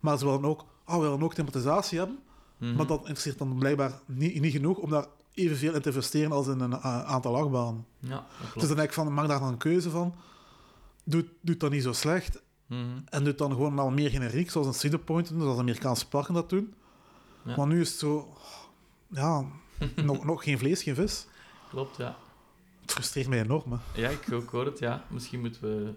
maar 0.00 0.18
ze 0.18 0.24
willen 0.24 0.44
ook, 0.44 0.64
oh, 0.86 0.94
we 0.94 1.00
willen 1.00 1.22
ook 1.22 1.34
thematisatie 1.34 1.98
hebben. 1.98 2.18
Mm 2.58 2.68
-hmm. 2.68 2.76
Maar 2.76 2.86
dat 2.86 2.98
interesseert 2.98 3.38
dan 3.38 3.58
blijkbaar 3.58 4.00
niet, 4.06 4.40
niet 4.40 4.52
genoeg 4.52 4.78
om 4.78 4.90
daar 4.90 5.06
evenveel 5.34 5.74
in 5.74 5.80
te 5.80 5.88
investeren 5.88 6.32
als 6.32 6.46
in 6.46 6.60
een 6.60 6.70
uh, 6.70 7.04
aantal 7.04 7.36
achtbanen. 7.36 7.86
Ja, 7.98 8.26
dus 8.54 8.66
dan 8.66 8.76
denk 8.76 8.88
ik 8.88 8.94
van, 8.94 9.14
maak 9.14 9.28
daar 9.28 9.40
dan 9.40 9.48
een 9.48 9.56
keuze 9.56 9.90
van. 9.90 10.14
Doe, 11.04 11.26
doe 11.40 11.56
dat 11.56 11.70
niet 11.70 11.82
zo 11.82 11.92
slecht. 11.92 12.42
Mm 12.66 12.78
-hmm. 12.78 13.04
En 13.08 13.24
doe 13.24 13.34
dan 13.34 13.50
gewoon 13.50 13.76
wel 13.76 13.90
meer 13.90 14.10
generiek, 14.10 14.50
zoals 14.50 14.66
een 14.66 14.74
Cedar 14.74 15.00
Point 15.00 15.32
zoals 15.38 15.58
Amerikaanse 15.58 16.08
parken 16.08 16.34
dat 16.34 16.50
doen. 16.50 16.74
Ja. 17.42 17.56
Maar 17.56 17.66
nu 17.66 17.80
is 17.80 17.90
het 17.90 17.98
zo 17.98 18.36
ja, 19.08 19.44
nog, 20.04 20.24
nog 20.24 20.42
geen 20.42 20.58
vlees, 20.58 20.82
geen 20.82 20.94
vis. 20.94 21.26
Klopt, 21.70 21.96
ja. 21.96 22.16
Het 22.80 22.92
frustreert 22.92 23.28
mij 23.28 23.40
enorm. 23.40 23.72
Hè. 23.72 24.00
Ja, 24.00 24.08
ik 24.08 24.32
ook 24.32 24.50
hoor 24.50 24.64
het, 24.64 24.78
ja. 24.78 25.04
Misschien 25.08 25.40
moeten 25.40 25.60
we 25.62 25.92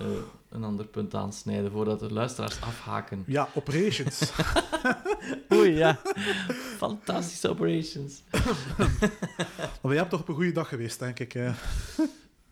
uh, 0.00 0.06
een 0.48 0.64
ander 0.64 0.86
punt 0.86 1.14
aansnijden 1.14 1.70
voordat 1.70 2.00
de 2.00 2.12
luisteraars 2.12 2.60
afhaken. 2.60 3.24
Ja, 3.26 3.48
operations. 3.54 4.32
Oei, 5.54 5.70
ja. 5.70 6.00
Fantastische 6.76 7.48
operations. 7.48 8.22
maar 9.80 9.92
jij 9.92 9.96
hebt 9.96 10.10
toch 10.10 10.20
op 10.20 10.28
een 10.28 10.34
goede 10.34 10.52
dag 10.52 10.68
geweest, 10.68 10.98
denk 10.98 11.18
ik. 11.18 11.32
Hè? 11.32 11.50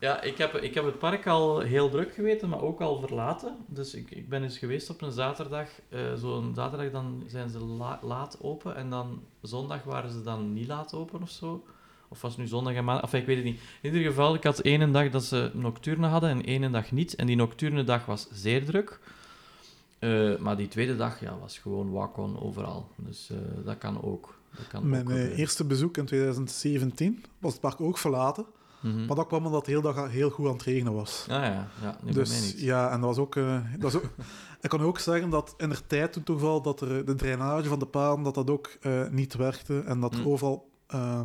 Ja, 0.01 0.21
ik 0.21 0.37
heb, 0.37 0.55
ik 0.55 0.73
heb 0.73 0.85
het 0.85 0.99
park 0.99 1.27
al 1.27 1.59
heel 1.59 1.89
druk 1.89 2.13
geweten, 2.13 2.49
maar 2.49 2.61
ook 2.61 2.81
al 2.81 2.99
verlaten. 2.99 3.55
Dus 3.67 3.93
ik, 3.93 4.11
ik 4.11 4.29
ben 4.29 4.43
eens 4.43 4.57
geweest 4.57 4.89
op 4.89 5.01
een 5.01 5.11
zaterdag. 5.11 5.69
Uh, 5.89 6.13
Zo'n 6.15 6.51
zaterdag 6.55 6.91
dan 6.91 7.23
zijn 7.27 7.49
ze 7.49 7.59
la, 7.59 7.99
laat 8.01 8.37
open 8.41 8.75
en 8.75 8.89
dan 8.89 9.23
zondag 9.41 9.83
waren 9.83 10.11
ze 10.11 10.23
dan 10.23 10.53
niet 10.53 10.67
laat 10.67 10.93
open 10.93 11.21
of 11.21 11.29
zo. 11.29 11.65
Of 12.07 12.21
was 12.21 12.31
het 12.31 12.41
nu 12.41 12.47
zondag 12.47 12.73
en 12.73 12.83
maandag? 12.83 13.03
Of 13.03 13.13
ik 13.13 13.25
weet 13.25 13.35
het 13.35 13.45
niet. 13.45 13.59
In 13.81 13.93
ieder 13.93 14.09
geval, 14.09 14.33
ik 14.33 14.43
had 14.43 14.59
één 14.59 14.91
dag 14.91 15.09
dat 15.09 15.23
ze 15.23 15.51
nocturne 15.53 16.07
hadden 16.07 16.29
en 16.29 16.45
één 16.45 16.71
dag 16.71 16.91
niet. 16.91 17.15
En 17.15 17.27
die 17.27 17.35
nocturne 17.35 17.83
dag 17.83 18.05
was 18.05 18.27
zeer 18.31 18.65
druk. 18.65 18.99
Uh, 19.99 20.37
maar 20.37 20.57
die 20.57 20.67
tweede 20.67 20.95
dag 20.95 21.19
ja, 21.19 21.37
was 21.39 21.57
gewoon 21.57 21.91
walk-on 21.91 22.41
overal. 22.41 22.87
Dus 22.95 23.29
uh, 23.31 23.37
dat 23.65 23.77
kan 23.77 24.03
ook. 24.03 24.37
Dat 24.55 24.67
kan 24.67 24.89
Mijn 24.89 25.11
ook 25.11 25.37
eerste 25.37 25.65
bezoek 25.65 25.97
in 25.97 26.05
2017 26.05 27.23
was 27.39 27.51
het 27.51 27.61
park 27.61 27.81
ook 27.81 27.97
verlaten. 27.97 28.45
Mm 28.81 28.91
-hmm. 28.91 29.05
Maar 29.05 29.15
dat 29.15 29.27
kwam 29.27 29.45
omdat 29.45 29.59
het 29.59 29.69
heel 29.69 29.81
dag 29.81 30.09
heel 30.09 30.29
goed 30.29 30.45
aan 30.47 30.53
het 30.53 30.63
regenen 30.63 30.93
was. 30.93 31.25
Ah 31.29 31.43
ja, 31.43 31.67
ja 31.81 31.97
nu 32.03 32.11
dus, 32.11 32.29
bij 32.29 32.37
mij 32.39 32.47
niet. 32.47 32.59
Ja, 32.59 32.91
en 32.91 32.99
dat 32.99 33.09
was 33.09 33.17
ook... 33.17 33.35
Uh, 33.35 33.59
dat 33.77 33.91
was 33.91 33.95
ook 33.95 34.09
ik 34.61 34.69
kan 34.69 34.81
ook 34.81 34.99
zeggen 34.99 35.29
dat 35.29 35.53
in 35.57 35.69
de 35.69 35.87
tijd 35.87 36.19
toen 36.25 36.39
wel 36.39 36.61
dat 36.61 36.81
er 36.81 37.05
de 37.05 37.15
drainage 37.15 37.67
van 37.67 37.79
de 37.79 37.85
paden 37.85 38.23
dat 38.23 38.35
dat 38.35 38.49
ook 38.49 38.77
uh, 38.81 39.07
niet 39.09 39.33
werkte 39.33 39.79
en 39.79 39.99
dat 39.99 40.13
er 40.13 40.19
Mm. 40.19 40.27
overal 40.27 40.69
uh, 40.95 41.21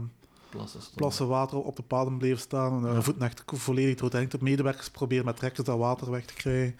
plassen 0.48 0.80
plassen 0.94 1.28
water 1.28 1.58
op 1.58 1.76
de 1.76 1.82
paden 1.82 2.18
bleven 2.18 2.38
staan. 2.38 2.86
En 2.86 2.94
Ja. 2.94 3.02
voeten 3.02 3.22
echt 3.22 3.42
volledig 3.46 3.94
doorhengd. 3.94 4.30
De 4.30 4.38
medewerkers 4.40 4.90
proberen 4.90 5.24
met 5.24 5.36
trekkers 5.36 5.66
dat 5.66 5.78
water 5.78 6.10
weg 6.10 6.24
te 6.24 6.34
krijgen. 6.34 6.76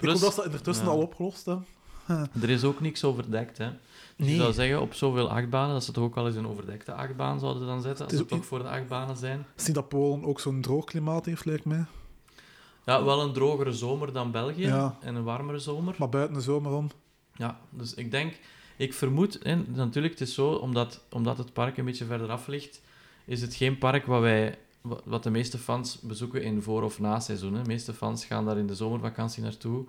Ik 0.00 0.08
hoop 0.08 0.20
dat 0.20 0.32
ze 0.32 0.36
dat 0.36 0.44
ondertussen 0.44 0.84
ja. 0.84 0.90
al 0.90 0.98
opgelost 0.98 1.44
hebben. 1.44 1.66
Er 2.42 2.50
is 2.50 2.64
ook 2.64 2.80
niks 2.80 3.04
overdekt, 3.04 3.58
hè. 3.58 3.70
Nee. 4.16 4.30
Je 4.30 4.36
zou 4.36 4.52
zeggen, 4.52 4.80
op 4.80 4.94
zoveel 4.94 5.30
achtbanen, 5.30 5.72
dat 5.72 5.84
ze 5.84 5.92
toch 5.92 6.04
ook 6.04 6.14
wel 6.14 6.26
eens 6.26 6.36
een 6.36 6.46
overdekte 6.48 6.92
achtbaan 6.92 7.40
zouden 7.40 7.66
dan 7.66 7.82
zetten, 7.82 8.04
als 8.04 8.12
het 8.14 8.22
ook- 8.22 8.28
toch 8.28 8.46
voor 8.46 8.58
de 8.58 8.68
achtbanen 8.68 9.16
zijn. 9.16 9.46
Zie 9.56 9.74
dat 9.74 9.88
Polen 9.88 10.24
ook 10.24 10.40
zo'n 10.40 10.60
droog 10.60 10.84
klimaat 10.84 11.26
heeft, 11.26 11.44
lijkt 11.44 11.64
mij. 11.64 11.84
Ja, 12.84 13.04
wel 13.04 13.20
een 13.22 13.32
drogere 13.32 13.72
zomer 13.72 14.12
dan 14.12 14.30
België 14.30 14.60
Ja. 14.66 14.96
en 15.00 15.14
een 15.14 15.24
warmere 15.24 15.58
zomer. 15.58 15.94
Maar 15.98 16.08
buiten 16.08 16.34
de 16.34 16.40
zomer 16.42 16.72
om. 16.72 16.90
Ja, 17.34 17.58
dus 17.70 17.94
ik 17.94 18.10
denk, 18.10 18.38
ik 18.76 18.94
vermoed, 18.94 19.38
en 19.38 19.66
natuurlijk, 19.68 20.18
het 20.18 20.28
is 20.28 20.34
zo, 20.34 20.48
omdat, 20.52 21.00
omdat 21.10 21.38
het 21.38 21.52
park 21.52 21.76
een 21.76 21.84
beetje 21.84 22.04
verder 22.04 22.30
af 22.30 22.46
ligt, 22.46 22.80
is 23.24 23.40
het 23.40 23.54
geen 23.54 23.78
park 23.78 24.06
wat 24.06 24.20
wij, 24.20 24.58
wa- 24.80 25.00
wat 25.04 25.22
de 25.22 25.30
meeste 25.30 25.58
fans 25.58 26.00
bezoeken 26.00 26.42
in 26.42 26.62
voor- 26.62 26.82
of 26.82 26.98
na-seizoen. 27.00 27.52
De 27.52 27.60
meeste 27.66 27.92
fans 27.94 28.24
gaan 28.24 28.44
daar 28.44 28.58
in 28.58 28.66
de 28.66 28.74
zomervakantie 28.74 29.42
naartoe. 29.42 29.84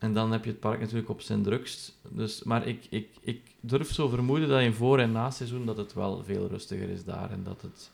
En 0.00 0.12
dan 0.12 0.32
heb 0.32 0.44
je 0.44 0.50
het 0.50 0.60
park 0.60 0.80
natuurlijk 0.80 1.08
op 1.08 1.20
zijn 1.20 1.42
drukst. 1.42 1.98
Dus, 2.08 2.42
maar 2.42 2.66
ik, 2.66 2.86
ik, 2.90 3.08
ik 3.20 3.40
durf 3.60 3.92
zo 3.92 4.08
vermoeden 4.08 4.48
dat 4.48 4.60
in 4.60 4.72
voor- 4.72 4.98
en 4.98 5.12
na-seizoen 5.12 5.66
dat 5.66 5.76
het 5.76 5.94
wel 5.94 6.24
veel 6.24 6.48
rustiger 6.48 6.88
is 6.88 7.04
daar. 7.04 7.30
En 7.30 7.42
dat 7.42 7.62
het, 7.62 7.90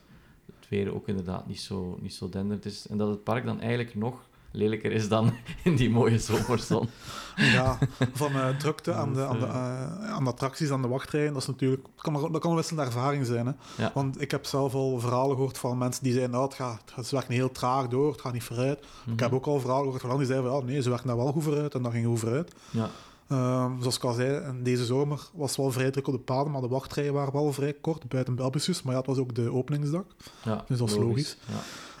het 0.59 0.69
weer 0.69 0.93
ook 0.93 1.07
inderdaad 1.07 1.47
niet 1.47 1.59
zo, 1.59 1.97
niet 2.01 2.13
zo 2.13 2.29
denderend 2.29 2.65
is. 2.65 2.87
En 2.87 2.97
dat 2.97 3.09
het 3.09 3.23
park 3.23 3.45
dan 3.45 3.59
eigenlijk 3.59 3.95
nog 3.95 4.26
lelijker 4.57 4.91
is 4.91 5.09
dan 5.09 5.33
in 5.63 5.75
die 5.75 5.89
mooie 5.89 6.19
zomerzon. 6.19 6.89
Ja, 7.37 7.77
van 8.13 8.31
eh, 8.31 8.57
drukte 8.57 8.93
aan 8.93 9.13
de, 9.13 9.19
Dus, 9.19 9.27
aan, 9.27 9.39
de, 9.39 9.45
eh, 9.45 9.53
eh, 9.53 10.11
aan 10.11 10.23
de 10.23 10.29
attracties, 10.29 10.71
aan 10.71 10.81
de 10.81 10.87
wachtrijen. 10.87 11.33
Dat 11.33 11.41
is 11.41 11.47
natuurlijk... 11.47 11.81
Dat 11.81 12.01
kan, 12.01 12.31
dat 12.31 12.41
kan 12.41 12.51
een 12.51 12.57
wisselende 12.57 12.85
ervaring 12.85 13.25
zijn. 13.25 13.45
Hè? 13.45 13.51
Ja. 13.77 13.91
Want 13.93 14.21
ik 14.21 14.31
heb 14.31 14.45
zelf 14.45 14.73
al 14.73 14.99
verhalen 14.99 15.35
gehoord 15.35 15.57
van 15.57 15.77
mensen 15.77 16.03
die 16.03 16.11
zeiden... 16.11 16.33
Nou, 16.33 16.45
het 16.45 16.53
gaat, 16.53 16.91
het 16.95 17.09
werken 17.09 17.33
heel 17.33 17.51
traag 17.51 17.87
door, 17.87 18.11
het 18.11 18.21
gaat 18.21 18.33
niet 18.33 18.43
vooruit. 18.43 18.85
Ik 19.11 19.19
heb 19.19 19.33
ook 19.33 19.45
al 19.45 19.59
verhalen 19.59 19.83
gehoord 19.83 20.01
van 20.01 20.09
anderen 20.09 20.27
die 20.27 20.41
zeiden... 20.41 20.59
Ja, 20.59 20.73
nee, 20.73 20.81
ze 20.81 20.89
werken 20.89 21.07
daar 21.07 21.17
wel 21.17 21.31
goed 21.31 21.43
vooruit 21.43 21.73
en 21.73 21.81
dat 21.81 21.91
ging 21.91 22.05
goed 22.05 22.19
vooruit. 22.19 22.53
Ja, 22.69 22.89
Ehm, 23.27 23.79
zoals 23.79 23.95
ik 23.95 24.03
al 24.03 24.13
zei, 24.13 24.61
deze 24.63 24.85
zomer 24.85 25.19
was 25.33 25.49
het 25.49 25.57
wel 25.57 25.71
vrij 25.71 25.91
druk 25.91 26.07
op 26.07 26.13
de 26.13 26.19
paden, 26.19 26.51
maar 26.51 26.61
de 26.61 26.67
wachtrijen 26.67 27.13
waren 27.13 27.33
wel 27.33 27.53
vrij 27.53 27.73
kort, 27.73 28.07
buiten 28.07 28.35
Belbussus. 28.35 28.81
Maar 28.81 28.93
ja, 28.93 28.99
het 28.99 29.07
was 29.07 29.17
ook 29.17 29.35
de 29.35 29.51
openingsdag. 29.51 30.03
ja, 30.43 30.63
Dus 30.67 30.77
dat 30.77 30.89
is 30.89 30.95
logisch. 30.95 31.37
Ja. 31.47 31.57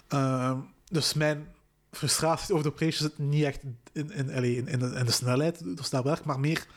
Ehm, 0.07 0.57
dus 0.89 1.13
mijn 1.13 1.47
frustratie 1.91 2.53
over 2.53 2.65
de 2.65 2.75
prijsjes 2.75 3.01
zit 3.01 3.17
niet 3.17 3.43
echt 3.43 3.63
in, 3.63 4.11
in, 4.11 4.29
in, 4.29 4.67
in, 4.67 4.79
de, 4.79 4.85
in 4.85 5.05
de 5.05 5.11
snelheid, 5.11 5.77
dus 5.77 5.89
dat 5.89 6.03
werkt, 6.03 6.25
maar 6.25 6.39
meer... 6.39 6.67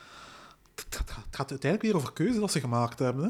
Het 0.75 0.95
gaat, 0.95 1.09
het 1.25 1.35
gaat 1.35 1.49
uiteindelijk 1.51 1.91
weer 1.91 2.01
over 2.01 2.13
keuze 2.13 2.39
dat 2.39 2.51
ze 2.51 2.59
gemaakt 2.59 2.99
hebben. 2.99 3.23
Hè? 3.23 3.29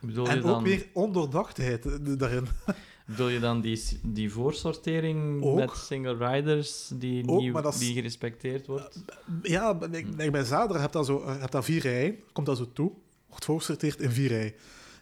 Bedoel, 0.00 0.24
je 0.24 0.30
En 0.30 0.40
dan, 0.40 0.54
ook 0.54 0.62
weer 0.62 0.86
ondoordachtheid 0.92 1.86
eh, 1.86 1.92
daarin. 2.18 2.46
bedoel 3.06 3.28
je 3.28 3.40
dan 3.40 3.60
die, 3.60 3.82
die 4.02 4.32
voorsortering 4.32 5.42
Ook. 5.42 5.56
met 5.56 5.70
single 5.76 6.16
riders 6.28 6.90
die, 6.94 7.28
Ook, 7.28 7.66
is- 7.66 7.78
die 7.78 7.94
gerespecteerd 7.94 8.66
wordt? 8.66 9.02
Ja, 9.42 9.78
ik, 9.90 10.06
ik 10.16 10.32
bij 10.32 10.44
Zader 10.44 10.80
heb 10.80 10.92
dat 10.92 11.06
zo, 11.06 11.22
eh, 11.22 11.40
heb 11.40 11.50
dat 11.50 11.64
vier 11.64 11.80
rijen, 11.80 12.16
komt 12.32 12.46
dat 12.46 12.56
zo 12.56 12.72
toe, 12.72 12.92
wordt 13.28 13.44
voorgesorteerd 13.44 14.00
in 14.00 14.10
vier 14.10 14.28
rijen. 14.28 14.52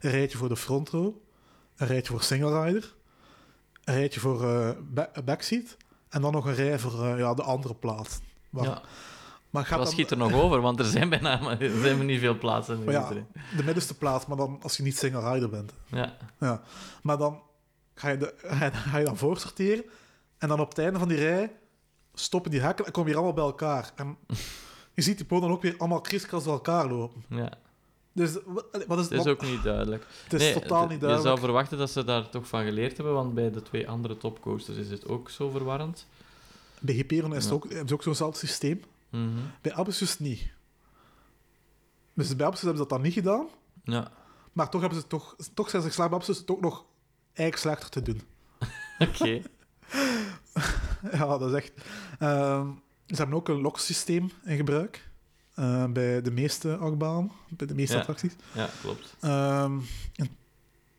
Een 0.01 0.11
rijtje 0.11 0.39
voor 0.39 0.49
de 0.49 0.57
front 0.57 0.89
row, 0.89 1.14
een 1.76 1.86
rijtje 1.86 2.12
voor 2.12 2.22
single 2.22 2.62
rider, 2.64 2.95
een 3.89 3.95
rijtje 3.95 4.20
voor 4.20 4.45
eh, 4.51 4.70
ba- 4.80 5.11
backseat 5.24 5.76
en 6.09 6.20
dan 6.22 6.32
nog 6.32 6.45
een 6.47 6.55
rij 6.55 6.78
voor 6.78 7.05
eh, 7.05 7.18
ja, 7.18 7.34
de 7.34 7.43
andere 7.43 7.74
plaats. 7.74 8.18
Ja, 8.51 8.82
maar 9.51 9.62
gaat 9.64 9.76
wat 9.78 9.86
dan, 9.86 9.95
schiet 9.95 10.11
er 10.11 10.16
nog 10.16 10.32
over? 10.32 10.61
Want 10.61 10.78
er 10.78 10.84
zijn 10.84 11.09
bijna 11.09 11.59
er 11.59 11.80
zijn 11.80 12.07
niet 12.07 12.20
veel 12.20 12.39
plaatsen. 12.39 12.84
Maar 12.84 12.95
ja, 12.95 13.09
de 13.57 13.64
middenste 13.64 13.97
plaats, 13.97 14.26
maar 14.26 14.36
dan 14.36 14.59
als 14.62 14.76
je 14.76 14.82
niet 14.82 14.99
single 14.99 15.32
rider 15.32 15.49
bent. 15.51 15.72
ja. 15.86 16.16
Ja. 16.41 16.62
Maar 17.03 17.18
dan 17.18 17.43
ga 17.95 18.09
je, 18.09 18.16
de, 18.16 18.34
ga 18.91 18.99
je 18.99 19.05
dan 19.05 19.16
voorsorteren 19.16 19.84
en 20.39 20.49
dan 20.49 20.61
op 20.61 20.68
het 20.68 20.78
einde 20.78 20.99
van 20.99 21.09
die 21.09 21.18
rij 21.18 21.57
stoppen 22.14 22.51
die 22.51 22.61
hekken 22.61 22.86
en 22.86 22.93
komen 22.93 23.09
hier 23.09 23.18
allemaal 23.18 23.36
bij 23.36 23.45
elkaar. 23.45 23.93
En 23.97 24.16
je 24.95 25.03
ziet 25.03 25.16
die 25.16 25.26
poten 25.26 25.47
dan 25.49 25.57
ook 25.57 25.62
weer 25.62 25.74
allemaal 25.78 26.01
kriskras 26.01 26.45
door 26.45 26.53
elkaar 26.53 26.89
lopen. 26.89 27.24
ja. 27.28 27.53
Dus 28.19 28.37
wat, 28.47 28.85
wat 28.87 28.99
is, 28.99 29.09
Het 29.09 29.21
is 29.21 29.27
ook 29.27 29.43
niet 29.43 29.62
duidelijk. 29.62 30.07
het 30.25 30.33
is 30.33 30.41
Nee, 30.41 30.53
totaal 30.53 30.83
niet 30.83 30.91
Je 30.93 30.99
duidelijk. 30.99 31.29
zou 31.29 31.39
verwachten 31.39 31.79
dat 31.79 31.91
ze 31.91 32.05
daar 32.05 32.29
toch 32.29 32.49
van 32.49 32.64
geleerd 32.64 32.97
hebben, 32.97 33.14
want 33.14 33.35
bij 33.35 33.51
de 33.51 33.62
twee 33.62 33.89
andere 33.89 34.16
topcoasters 34.16 34.77
is 34.79 34.91
het 34.91 35.09
ook 35.09 35.31
zo 35.31 35.51
verwarrend. 35.51 36.07
Bij 36.81 36.95
Hyperion 36.95 37.35
is 37.35 37.45
Ja. 37.47 37.53
ook, 37.53 37.69
hebben 37.69 37.89
ze 37.89 37.95
ook 37.95 38.03
zo'nzelfde 38.03 38.47
systeem. 38.47 38.83
Mhm. 39.11 39.29
Bij 39.62 39.73
Abyssus 39.75 40.19
niet. 40.19 40.51
Dus 42.14 42.37
bij 42.37 42.47
Abyssus 42.47 42.66
hebben 42.69 42.83
ze 42.83 42.89
dat 42.89 42.99
dan 42.99 43.01
niet 43.03 43.12
gedaan, 43.12 43.47
Ja, 43.85 44.11
maar 44.53 44.69
toch, 44.71 44.81
hebben 44.81 45.01
ze 45.01 45.07
toch, 45.07 45.37
toch 45.55 45.71
zijn 45.71 45.83
ze 45.83 45.89
geslaagd 45.89 46.11
bij 46.11 46.19
Abyssus 46.19 46.39
het 46.41 46.51
ook 46.51 46.61
nog 46.61 46.85
eigenlijk 47.33 47.59
slechter 47.59 47.91
te 47.91 48.03
doen. 48.03 48.23
oké. 49.09 49.43
ja, 51.12 51.39
dat 51.39 51.43
is 51.43 51.53
echt... 51.53 51.73
Ehm, 52.19 52.66
ze 53.07 53.14
hebben 53.14 53.37
ook 53.37 53.49
een 53.49 53.61
loksysteem 53.61 54.31
in 54.45 54.57
gebruik. 54.57 55.08
Eh, 55.59 55.85
bij 55.87 56.23
de 56.23 56.31
meeste 56.31 56.77
achtbanen, 56.77 57.31
bij 57.49 57.67
de 57.67 57.75
meeste 57.75 57.95
Ja. 57.95 58.01
attracties. 58.01 58.33
Ja, 58.53 58.69
klopt. 58.83 59.17
Ehm, 59.21 59.79
en 60.17 60.29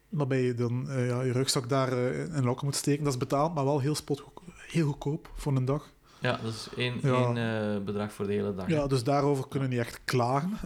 waarbij 0.09 0.41
je 0.41 0.53
dan 0.53 0.89
eh, 0.89 1.07
ja, 1.07 1.21
je 1.21 1.31
rugzak 1.31 1.69
daar 1.69 1.91
eh, 1.91 2.35
in 2.35 2.43
lokken 2.43 2.65
moet 2.65 2.75
steken. 2.75 3.03
Dat 3.03 3.13
is 3.13 3.19
betaald, 3.19 3.53
maar 3.53 3.65
wel 3.65 3.79
heel, 3.79 3.95
spot, 3.95 4.23
heel 4.67 4.85
goedkoop 4.87 5.29
voor 5.35 5.55
een 5.55 5.65
dag. 5.65 5.89
Ja, 6.19 6.39
dat 6.43 6.53
is 6.53 6.67
één, 6.77 6.99
Ja. 7.01 7.33
één 7.33 7.85
bedrag 7.85 8.13
voor 8.13 8.27
de 8.27 8.33
hele 8.33 8.55
dag. 8.55 8.67
Ja, 8.67 8.87
dus 8.87 9.03
daarover 9.03 9.47
kunnen 9.47 9.69
niet 9.69 9.79
echt 9.79 9.99
klagen. 10.05 10.57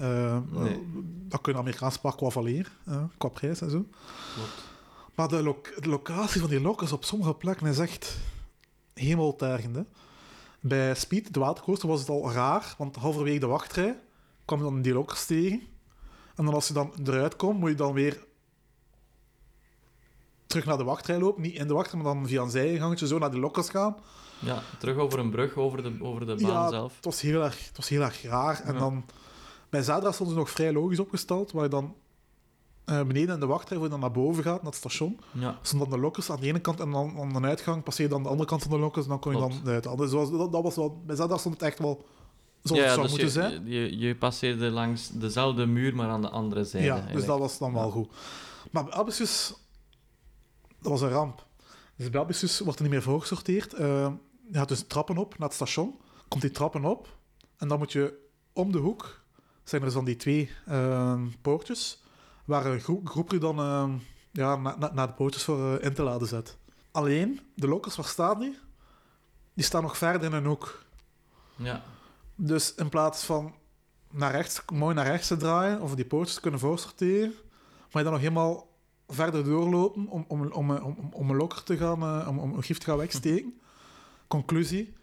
Nee. 0.51 0.79
Dat 1.27 1.41
kunnen 1.41 1.61
Amerikaans 1.61 1.97
park 1.97 2.17
qua 2.17 2.29
valeren, 2.29 2.71
eh, 2.85 3.03
qua 3.17 3.27
prijs 3.29 3.61
en 3.61 3.69
zo. 3.69 3.85
Klopt. 4.33 4.71
Maar 5.15 5.27
de, 5.27 5.43
lo- 5.43 5.61
de 5.79 5.89
locatie 5.89 6.41
van 6.41 6.49
die 6.49 6.61
lokkers 6.61 6.91
op 6.91 7.03
sommige 7.05 7.33
plekken 7.33 7.67
is 7.67 7.79
echt 7.79 8.17
hemeltergend. 8.93 9.75
hè. 9.75 9.81
Bij 10.65 10.95
Speed, 10.95 11.33
de 11.33 11.39
watercoaster, 11.39 11.87
was 11.87 11.99
het 11.99 12.09
al 12.09 12.31
raar, 12.31 12.75
want 12.77 12.95
halverwege 12.95 13.39
de 13.39 13.47
wachtrij 13.47 13.99
kwam 14.45 14.57
je 14.57 14.63
dan 14.63 14.81
die 14.81 14.93
lokkers 14.93 15.25
tegen. 15.25 15.61
En 16.35 16.45
dan 16.45 16.53
als 16.53 16.67
je 16.67 16.73
dan 16.73 16.93
eruit 17.03 17.35
komt, 17.35 17.59
moet 17.59 17.69
je 17.69 17.75
dan 17.75 17.93
weer 17.93 18.25
terug 20.47 20.65
naar 20.65 20.77
de 20.77 20.83
wachtrij 20.83 21.19
lopen. 21.19 21.41
Niet 21.41 21.55
in 21.55 21.67
de 21.67 21.73
wachtrij, 21.73 22.01
maar 22.01 22.13
dan 22.13 22.27
via 22.27 22.41
een 22.41 22.49
zijgangetje 22.49 23.07
zo 23.07 23.17
naar 23.17 23.31
de 23.31 23.39
lokkers 23.39 23.69
gaan. 23.69 23.95
Ja, 24.39 24.61
terug 24.79 24.97
over 24.97 25.19
een 25.19 25.29
brug, 25.29 25.55
over 25.55 25.83
de, 25.83 25.97
over 26.01 26.19
de 26.25 26.35
baan 26.35 26.51
ja, 26.51 26.69
zelf. 26.69 26.95
Het 26.95 27.05
was 27.05 27.21
heel 27.21 27.43
erg, 27.43 27.67
het 27.67 27.77
was 27.77 27.89
heel 27.89 28.01
erg 28.01 28.21
raar. 28.21 28.61
En 28.61 28.73
Ja. 28.73 28.79
dan 28.79 29.05
bij 29.69 29.81
Zadra 29.83 30.11
stonden 30.11 30.35
ze 30.35 30.41
nog 30.41 30.49
vrij 30.51 30.73
logisch 30.73 30.99
opgesteld, 30.99 31.51
waar 31.51 31.63
je 31.63 31.69
dan 31.69 31.95
eh, 32.85 33.03
beneden 33.03 33.33
in 33.33 33.39
de 33.39 33.45
wachtrij, 33.45 33.77
waar 33.77 33.85
je 33.85 33.91
dan 33.91 33.99
naar 34.01 34.11
boven 34.11 34.43
gaat, 34.43 34.55
naar 34.61 34.71
het 34.71 34.75
station, 34.79 35.19
Ja, 35.31 35.59
stonden 35.61 35.89
dan 35.89 35.97
de 35.97 36.03
lokkers 36.03 36.29
aan 36.29 36.39
de 36.39 36.47
ene 36.47 36.59
kant 36.59 36.79
en 36.79 36.91
dan 36.91 37.17
aan 37.19 37.41
de 37.41 37.47
uitgang 37.47 37.83
passeer 37.83 38.05
je 38.05 38.11
dan 38.11 38.23
de 38.23 38.29
andere 38.29 38.49
kant 38.49 38.61
van 38.61 38.71
de 38.71 38.77
lokkers 38.79 39.03
en 39.05 39.09
dan 39.11 39.19
kon 39.19 39.31
je 39.31 39.37
Klopt. 39.37 39.65
dan 39.65 39.73
uit. 39.73 39.83
Dus 39.83 40.11
dat, 40.11 40.29
was- 40.29 40.51
dat, 40.51 40.63
was 40.63 40.75
wel, 40.75 41.01
bij 41.05 41.15
Zadra 41.15 41.37
stond 41.37 41.53
het 41.53 41.63
echt 41.63 41.79
wel 41.79 42.05
zoals 42.63 42.81
ja 42.81 42.87
het 42.87 42.93
zou 42.93 43.07
dus 43.07 43.09
moeten 43.23 43.41
je, 43.43 43.49
zijn. 43.49 43.67
Je, 43.67 43.97
je 43.97 44.15
passeerde 44.15 44.69
langs 44.69 45.09
dezelfde 45.09 45.65
muur, 45.65 45.95
maar 45.95 46.09
aan 46.09 46.21
de 46.21 46.29
andere 46.29 46.63
zijde. 46.63 46.85
Ja, 46.87 47.05
dus 47.13 47.25
dat 47.25 47.39
was 47.39 47.57
dan 47.57 47.73
wel 47.73 47.85
Ja. 47.85 47.91
goed. 47.91 48.09
Maar 48.71 48.83
bij 48.83 48.93
Abyssus, 48.93 49.53
dat 50.81 50.91
was 50.91 51.01
een 51.01 51.09
ramp. 51.09 51.45
Dus 51.95 52.09
bij 52.09 52.21
Abyssus 52.21 52.59
wordt 52.59 52.77
er 52.79 52.83
niet 52.85 52.93
meer 52.93 53.01
voorgesorteerd. 53.03 53.73
Eh 53.73 54.11
je 54.51 54.57
gaat 54.59 54.67
dus 54.67 54.83
trappen 54.87 55.17
op 55.17 55.37
naar 55.37 55.47
het 55.47 55.55
station. 55.55 55.95
Komt 56.27 56.41
die 56.41 56.51
trappen 56.51 56.85
op 56.85 57.17
en 57.57 57.67
dan 57.67 57.77
moet 57.77 57.91
je 57.91 58.13
om 58.53 58.71
de 58.71 58.77
hoek, 58.77 59.21
zijn 59.63 59.81
er 59.81 59.87
dus 59.87 59.95
dan 59.95 60.05
die 60.05 60.15
twee 60.15 60.49
eh, 60.65 61.21
poortjes, 61.41 62.02
waar 62.45 62.65
een 62.65 62.79
groep, 62.79 63.09
groep 63.09 63.31
je 63.31 63.37
dan 63.37 63.59
eh, 63.59 63.89
ja, 64.31 64.55
na- 64.55 64.75
na- 64.79 64.93
naar 64.93 65.07
de 65.07 65.13
poortjes 65.13 65.43
voor 65.43 65.77
eh, 65.77 65.85
in 65.85 65.93
te 65.93 66.03
laden 66.03 66.27
zet. 66.27 66.57
Alleen, 66.91 67.39
de 67.55 67.67
lokkers, 67.67 67.95
waar 67.95 68.05
staan 68.05 68.39
die? 68.39 68.57
Die 69.53 69.65
staan 69.65 69.81
nog 69.81 69.97
verder 69.97 70.23
in 70.29 70.33
een 70.33 70.45
hoek. 70.45 70.83
Ja, 71.55 71.83
Dus 72.35 72.75
in 72.75 72.89
plaats 72.89 73.23
van 73.23 73.53
naar 74.11 74.31
rechts, 74.31 74.61
mooi 74.73 74.95
naar 74.95 75.05
rechts 75.05 75.27
te 75.27 75.37
draaien, 75.37 75.81
of 75.81 75.95
die 75.95 76.05
poortjes 76.05 76.35
te 76.35 76.41
kunnen 76.41 76.59
voorsorteren, 76.59 77.29
moet 77.81 77.91
je 77.91 78.03
dan 78.03 78.11
nog 78.11 78.21
helemaal 78.21 78.67
verder 79.07 79.43
doorlopen 79.43 80.07
om, 80.07 80.25
om, 80.27 80.51
om, 80.51 80.71
om, 80.71 81.09
om 81.11 81.29
een 81.29 81.35
lokker 81.35 81.63
te 81.63 81.77
gaan, 81.77 82.01
eh, 82.01 82.27
om, 82.27 82.39
om 82.39 82.53
een 82.53 82.63
gift 82.63 82.79
te 82.79 82.85
gaan 82.85 82.97
wegsteken. 82.97 83.59
Conclusie, 84.27 84.93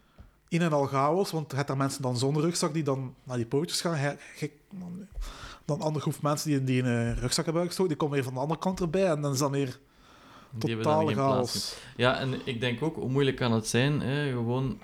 in 0.51 0.61
en 0.61 0.73
al 0.73 0.85
chaos, 0.85 1.31
want 1.31 1.49
je 1.49 1.55
hebt 1.55 1.67
daar 1.67 1.77
mensen 1.77 2.01
dan 2.01 2.17
zonder 2.17 2.43
rugzak 2.43 2.73
die 2.73 2.83
dan 2.83 3.15
naar 3.23 3.37
die 3.37 3.45
poortjes 3.45 3.81
gaan. 3.81 3.93
Hij- 3.93 4.17
hij- 4.37 4.51
Dan, 4.69 5.07
dan 5.65 5.75
een 5.77 5.81
andere 5.85 6.01
groep 6.11 6.21
mensen 6.21 6.49
die, 6.49 6.63
die 6.63 6.83
een 6.83 7.15
rugzak 7.15 7.43
hebben 7.45 7.61
uitgestoken, 7.61 7.91
die 7.91 8.01
komen 8.01 8.15
weer 8.15 8.23
van 8.25 8.33
de 8.33 8.39
andere 8.39 8.59
kant 8.59 8.79
erbij 8.79 9.05
en 9.05 9.21
dan 9.21 9.31
is 9.33 9.39
dan 9.39 9.51
weer 9.51 9.79
plaats 10.81 10.97
chaos. 11.15 11.75
Ja, 11.95 12.17
en 12.19 12.33
ik 12.43 12.59
denk 12.59 12.81
ook, 12.81 12.95
hoe 12.95 13.09
moeilijk 13.09 13.37
kan 13.37 13.51
het 13.51 13.67
zijn? 13.67 14.01
Hè? 14.01 14.29
Gewoon 14.31 14.79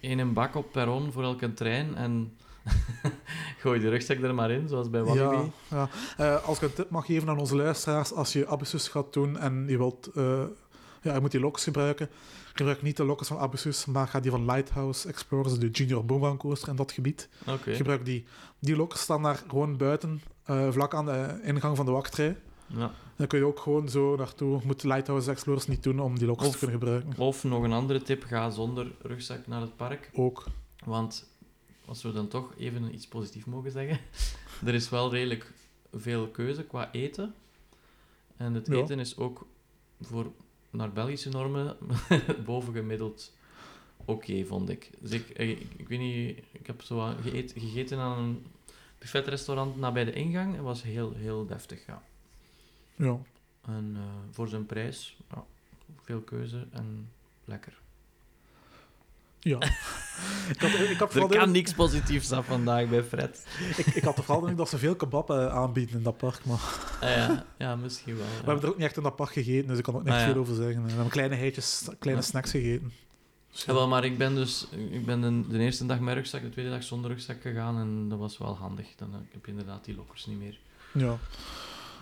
één 0.00 0.32
bak 0.32 0.54
op 0.54 0.72
perron 0.72 1.12
voor 1.12 1.22
elke 1.22 1.54
trein 1.54 1.94
en 1.96 2.36
gooi 3.62 3.80
de 3.80 3.88
rugzak 3.88 4.22
er 4.22 4.34
maar 4.34 4.50
in, 4.50 4.68
zoals 4.68 4.90
bij 4.90 5.02
Walibi. 5.02 5.50
Ja, 5.68 5.88
ja. 6.16 6.34
Eh, 6.36 6.44
als 6.48 6.56
ik 6.56 6.62
een 6.62 6.72
tip 6.74 6.90
mag 6.90 7.06
geven 7.06 7.28
aan 7.28 7.38
onze 7.38 7.56
luisteraars, 7.56 8.12
als 8.12 8.32
je 8.32 8.46
Abyssus 8.46 8.88
gaat 8.88 9.12
doen 9.12 9.38
en 9.38 9.64
je 9.68 9.76
wilt, 9.78 10.06
eh, 10.14 10.42
ja, 11.02 11.14
je 11.14 11.20
moet 11.20 11.30
die 11.30 11.40
lokkers 11.40 11.64
gebruiken, 11.64 12.08
gebruik 12.52 12.82
niet 12.82 12.96
de 12.96 13.04
lokkers 13.04 13.28
van 13.28 13.38
Abyssus, 13.38 13.84
maar 13.86 14.06
ga 14.08 14.20
die 14.20 14.30
van 14.30 14.44
Lighthouse 14.44 15.08
Explorers, 15.08 15.58
de 15.58 15.68
Junior 15.70 16.04
Boomerang 16.04 16.38
Coaster 16.38 16.68
in 16.68 16.76
dat 16.76 16.92
gebied. 16.92 17.28
Gebruik 17.64 18.04
die. 18.04 18.24
Die 18.58 18.76
lokkers 18.76 19.00
staan 19.00 19.22
daar 19.22 19.42
gewoon 19.48 19.76
buiten, 19.76 20.22
eh, 20.44 20.70
vlak 20.72 20.94
aan 20.94 21.04
de 21.04 21.40
ingang 21.42 21.76
van 21.76 21.86
de 21.86 21.92
wachtrij. 21.92 22.36
Ja. 22.66 22.90
Dan 23.16 23.26
kun 23.26 23.38
je 23.38 23.44
ook 23.46 23.58
gewoon 23.58 23.88
zo 23.88 24.16
naartoe. 24.16 24.60
Moet 24.64 24.82
Lighthouse 24.82 25.30
Explorers 25.30 25.66
niet 25.66 25.82
doen 25.82 26.00
om 26.00 26.18
die 26.18 26.26
lokkers 26.26 26.48
Of- 26.48 26.54
te 26.54 26.58
kunnen 26.66 26.78
gebruiken. 26.80 27.18
Of 27.24 27.44
nog 27.44 27.62
een 27.62 27.72
andere 27.72 28.02
tip, 28.02 28.22
ga 28.24 28.50
zonder 28.50 28.92
rugzak 29.02 29.46
naar 29.46 29.60
het 29.60 29.76
park. 29.76 30.10
Ook. 30.14 30.44
Want 30.84 31.30
als 31.84 32.02
we 32.02 32.12
dan 32.12 32.28
toch 32.28 32.54
even 32.56 32.94
iets 32.94 33.08
positiefs 33.08 33.44
mogen 33.44 33.70
zeggen, 33.70 33.98
er 34.66 34.74
is 34.74 34.88
wel 34.88 35.10
redelijk 35.10 35.52
veel 35.92 36.28
keuze 36.28 36.62
qua 36.64 36.92
eten. 36.92 37.34
En 38.36 38.54
het 38.54 38.66
Ja. 38.66 38.74
eten 38.74 38.98
is 38.98 39.16
ook 39.16 39.46
voor 40.00 40.32
naar 40.72 40.92
Belgische 40.92 41.28
normen 41.28 41.76
bovengemiddeld 42.44 43.32
oké, 44.04 44.44
vond 44.44 44.68
ik. 44.68 44.90
Dus 44.98 45.10
ik, 45.10 45.28
ik, 45.28 45.66
ik 45.76 45.88
weet 45.88 45.98
niet, 45.98 46.38
ik 46.52 46.66
heb 46.66 46.82
zo 46.82 47.14
geëet- 47.22 47.52
gegeten 47.56 47.98
aan 47.98 48.18
een 48.18 48.46
buffetrestaurant 48.98 49.76
nabij 49.76 50.04
de 50.04 50.12
ingang 50.12 50.56
en 50.56 50.62
was 50.62 50.82
heel, 50.82 51.12
heel 51.14 51.46
deftig, 51.46 51.86
ja. 51.86 52.02
Ja. 52.96 53.18
En 53.66 53.92
eh, 53.96 54.02
voor 54.30 54.48
zijn 54.48 54.66
prijs, 54.66 55.16
ja, 55.30 55.44
veel 56.02 56.20
keuze 56.20 56.66
en 56.70 57.08
lekker. 57.44 57.80
Ja. 59.42 59.56
ik, 60.52 60.60
had, 60.60 60.70
ik, 60.70 60.96
had 60.98 61.08
Er 61.14 61.20
vooral 61.20 61.28
kan 61.28 61.46
de, 61.46 61.58
niks 61.58 61.72
positiefs 61.72 62.32
af 62.32 62.46
vandaag 62.46 62.88
bij 62.88 63.02
Fred. 63.02 63.46
ik, 63.76 63.86
ik 63.86 64.02
had 64.04 64.14
vooral 64.14 64.34
de 64.40 64.40
indruk 64.40 64.56
dat 64.56 64.68
ze 64.68 64.78
veel 64.78 64.94
kebab 64.96 65.30
eh, 65.30 65.46
aanbieden 65.46 65.96
in 65.96 66.02
dat 66.02 66.16
park. 66.16 66.44
Maar 66.44 66.58
Ah, 67.00 67.08
ja, 67.10 67.44
ja, 67.58 67.76
misschien 67.76 68.16
wel. 68.16 68.26
we 68.40 68.44
hebben 68.44 68.62
er 68.62 68.68
ook 68.68 68.76
niet 68.76 68.86
echt 68.86 68.96
in 68.96 69.02
dat 69.02 69.16
park 69.16 69.32
gegeten, 69.32 69.68
dus 69.68 69.78
ik 69.78 69.84
kan 69.84 69.94
er 69.94 70.00
ook 70.00 70.06
niet 70.06 70.14
Ah, 70.14 70.20
ja. 70.20 70.26
veel 70.32 70.40
over 70.40 70.54
zeggen. 70.54 70.82
We 70.84 70.88
hebben 70.90 71.08
kleine 71.08 71.34
heetjes, 71.34 71.88
kleine 71.98 72.22
Ja. 72.22 72.26
snacks 72.28 72.50
gegeten. 72.50 72.92
Ja, 73.66 73.72
wel, 73.74 73.88
maar 73.88 74.04
ik 74.04 74.18
ben 74.18 74.34
dus 74.34 74.66
ik 74.90 75.06
ben 75.06 75.20
de, 75.20 75.48
de 75.52 75.58
eerste 75.58 75.86
dag 75.86 75.98
met 76.00 76.14
rugzak, 76.14 76.42
de 76.42 76.48
tweede 76.50 76.70
dag 76.70 76.82
zonder 76.82 77.10
rugzak 77.10 77.40
gegaan 77.42 77.78
en 77.78 78.08
dat 78.08 78.18
was 78.18 78.38
wel 78.38 78.56
handig. 78.56 78.86
Dan 78.96 79.08
eh, 79.12 79.18
heb 79.32 79.44
je 79.44 79.50
inderdaad 79.50 79.84
die 79.84 79.94
lokkers 79.96 80.26
niet 80.26 80.38
meer. 80.38 80.58
ja. 80.92 81.18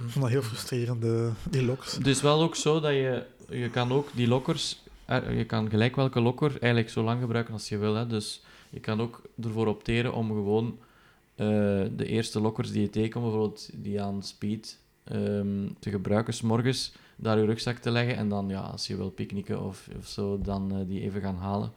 Ik 0.05 0.11
vond 0.11 0.25
dat 0.25 0.29
heel 0.33 0.43
frustrerend, 0.43 1.05
die 1.51 1.65
loks. 1.65 1.93
Het 1.95 2.07
is 2.07 2.21
wel 2.23 2.43
ook 2.43 2.57
zo 2.57 2.81
dat 2.81 2.91
je, 2.93 3.25
je 3.49 3.71
kan 3.71 3.93
ook 3.93 4.09
die 4.15 4.29
lokkers, 4.29 4.83
eh, 4.85 4.90
je 5.37 5.45
kan 5.47 5.71
gelijk 5.71 5.97
welke 5.97 6.21
lokker 6.21 6.51
eigenlijk 6.51 6.89
zo 6.91 7.03
lang 7.03 7.21
gebruiken 7.21 7.53
als 7.53 7.69
je 7.69 7.79
wil. 7.79 7.95
Hè. 7.95 8.07
Dus 8.07 8.43
je 8.71 8.81
kan 8.81 9.01
ook 9.01 9.23
ervoor 9.43 9.67
opteren 9.67 10.15
om 10.15 10.29
gewoon 10.29 10.79
eh, 11.35 11.47
de 11.97 12.07
eerste 12.07 12.41
lokkers 12.41 12.71
die 12.73 12.81
je 12.81 12.91
tegenkomt, 12.91 13.25
bijvoorbeeld 13.25 13.71
die 13.75 14.03
aan 14.03 14.23
speed, 14.23 14.79
ehm, 15.05 15.69
te 15.79 15.91
gebruiken, 15.91 16.35
s'morgens 16.35 16.93
daar 17.17 17.39
je 17.39 17.45
rugzak 17.45 17.77
te 17.79 17.91
leggen 17.91 18.17
en 18.17 18.29
dan, 18.29 18.49
ja, 18.49 18.61
als 18.61 18.87
je 18.87 18.97
wil 18.97 19.11
picknicken 19.11 19.63
of, 19.63 19.89
of 19.99 20.07
zo, 20.07 20.39
dan 20.43 20.73
eh, 20.73 20.79
die 20.87 21.01
even 21.01 21.21
gaan 21.21 21.37
halen. 21.37 21.73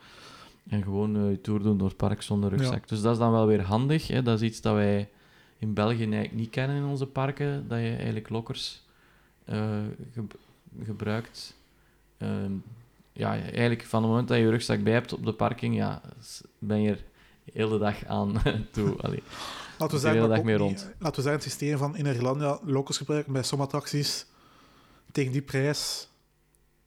En 0.69 0.83
gewoon 0.83 1.15
eh, 1.15 1.29
je 1.29 1.41
tour 1.41 1.61
doen 1.63 1.77
door 1.77 1.87
het 1.87 1.97
park 1.97 2.21
zonder 2.21 2.49
rugzak. 2.49 2.87
Dus 2.87 3.01
dat 3.01 3.11
is 3.13 3.17
dan 3.19 3.31
wel 3.31 3.47
weer 3.47 3.61
handig. 3.61 4.07
Hè. 4.07 4.21
Dat 4.23 4.41
is 4.41 4.47
iets 4.49 4.61
dat 4.61 4.73
wij 4.73 5.09
in 5.57 5.73
België 5.73 5.97
eigenlijk 6.03 6.33
niet 6.33 6.49
kennen 6.49 6.77
in 6.77 6.83
onze 6.85 7.05
parken, 7.07 7.67
dat 7.67 7.79
je 7.79 7.89
eigenlijk 7.95 8.29
lokkers 8.29 8.81
geb- 10.13 10.35
gebruikt. 10.83 11.55
Ehm, 12.17 12.51
ja, 13.13 13.31
eigenlijk 13.31 13.85
van 13.85 14.01
het 14.01 14.09
moment 14.09 14.27
dat 14.27 14.37
je 14.37 14.43
je 14.43 14.49
rugzak 14.49 14.83
bij 14.83 14.93
hebt 14.93 15.13
op 15.13 15.25
de 15.25 15.33
parking, 15.33 15.75
ja, 15.75 16.01
ben 16.59 16.81
je 16.81 16.89
er 16.91 17.03
de 17.43 17.51
hele 17.53 17.77
dag 17.77 18.05
aan 18.05 18.41
toe. 18.71 19.01
Allee. 19.01 19.23
Laten 19.77 19.97
we 19.97 20.01
de 20.03 20.07
hele 20.07 20.19
zeggen, 20.19 20.29
dag 20.29 20.43
mee 20.43 20.53
niet- 20.57 20.61
rond. 20.81 20.91
laten 20.99 21.15
we 21.15 21.21
zeggen, 21.21 21.31
het 21.31 21.43
systeem 21.43 21.77
van 21.77 21.95
in 21.97 22.05
Irlandia 22.05 22.59
lokkers 22.63 22.97
gebruiken 22.97 23.33
bij 23.33 23.43
sommige 23.43 23.69
attracties 23.71 24.25
tegen 25.11 25.31
die 25.31 25.41
prijs. 25.41 26.07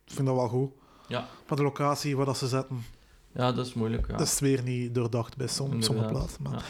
Ik 0.07 0.13
vind 0.13 0.27
dat 0.27 0.37
wel 0.37 0.49
goed. 0.49 0.71
Ja. 1.09 1.29
Maar 1.49 1.57
de 1.57 1.63
locatie 1.65 2.17
waar 2.17 2.27
dat 2.27 2.39
ze 2.39 2.49
zetten, 2.49 2.85
Ja, 3.33 3.53
dat 3.53 3.67
is 3.67 3.75
moeilijk. 3.75 4.07
Ja. 4.11 4.17
dat 4.17 4.27
is 4.27 4.39
weer 4.39 4.63
niet 4.63 4.95
doordacht 4.95 5.37
bij 5.37 5.47
som, 5.47 5.83
sommige 5.83 6.09
plaatsen. 6.09 6.43
Maar. 6.43 6.53
ja. 6.53 6.61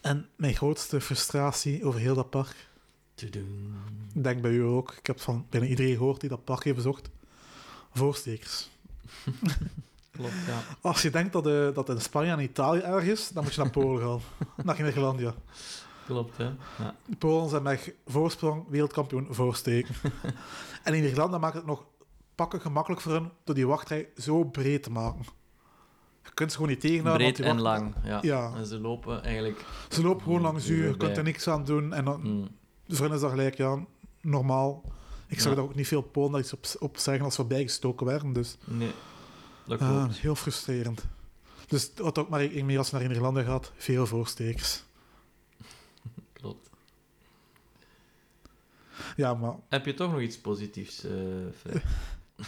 En 0.00 0.28
mijn 0.36 0.54
grootste 0.54 1.00
frustratie 1.00 1.84
over 1.84 2.00
heel 2.00 2.14
dat 2.14 2.30
park, 2.30 2.68
ik 3.16 3.32
denk 4.22 4.40
bij 4.42 4.50
u 4.50 4.62
ook, 4.62 4.92
ik 4.98 5.06
heb 5.06 5.20
van 5.20 5.46
bijna 5.50 5.66
iedereen 5.66 5.96
gehoord 5.96 6.20
die 6.20 6.28
dat 6.28 6.44
park 6.44 6.64
heeft 6.64 6.76
bezocht, 6.76 7.10
voorstekers. 7.92 8.70
Klopt, 10.16 10.32
ja. 10.46 10.62
Als 10.80 11.02
je 11.02 11.10
denkt 11.10 11.32
dat, 11.32 11.46
eh, 11.46 11.74
dat 11.74 11.88
in 11.88 12.00
Spanje 12.00 12.30
en 12.30 12.40
Italië 12.40 12.80
erg 12.80 13.04
is, 13.04 13.28
dan 13.28 13.42
moet 13.42 13.54
je 13.54 13.60
naar 13.60 13.70
Polen 13.70 14.02
gaan. 14.02 14.20
naar 14.66 14.82
Nederlandia. 14.82 15.34
Klopt, 16.06 16.36
hè. 16.36 16.44
Ja. 16.44 16.94
De 17.06 17.16
Polen 17.16 17.48
zijn 17.48 17.62
met 17.62 17.94
voorsprong 18.06 18.64
wereldkampioen 18.68 19.26
voorsteken. 19.30 19.94
en 20.84 20.94
in 20.94 21.02
Nederland 21.02 21.40
maakt 21.40 21.54
het 21.54 21.66
nog 21.66 21.84
pakken 22.34 22.60
gemakkelijk 22.60 23.00
voor 23.00 23.12
hen 23.12 23.32
door 23.44 23.54
die 23.54 23.66
wachtrij 23.66 24.08
zo 24.16 24.44
breed 24.44 24.82
te 24.82 24.90
maken. 24.90 25.24
Je 26.22 26.30
kunt 26.34 26.50
ze 26.50 26.56
gewoon 26.56 26.72
niet 26.72 26.80
tegenhouden. 26.80 27.32
Breed 27.32 27.46
en 27.46 27.60
lang, 27.60 27.94
ja. 28.04 28.18
Ja. 28.22 28.52
En 28.54 28.66
ze 28.66 28.80
lopen 28.80 29.22
eigenlijk... 29.22 29.64
Ze 29.88 30.02
lopen 30.02 30.22
gewoon 30.22 30.40
langs 30.40 30.68
u, 30.68 30.86
je 30.86 30.96
kunt 30.96 31.16
er 31.16 31.22
niks 31.22 31.48
aan 31.48 31.64
doen. 31.64 31.92
En 31.92 32.04
dan, 32.04 32.20
mm, 32.20 32.48
voor 32.88 33.06
hen 33.06 33.14
is 33.14 33.20
dat 33.20 33.30
gelijk, 33.30 33.56
ja, 33.56 33.78
normaal. 34.20 34.82
Ik 35.28 35.40
zag 35.40 35.48
Ja. 35.50 35.54
daar 35.54 35.64
ook 35.64 35.74
niet 35.74 35.86
veel 35.86 36.02
Polen 36.02 36.30
daar 36.32 36.40
iets 36.40 36.52
op, 36.52 36.66
op 36.78 36.98
zeggen 36.98 37.24
als 37.24 37.34
ze 37.34 37.40
voorbij 37.40 37.62
gestoken 37.62 38.06
werden. 38.06 38.32
Dus 38.32 38.56
nee, 38.64 38.90
dat 39.64 39.80
ah, 39.80 39.88
klopt. 39.98 40.18
heel 40.18 40.34
frustrerend. 40.34 41.04
Dus 41.66 41.90
wat 41.96 42.18
ook 42.18 42.28
maar 42.28 42.42
ik 42.42 42.64
meer 42.64 42.78
als 42.78 42.90
naar 42.90 43.02
Nederland 43.02 43.38
gaat, 43.38 43.72
veel 43.76 44.06
voorstekers. 44.06 44.82
klopt. 46.32 46.70
Ja, 49.16 49.34
maar 49.34 49.54
Heb 49.68 49.86
je 49.86 49.94
toch 49.94 50.10
nog 50.10 50.20
iets 50.20 50.38
positiefs, 50.38 51.04
eh 51.04 51.12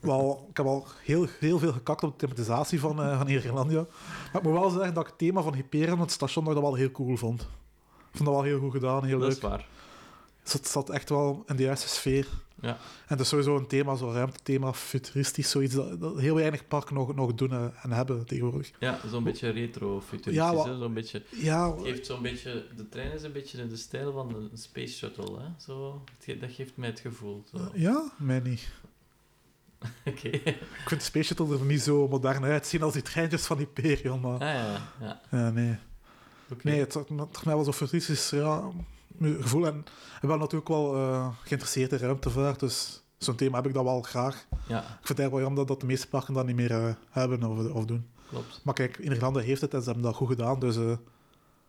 wel, 0.00 0.46
ik 0.50 0.56
heb 0.56 0.66
al 0.66 0.86
heel, 1.04 1.26
heel 1.38 1.58
veel 1.58 1.72
gekakt 1.72 2.02
op 2.02 2.10
de 2.10 2.16
thematisatie 2.26 2.80
van, 2.80 3.02
eh 3.02 3.16
van 3.16 3.26
Nederlandia. 3.26 3.86
Maar 4.32 4.42
ik 4.42 4.48
moet 4.48 4.58
wel 4.60 4.70
zeggen 4.70 4.94
dat 4.94 5.02
ik 5.04 5.10
het 5.10 5.18
thema 5.18 5.42
van 5.42 5.54
Hyperion, 5.54 6.00
het 6.00 6.10
station, 6.10 6.44
nog 6.44 6.54
wel 6.54 6.74
heel 6.74 6.90
cool 6.90 7.16
vond. 7.16 7.40
Ik 7.40 8.16
vond 8.16 8.24
dat 8.28 8.34
wel 8.34 8.42
heel 8.42 8.58
goed 8.60 8.72
gedaan, 8.72 9.04
heel 9.04 9.18
dat 9.18 9.28
leuk. 9.28 9.36
is 9.36 9.42
waar. 9.42 9.66
Het 10.42 10.68
zat, 10.68 10.90
echt 10.90 11.08
wel 11.08 11.44
in 11.46 11.56
de 11.56 11.62
juiste 11.62 11.88
sfeer. 11.88 12.26
Ja. 12.60 12.68
En 12.68 12.78
het 13.06 13.20
is 13.20 13.28
sowieso 13.28 13.56
een 13.56 13.66
thema, 13.66 13.94
zo'n 13.94 14.12
ruimtethema, 14.12 14.72
futuristisch, 14.72 15.50
zoiets 15.50 15.74
dat, 15.74 16.00
dat 16.00 16.18
heel 16.18 16.34
weinig 16.34 16.66
parken 16.68 16.94
nog, 16.94 17.14
nog 17.14 17.34
doen 17.34 17.50
eh, 17.52 17.64
en 17.82 17.92
hebben 17.92 18.26
tegenwoordig. 18.26 18.70
Ja, 18.80 19.00
zo'n 19.10 19.24
beetje 19.24 19.50
retro-futuristisch. 19.50 20.64
Ja, 20.64 20.78
zo'n 20.78 20.94
beetje... 20.94 21.22
Ja, 21.30 21.74
Het 21.74 21.82
geeft 21.82 22.06
zo'n 22.06 22.22
beetje... 22.22 22.66
De 22.76 22.88
trein 22.88 23.12
is 23.12 23.22
een 23.22 23.32
beetje 23.32 23.66
de 23.66 23.76
stijl 23.76 24.12
van 24.12 24.34
een 24.34 24.58
space 24.58 24.94
shuttle, 24.94 25.38
hè. 25.38 25.48
Zo, 25.58 26.02
het 26.24 26.40
dat 26.40 26.52
geeft 26.52 26.76
mij 26.76 26.88
het 26.88 27.00
gevoel. 27.00 27.44
Zo. 27.52 27.70
ja, 27.74 28.12
mij 28.18 28.40
niet. 28.40 28.68
Oké. 30.04 30.28
Ik 30.28 30.86
vind 30.86 31.00
de 31.00 31.06
Space 31.06 31.26
Shuttle 31.26 31.58
er 31.58 31.64
niet 31.64 31.82
zo 31.82 32.08
modern 32.08 32.44
uitzien 32.44 32.82
als 32.82 32.92
die 32.92 33.02
treintjes 33.02 33.46
van 33.46 33.58
Hyperion, 33.58 34.20
maar... 34.20 34.32
Ah 34.32 34.40
ja, 34.40 34.80
ja. 35.00 35.20
Ja, 35.30 35.50
nee. 35.50 35.78
Oké. 36.52 36.68
Nee, 36.68 36.80
het 36.80 36.94
had 36.94 37.06
toch 37.06 37.44
mij 37.44 37.54
wel 37.54 37.64
zo 37.64 37.72
futuristisch 37.72 38.30
ja, 38.30 38.70
gevoel. 39.20 39.66
En 39.66 39.84
ik 40.22 40.28
ben 40.28 40.38
natuurlijk 40.38 40.68
wel 40.68 40.94
eh, 40.96 41.28
geïnteresseerd 41.42 41.92
in 41.92 41.98
ruimtevaart, 41.98 42.60
dus 42.60 43.02
zo'n 43.18 43.36
thema 43.36 43.56
heb 43.56 43.66
ik 43.66 43.74
dat 43.74 43.84
wel 43.84 44.02
graag. 44.02 44.46
Ja, 44.50 44.78
Ik 44.78 44.84
vind 44.86 45.08
het 45.08 45.18
eigenlijk 45.18 45.30
wel 45.30 45.40
jammer 45.40 45.58
dat, 45.58 45.68
dat 45.68 45.80
de 45.80 45.86
meeste 45.86 46.08
parken 46.08 46.34
dat 46.34 46.46
niet 46.46 46.56
meer 46.56 46.70
eh, 46.70 46.94
hebben 47.10 47.42
of, 47.44 47.70
of 47.72 47.84
doen. 47.84 48.06
klopt. 48.28 48.60
Maar 48.64 48.74
kijk, 48.74 48.98
in 48.98 49.38
heeft 49.40 49.60
het 49.60 49.74
en 49.74 49.78
ze 49.80 49.84
hebben 49.84 50.04
dat 50.04 50.14
goed 50.14 50.28
gedaan, 50.28 50.58
dus 50.58 50.76
eh, 50.76 50.92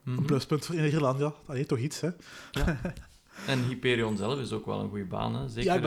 Mhm. 0.04 0.18
een 0.18 0.26
pluspunt 0.26 0.66
voor 0.66 0.76
Nederland, 0.76 1.20
ja. 1.20 1.34
Dat 1.46 1.56
heeft 1.56 1.68
toch 1.68 1.78
iets, 1.78 2.02
hè. 2.02 2.10
En 3.48 3.64
Hyperion 3.64 4.18
zelf 4.18 4.40
is 4.40 4.52
ook 4.52 4.66
wel 4.66 4.80
een 4.80 4.90
goede 4.90 5.06
baan, 5.06 5.36
hè. 5.36 5.48
Zeker 5.48 5.64
Ja, 5.64 5.76
ik 5.76 5.82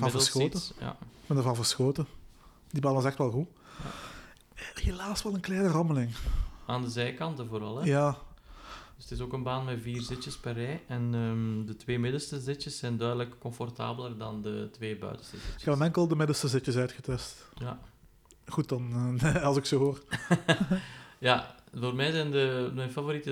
ben 0.00 0.10
verschoten. 0.10 0.60
Ja. 0.80 0.90
Ik 1.00 1.26
ben 1.26 1.36
ervan 1.36 1.54
verschoten. 1.56 2.06
Die 2.68 2.80
bal 2.80 2.94
was 2.94 3.04
echt 3.04 3.18
wel 3.18 3.30
goed. 3.30 3.48
Helaas 4.74 5.22
wel 5.22 5.34
een 5.34 5.40
kleine 5.40 5.68
rammeling. 5.68 6.10
Aan 6.66 6.82
de 6.82 6.90
zijkanten 6.90 7.48
vooral, 7.48 7.78
hè. 7.78 7.84
Ja, 7.84 8.16
Dus 9.00 9.08
het 9.10 9.18
is 9.18 9.24
ook 9.24 9.32
een 9.32 9.42
baan 9.42 9.64
met 9.64 9.78
vier 9.82 10.02
zitjes 10.02 10.36
per 10.38 10.52
rij. 10.52 10.82
En 10.86 11.14
ehm, 11.14 11.66
de 11.66 11.76
twee 11.76 11.98
middenste 11.98 12.40
zitjes 12.40 12.78
zijn 12.78 12.96
duidelijk 12.96 13.38
comfortabeler 13.38 14.18
dan 14.18 14.42
de 14.42 14.68
twee 14.72 14.96
buitenste 14.96 15.36
ik 15.36 15.42
zitjes. 15.42 15.64
heb 15.64 15.74
hem 15.74 15.82
enkel 15.82 16.08
de 16.08 16.16
middenste 16.16 16.48
zitjes 16.48 16.76
uitgetest. 16.76 17.48
Ja. 17.54 17.78
Goed 18.46 18.68
dan, 18.68 19.18
eh, 19.20 19.42
als 19.48 19.56
ik 19.56 19.64
zo 19.64 19.78
hoor. 19.78 20.02
ja, 21.18 21.54
voor 21.74 21.94
mij 21.94 22.10
zijn 22.10 22.30
de, 22.30 22.70
mijn 22.74 22.90
favoriete 22.90 23.30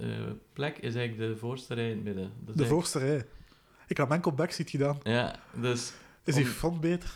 eh, 0.00 0.08
plek 0.52 0.78
is 0.78 0.94
eigenlijk 0.94 1.32
de 1.32 1.38
voorste 1.38 1.74
rij 1.74 1.90
in 1.90 1.94
het 1.96 2.04
midden. 2.04 2.24
De 2.24 2.30
eigenlijk- 2.46 2.68
voorste 2.68 2.98
rij. 2.98 3.26
Ik 3.86 3.96
heb 3.96 4.10
enkel 4.10 4.32
backseat 4.32 4.70
gedaan. 4.70 4.98
Ja, 5.02 5.36
dus 5.54 5.92
Is 6.24 6.34
die 6.34 6.44
Om- 6.44 6.50
front 6.50 6.80
beter? 6.80 7.14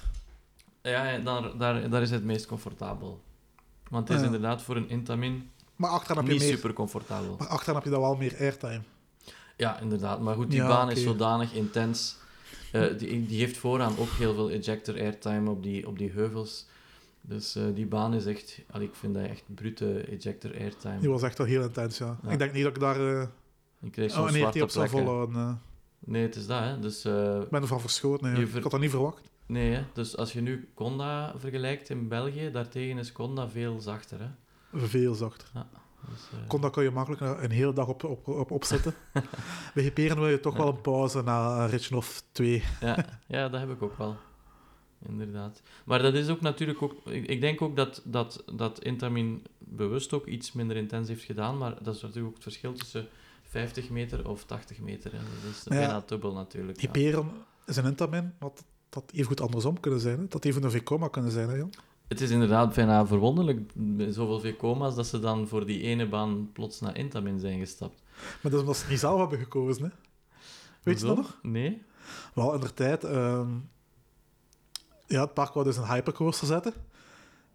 ja, 0.82 1.08
ja, 1.10 1.18
daar, 1.18 1.56
daar, 1.58 1.90
daar 1.90 2.02
is 2.02 2.10
het 2.10 2.24
meest 2.24 2.46
comfortabel. 2.46 3.22
Want 3.88 4.08
het 4.08 4.16
is 4.18 4.24
Ah, 4.24 4.30
ja. 4.30 4.34
inderdaad 4.36 4.62
voor 4.62 4.76
een 4.76 4.88
Intamin 4.88 5.50
Maar 5.80 5.90
achteraan 5.90 6.16
heb 6.16 6.26
je 6.26 6.32
niet 6.32 6.42
meer... 6.48 6.52
super 6.56 6.72
comfortabel. 6.72 7.36
Maar 7.38 7.48
achteraan 7.48 7.74
heb 7.74 7.84
je 7.84 7.90
dan 7.90 8.00
wel 8.00 8.14
meer 8.16 8.36
airtime. 8.38 8.80
Ja, 9.56 9.80
inderdaad. 9.80 10.20
Maar 10.20 10.34
goed, 10.34 10.50
die 10.50 10.60
Ja, 10.60 10.68
baan 10.68 10.90
is 10.90 11.02
zodanig 11.02 11.52
intens. 11.52 12.16
Eh, 12.72 12.98
die, 12.98 13.26
die 13.26 13.38
heeft 13.38 13.56
vooraan 13.56 13.98
ook 13.98 14.08
heel 14.10 14.34
veel 14.34 14.50
ejector 14.50 14.94
airtime 14.94 15.50
op 15.50 15.62
die, 15.62 15.86
op 15.86 15.98
die 15.98 16.10
heuvels. 16.10 16.66
Dus 17.20 17.54
eh, 17.56 17.62
die 17.74 17.86
baan 17.86 18.14
is 18.14 18.26
echt... 18.26 18.62
ik 18.78 18.94
vind 18.94 19.14
dat 19.14 19.24
echt 19.24 19.42
brute 19.46 20.00
ejector 20.00 20.54
airtime. 20.58 20.98
Die 21.00 21.10
was 21.10 21.22
echt 21.22 21.38
wel 21.38 21.46
heel 21.46 21.62
intens, 21.62 21.98
ja. 21.98 22.18
Ja. 22.22 22.30
Ik 22.30 22.38
denk 22.38 22.52
niet 22.52 22.62
dat 22.62 22.74
ik 22.74 22.80
daar 22.80 23.00
uh, 23.00 23.22
Ik 23.82 23.92
kreeg 23.92 24.10
oh, 24.10 24.16
zo'n 24.16 24.28
een 24.28 24.34
ERT 24.34 24.40
zwarte 24.40 24.62
op 24.62 24.70
zou 24.70 24.88
volhouden. 24.88 25.60
Nee, 25.98 26.22
het 26.22 26.36
is 26.36 26.46
dat, 26.46 26.60
hè. 26.62 26.78
Dus, 26.78 27.04
eh, 27.04 27.40
Ik 27.40 27.50
ben 27.50 27.62
ervan 27.62 27.80
verschoten. 27.80 28.32
nee. 28.32 28.46
Ver- 28.46 28.56
Ik 28.56 28.62
had 28.62 28.72
dat 28.72 28.80
niet 28.80 28.90
verwacht. 28.90 29.20
nee, 29.46 29.72
hè. 29.72 29.82
dus 29.92 30.16
als 30.16 30.32
je 30.32 30.40
nu 30.40 30.68
Conda 30.74 31.34
vergelijkt 31.36 31.88
in 31.90 32.08
België, 32.08 32.50
daartegen 32.50 32.98
is 32.98 33.12
Conda 33.12 33.48
veel 33.48 33.80
zachter, 33.80 34.18
hè. 34.20 34.28
Veel 34.72 35.14
zachter. 35.14 35.48
Ja. 35.54 35.68
Dus, 36.08 36.28
eh, 36.60 36.70
kun 36.70 36.82
je 36.82 36.90
makkelijk 36.90 37.22
een, 37.22 37.44
een 37.44 37.50
hele 37.50 37.72
dag 37.72 37.86
op, 37.86 38.04
op, 38.04 38.28
op 38.28 38.50
opzetten. 38.50 38.94
Bij 39.74 39.82
Hyperion 39.82 40.18
wil 40.18 40.28
je 40.28 40.40
toch 40.40 40.56
wel 40.56 40.68
een 40.68 40.80
pauze 40.80 41.22
na 41.22 41.62
een 41.62 41.68
ritje 41.68 41.96
of 41.96 42.22
twee. 42.32 42.62
ja, 42.80 43.04
ja, 43.26 43.48
dat 43.48 43.60
heb 43.60 43.70
ik 43.70 43.82
ook 43.82 43.98
wel. 43.98 44.16
Inderdaad. 45.08 45.62
Maar 45.84 46.02
dat 46.02 46.14
is 46.14 46.28
ook 46.28 46.40
natuurlijk 46.40 46.82
ook... 46.82 47.06
Ik, 47.06 47.26
ik 47.26 47.40
denk 47.40 47.62
ook 47.62 47.76
dat, 47.76 48.02
dat, 48.04 48.44
dat 48.54 48.84
Intamin 48.84 49.46
bewust 49.58 50.12
ook 50.12 50.26
iets 50.26 50.52
minder 50.52 50.76
intens 50.76 51.08
heeft 51.08 51.24
gedaan, 51.24 51.58
maar 51.58 51.82
dat 51.82 51.94
is 51.94 52.02
natuurlijk 52.02 52.28
ook 52.28 52.34
het 52.34 52.42
verschil 52.42 52.72
tussen 52.72 53.08
50 53.42 53.90
meter 53.90 54.28
of 54.28 54.44
80 54.44 54.78
meter. 54.78 55.12
hè. 55.12 55.18
Dat 55.18 55.50
is 55.50 55.62
ja, 55.64 55.70
bijna 55.70 56.02
dubbel 56.06 56.32
natuurlijk. 56.32 56.80
ja. 56.80 56.86
Hyperion 56.86 57.30
is 57.66 57.76
een 57.76 57.84
Intamin, 57.84 58.22
maar 58.22 58.48
dat, 58.48 58.64
dat 58.88 59.10
even 59.12 59.26
goed 59.26 59.40
andersom 59.40 59.80
kunnen 59.80 60.00
zijn. 60.00 60.18
Hè? 60.18 60.26
Dat 60.28 60.44
even 60.44 60.62
een 60.62 60.70
Vekoma 60.70 61.08
kunnen 61.08 61.30
zijn, 61.30 61.48
hè, 61.48 61.56
Jan? 61.56 61.72
Het 62.10 62.20
is 62.20 62.30
inderdaad 62.30 62.74
bijna 62.74 63.06
verwonderlijk, 63.06 63.72
zoveel 63.98 64.40
V-coma's, 64.40 64.94
dat 64.94 65.06
ze 65.06 65.18
dan 65.20 65.48
voor 65.48 65.66
die 65.66 65.82
ene 65.82 66.08
baan 66.08 66.50
plots 66.52 66.80
naar 66.80 66.96
Intamin 66.96 67.38
zijn 67.38 67.58
gestapt. 67.58 68.02
Maar 68.20 68.38
dat 68.42 68.52
is 68.52 68.60
omdat 68.60 68.74
ze 68.74 68.80
het 68.82 68.90
niet 68.90 69.00
zelf 69.00 69.20
hebben 69.20 69.38
gekozen, 69.38 69.84
hè? 69.84 69.90
Weet 70.82 71.00
je 71.00 71.06
dat 71.06 71.16
nog? 71.16 71.38
Nee? 71.42 71.82
Wel, 72.34 72.54
in 72.54 72.60
de 72.60 72.74
tijd... 72.74 73.04
ehm, 73.04 73.48
ja, 75.06 75.20
het 75.20 75.34
park 75.34 75.52
wou 75.52 75.66
dus 75.66 75.76
een 75.76 75.86
hypercoaster 75.92 76.46
zetten. 76.46 76.72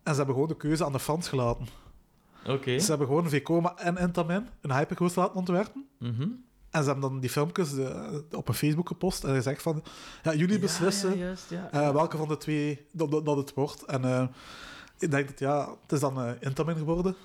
En 0.03 0.11
ze 0.11 0.15
hebben 0.15 0.34
gewoon 0.34 0.49
de 0.49 0.57
keuze 0.57 0.86
aan 0.86 0.91
de 0.91 0.99
fans 0.99 1.27
gelaten. 1.27 1.68
Oké. 2.48 2.80
Ze 2.80 2.90
hebben 2.90 3.07
gewoon 3.07 3.30
Vekoma 3.30 3.77
en 3.77 3.98
Intamin 3.98 4.48
een 4.61 4.73
hypercoaster 4.73 5.22
laten 5.22 5.38
ontwerpen. 5.38 5.88
Mhm. 5.99 6.27
En 6.76 6.84
ze 6.84 6.89
hebben 6.89 7.10
dan 7.10 7.19
die 7.19 7.30
filmpjes 7.30 7.77
eh, 7.77 8.14
op 8.31 8.47
een 8.47 8.53
Facebook 8.53 8.88
gepost 8.88 9.23
en 9.23 9.35
gezegd 9.35 9.61
van... 9.61 9.84
Ja, 10.23 10.34
jullie 10.34 10.60
beslissen 10.60 11.10
Ja, 11.10 11.15
ja, 11.15 11.23
juist, 11.23 11.49
ja. 11.49 11.69
eh, 11.72 11.91
welke 11.91 12.18
van 12.18 12.27
de 12.27 12.38
twee 12.38 12.85
dat, 12.91 13.11
dat, 13.11 13.26
dat 13.26 13.38
het 13.38 13.53
wordt. 13.53 13.84
En 13.84 14.06
eh, 14.06 14.27
ik 14.99 15.11
denk 15.11 15.27
dat, 15.27 15.39
ja, 15.39 15.69
het 15.81 15.91
is 15.91 15.99
dan 15.99 16.22
eh 16.22 16.31
Intamin 16.39 16.76
geworden. 16.76 17.15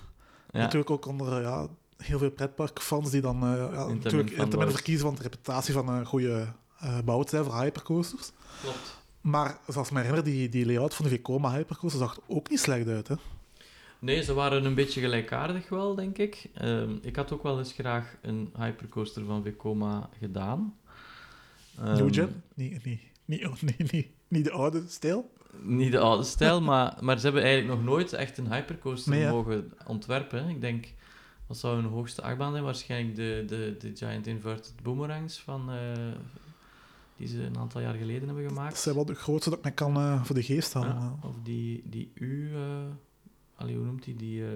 Ja. 0.51 0.59
Natuurlijk 0.59 0.89
ook 0.89 1.05
onder 1.05 1.41
ja, 1.41 1.67
heel 1.97 2.17
veel 2.17 2.31
pretparkfans 2.31 3.09
die 3.09 3.21
dan 3.21 3.43
eh, 3.43 3.73
ja, 3.73 3.87
natuurlijk 3.87 4.29
Intamin 4.29 4.71
verkiezen 4.71 5.05
van 5.05 5.15
de 5.15 5.21
reputatie 5.21 5.73
van 5.73 5.89
een 5.89 6.05
goede 6.05 6.47
eh 6.79 6.99
bouw 7.05 7.23
te 7.23 7.29
zijn 7.29 7.43
voor 7.43 7.61
hypercoasters. 7.61 8.31
Klopt. 8.61 8.99
Maar 9.21 9.57
zoals 9.67 9.87
ik 9.87 9.93
me 9.93 9.99
herinner, 9.99 10.23
die, 10.23 10.49
die 10.49 10.65
layout 10.65 10.93
van 10.93 11.05
de 11.05 11.11
Vekoma 11.11 11.51
hypercoaster 11.51 11.99
zag 11.99 12.15
er 12.15 12.23
ook 12.27 12.49
niet 12.49 12.59
slecht 12.59 12.87
uit. 12.87 13.07
Hè? 13.07 13.15
Nee, 14.01 14.23
ze 14.23 14.33
waren 14.33 14.65
een 14.65 14.75
beetje 14.75 15.01
gelijkaardig 15.01 15.69
wel, 15.69 15.95
denk 15.95 16.17
ik. 16.17 16.49
Ehm, 16.53 16.95
ik 17.01 17.15
had 17.15 17.31
ook 17.31 17.43
wel 17.43 17.57
eens 17.57 17.71
graag 17.73 18.15
een 18.21 18.53
hypercoaster 18.57 19.25
van 19.25 19.43
Vekoma 19.43 20.09
gedaan. 20.19 20.75
Ehm, 21.79 21.95
New 21.95 22.13
Gen? 22.13 22.43
Niet, 22.53 22.85
niet, 22.85 23.01
niet, 23.25 23.45
oh, 23.45 23.53
niet, 24.27 24.43
de 24.43 24.51
oude 24.51 24.83
stijl. 24.87 25.31
Niet 25.61 25.91
de 25.91 25.99
oude 25.99 26.23
stijl, 26.23 26.61
maar, 26.71 26.97
maar 26.99 27.17
ze 27.17 27.23
hebben 27.23 27.43
eigenlijk 27.43 27.75
nog 27.75 27.85
nooit 27.85 28.13
echt 28.13 28.37
een 28.37 28.53
hypercoaster 28.53 29.11
Nee, 29.11 29.27
mogen 29.27 29.73
ontwerpen. 29.85 30.49
Ik 30.49 30.61
denk, 30.61 30.93
wat 31.47 31.57
zou 31.57 31.75
hun 31.81 31.91
hoogste 31.91 32.21
achtbaan 32.21 32.51
zijn? 32.51 32.63
Waarschijnlijk 32.63 33.15
de, 33.15 33.43
de, 33.47 33.75
de 33.79 33.91
Giant 33.95 34.27
Inverted 34.27 34.73
Boomerangs 34.83 35.39
van, 35.39 35.71
eh, 35.71 35.77
die 37.17 37.27
ze 37.27 37.43
een 37.43 37.57
aantal 37.57 37.81
jaar 37.81 37.95
geleden 37.95 38.25
hebben 38.25 38.43
Dat 38.43 38.53
gemaakt. 38.53 38.77
zijn 38.77 38.95
wel 38.95 39.05
de 39.05 39.15
grootste 39.15 39.49
dat 39.49 39.59
ik 39.59 39.65
me 39.65 39.71
kan 39.71 39.95
eh, 39.95 40.23
voor 40.23 40.35
de 40.35 40.43
geest 40.43 40.73
halen. 40.73 40.89
Ja, 40.89 41.15
of 41.23 41.35
die, 41.43 41.83
die 41.85 42.11
U, 42.13 42.55
eh 42.55 42.61
allee, 43.61 43.75
hoe 43.75 43.85
noemt 43.85 44.03
die? 44.03 44.15
Die 44.15 44.43
eh, 44.43 44.49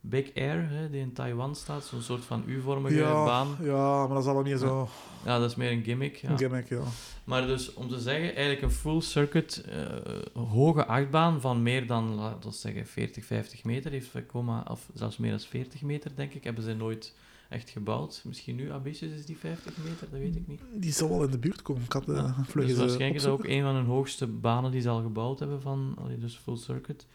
Big 0.00 0.34
Air, 0.34 0.68
hè, 0.70 0.90
die 0.90 1.00
in 1.00 1.12
Taiwan 1.12 1.54
staat. 1.54 1.84
Zo'n 1.84 2.00
soort 2.02 2.24
van 2.24 2.42
U-vormige 2.46 2.94
ja, 2.94 3.24
baan. 3.24 3.56
ja, 3.60 3.98
maar 3.98 4.08
dat 4.08 4.18
is 4.18 4.24
allemaal 4.24 4.42
niet 4.42 4.58
zo 4.58 4.88
Ja, 5.24 5.38
dat 5.38 5.50
is 5.50 5.56
meer 5.56 5.70
een 5.70 5.84
gimmick. 5.84 6.16
Ja. 6.16 6.30
een 6.30 6.38
gimmick. 6.38 6.68
Ja. 6.68 6.82
Maar 7.24 7.46
dus 7.46 7.74
om 7.74 7.88
te 7.88 8.00
zeggen, 8.00 8.34
eigenlijk 8.34 8.62
een 8.62 8.70
full 8.70 9.00
circuit 9.00 9.64
eh, 9.68 10.42
hoge 10.42 10.86
achtbaan 10.86 11.40
van 11.40 11.62
meer 11.62 11.86
dan, 11.86 12.14
laten 12.14 12.50
we 12.50 12.56
zeggen, 12.56 12.86
40, 12.86 13.24
50 13.24 13.64
meter 13.64 13.90
heeft 13.90 14.08
Vekoma, 14.08 14.64
of 14.70 14.88
zelfs 14.94 15.16
meer 15.16 15.30
dan 15.30 15.40
40 15.40 15.82
meter, 15.82 16.10
denk 16.14 16.32
ik, 16.34 16.44
hebben 16.44 16.64
ze 16.64 16.74
nooit 16.74 17.14
echt 17.48 17.70
gebouwd. 17.70 18.22
Misschien 18.24 18.56
nu 18.56 18.70
ambitious 18.70 19.12
is 19.12 19.26
die 19.26 19.38
50 19.38 19.76
meter, 19.76 20.06
dat 20.10 20.20
weet 20.20 20.36
ik 20.36 20.46
niet. 20.46 20.60
Die 20.74 20.92
zal 20.92 21.08
wel 21.08 21.24
in 21.24 21.30
de 21.30 21.38
buurt 21.38 21.62
komen. 21.62 21.82
Ik 21.82 21.92
had, 21.92 22.08
eh, 22.08 22.14
Ja, 22.14 22.44
Dus 22.54 22.76
waarschijnlijk 22.76 23.14
is 23.14 23.22
dat 23.22 23.32
ook 23.32 23.44
een 23.44 23.62
van 23.62 23.74
hun 23.74 23.84
hoogste 23.84 24.26
banen 24.26 24.70
die 24.70 24.80
ze 24.80 24.88
al 24.88 25.02
gebouwd 25.02 25.38
hebben, 25.38 25.60
van, 25.60 25.94
allee, 25.98 26.18
dus 26.18 26.36
full 26.36 26.56
circuit. 26.56 27.06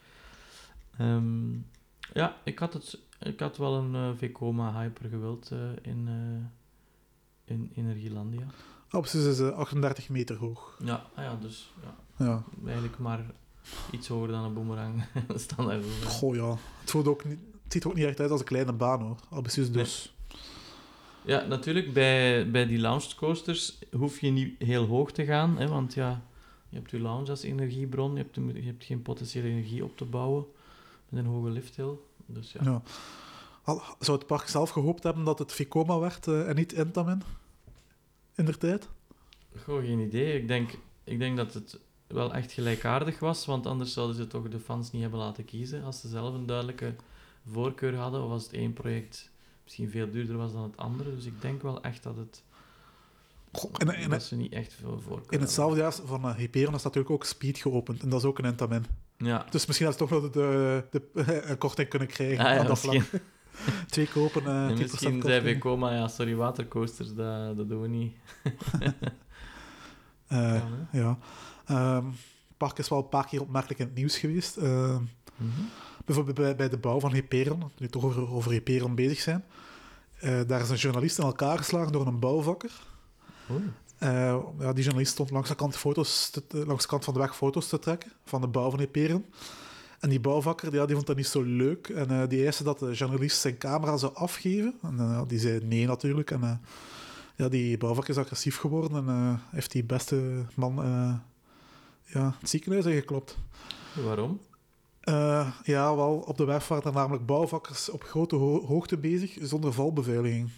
Ehm, 0.98 1.54
ja, 2.14 2.36
ik 2.44 2.60
had, 2.60 2.74
het, 2.74 3.00
ik 3.20 3.40
had 3.40 3.58
wel 3.58 3.74
een 3.76 3.96
eh 3.96 4.10
Vekoma 4.18 4.82
Hyper 4.82 5.10
gewild 5.10 5.52
eh, 5.52 5.60
in, 5.82 6.08
eh, 6.08 7.54
in 7.54 7.72
Energielandia. 7.76 8.46
Ah, 8.90 9.02
precies, 9.02 9.26
is 9.26 9.40
eh, 9.40 9.58
38 9.58 10.10
meter 10.10 10.36
hoog. 10.36 10.80
Ja, 10.84 11.06
ah 11.16 11.24
ja, 11.24 11.36
dus 11.42 11.74
ja, 11.82 12.26
Ja. 12.26 12.44
eigenlijk 12.66 12.98
maar 13.00 13.26
iets 13.92 14.08
hoger 14.08 14.28
dan 14.28 14.44
een 14.44 14.54
boemerang. 14.54 15.04
Standaard 15.36 15.82
boemerang. 15.82 16.12
Goh, 16.12 16.36
ja. 16.36 16.58
Het, 16.80 16.92
voelt 16.92 17.08
ook 17.08 17.26
niet, 17.26 17.40
het 17.64 17.74
ziet 17.74 17.84
er 17.84 17.90
ook 17.90 17.96
niet 17.96 18.06
echt 18.06 18.20
uit 18.20 18.32
als 18.32 18.40
een 18.40 18.46
kleine 18.46 18.74
baan, 18.74 19.02
hoor. 19.02 19.18
Al 19.30 19.42
precies 19.42 19.72
dus. 19.72 20.16
Ja, 21.26 21.46
natuurlijk, 21.46 21.94
bij, 21.94 22.52
bij 22.52 22.66
die 22.66 22.78
launch 22.80 23.16
coasters 23.16 23.80
hoef 23.92 24.20
je 24.20 24.30
niet 24.30 24.62
heel 24.62 24.86
hoog 24.86 25.12
te 25.12 25.26
gaan, 25.26 25.58
hè, 25.58 25.68
want 25.68 25.94
ja, 25.94 26.22
je 26.70 26.78
hebt 26.78 26.92
je 26.92 27.00
lounge 27.00 27.30
als 27.30 27.44
energiebron, 27.44 28.12
je 28.12 28.18
hebt, 28.18 28.36
je 28.36 28.62
hebt 28.62 28.84
geen 28.84 29.02
potentiële 29.02 29.48
energie 29.48 29.84
op 29.84 29.98
te 29.98 30.06
bouwen 30.06 30.46
met 31.14 31.24
een 31.24 31.30
hoge 31.30 31.50
lifthill. 31.50 31.94
Dus 32.26 32.52
ja. 32.52 32.62
Ja. 32.64 32.82
Al, 33.64 33.82
zou 34.00 34.18
het 34.18 34.28
park 34.28 34.48
zelf 34.48 34.70
gehoopt 34.70 35.04
hebben 35.04 35.24
dat 35.24 35.40
het 35.40 35.52
Vekoma 35.52 36.00
werd 36.00 36.28
eh, 36.28 36.50
en 36.50 36.56
niet 36.56 36.74
Intamin? 36.74 37.22
In 38.36 38.46
der 38.46 38.58
tijd? 38.58 38.90
Goh, 39.58 39.84
geen 39.84 40.00
idee. 40.00 40.40
Ik 40.42 40.48
denk, 40.48 40.72
ik 41.04 41.20
denk 41.20 41.38
dat 41.38 41.54
het 41.54 41.80
wel 42.08 42.34
echt 42.34 42.52
gelijkaardig 42.52 43.20
was, 43.20 43.46
want 43.46 43.66
anders 43.66 43.94
zouden 43.94 44.16
ze 44.16 44.28
toch 44.28 44.50
de 44.50 44.60
fans 44.60 44.92
niet 44.92 45.02
hebben 45.02 45.20
laten 45.20 45.46
kiezen 45.46 45.84
als 45.84 46.02
ze 46.02 46.08
zelf 46.08 46.34
een 46.34 46.46
duidelijke 46.46 46.96
voorkeur 47.52 47.96
hadden, 47.96 48.24
of 48.24 48.30
als 48.30 48.44
het 48.44 48.54
één 48.54 48.74
project 48.74 49.32
misschien 49.64 49.90
veel 49.90 50.12
duurder 50.12 50.38
was 50.38 50.54
dan 50.54 50.64
het 50.64 50.78
andere. 50.78 51.16
Dus 51.16 51.26
ik 51.26 51.42
denk 51.42 51.62
wel 51.62 51.82
echt 51.82 52.04
dat, 52.04 52.18
het, 52.18 52.44
Goh, 53.52 53.72
in, 53.78 53.96
in, 53.96 54.10
dat 54.10 54.24
ze 54.24 54.36
niet 54.36 54.54
echt 54.54 54.74
veel 54.74 55.00
voorkeur 55.00 55.34
in 55.34 55.40
hetzelfde 55.40 55.80
jaar 55.80 55.94
van 55.94 56.26
uh, 56.26 56.36
Hyperion 56.36 56.76
is 56.76 56.84
natuurlijk 56.84 57.14
ook 57.14 57.26
Speed 57.26 57.58
geopend. 57.58 58.02
En 58.02 58.10
dat 58.10 58.20
is 58.20 58.26
ook 58.26 58.40
een 58.40 58.46
Intamin. 58.46 58.86
Ja, 59.24 59.46
Dus 59.50 59.66
misschien 59.66 59.88
had 59.88 59.96
ze 59.98 60.02
toch 60.06 60.10
wel 60.10 60.22
de, 60.22 60.30
de, 60.92 61.02
de 61.14 61.44
een 61.50 61.58
korting 61.58 61.90
kunnen 61.90 62.08
krijgen. 62.08 62.46
Ah, 62.46 62.54
ja, 62.54 62.60
aan 62.60 62.66
dat 62.66 62.80
vlak. 62.80 63.04
Twee 63.90 64.08
kopen, 64.08 64.42
10% 64.42 64.46
En 64.46 64.74
misschien 64.78 64.98
zei 64.98 65.20
korting. 65.20 65.44
Vekoma, 65.44 65.92
ja, 65.94 66.08
sorry, 66.08 66.36
watercoasters, 66.36 67.14
dat, 67.14 67.58
dat 67.58 67.70
doen 67.70 67.82
we 67.82 67.88
niet. 67.88 68.16
Eh, 70.28 70.64
ja. 70.92 71.18
Ehm, 71.66 72.06
het 72.06 72.58
park 72.58 72.78
is 72.78 72.90
wel 72.90 73.00
een 73.00 73.10
paar 73.10 73.28
keer 73.28 73.42
opmerkelijk 73.42 73.80
in 73.80 73.86
het 73.86 73.96
nieuws 73.96 74.18
geweest. 74.18 74.58
Ehm, 74.58 75.02
Mhm. 75.36 75.62
bijvoorbeeld 76.06 76.36
bij, 76.38 76.56
bij 76.56 76.70
de 76.70 76.78
bouw 76.78 77.00
van 77.00 77.14
Hyperion, 77.14 77.60
nu 77.60 77.68
we 77.78 77.90
toch 77.90 78.04
over, 78.04 78.32
over 78.32 78.52
Hyperion 78.52 78.96
bezig 78.96 79.20
zijn. 79.20 79.44
Eh, 80.20 80.40
daar 80.48 80.62
is 80.62 80.70
een 80.70 80.76
journalist 80.76 81.18
in 81.18 81.24
elkaar 81.24 81.58
geslagen 81.58 81.92
door 81.92 82.08
een 82.08 82.20
bouwvakker. 82.20 82.72
Oei. 83.52 83.72
Eh, 84.04 84.38
ja, 84.60 84.74
die 84.74 84.84
journalist 84.84 85.12
stond 85.12 85.30
langs 85.32 85.50
de, 85.50 85.56
kant 85.56 85.76
foto's 85.78 86.30
te- 86.30 86.66
langs 86.66 86.82
de 86.84 86.90
kant 86.90 87.04
van 87.04 87.14
de 87.14 87.20
weg 87.20 87.36
foto's 87.36 87.68
te 87.68 87.80
trekken 87.80 88.12
van 88.26 88.42
de 88.42 88.48
bouw 88.48 88.70
van 88.70 88.80
Hyperion. 88.80 89.26
En 90.00 90.10
die 90.10 90.20
bouwvakker 90.20 90.74
ja, 90.74 90.86
die 90.86 90.96
vond 90.96 91.08
dat 91.08 91.16
niet 91.16 91.28
zo 91.28 91.42
leuk. 91.42 91.88
En 91.90 92.10
eh, 92.22 92.28
die 92.30 92.44
eiste 92.44 92.64
dat 92.64 92.80
de 92.80 92.92
journalist 92.92 93.40
zijn 93.40 93.58
camera 93.58 93.98
zou 93.98 94.16
afgeven. 94.16 94.74
En 94.82 95.00
eh, 95.00 95.22
die 95.28 95.40
zei 95.40 95.60
nee 95.66 95.86
natuurlijk. 95.86 96.32
En 96.32 96.62
ja, 97.36 97.50
die 97.50 97.78
bouwvakker 97.78 98.14
is 98.14 98.22
agressief 98.22 98.58
geworden 98.58 99.08
en 99.08 99.40
heeft 99.52 99.72
die 99.72 99.84
beste 99.84 100.46
man 100.56 100.76
ja, 102.06 102.36
het 102.40 102.50
ziekenhuis 102.50 102.86
ingeklopt. 102.86 103.38
Waarom? 104.06 104.40
Ja, 105.64 105.96
wel, 105.96 106.24
op 106.28 106.38
de 106.38 106.46
weg 106.46 106.68
waren 106.68 106.84
er 106.84 106.94
namelijk 106.94 107.26
bouwvakkers 107.26 107.90
op 107.90 108.04
grote 108.04 108.36
ho- 108.36 108.66
hoogte 108.66 108.98
bezig, 108.98 109.38
zonder 109.42 109.74
valbeveiliging. 109.74 110.50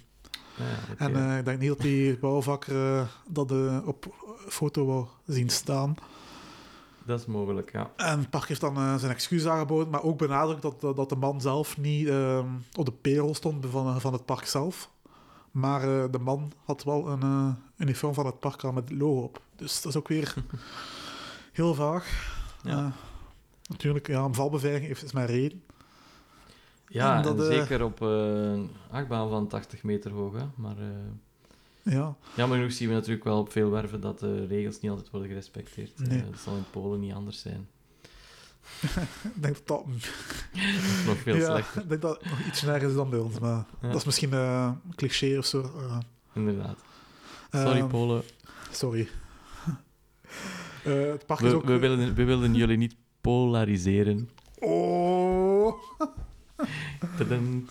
Ja. 0.57 0.95
En 0.97 1.15
eh, 1.15 1.37
ik 1.37 1.45
denk 1.45 1.59
niet 1.59 1.69
dat 1.69 1.81
die 1.81 2.17
bouwvakker 2.17 2.99
eh, 2.99 3.07
dat 3.27 3.51
eh, 3.51 3.77
op 3.85 4.13
foto 4.47 4.85
wou 4.85 5.05
zien 5.25 5.49
staan. 5.49 5.95
dat 7.05 7.19
is 7.19 7.25
mogelijk, 7.25 7.71
ja. 7.71 7.91
En 7.95 8.19
het 8.19 8.29
park 8.29 8.47
heeft 8.47 8.61
dan 8.61 8.99
zijn 8.99 9.11
excuus 9.11 9.45
aangeboden, 9.45 9.89
maar 9.89 10.03
ook 10.03 10.17
benadrukt 10.17 10.61
dat, 10.61 10.81
dat, 10.81 10.95
dat 10.95 11.09
de 11.09 11.15
man 11.15 11.41
zelf 11.41 11.77
niet 11.77 12.07
eh, 12.07 12.45
op 12.75 12.85
de 12.85 12.91
payroll 12.91 13.33
stond 13.33 13.65
van, 13.69 14.01
van 14.01 14.13
het 14.13 14.25
park 14.25 14.45
zelf. 14.45 14.89
Maar 15.51 16.11
de 16.11 16.19
man 16.19 16.51
had 16.63 16.83
wel 16.83 17.07
een 17.07 17.55
uniform 17.77 18.13
van 18.13 18.25
het 18.25 18.39
park 18.39 18.63
met 18.63 18.89
het 18.89 18.99
logo 18.99 19.21
op. 19.21 19.41
Dus 19.55 19.81
dat 19.81 19.91
is 19.91 19.97
ook 19.97 20.07
weer 20.07 20.33
heel 21.51 21.73
vaag. 21.73 22.33
Ja. 22.63 22.91
Natuurlijk, 23.67 24.07
ja, 24.07 24.21
een 24.21 24.33
valbeveiliging 24.33 24.97
is 24.97 25.11
mijn 25.11 25.27
reden. 25.27 25.63
Ja, 26.87 27.17
En 27.17 27.23
dat, 27.23 27.39
en 27.39 27.51
eh, 27.51 27.57
zeker 27.57 27.83
op 27.83 28.01
eh, 28.01 28.07
een 28.09 28.69
achtbaan 28.91 29.29
van 29.29 29.47
80 29.47 29.83
meter 29.83 30.11
hoog, 30.11 30.33
hè. 30.33 30.45
Maar 30.55 30.77
eh 30.77 31.93
Ja, 31.93 32.15
jammer 32.35 32.57
genoeg 32.57 32.71
zien 32.73 32.87
we 32.87 32.93
natuurlijk 32.93 33.23
wel 33.23 33.39
op 33.39 33.51
veel 33.51 33.69
werven 33.69 34.01
dat 34.01 34.19
de 34.19 34.45
regels 34.45 34.79
niet 34.79 34.91
altijd 34.91 35.09
worden 35.09 35.29
gerespecteerd. 35.29 35.99
Nee. 36.09 36.19
Eh, 36.19 36.25
dat 36.31 36.39
zal 36.39 36.55
in 36.55 36.65
Polen 36.71 36.99
niet 36.99 37.13
anders 37.13 37.39
zijn. 37.39 37.67
ik 38.81 39.41
denk 39.41 39.53
dat 39.53 39.67
dat, 39.67 39.85
Dat 39.85 39.95
is 40.53 41.05
nog 41.05 41.17
veel 41.17 41.35
ja, 41.35 41.45
slechter, 41.45 41.81
ik 41.81 41.89
denk 41.89 42.01
dat 42.01 42.19
het 42.21 42.29
nog 42.29 42.39
iets 42.47 42.61
nergens 42.61 42.89
is 42.91 42.97
dan 42.97 43.09
bij 43.09 43.19
ons. 43.19 43.39
Maar 43.39 43.65
Ja. 43.81 43.87
dat 43.87 43.95
is 43.95 44.03
misschien 44.05 44.33
eh, 44.33 44.71
een 44.87 44.95
cliché 44.95 45.37
of 45.37 45.45
zo. 45.45 45.61
eh. 45.61 45.97
inderdaad. 46.33 46.77
Sorry, 47.51 47.79
Ehm, 47.79 47.87
Polen. 47.87 48.23
Sorry. 48.71 49.07
Eh, 50.83 50.93
het 51.11 51.25
park 51.25 51.39
is 51.39 51.49
We, 51.49 51.55
ook... 51.55 51.65
we, 51.65 51.77
willen, 51.77 52.13
we 52.15 52.23
wilden 52.23 52.53
jullie 52.55 52.77
niet 52.77 52.95
polariseren. 53.21 54.29
Tadam. 57.17 57.65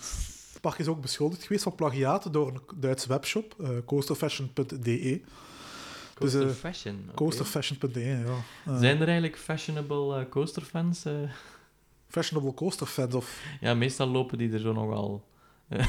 park 0.61 0.77
is 0.79 0.87
ook 0.87 1.01
beschuldigd 1.01 1.43
geweest 1.43 1.63
van 1.63 1.75
plagiaat 1.75 2.33
door 2.33 2.47
een 2.47 2.61
Duitse 2.75 3.07
webshop, 3.07 3.55
eh 3.61 3.69
coasterfashion.de. 3.85 5.21
Coaster 6.15 6.47
eh, 6.47 6.53
Fashion. 6.53 7.09
Coasterfashion.de, 7.15 7.99
ja. 7.99 8.23
Eh, 8.65 8.79
Zijn 8.79 8.95
er 9.01 9.07
eigenlijk 9.07 9.37
fashionable 9.37 10.29
coasterfans? 10.29 11.05
eh? 11.05 11.13
Fashionable 12.07 12.53
coaster 12.53 12.87
fans 12.87 13.13
of... 13.13 13.41
Ja, 13.61 13.73
meestal 13.73 14.07
lopen 14.07 14.37
die 14.37 14.51
er 14.53 14.59
zo 14.59 14.73
nogal 14.73 15.23
uh, 15.69 15.85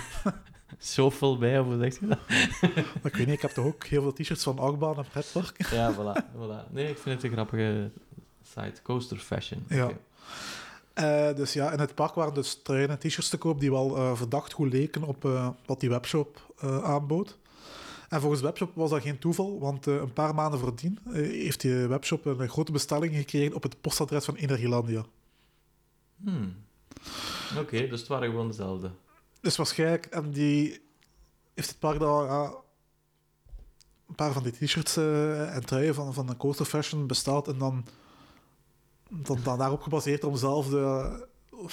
zoveel 0.79 1.39
bij, 1.39 1.61
of 1.61 1.67
hoe 1.67 1.79
zeg 1.79 2.01
je 2.01 2.07
dat? 2.07 2.19
Ik 3.13 3.17
weet 3.17 3.27
niet, 3.27 3.37
ik 3.37 3.43
heb 3.43 3.51
toch 3.51 3.65
ook 3.65 3.85
heel 3.85 4.03
veel 4.03 4.13
t-shirts 4.13 4.43
van 4.43 4.59
Achtbaan 4.59 4.97
en 4.97 5.05
pretpark. 5.11 5.71
Ja, 5.71 5.95
voilà, 5.95 6.23
voilà. 6.35 6.73
Nee, 6.73 6.89
ik 6.89 6.99
vind 6.99 7.15
het 7.15 7.25
een 7.25 7.31
grappige 7.37 7.91
site. 8.43 8.83
Coaster 8.83 9.17
Fashion. 9.19 9.65
Ja. 9.69 9.91
Eh, 10.97 11.35
dus 11.35 11.53
ja, 11.53 11.73
in 11.73 11.79
het 11.79 11.95
park 11.95 12.15
waren 12.15 12.35
dus 12.35 12.61
truien 12.63 12.89
en 12.89 12.99
t-shirts 12.99 13.29
te 13.29 13.37
koop 13.37 13.61
die 13.61 13.71
wel 13.71 13.97
eh, 13.97 14.17
verdacht 14.17 14.53
goed 14.53 14.73
leken 14.73 15.03
op 15.03 15.25
eh, 15.25 15.49
wat 15.67 15.81
die 15.81 15.89
webshop 15.89 16.55
aanbood. 16.83 17.39
En 18.09 18.21
volgens 18.21 18.41
de 18.41 18.47
webshop 18.47 18.75
was 18.75 18.91
dat 18.91 19.03
geen 19.03 19.19
toeval, 19.19 19.59
want 19.59 19.87
een 19.87 20.13
paar 20.13 20.35
maanden 20.35 20.59
voordien 20.61 20.99
heeft 21.13 21.61
die 21.61 21.75
webshop 21.75 22.25
een 22.25 22.49
grote 22.49 22.73
bestelling 22.73 23.15
gekregen 23.15 23.55
op 23.55 23.63
het 23.63 23.81
postadres 23.81 24.25
van 24.25 24.35
Energielandia. 24.35 25.05
Hmm. 26.23 26.57
Oké, 27.59 27.89
dus 27.89 28.01
het 28.01 28.09
waren 28.09 28.31
gewoon 28.31 28.49
dezelfde. 28.49 28.91
Dus 29.41 29.57
waarschijnlijk, 29.57 30.07
en 30.07 30.31
die 30.31 30.81
heeft 31.55 31.69
het 31.69 31.79
park 31.79 32.01
ja, 32.01 32.55
een 34.09 34.15
paar 34.15 34.33
van 34.33 34.43
die 34.43 34.53
t-shirts 34.53 34.97
en 34.97 35.67
truien 35.67 35.95
van, 35.95 36.15
van 36.15 36.29
een 36.29 36.37
coaster 36.37 36.67
fashion 36.67 37.07
besteld 37.07 37.49
en 37.49 37.59
dan, 37.59 37.85
dan, 39.09 39.39
dan 39.43 39.59
daarop 39.59 39.83
gebaseerd 39.83 40.25
om 40.25 40.37
zelf 40.37 40.69
de 40.69 41.27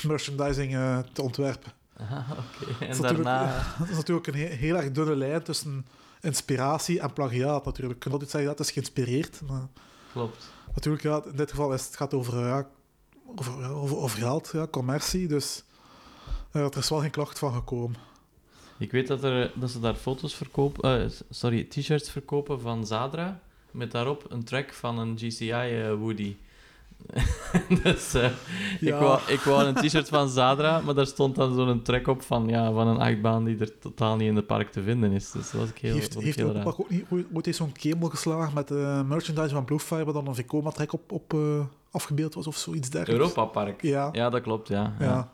merchandising 0.07 0.73
eh, 0.75 0.99
te 1.13 1.21
ontwerpen. 1.21 1.71
Ah, 1.97 2.29
oké. 2.31 2.85
En 2.85 3.01
daarna... 3.01 3.45
Dat 3.79 3.89
is 3.89 3.95
natuurlijk 3.95 4.27
een 4.27 4.33
he- 4.35 4.45
heel 4.55 4.75
erg 4.75 4.91
dunne 4.91 5.15
lijn 5.15 5.43
tussen 5.43 5.85
inspiratie 6.21 6.99
en 6.99 7.13
plagiaat 7.13 7.65
natuurlijk. 7.65 7.93
Je 7.93 7.99
kunt 7.99 8.13
altijd 8.13 8.31
zeggen 8.31 8.49
dat 8.49 8.57
het 8.59 8.67
is 8.67 8.73
geïnspireerd, 8.73 9.41
maar 9.47 9.67
Klopt. 10.11 10.49
natuurlijk, 10.73 11.03
ja, 11.03 11.21
in 11.29 11.35
dit 11.35 11.49
geval 11.49 11.73
is 11.73 11.85
het 11.85 11.95
gaat 11.95 12.13
over, 12.13 12.45
ja, 12.47 12.67
over, 13.35 13.59
ja, 13.61 13.67
over, 13.67 13.97
over 13.97 14.17
geld, 14.17 14.49
ja, 14.53 14.67
commercie, 14.67 15.27
dus 15.27 15.63
eh, 16.51 16.61
er 16.61 16.77
is 16.77 16.89
wel 16.89 16.99
geen 16.99 17.11
klacht 17.11 17.39
van 17.39 17.53
gekomen. 17.53 17.97
Ik 18.77 18.91
weet 18.91 19.07
dat, 19.07 19.23
er, 19.23 19.51
dat 19.55 19.69
ze 19.71 19.79
daar 19.79 19.95
foto's 19.95 20.35
verkopen... 20.35 21.01
eh, 21.03 21.09
sorry, 21.29 21.63
t-shirts 21.63 22.09
verkopen 22.09 22.61
van 22.61 22.85
Zadra. 22.85 23.39
Met 23.71 23.91
daarop 23.91 24.25
een 24.29 24.43
track 24.43 24.73
van 24.73 24.99
een 24.99 25.17
GCI 25.17 25.89
Woody. 25.99 26.35
dus 27.83 28.13
eh, 28.13 28.23
ik, 28.25 28.31
Ja. 28.79 28.99
wou, 28.99 29.19
ik 29.27 29.39
wou 29.39 29.63
een 29.65 29.73
t-shirt 29.75 30.09
van 30.09 30.29
Zadra, 30.29 30.79
maar 30.81 30.93
daar 30.95 31.05
stond 31.07 31.35
dan 31.35 31.53
zo'n 31.55 31.81
track 31.81 32.07
op 32.07 32.21
van, 32.21 32.47
ja, 32.47 32.71
van 32.71 32.87
een 32.87 32.97
achtbaan 32.97 33.43
die 33.43 33.57
er 33.59 33.79
totaal 33.79 34.15
niet 34.15 34.27
in 34.27 34.35
het 34.35 34.47
park 34.47 34.71
te 34.71 34.81
vinden 34.83 35.11
is. 35.11 35.31
Dus 35.31 35.51
dat 35.51 35.59
was 35.61 35.69
ik 35.69 35.77
heel, 35.77 35.93
heeft 35.93 36.15
ik 36.15 36.21
heeft 36.21 36.37
heel 36.37 36.55
ook, 36.63 36.79
ook 36.79 36.89
niet 36.89 37.05
ooit 37.33 37.47
eens 37.47 37.57
zo'n 37.57 37.71
kemel 37.71 38.09
geslagen 38.09 38.53
met 38.53 38.71
uh, 38.71 39.01
merchandise 39.01 39.53
van 39.55 39.65
Bluefire, 39.65 40.03
waar 40.03 40.13
dan 40.13 40.27
een 40.27 40.35
Vekoma-trek 40.35 40.93
op, 40.93 41.11
op 41.11 41.33
eh, 41.33 41.39
afgebeeld 41.91 42.33
was 42.33 42.47
of 42.47 42.57
zoiets 42.57 42.89
dergelijks? 42.89 43.23
Europa 43.27 43.45
Park. 43.45 43.81
Ja. 43.81 44.09
Ja, 44.11 44.29
dat 44.29 44.41
klopt, 44.41 44.67
ja. 44.67 44.93
ja. 44.99 45.05
ja. 45.05 45.31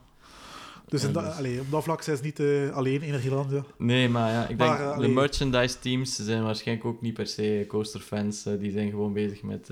Dus, 0.88 1.04
in 1.04 1.14
dus- 1.14 1.24
allee, 1.24 1.60
op 1.60 1.72
dat 1.72 1.84
vlak 1.84 2.02
zijn 2.02 2.18
ze 2.18 2.24
niet 2.24 2.40
alleen 2.74 3.02
in 3.02 3.12
Nederland. 3.12 3.52
Ja. 3.52 3.64
Nee, 3.78 4.10
maar 4.10 4.32
ja, 4.32 4.41
ik 4.41 4.48
denk 4.58 4.60
Maar, 4.70 4.78
de 4.78 4.84
allee. 4.94 5.10
merchandise 5.10 5.80
teams 5.80 6.16
zijn 6.16 6.44
waarschijnlijk 6.44 6.88
ook 6.88 7.02
niet 7.02 7.14
per 7.14 7.28
se 7.28 7.66
coasterfans. 7.68 8.46
eh, 8.46 8.54
die 8.60 8.72
zijn 8.72 8.90
gewoon 8.90 9.14
bezig 9.14 9.44
met 9.44 9.70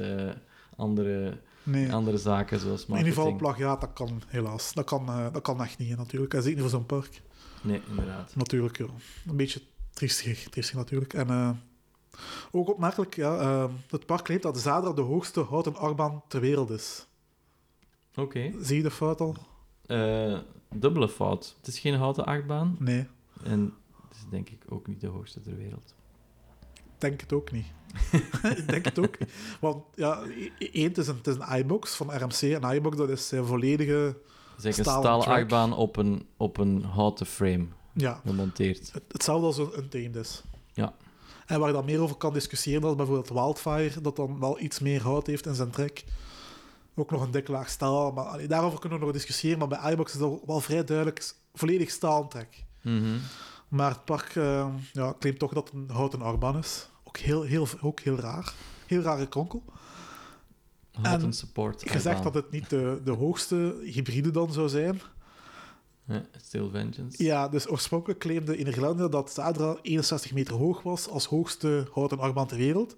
andere, 0.76 1.38
Nee. 1.68 1.94
andere 1.94 2.18
zaken 2.18 2.60
zoals 2.60 2.86
Maar 2.86 3.00
in 3.00 3.06
ieder 3.06 3.18
geval, 3.20 3.32
marketing. 3.32 3.58
plagiaat, 3.58 3.82
dat 3.82 3.94
kan 3.94 4.22
helaas. 4.28 4.74
Dat 4.74 4.86
kan, 4.86 5.08
eh, 5.08 5.26
dat 5.34 5.42
kan 5.42 5.62
echt 5.62 5.78
niet, 5.78 5.98
natuurlijk. 5.98 6.34
En 6.34 6.42
zeker 6.42 6.62
niet 6.62 6.70
voor 6.70 6.78
zo'n 6.80 6.86
park. 6.86 7.22
Nee, 7.62 7.82
inderdaad. 7.90 8.36
Natuurlijk, 8.36 8.78
ja. 8.78 8.86
Een 9.28 9.36
beetje 9.36 9.62
triestig, 9.94 10.50
triestig 10.50 10.76
natuurlijk. 10.76 11.14
En 11.14 11.30
eh, 11.30 11.50
ook 12.52 12.70
opmerkelijk, 12.70 13.16
ja, 13.16 13.40
eh, 13.40 13.70
het 13.90 14.06
park 14.06 14.24
claimt 14.24 14.42
dat 14.44 14.60
Zadra 14.60 14.92
de 14.94 15.02
hoogste 15.02 15.42
houten 15.42 15.76
achtbaan 15.76 16.22
ter 16.28 16.42
wereld 16.42 16.70
is. 16.70 17.08
Oké. 18.16 18.52
Zie 18.62 18.78
je 18.78 18.84
de 18.84 18.92
fout 18.92 19.22
al? 19.22 19.36
Dubbele 20.76 21.10
fout. 21.10 21.56
Het 21.58 21.68
is 21.68 21.80
geen 21.80 21.94
houten 21.96 22.26
achtbaan. 22.26 22.76
Nee, 22.80 23.08
En 23.44 23.74
het 24.08 24.18
is 24.18 24.26
denk 24.30 24.50
ik 24.50 24.64
ook 24.70 24.88
niet 24.88 25.02
de 25.02 25.08
hoogste 25.08 25.42
ter 25.42 25.56
wereld. 25.56 25.96
denk 26.98 27.22
het 27.22 27.34
ook 27.34 27.52
niet. 27.52 27.66
ik 28.58 28.68
denk 28.68 28.86
het 28.86 29.00
ook. 29.00 29.18
Want 29.60 29.84
ja, 29.96 30.22
e- 30.60 30.66
één, 30.72 30.88
het 30.88 30.98
is 30.98 31.08
een, 31.08 31.16
het 31.18 31.28
is 31.28 31.36
een 31.40 31.58
iBox 31.60 31.96
van 31.96 32.12
RMC. 32.18 32.42
En 32.62 32.76
iBox, 32.76 32.98
dat 32.98 33.10
is 33.10 33.28
zijn 33.28 33.46
volledige... 33.46 34.18
Eigenlijk 34.64 34.78
een 34.78 34.84
Stalen 34.84 35.26
achtbaan 35.28 35.74
op 35.74 35.98
een, 35.98 36.26
op 36.38 36.58
een 36.58 36.84
houten 36.84 37.26
frame 37.26 37.66
Ja, 37.94 38.22
gemonteerd. 38.26 38.92
het- 38.94 39.04
hetzelfde 39.12 39.46
als 39.46 39.58
een 39.58 39.72
Untamed 39.78 40.16
is. 40.16 40.44
Ja. 40.74 40.94
En 41.46 41.60
waar 41.60 41.68
je 41.68 41.74
dan 41.74 41.86
meer 41.86 42.00
over 42.02 42.16
kan 42.16 42.34
discussiëren, 42.34 42.82
dat 42.82 42.90
is 42.92 42.96
bijvoorbeeld 42.98 43.30
Wildfire, 43.30 44.02
dat 44.02 44.16
dan 44.16 44.40
wel 44.40 44.60
iets 44.60 44.80
meer 44.80 45.02
hout 45.02 45.28
heeft 45.28 45.46
in 45.46 45.56
zijn 45.56 45.70
trek. 45.70 46.06
Ook 46.96 47.12
nog 47.12 47.22
een 47.22 47.32
dik 47.32 47.48
laag 47.48 47.70
staal. 47.70 48.12
Maar 48.12 48.24
allee, 48.26 48.48
daarover 48.48 48.80
kunnen 48.80 49.00
we 49.00 49.06
nog 49.06 49.14
discussiëren. 49.14 49.58
Maar 49.60 49.68
bij 49.68 49.92
iBox 49.92 50.14
is 50.14 50.20
dat 50.20 50.40
wel 50.46 50.60
vrij 50.60 50.84
duidelijk 50.84 51.34
volledig 51.54 51.90
staaltrek. 51.90 52.64
Mhm. 52.82 53.18
Maar 53.68 53.90
het 53.92 54.06
park 54.06 54.36
eh, 54.36 54.68
ja, 54.94 55.14
claimt 55.20 55.40
toch 55.40 55.54
dat 55.54 55.64
het 55.72 55.74
een 55.74 55.96
houten 55.96 56.22
achtbaan 56.22 56.58
is. 56.58 56.90
Ook 57.18 57.24
heel, 57.24 57.42
heel, 57.42 57.68
ook 57.82 58.00
heel 58.00 58.20
raar. 58.20 58.54
Heel 58.86 59.02
rare 59.02 59.28
kronkel. 59.28 59.64
Houten 60.92 61.28
En 61.28 61.34
support 61.34 61.84
Gezegd 61.90 62.24
dat 62.24 62.34
het 62.34 62.52
niet 62.52 62.70
de, 62.70 63.02
de 63.04 63.12
hoogste 63.12 63.80
hybride 63.84 64.32
dan 64.32 64.54
zou 64.54 64.70
zijn. 64.70 65.02
Ja, 66.04 66.26
Still 66.42 66.70
Vengeance. 66.70 67.24
Ja, 67.24 67.48
dus 67.48 67.70
oorspronkelijk 67.70 68.20
claimde 68.20 68.58
Energielandia 68.58 69.08
dat 69.08 69.32
Zadra 69.32 69.78
61 69.82 70.34
meter 70.34 70.54
hoog 70.54 70.82
was 70.82 71.08
als 71.10 71.26
hoogste 71.26 71.88
houten 71.92 72.20
achtbaan 72.20 72.48
ter 72.48 72.58
wereld. 72.58 72.96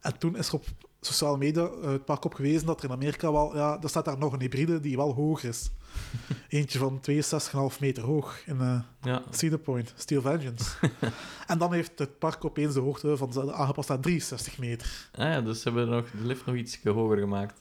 En 0.00 0.18
toen 0.18 0.36
is 0.36 0.48
er 0.48 0.54
op 0.54 0.64
sociale 1.00 1.38
media 1.38 1.62
eh, 1.82 1.90
het 1.90 2.04
park 2.04 2.24
op 2.24 2.34
gewezen 2.34 2.66
dat 2.66 2.78
er 2.78 2.84
in 2.88 2.94
Amerika 2.94 3.32
wel... 3.32 3.56
Ja, 3.56 3.78
er 3.82 3.88
staat 3.88 4.04
daar 4.04 4.18
nog 4.18 4.32
een 4.32 4.40
hybride 4.40 4.80
die 4.80 4.96
wel 4.96 5.14
hoger 5.14 5.48
is. 5.48 5.70
Eentje 6.48 6.78
van 6.78 7.00
62,5 7.10 7.78
meter 7.80 8.02
hoog 8.02 8.42
in 8.46 8.60
eh 8.60 8.80
Ja, 9.02 9.22
Cedar 9.30 9.58
Point, 9.58 9.92
Steel 9.96 10.20
Vengeance. 10.22 10.70
en 11.46 11.58
dan 11.58 11.72
heeft 11.72 11.98
het 11.98 12.18
park 12.18 12.44
opeens 12.44 12.74
de 12.74 12.80
hoogte 12.80 13.16
van 13.16 13.52
aangepast 13.52 13.88
naar 13.88 14.00
63 14.00 14.58
meter. 14.58 15.08
Ah 15.12 15.24
ja, 15.24 15.40
dus 15.40 15.62
ze 15.62 15.68
hebben 15.68 15.88
nog, 15.88 16.10
de 16.10 16.26
lift 16.26 16.46
nog 16.46 16.54
iets 16.56 16.78
hoger 16.84 17.18
gemaakt. 17.18 17.60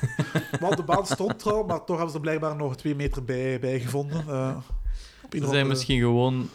Want 0.60 0.76
de 0.76 0.82
baan 0.82 1.06
stond 1.06 1.38
trouw, 1.38 1.64
maar 1.64 1.84
toch 1.84 1.96
hebben 1.96 2.14
ze 2.14 2.20
blijkbaar 2.20 2.56
nog 2.56 2.76
2 2.76 2.94
meter 2.94 3.24
bij, 3.24 3.60
bij 3.60 3.80
gevonden. 3.80 4.18
eh, 4.28 4.56
Ze 5.30 5.38
zijn 5.38 5.44
andere- 5.44 5.64
misschien 5.64 6.00
gewoon 6.00 6.48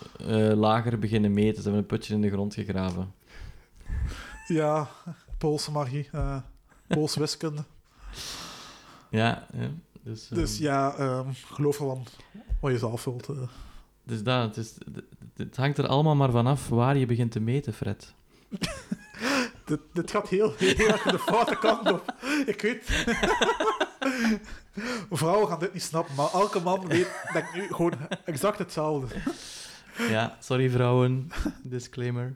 lager 0.55 0.99
beginnen 0.99 1.33
meten. 1.33 1.55
Ze 1.55 1.61
hebben 1.61 1.81
een 1.81 1.85
putje 1.87 2.13
in 2.13 2.21
de 2.21 2.29
grond 2.31 2.53
gegraven. 2.53 3.13
Ja, 4.47 4.87
Poolse 5.37 5.71
magie, 5.71 6.09
eh 6.11 6.37
Poolse 6.87 7.19
wiskunde. 7.19 7.63
Ja, 9.09 9.47
ja. 9.53 9.69
Dus, 10.03 10.27
Dus 10.27 10.53
ehm, 10.55 10.63
ja, 10.63 10.95
ehm, 10.95 11.29
geloof 11.33 11.75
gewoon 11.77 12.05
wat 12.61 12.71
je 12.71 12.77
zelf 12.77 13.03
wilt. 13.03 13.29
eh. 13.29 13.35
dus 14.03 14.23
dat, 14.23 14.43
het, 14.55 14.57
is, 14.65 14.73
het- 15.35 15.55
hangt 15.57 15.77
er 15.77 15.87
allemaal 15.87 16.15
maar 16.15 16.31
vanaf 16.31 16.69
waar 16.69 16.97
je 16.97 17.05
begint 17.05 17.31
te 17.31 17.39
meten, 17.39 17.73
Fred. 17.73 18.13
Dit, 19.65 19.79
dit 19.93 20.11
gaat 20.11 20.29
heel, 20.29 20.53
heel 20.57 20.87
erg 20.87 21.03
de 21.03 21.19
foute 21.19 21.57
kant 21.57 21.91
op. 21.91 22.13
Ik 22.45 22.61
weet... 22.61 22.85
Vrouwen 25.11 25.47
gaan 25.47 25.59
dit 25.59 25.73
niet 25.73 25.83
snappen, 25.83 26.15
maar 26.15 26.31
elke 26.33 26.59
man 26.59 26.87
weet 26.87 27.07
denk 27.33 27.53
nu 27.53 27.67
gewoon 27.67 27.93
exact 28.25 28.57
hetzelfde. 28.57 29.15
Ja, 30.09 30.37
sorry 30.39 30.69
vrouwen. 30.69 31.31
Disclaimer. 31.63 32.35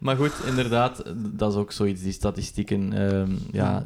Maar 0.00 0.16
goed, 0.16 0.32
inderdaad, 0.46 1.02
dat 1.16 1.52
is 1.52 1.58
ook 1.58 1.72
zoiets, 1.72 2.02
die 2.02 2.12
statistieken. 2.12 2.92
ehm, 2.92 3.32
ja, 3.52 3.84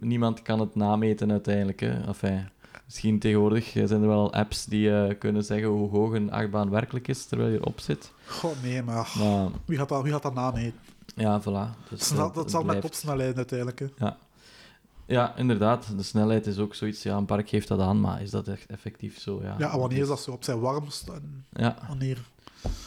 niemand 0.00 0.42
kan 0.42 0.60
het 0.60 0.74
nameten 0.74 1.30
uiteindelijk. 1.30 1.80
Hè. 1.80 2.06
Enfin, 2.06 2.48
misschien 2.84 3.18
tegenwoordig 3.18 3.76
eh, 3.76 3.86
zijn 3.86 4.02
er 4.02 4.08
wel 4.08 4.32
apps 4.32 4.64
die 4.64 4.96
eh, 4.96 5.18
kunnen 5.18 5.44
zeggen 5.44 5.68
hoe 5.68 5.90
hoog 5.90 6.12
een 6.12 6.32
achtbaan 6.32 6.70
werkelijk 6.70 7.08
is 7.08 7.24
terwijl 7.26 7.50
je 7.50 7.58
erop 7.58 7.80
zit. 7.80 8.12
God, 8.26 8.62
nee, 8.62 8.82
maar 8.82 9.12
Maar 9.18 9.48
wie 9.64 9.78
gaat 9.78 9.88
dat, 9.88 10.02
wie 10.02 10.12
gaat 10.12 10.22
dat 10.22 10.34
nameten? 10.34 10.78
ja, 11.16 11.40
voilà. 11.42 11.88
Dus, 11.88 12.08
dat 12.14 12.50
zal 12.50 12.64
met 12.64 12.80
topsnelheid 12.80 13.36
uiteindelijk. 13.36 13.78
hè. 13.78 13.86
Ja. 13.96 14.16
ja, 15.06 15.36
inderdaad. 15.36 15.96
De 15.96 16.02
snelheid 16.02 16.46
is 16.46 16.58
ook 16.58 16.74
zoiets. 16.74 17.02
Ja, 17.02 17.16
een 17.16 17.24
park 17.24 17.48
geeft 17.48 17.68
dat 17.68 17.80
aan, 17.80 18.00
maar 18.00 18.22
is 18.22 18.30
dat 18.30 18.48
echt 18.48 18.66
effectief 18.66 19.20
zo? 19.20 19.40
Ja, 19.42 19.54
Ja, 19.58 19.78
wanneer 19.78 20.02
is 20.02 20.08
dat 20.08 20.20
zo 20.22 20.30
op 20.30 20.44
zijn 20.44 20.60
warmst? 20.60 21.08
En 21.08 21.44
Ja, 21.52 21.76
wanneer... 21.88 22.18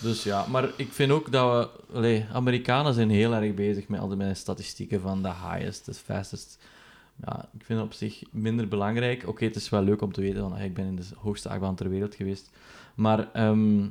dus 0.01 0.23
ja. 0.23 0.45
Maar 0.47 0.69
ik 0.75 0.91
vind 0.91 1.11
ook 1.11 1.31
dat 1.31 1.71
we... 1.87 1.93
Allee, 1.95 2.25
Amerikanen 2.33 2.93
zijn 2.93 3.09
heel 3.09 3.33
erg 3.33 3.53
bezig 3.53 3.87
met 3.87 3.99
al 3.99 4.07
die 4.07 4.33
statistieken 4.33 5.01
van 5.01 5.21
de 5.21 5.33
highest, 5.33 5.85
de 5.85 5.93
fastest. 5.93 6.57
Ja, 7.25 7.49
ik 7.53 7.65
vind 7.65 7.79
het 7.79 7.87
op 7.87 7.93
zich 7.93 8.21
minder 8.31 8.67
belangrijk. 8.67 9.27
Oké, 9.27 9.45
het 9.45 9.55
is 9.55 9.69
wel 9.69 9.81
leuk 9.81 10.01
om 10.01 10.13
te 10.13 10.21
weten, 10.21 10.41
want 10.41 10.53
ah, 10.53 10.63
ik 10.63 10.73
ben 10.73 10.85
in 10.85 10.95
de 10.95 11.05
hoogste 11.17 11.49
achtbaan 11.49 11.75
ter 11.75 11.89
wereld 11.89 12.15
geweest. 12.15 12.49
Maar 12.95 13.31
ehm, 13.31 13.85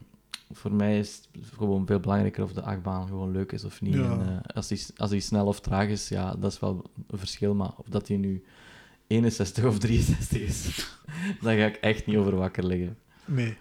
voor 0.53 0.73
mij 0.73 0.99
is 0.99 1.23
het 1.33 1.45
gewoon 1.57 1.87
veel 1.87 2.01
belangrijker 2.01 2.45
of 2.45 2.53
de 2.53 2.63
achtbaan 2.63 3.07
gewoon 3.07 3.33
leuk 3.33 3.53
is 3.53 3.65
of 3.65 3.81
niet. 3.81 3.95
Ja. 3.95 4.11
En, 4.11 4.21
eh, 4.21 4.57
als, 4.57 4.69
die, 4.69 4.85
als 4.97 5.11
die 5.11 5.21
snel 5.21 5.47
of 5.47 5.61
traag 5.61 5.89
is, 5.89 6.09
ja, 6.09 6.35
dat 6.35 6.53
is 6.53 6.61
wel 6.61 6.91
een 7.09 7.19
verschil. 7.19 7.55
Maar 7.55 7.73
of 7.77 7.87
dat 7.89 8.07
die 8.07 8.19
nu 8.19 8.45
61 9.07 9.65
of 9.65 9.79
63 9.79 10.41
is, 10.41 10.87
dan 11.43 11.57
ga 11.57 11.67
ik 11.67 11.77
echt 11.77 12.07
niet 12.07 12.17
over 12.17 12.37
wakker 12.37 12.67
liggen. 12.67 12.97
Nee. 13.25 13.57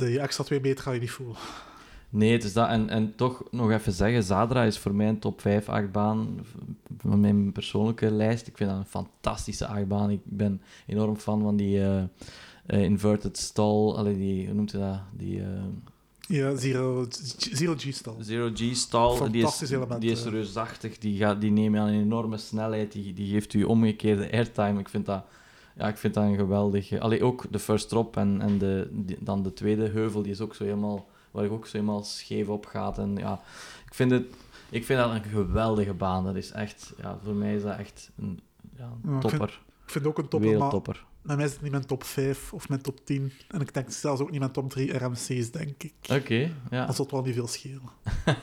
De 0.00 0.18
extra 0.20 0.44
twee 0.44 0.60
meter 0.60 0.82
ga 0.84 0.90
je 0.92 1.00
niet 1.00 1.10
voelen. 1.10 1.36
Nee, 2.10 2.32
het 2.32 2.44
is 2.44 2.52
dat. 2.52 2.68
En, 2.68 2.88
en 2.88 3.12
toch 3.16 3.42
nog 3.50 3.70
even 3.70 3.92
zeggen, 3.92 4.22
Zadra 4.22 4.62
is 4.64 4.78
voor 4.78 4.94
mij 4.94 5.08
een 5.08 5.18
top 5.18 5.40
5 5.40 5.68
achtbaan 5.68 6.40
van 6.98 7.20
mijn 7.20 7.52
persoonlijke 7.52 8.10
lijst. 8.10 8.46
Ik 8.46 8.56
vind 8.56 8.70
dat 8.70 8.78
een 8.78 8.84
fantastische 8.84 9.66
achtbaan. 9.66 10.10
Ik 10.10 10.20
ben 10.24 10.62
enorm 10.86 11.16
fan 11.16 11.42
van 11.42 11.56
die 11.56 11.80
eh, 11.82 12.02
eh, 12.66 12.82
inverted 12.82 13.38
stall. 13.38 13.92
Allee, 13.92 14.16
die, 14.16 14.46
hoe 14.46 14.54
noemt 14.54 14.70
je 14.70 14.78
dat? 14.78 15.00
Die... 15.12 15.40
eh, 15.40 15.46
Ja, 16.28 16.56
zero, 16.56 17.06
zero 17.52 17.74
G-stal. 17.76 18.16
Zero 18.20 18.50
G 18.54 18.74
stall, 18.76 19.16
die 19.16 19.24
is, 19.24 19.30
Fantastisch 19.42 19.70
element, 19.70 20.00
die 20.00 20.10
is 20.10 20.24
reusachtig, 20.24 20.98
die, 20.98 21.18
gaat, 21.18 21.40
die 21.40 21.50
neemt 21.50 21.76
aan 21.76 21.88
een 21.88 22.00
enorme 22.00 22.36
snelheid, 22.36 22.92
die, 22.92 23.12
die 23.12 23.32
geeft 23.32 23.54
u 23.54 23.62
omgekeerde 23.64 24.30
airtime. 24.32 24.80
Ik 24.80 24.88
vind 24.88 25.06
dat, 25.06 25.24
ja, 25.80 25.88
ik 25.88 25.96
vind 25.96 26.14
dat 26.14 26.24
een 26.24 26.36
geweldige... 26.36 27.00
Allee, 27.00 27.24
ook 27.24 27.44
de 27.50 27.58
first 27.58 27.88
drop 27.88 28.16
en, 28.16 28.40
en 28.40 28.58
de, 28.58 28.88
die- 28.92 29.16
dan 29.20 29.42
de 29.42 29.52
tweede 29.52 29.88
heuvel, 29.88 30.22
die 30.22 30.32
is 30.32 30.40
ook 30.40 30.54
zo 30.54 30.64
helemaal, 30.64 31.08
waar 31.30 31.44
ik 31.44 31.50
ook 31.52 31.66
zo 31.66 31.72
helemaal 31.78 32.02
scheef 32.04 32.48
op 32.48 32.66
gaat. 32.66 32.98
En, 32.98 33.16
ja, 33.16 33.40
ik, 33.86 33.94
vind 33.94 34.10
het, 34.10 34.24
ik 34.70 34.84
vind 34.84 34.98
dat 35.00 35.10
een 35.14 35.22
geweldige 35.22 35.94
baan. 35.94 36.24
Dat 36.24 36.36
is 36.36 36.50
echt, 36.50 36.92
ja, 37.02 37.18
voor 37.24 37.34
mij 37.34 37.54
is 37.54 37.62
dat 37.62 37.78
echt 37.78 38.10
een 38.18 38.40
ja, 38.76 38.92
Ja, 39.04 39.14
ik 39.14 39.20
topper, 39.20 39.60
Ik 39.84 39.90
vind 39.90 40.04
het 40.04 40.06
ook 40.06 40.18
een 40.18 40.28
topper, 40.28 40.48
maar 40.48 40.58
wereldtopper. 40.58 41.04
bij 41.22 41.36
mij 41.36 41.44
is 41.44 41.52
het 41.52 41.62
niet 41.62 41.70
mijn 41.70 41.86
top 41.86 42.04
5 42.04 42.52
of 42.52 42.68
mijn 42.68 42.80
top 42.82 43.04
10. 43.06 43.32
En 43.48 43.60
ik 43.60 43.74
denk 43.74 43.90
zelfs 43.90 44.20
ook 44.20 44.30
niet 44.30 44.40
mijn 44.40 44.52
top 44.52 44.70
3 44.70 44.92
RMC's, 45.04 45.50
denk 45.50 45.82
ik. 45.82 45.94
Oké, 46.12 46.50
ja. 46.70 46.86
Dat 46.86 46.96
zal 46.96 47.06
wel 47.10 47.22
niet 47.22 47.34
veel 47.34 47.46
schelen. 47.46 47.82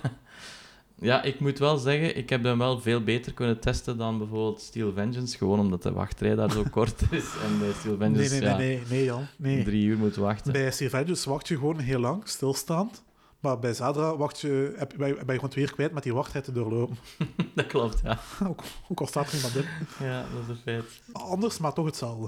Ja, 1.00 1.22
ik 1.24 1.40
moet 1.40 1.60
wel 1.60 1.78
zeggen, 1.78 2.18
ik 2.18 2.30
heb 2.30 2.44
hem 2.44 2.58
wel 2.58 2.80
veel 2.80 3.04
beter 3.04 3.34
kunnen 3.34 3.60
testen 3.60 3.98
dan 3.98 4.18
bijvoorbeeld 4.18 4.62
Steel 4.62 4.94
Vengeance, 4.94 5.38
gewoon 5.38 5.60
omdat 5.60 5.84
de 5.84 5.92
wachtrij 5.92 6.36
daar 6.36 6.52
zo 6.52 6.64
kort 6.72 7.02
is. 7.12 7.26
En 7.44 7.60
bij 7.60 7.72
Steel 7.80 7.98
Nee, 7.98 8.10
Vengeance, 8.10 8.40
nee, 8.40 8.42
nee, 8.42 8.50
ja, 8.50 8.58
nee, 8.58 8.82
nee, 8.90 9.04
Jan. 9.04 9.28
Nee. 9.36 9.64
drie 9.64 9.86
uur 9.86 9.98
moet 9.98 10.16
wachten. 10.16 10.52
Bij 10.52 10.72
Sylvanus 10.72 11.26
wacht 11.26 11.48
je 11.48 11.56
gewoon 11.56 11.80
heel 11.80 12.00
lang, 12.00 12.28
stilstaand. 12.28 13.04
Maar 13.40 13.60
bij 13.60 13.74
Zadra 13.74 14.18
wacht 14.18 14.40
je, 14.40 14.74
heb, 14.78 14.94
ben, 14.98 15.08
je, 15.08 15.16
gewoon 15.26 15.50
twee 15.50 15.64
uur 15.64 15.74
kwijt 15.74 15.92
met 15.92 16.04
die 16.04 16.14
wachttijd 16.14 16.44
te 16.44 16.52
doorlopen. 16.52 16.98
Dat 17.56 17.68
klopt, 17.68 18.02
ja. 18.04 18.20
ook, 18.50 18.64
ook 18.88 19.00
al 19.00 19.08
staat 19.08 19.28
er 19.28 19.36
iemand 19.36 19.56
in. 19.56 19.66
Ja, 20.00 20.26
dat 20.34 20.42
is 20.44 20.48
een 20.48 20.56
feit. 20.56 20.84
Anders, 21.12 21.58
maar 21.58 21.74
toch 21.74 21.86
hetzelfde. 21.86 22.28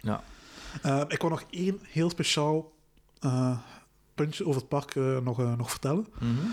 Ja. 0.00 0.22
Eh, 0.82 1.00
ik 1.08 1.20
wil 1.20 1.30
nog 1.30 1.44
één 1.50 1.78
heel 1.82 2.10
speciaal 2.10 2.72
eh, 3.20 3.58
puntje 4.14 4.46
over 4.46 4.60
het 4.60 4.68
park 4.68 4.94
eh, 4.94 5.18
nog, 5.18 5.40
eh, 5.40 5.56
nog 5.56 5.70
vertellen. 5.70 6.06
Mhm. 6.18 6.46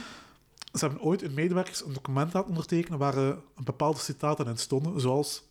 Ze 0.73 0.79
hebben 0.85 1.01
ooit 1.01 1.21
in 1.21 1.33
medewerkers 1.33 1.85
een 1.85 1.93
document 1.93 2.33
laten 2.33 2.49
ondertekenen 2.49 2.99
waar 2.99 3.17
eh, 3.17 3.27
een 3.27 3.63
bepaalde 3.63 3.99
citaten 3.99 4.47
in 4.47 4.57
stonden, 4.57 5.01
zoals 5.01 5.43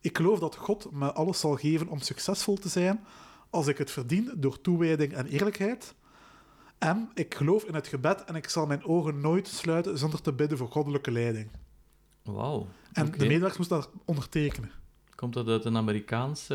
Ik 0.00 0.16
geloof 0.16 0.38
dat 0.38 0.56
God 0.56 0.90
me 0.92 1.12
alles 1.12 1.40
zal 1.40 1.54
geven 1.56 1.88
om 1.88 2.00
succesvol 2.00 2.56
te 2.56 2.68
zijn 2.68 3.04
als 3.50 3.66
ik 3.66 3.78
het 3.78 3.90
verdien 3.90 4.32
door 4.36 4.60
toewijding 4.60 5.12
en 5.12 5.26
eerlijkheid. 5.26 5.94
En 6.78 7.10
ik 7.14 7.34
geloof 7.34 7.64
in 7.64 7.74
het 7.74 7.86
gebed 7.86 8.24
en 8.24 8.34
ik 8.34 8.48
zal 8.48 8.66
mijn 8.66 8.84
ogen 8.84 9.20
nooit 9.20 9.48
sluiten 9.48 9.98
zonder 9.98 10.20
te 10.20 10.32
bidden 10.32 10.58
voor 10.58 10.68
goddelijke 10.70 11.10
leiding. 11.10 11.50
Wauw. 12.22 12.66
En 12.92 13.10
de 13.10 13.18
medewerkers 13.18 13.56
moesten 13.56 13.76
dat 13.76 13.90
ondertekenen. 14.04 14.70
Komt 15.14 15.34
dat 15.34 15.48
uit 15.48 15.64
een 15.64 15.76
Amerikaans 15.76 16.48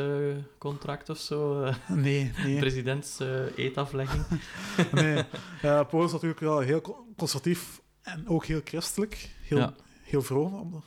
contract 0.58 1.10
of 1.10 1.18
zo? 1.18 1.62
eh 1.64 1.76
Nee, 2.06 2.32
nee. 2.44 2.60
Presidents 2.60 3.20
eh, 3.20 3.58
eetaflegging? 3.58 4.24
nee. 4.92 5.24
Ja, 5.62 5.84
Polen 5.84 6.06
is 6.08 6.12
natuurlijk 6.12 6.40
wel 6.40 6.60
heel 6.60 6.82
co- 6.82 7.06
conservatief 7.18 7.82
en 8.14 8.28
ook 8.28 8.46
heel 8.46 8.62
christelijk. 8.64 9.30
Heel, 9.42 9.58
Ja. 9.58 9.74
heel 10.04 10.22
vroom. 10.22 10.84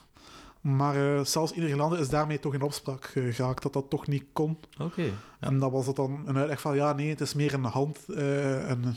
Maar 0.61 1.17
eh, 1.17 1.25
zelfs 1.25 1.53
in 1.53 1.93
is 1.99 2.09
daarmee 2.09 2.39
toch 2.41 2.55
in 2.55 2.63
opspraak 2.63 3.05
eh, 3.15 3.35
geraakt 3.35 3.63
dat 3.63 3.73
dat 3.73 3.91
toch 3.91 4.07
niet 4.07 4.25
kon. 4.33 4.59
Oké. 4.81 5.03
Ja. 5.03 5.11
En 5.41 5.59
dat 5.59 5.71
was 5.71 5.87
het 5.87 5.97
dan 5.97 6.23
een 6.27 6.37
uitleg 6.37 6.61
van, 6.61 6.75
ja, 6.75 6.93
nee, 6.93 7.09
het 7.09 7.21
is 7.21 7.35
meer 7.35 7.55
een 7.55 7.65
hand... 7.65 7.99
eh, 8.09 8.69
een, 8.69 8.95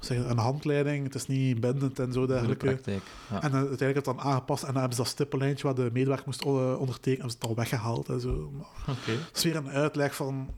zeg 0.00 0.18
een 0.18 0.38
handleiding, 0.38 1.04
het 1.04 1.14
is 1.14 1.26
niet 1.26 1.60
bindend 1.60 1.98
en 1.98 2.12
zo 2.12 2.20
de 2.20 2.26
dergelijke. 2.26 2.66
praktijk. 2.66 3.02
Ja. 3.30 3.42
En 3.42 3.50
uh, 3.50 3.56
uiteindelijk 3.56 3.94
het 3.94 4.04
dan 4.04 4.20
aangepast 4.20 4.62
en 4.62 4.68
dan 4.72 4.76
hebben 4.78 4.96
ze 4.96 5.02
dat 5.02 5.10
stippenlijntje 5.12 5.66
waar 5.66 5.74
de 5.74 5.90
medewerker 5.92 6.26
moest 6.26 6.44
ondertekenen, 6.44 7.18
hebben 7.20 7.30
ze 7.30 7.36
het 7.40 7.44
al 7.48 7.54
weggehaald 7.54 8.08
en 8.08 8.20
zo. 8.20 8.52
Het 8.84 9.36
is 9.36 9.42
weer 9.44 9.56
een 9.56 9.70
uitleg 9.70 10.14
van... 10.14 10.50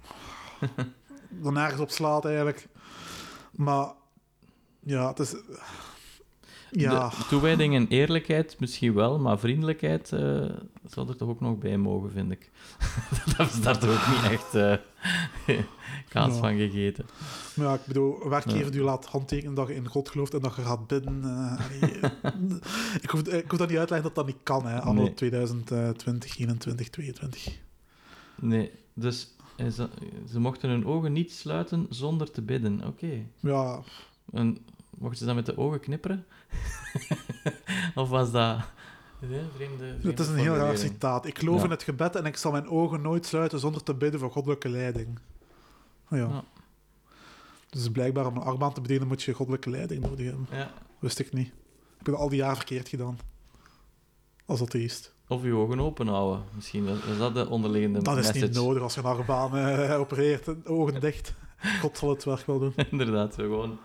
er 1.44 1.52
nergens 1.52 1.81
op 1.81 1.90
slaat, 1.90 2.24
eigenlijk. 2.24 2.69
Maar... 3.51 3.93
Ja, 4.81 5.09
het 5.09 5.19
is... 5.19 5.35
Ja, 6.70 7.09
De 7.09 7.24
toewijding 7.28 7.74
en 7.74 7.88
eerlijkheid 7.88 8.56
misschien 8.60 8.94
wel, 8.94 9.18
maar 9.18 9.38
vriendelijkheid 9.38 10.12
eh 10.12 10.44
zal 10.86 11.09
er 11.09 11.16
toch 11.16 11.28
ook 11.28 11.40
nog 11.40 11.59
bij 11.59 11.76
mogen, 11.78 12.10
vind 12.10 12.30
ik. 12.32 12.51
dat 13.36 13.48
is 13.48 13.60
daar 13.62 13.78
toch 13.78 13.90
ook 13.90 14.14
niet 14.14 14.30
echt 14.32 14.55
eh, 14.55 14.76
kaas 16.09 16.34
Ja. 16.34 16.38
van 16.40 16.56
gegeten. 16.56 17.06
maar 17.55 17.66
ja, 17.66 17.74
ik 17.74 17.84
bedoel, 17.86 18.28
werkgever 18.28 18.70
die 18.72 18.80
laat 18.80 19.06
handtekenen 19.06 19.55
dat 19.55 19.68
je 19.68 19.74
in 19.74 19.88
God 19.88 20.09
gelooft 20.09 20.34
en 20.34 20.40
dat 20.40 20.55
je 20.56 20.62
gaat 20.62 20.86
bidden. 20.86 21.24
eh, 21.24 22.30
ik, 23.02 23.10
hoef, 23.10 23.20
ik 23.22 23.51
hoef 23.51 23.59
dat 23.59 23.68
niet 23.68 23.78
uit 23.78 23.88
te 23.88 23.94
leggen 23.94 24.02
dat 24.14 24.14
dat 24.14 24.26
niet 24.26 24.42
kan, 24.42 24.66
hè. 24.66 24.80
Anno 24.80 25.02
Nee. 25.02 25.14
2020, 25.14 26.38
21, 26.38 26.88
22. 26.90 27.59
Nee, 28.40 28.70
dus 28.94 29.34
ze, 29.56 29.88
ze 30.30 30.40
mochten 30.40 30.70
hun 30.70 30.86
ogen 30.86 31.12
niet 31.12 31.32
sluiten 31.32 31.86
zonder 31.90 32.30
te 32.30 32.42
bidden. 32.42 32.84
Oké. 32.86 33.24
Ja, 33.40 33.80
mochten 34.98 35.18
ze 35.18 35.24
dan 35.24 35.34
met 35.34 35.46
de 35.46 35.56
ogen 35.56 35.80
knipperen? 35.80 36.26
of 37.94 38.08
was 38.08 38.30
dat... 38.30 38.42
Ja, 38.42 38.66
vreemde, 39.18 39.50
vreemde 39.54 40.08
het 40.08 40.18
is 40.20 40.28
een 40.28 40.36
heel 40.36 40.54
raar 40.54 40.76
citaat. 40.78 41.26
Ik 41.26 41.38
geloof 41.38 41.58
Ja. 41.58 41.64
in 41.64 41.70
het 41.70 41.82
gebed 41.82 42.16
en 42.16 42.24
ik 42.24 42.36
zal 42.36 42.52
mijn 42.52 42.68
ogen 42.68 43.00
nooit 43.02 43.26
sluiten 43.26 43.58
zonder 43.58 43.82
te 43.82 43.94
bidden 43.94 44.20
voor 44.20 44.30
goddelijke 44.30 44.68
leiding. 44.68 45.18
Ja. 46.08 46.16
Ja. 46.16 46.44
Dus 47.70 47.88
blijkbaar 47.90 48.26
om 48.26 48.36
een 48.36 48.42
achtbaan 48.42 48.72
te 48.72 48.80
bedienen 48.80 49.08
moet 49.08 49.22
je 49.22 49.32
goddelijke 49.32 49.70
leiding 49.70 50.02
nodig 50.02 50.26
hebben. 50.26 50.46
Ja. 50.50 50.70
Wist 50.98 51.18
ik 51.18 51.32
niet. 51.32 51.46
Ik 51.46 52.06
heb 52.06 52.14
dat 52.14 52.14
al 52.14 52.28
die 52.28 52.38
jaren 52.38 52.56
verkeerd 52.56 52.88
gedaan. 52.88 53.18
Als 54.46 54.60
atheïst. 54.60 55.14
Of 55.28 55.42
je 55.42 55.54
ogen 55.54 55.80
open 55.80 56.06
houden. 56.06 56.44
Misschien 56.54 56.84
was 56.84 57.18
dat 57.18 57.34
de 57.34 57.48
onderliggende 57.48 58.02
Dat 58.02 58.16
is 58.16 58.26
message. 58.26 58.44
niet 58.46 58.54
nodig 58.54 58.82
als 58.82 58.94
je 58.94 59.00
een 59.00 59.06
achtbaan 59.06 59.56
eh, 59.56 59.98
opereert. 60.00 60.48
en 60.48 60.66
Ogen 60.66 61.00
dicht. 61.00 61.34
God 61.80 61.98
zal 61.98 62.08
het 62.08 62.24
werk 62.24 62.46
wel 62.46 62.58
doen. 62.58 62.72
Inderdaad, 62.90 63.34
zo 63.34 63.42
gewoon 63.42 63.78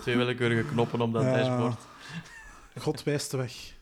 twee 0.00 0.16
willekeurige 0.16 0.68
knoppen 0.68 1.00
op 1.00 1.12
dat 1.12 1.22
Ja. 1.22 1.36
dashboard. 1.36 1.80
God 2.78 3.02
wijst 3.02 3.30
de 3.30 3.36
weg. 3.36 3.76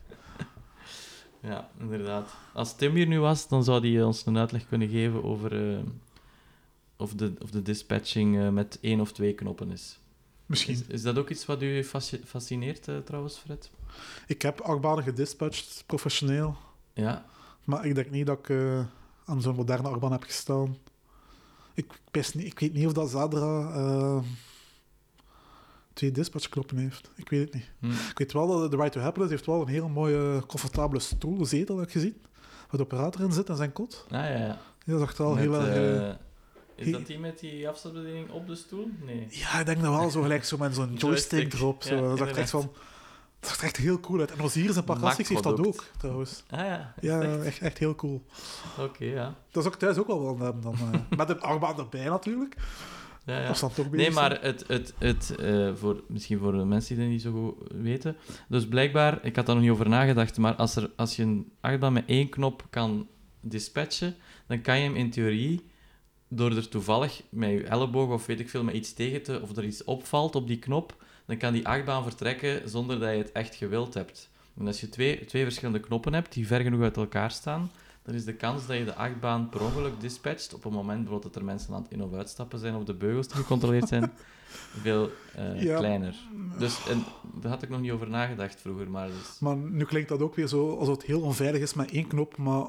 Ja, 1.41 1.69
inderdaad. 1.79 2.29
Als 2.53 2.75
Tim 2.75 2.95
hier 2.95 3.07
nu 3.07 3.19
was, 3.19 3.47
dan 3.47 3.63
zou 3.63 3.91
hij 3.91 4.03
ons 4.03 4.25
een 4.25 4.37
uitleg 4.37 4.67
kunnen 4.67 4.89
geven 4.89 5.23
over 5.23 5.71
eh, 5.73 5.79
of, 6.97 7.13
de, 7.13 7.33
of 7.41 7.49
de 7.49 7.61
dispatching 7.61 8.37
eh, 8.39 8.49
met 8.49 8.77
één 8.81 8.99
of 8.99 9.11
twee 9.11 9.33
knoppen 9.33 9.71
is. 9.71 9.99
Misschien. 10.45 10.73
Is, 10.73 10.81
is 10.87 11.01
dat 11.01 11.17
ook 11.17 11.29
iets 11.29 11.45
wat 11.45 11.61
u 11.61 11.83
fasci- 11.83 12.21
fascineert, 12.25 12.87
eh, 12.87 12.97
trouwens, 12.97 13.37
Fred? 13.37 13.69
Ik 14.27 14.41
heb 14.41 14.61
achtbanen 14.61 15.03
gedispatcht, 15.03 15.83
professioneel. 15.85 16.55
Ja, 16.93 17.25
Maar 17.63 17.85
ik 17.85 17.95
denk 17.95 18.09
niet 18.09 18.25
dat 18.25 18.39
ik 18.39 18.49
eh, 18.49 18.79
aan 19.25 19.41
zo'n 19.41 19.55
moderne 19.55 19.87
achtbaan 19.89 20.11
heb 20.11 20.23
gestaan. 20.23 20.77
Ik, 21.73 21.85
wist 22.11 22.35
niet, 22.35 22.45
ik 22.45 22.59
weet 22.59 22.73
niet 22.73 22.85
of 22.85 22.93
dat 22.93 23.09
Zadra 23.09 23.71
eh, 23.75 24.19
twee 25.97 26.11
dispatchknoppen 26.11 26.77
heeft. 26.77 27.09
Ik 27.15 27.29
weet 27.29 27.41
het 27.41 27.53
niet. 27.53 27.71
hm. 27.79 27.91
Ik 28.09 28.17
weet 28.17 28.33
wel 28.33 28.47
dat 28.59 28.71
de 28.71 28.77
Right 28.77 28.91
to 28.91 28.99
Happiness 28.99 29.31
heeft 29.31 29.45
wel 29.45 29.61
een 29.61 29.67
heel 29.67 29.89
mooie, 29.89 30.43
comfortabele 30.47 30.99
stoel, 30.99 31.45
zetel, 31.45 31.77
heb 31.77 31.85
ik 31.85 31.91
gezien. 31.91 32.21
Waar 32.41 32.77
de 32.77 32.81
operator 32.83 33.21
in 33.21 33.31
zit 33.31 33.49
en 33.49 33.55
zijn 33.55 33.73
kot. 33.73 34.05
Ah, 34.05 34.19
ja, 34.19 34.27
ja. 34.37 34.57
Dat 34.85 34.99
zag 34.99 35.17
er 35.17 35.23
wel 35.23 35.33
Met, 35.33 35.39
heel 35.43 35.53
erg... 35.55 35.67
eh, 35.67 36.09
eh, 36.09 36.15
is 36.75 36.91
dat 36.91 37.05
die 37.05 37.19
met 37.19 37.39
die 37.39 37.69
afstandsbediening 37.69 38.29
op 38.29 38.47
de 38.47 38.55
stoel? 38.55 38.89
Nee. 39.05 39.27
Ja, 39.29 39.59
ik 39.59 39.65
denk 39.65 39.81
dat 39.81 39.93
wel 39.95 40.09
zo 40.09 40.21
gelijk 40.21 40.43
zo 40.43 40.57
met 40.57 40.75
zo'n 40.75 40.93
joystick, 41.03 41.53
erop. 41.53 41.83
Zo. 41.83 41.95
ja, 41.95 42.01
dat 42.15 42.19
er 42.19 42.37
echt 42.37 42.49
van... 42.49 42.71
Dat 43.39 43.49
zag 43.49 43.57
er 43.59 43.63
echt 43.63 43.77
heel 43.77 43.99
cool 43.99 44.19
uit. 44.19 44.31
En 44.31 44.41
Osiris 44.41 44.75
en 44.75 44.83
Parkassix 44.83 45.29
heeft 45.29 45.43
dat 45.43 45.67
ook, 45.67 45.83
trouwens. 45.97 46.43
Ah 46.49 46.59
ja, 46.59 46.93
is 46.99 47.09
Ja, 47.09 47.21
echt? 47.21 47.43
echt, 47.43 47.59
echt 47.61 47.77
heel 47.77 47.95
cool. 47.95 48.25
Oké, 48.79 49.05
ja. 49.05 49.35
Dat 49.51 49.63
zou 49.63 49.73
ik 49.75 49.79
thuis 49.79 49.97
ook 49.97 50.07
wel 50.07 50.19
willen 50.21 50.39
hebben 50.39 50.61
dan. 50.61 50.75
eh, 50.93 50.99
met 51.17 51.29
een 51.29 51.41
achtbaan 51.41 51.77
erbij 51.77 52.05
natuurlijk. 52.05 52.55
Ja, 53.27 53.41
ja. 53.41 53.47
Als 53.47 53.59
dan 53.59 53.73
toch 53.73 53.91
Nee, 53.91 54.11
maar 54.11 54.41
het, 54.41 54.63
het, 54.67 54.93
het, 54.97 55.35
eh, 55.35 55.75
voor, 55.75 56.03
misschien 56.07 56.37
voor 56.37 56.51
de 56.51 56.65
mensen 56.65 56.95
die 56.95 57.03
dat 57.03 57.13
niet 57.13 57.21
zo 57.21 57.31
goed 57.31 57.81
weten. 57.81 58.15
Dus 58.47 58.67
blijkbaar, 58.67 59.25
ik 59.25 59.35
had 59.35 59.45
daar 59.45 59.55
nog 59.55 59.63
niet 59.63 59.73
over 59.73 59.89
nagedacht, 59.89 60.37
maar 60.37 60.55
als, 60.55 60.75
er, 60.75 60.89
als 60.95 61.15
je 61.15 61.23
een 61.23 61.51
achtbaan 61.61 61.93
met 61.93 62.03
één 62.05 62.29
knop 62.29 62.65
kan 62.69 63.07
dispatchen, 63.41 64.15
dan 64.47 64.61
kan 64.61 64.77
je 64.77 64.83
hem 64.83 64.95
in 64.95 65.09
theorie, 65.09 65.65
door 66.27 66.55
er 66.55 66.69
toevallig 66.69 67.21
met 67.29 67.49
je 67.49 67.63
elleboog 67.63 68.09
of 68.09 68.25
weet 68.25 68.39
ik 68.39 68.49
veel, 68.49 68.63
met 68.63 68.75
iets 68.75 68.93
tegen 68.93 69.23
te, 69.23 69.41
of 69.41 69.57
er 69.57 69.63
iets 69.65 69.83
opvalt 69.83 70.35
op 70.35 70.47
die 70.47 70.59
knop, 70.59 71.03
dan 71.25 71.37
kan 71.37 71.53
die 71.53 71.67
achtbaan 71.67 72.03
vertrekken 72.03 72.69
zonder 72.69 72.99
dat 72.99 73.11
je 73.11 73.17
het 73.17 73.31
echt 73.31 73.55
gewild 73.55 73.93
hebt. 73.93 74.29
En 74.59 74.67
als 74.67 74.81
je 74.81 74.89
twee, 74.89 75.25
twee 75.25 75.43
verschillende 75.43 75.79
knoppen 75.79 76.13
hebt 76.13 76.33
die 76.33 76.47
ver 76.47 76.61
genoeg 76.61 76.81
uit 76.81 76.97
elkaar 76.97 77.31
staan, 77.31 77.71
dan 78.07 78.15
is 78.15 78.25
de 78.25 78.33
kans 78.35 78.65
dat 78.67 78.77
je 78.77 78.85
de 78.85 78.95
achtbaan 78.95 79.49
per 79.49 79.61
ongeluk 79.61 79.99
dispatcht 80.01 80.53
op 80.53 80.65
een 80.65 80.71
moment 80.73 80.97
bijvoorbeeld 80.99 81.33
dat 81.33 81.41
er 81.41 81.47
mensen 81.47 81.73
aan 81.73 81.81
het 81.81 81.91
in- 81.91 82.03
of 82.03 82.13
uitstappen 82.13 82.59
zijn 82.59 82.75
of 82.75 82.83
de 82.83 82.93
beugels 82.93 83.27
niet 83.27 83.35
gecontroleerd 83.35 83.87
zijn, 83.87 84.11
veel 84.83 85.09
eh, 85.35 85.61
Ja. 85.63 85.77
kleiner. 85.77 86.15
Dus 86.59 86.87
en, 86.87 87.03
daar 87.41 87.51
had 87.51 87.61
ik 87.61 87.69
nog 87.69 87.79
niet 87.79 87.91
over 87.91 88.09
nagedacht 88.09 88.61
vroeger, 88.61 88.89
maar 88.89 89.07
dus, 89.07 89.39
Maar 89.39 89.55
nu 89.57 89.85
klinkt 89.85 90.09
dat 90.09 90.21
ook 90.21 90.35
weer 90.35 90.47
zo 90.47 90.77
alsof 90.77 90.95
het 90.95 91.05
heel 91.05 91.21
onveilig 91.21 91.61
is 91.61 91.73
met 91.73 91.91
één 91.91 92.07
knop, 92.07 92.37
maar 92.37 92.61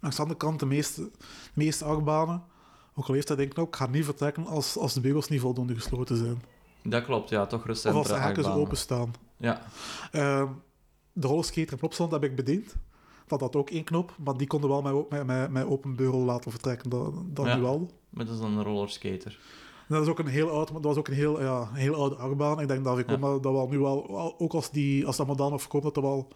aan 0.00 0.10
de 0.10 0.16
andere 0.16 0.36
kant, 0.38 0.60
de 0.60 0.66
meeste, 0.66 1.00
de 1.02 1.10
meeste 1.54 1.84
achtbanen, 1.84 2.42
ook 2.94 3.06
al 3.06 3.14
heeft 3.14 3.28
denk 3.36 3.40
ik 3.40 3.58
ook, 3.58 3.76
gaan 3.76 3.90
niet 3.90 4.04
vertrekken 4.04 4.46
als, 4.46 4.76
als 4.76 4.94
de 4.94 5.00
beugels 5.00 5.28
niet 5.28 5.40
voldoende 5.40 5.74
gesloten 5.74 6.16
zijn. 6.16 6.42
Dat 6.82 7.04
klopt, 7.04 7.28
ja, 7.28 7.46
toch 7.46 7.60
Of 7.60 7.66
recentere 7.66 7.98
als 7.98 8.06
de 8.06 8.14
hekken 8.14 8.36
achtbanen. 8.36 8.60
openstaan. 8.60 9.14
Ja, 9.36 9.60
Ehm 10.12 10.48
de 11.18 11.26
rollerskater 11.26 11.76
Plopsland 11.76 12.12
heb 12.12 12.24
ik 12.24 12.36
bediend. 12.36 12.74
Dat 13.26 13.40
had 13.40 13.56
ook 13.56 13.70
één 13.70 13.84
knop, 13.84 14.14
maar 14.24 14.36
die 14.36 14.46
konden 14.46 14.70
wel 14.70 14.82
met, 15.50 15.64
open 15.66 15.96
beugel 15.96 16.18
laten 16.20 16.50
vertrekken. 16.50 16.90
Dat, 16.90 17.12
dat 17.26 17.46
Ja. 17.46 17.56
nu 17.56 17.62
wel. 17.62 17.90
maar 18.10 18.24
dat 18.24 18.34
is 18.34 18.40
dan 18.40 18.56
een 18.58 18.64
rollerskater. 18.64 19.38
Dat, 19.88 20.02
is 20.02 20.08
ook 20.08 20.18
een 20.18 20.26
heel 20.26 20.50
oud, 20.50 20.72
dat 20.72 20.84
was 20.84 20.96
ook 20.96 21.08
een 21.08 21.14
heel, 21.14 21.40
ja, 21.42 21.60
een 21.60 21.74
heel 21.74 21.94
oude 21.94 22.14
achtbaan. 22.14 22.60
Ik 22.60 22.68
denk 22.68 22.84
dat, 22.84 22.98
ik 22.98 23.10
Ja. 23.10 23.16
dat 23.16 23.42
wel 23.52 23.68
nu 23.68 23.78
wel, 23.78 24.34
ook 24.38 24.52
als, 24.54 24.70
die, 24.70 25.06
als 25.06 25.16
dat 25.16 25.26
model 25.26 25.50
nog 25.50 25.60
verkoopt, 25.60 25.84
dat, 25.84 25.96
er 25.96 26.02
wel, 26.02 26.28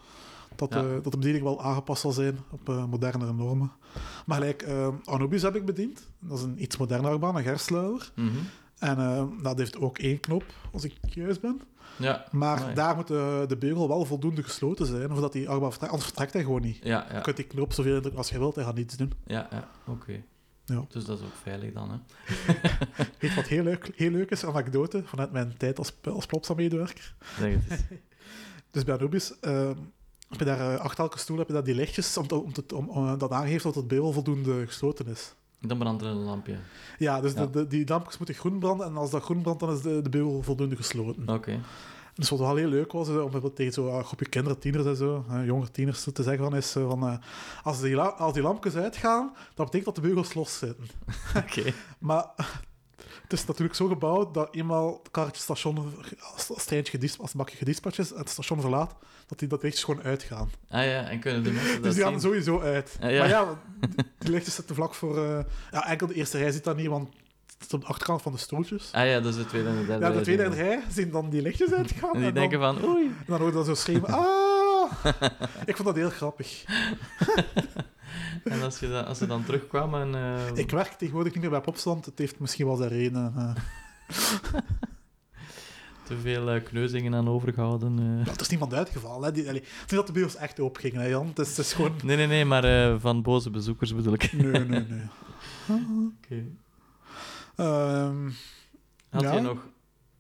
dat, 0.57 0.73
Ja. 0.75 0.81
eh, 0.85 0.93
dat 1.03 1.13
de 1.13 1.19
bediening 1.19 1.45
wel 1.45 1.63
aangepast 1.63 2.01
zal 2.01 2.13
zijn 2.13 2.39
op 2.51 2.69
eh, 2.69 2.85
modernere 2.85 3.33
normen. 3.33 3.73
Maar 4.27 4.39
gelijk, 4.39 4.63
eh, 4.63 4.89
Anubis 5.05 5.43
heb 5.43 5.57
ik 5.57 5.65
bediend. 5.65 6.09
Dat 6.19 6.39
is 6.39 6.45
een 6.45 6.63
iets 6.63 6.77
modernere 6.77 7.09
achtbaan, 7.13 7.37
een 7.37 7.43
gersluier. 7.43 8.13
Mhm. 8.17 8.29
En 8.81 8.99
eh, 8.99 9.25
dat 9.43 9.59
heeft 9.59 9.79
ook 9.79 9.99
één 9.99 10.21
knop, 10.21 10.45
als 10.73 10.85
ik 10.85 10.93
juist 11.09 11.41
ben. 11.41 11.61
Ja, 11.97 12.25
Maar 12.31 12.75
daar 12.75 12.97
moet 12.97 13.07
de, 13.07 13.45
de 13.49 13.57
beugel 13.57 13.89
wel 13.89 14.05
voldoende 14.05 14.43
gesloten 14.43 14.87
zijn, 14.87 15.09
voordat 15.11 15.33
die 15.33 15.49
achtbaan 15.49 15.69
vertrekt. 15.71 15.93
Anders 15.93 16.11
vertrekt 16.11 16.33
hij 16.33 16.43
gewoon 16.43 16.63
niet. 16.63 16.79
ja, 16.83 17.07
Je 17.15 17.21
kunt 17.21 17.37
die 17.37 17.45
knop 17.47 17.73
zoveel 17.73 17.95
indrukken 17.95 18.19
als 18.19 18.31
je 18.31 18.39
wilt, 18.39 18.55
hij 18.55 18.65
gaat 18.65 18.75
niets 18.75 18.97
doen. 18.97 19.13
ja, 19.27 19.49
ja. 19.51 19.69
oké. 19.87 20.23
Ja. 20.65 20.85
Dus 20.89 21.05
dat 21.05 21.19
is 21.19 21.25
ook 21.25 21.33
veilig 21.43 21.73
dan, 21.73 21.91
hè? 21.91 21.97
Weet 23.19 23.35
wat 23.35 23.47
heel 23.47 23.63
leuk, 23.63 23.91
heel 23.97 24.11
leuk 24.11 24.31
is, 24.31 24.43
een 24.43 24.49
anekdote 24.49 25.03
vanuit 25.05 25.33
mijn 25.33 25.55
tijd 25.57 25.79
als, 25.79 25.93
als 26.05 26.27
Plopsa-medewerker. 26.27 27.15
Zeg 27.39 27.53
het 27.55 27.71
eens. 27.71 27.81
Dus 28.71 28.85
bij 28.85 28.95
Anubis, 28.97 29.39
eh, 29.41 29.71
heb 30.29 30.39
je 30.39 30.45
daar 30.45 30.75
eh, 30.75 30.81
achter 30.81 31.05
elke 31.05 31.19
stoel 31.19 31.39
heb 31.39 31.47
je 31.47 31.53
daar 31.53 31.65
die 31.65 31.75
lichtjes 31.75 32.17
om, 32.17 32.27
te- 32.27 32.35
om, 32.43 32.53
te- 32.53 32.77
om, 32.77 32.89
om, 32.89 33.19
dat 33.19 33.31
aangeeft 33.31 33.63
dat 33.65 33.75
het 33.75 33.89
beugel 33.89 34.13
voldoende 34.13 34.67
gesloten 34.67 35.07
is. 35.07 35.35
Dan 35.61 35.79
brandt 35.79 36.03
er 36.03 36.09
een 36.09 36.17
lampje. 36.17 36.57
Ja, 36.99 37.21
dus 37.21 37.33
Ja. 37.33 37.47
De, 37.47 37.51
de- 37.51 37.67
die 37.67 37.89
lampjes 37.89 38.19
moeten 38.19 38.37
groen 38.37 38.59
branden 38.59 38.87
en 38.87 38.97
als 38.97 39.11
dat 39.11 39.23
groen 39.23 39.43
brandt, 39.43 39.61
dan 39.61 39.73
is 39.73 39.81
de, 39.83 40.03
de 40.03 40.09
beugel 40.09 40.43
voldoende 40.43 40.77
gesloten. 40.77 41.29
Oké. 41.29 41.61
Dus 42.15 42.31
wat 42.31 42.39
wel 42.39 42.57
heel 42.57 42.69
leuk 42.69 42.93
was, 42.93 43.09
om 43.09 43.53
tegen 43.55 43.73
zo'n 43.73 44.05
groepje 44.05 44.29
kinderen, 44.29 44.59
tieners 44.59 44.87
en 44.87 44.97
zo, 44.97 45.25
jonge 45.45 45.71
tieners 45.71 46.07
te 46.13 46.23
zeggen 46.23 46.45
van, 46.45 46.57
is 46.57 46.77
eh, 46.77 46.89
van 46.89 47.07
eh, 47.07 47.17
als, 47.63 47.81
die 47.81 47.97
als 47.99 48.33
die 48.35 48.43
lampjes 48.43 48.75
uitgaan, 48.77 49.33
dat 49.55 49.67
betekent 49.71 49.85
dat 49.85 49.95
de 49.95 50.01
beugels 50.11 50.35
los 50.35 50.59
zitten. 50.59 50.87
Oké. 51.45 51.73
Maar 51.99 52.27
het 53.31 53.39
is 53.39 53.47
natuurlijk 53.47 53.77
zo 53.77 53.87
gebouwd 53.87 54.35
dat 54.35 54.55
eenmaal 54.55 55.01
het 55.03 55.11
karretje 55.11 55.43
station, 55.43 55.95
als 56.35 56.49
het 56.49 56.67
treintje 56.67 56.93
gedis- 56.93 57.19
als 57.19 57.33
bakje 57.33 57.57
gedispatcht 57.57 57.99
is, 57.99 58.11
het 58.11 58.29
station 58.29 58.61
verlaat, 58.61 58.95
dat 59.27 59.39
die 59.39 59.49
dat 59.49 59.63
lichtjes 59.63 59.85
gewoon 59.85 60.03
uitgaan. 60.03 60.51
Ah 60.69 60.85
ja, 60.85 61.09
en 61.09 61.19
kunnen 61.21 61.43
de 61.43 61.51
mensen 61.51 61.75
dat 61.75 61.83
dus 61.83 61.95
die 61.95 62.05
gaan 62.05 62.21
sowieso 62.21 62.61
uit. 62.61 62.97
Ah, 63.01 63.11
ja. 63.11 63.19
Maar 63.19 63.29
ja, 63.29 63.59
die 64.19 64.31
lichtjes 64.31 64.55
zitten 64.55 64.75
vlak 64.75 64.95
voor... 64.95 65.25
eh, 65.25 65.45
ja, 65.71 65.87
enkel 65.89 66.07
de 66.07 66.15
eerste 66.15 66.39
rij 66.39 66.51
ziet 66.51 66.65
dat 66.65 66.77
niet, 66.77 66.87
want 66.87 67.09
het 67.59 67.67
is 67.69 67.75
op 67.75 67.81
de 67.81 67.87
achterkant 67.87 68.23
van 68.23 68.33
de 68.33 68.39
stoeltjes. 68.39 68.89
Ah 68.93 69.07
ja, 69.07 69.21
dus 69.21 69.37
de 69.37 69.47
tweede 69.47 69.69
en 69.69 69.79
de 69.81 69.87
derde. 69.87 70.07
Ja, 70.07 70.13
de 70.13 70.21
tweede 70.21 70.43
zien 70.43 70.55
rij 70.55 70.83
zien 70.91 71.11
dan 71.11 71.31
die 71.31 71.43
lichtjes 71.43 71.73
uitgaan. 71.73 72.15
En 72.15 72.19
die 72.21 72.29
en 72.29 72.35
denken 72.35 72.61
dan, 72.61 72.79
van, 72.79 72.89
oei. 72.91 73.05
en 73.07 73.25
dan 73.27 73.39
hoor 73.39 73.49
je 73.49 73.55
dat 73.55 73.67
zo 73.67 73.75
schreeuwen. 73.75 74.11
Ah! 74.11 74.93
Ik 75.65 75.77
vond 75.77 75.89
dat 75.89 75.97
heel 75.97 76.11
grappig. 76.11 76.65
En 78.45 78.63
als, 78.63 78.79
je 78.79 78.89
dan, 78.89 79.07
als 79.07 79.19
ze 79.19 79.27
dan 79.27 79.45
terugkwamen... 79.45 80.15
eh, 80.15 80.47
Ik 80.55 80.71
werk 80.71 80.93
tegenwoordig 80.93 81.33
niet 81.33 81.43
meer 81.43 81.51
bij 81.51 81.61
Popstand. 81.61 82.05
Het 82.07 82.19
heeft 82.19 82.39
misschien 82.39 82.67
wel 82.67 82.77
zijn 82.77 82.89
reden. 82.89 83.33
eh. 83.37 83.55
te 86.07 86.17
veel 86.19 86.51
eh, 86.51 86.65
kneuzingen 86.65 87.15
aan 87.15 87.29
overgehouden. 87.29 87.99
eh. 87.99 88.27
Ja, 88.27 88.33
er 88.33 88.41
is 88.41 88.49
niemand 88.49 88.75
uitgevallen. 88.75 89.25
Hè. 89.25 89.33
Die, 89.33 89.49
allee, 89.49 89.61
het 89.61 89.69
is 89.71 89.81
niet 89.81 89.91
dat 89.91 90.07
de 90.07 90.13
bios 90.13 90.37
echt 90.37 90.61
open 90.61 90.81
gingen, 90.81 91.01
hè, 91.01 91.07
Jan. 91.09 91.27
Het 91.27 91.39
is, 91.39 91.49
het 91.49 91.59
is 91.59 91.73
gewoon... 91.73 91.93
Nee, 92.05 92.17
nee, 92.17 92.27
nee, 92.27 92.45
maar 92.45 92.65
eh, 92.65 92.97
van 93.01 93.23
boze 93.23 93.51
bezoekers 93.51 93.95
bedoel 93.95 94.13
ik. 94.13 94.33
Nee, 94.33 94.65
nee, 94.65 94.87
nee. 94.89 95.03
Oké. 96.25 96.45
Ehm, 97.57 98.31
Had 99.11 99.23
Ja. 99.23 99.33
je 99.35 99.41
nog... 99.41 99.67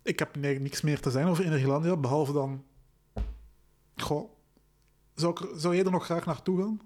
ik 0.02 0.18
heb 0.18 0.36
niks 0.36 0.80
meer 0.80 1.00
te 1.00 1.10
zeggen 1.10 1.30
over 1.30 1.44
Energielandia, 1.44 1.96
behalve 1.96 2.32
dan... 2.32 2.64
Goh, 3.96 4.30
zou, 5.14 5.32
ik, 5.32 5.48
zou 5.60 5.74
jij 5.74 5.84
er 5.84 5.90
nog 5.90 6.04
graag 6.04 6.26
naartoe 6.26 6.58
gaan? 6.62 6.80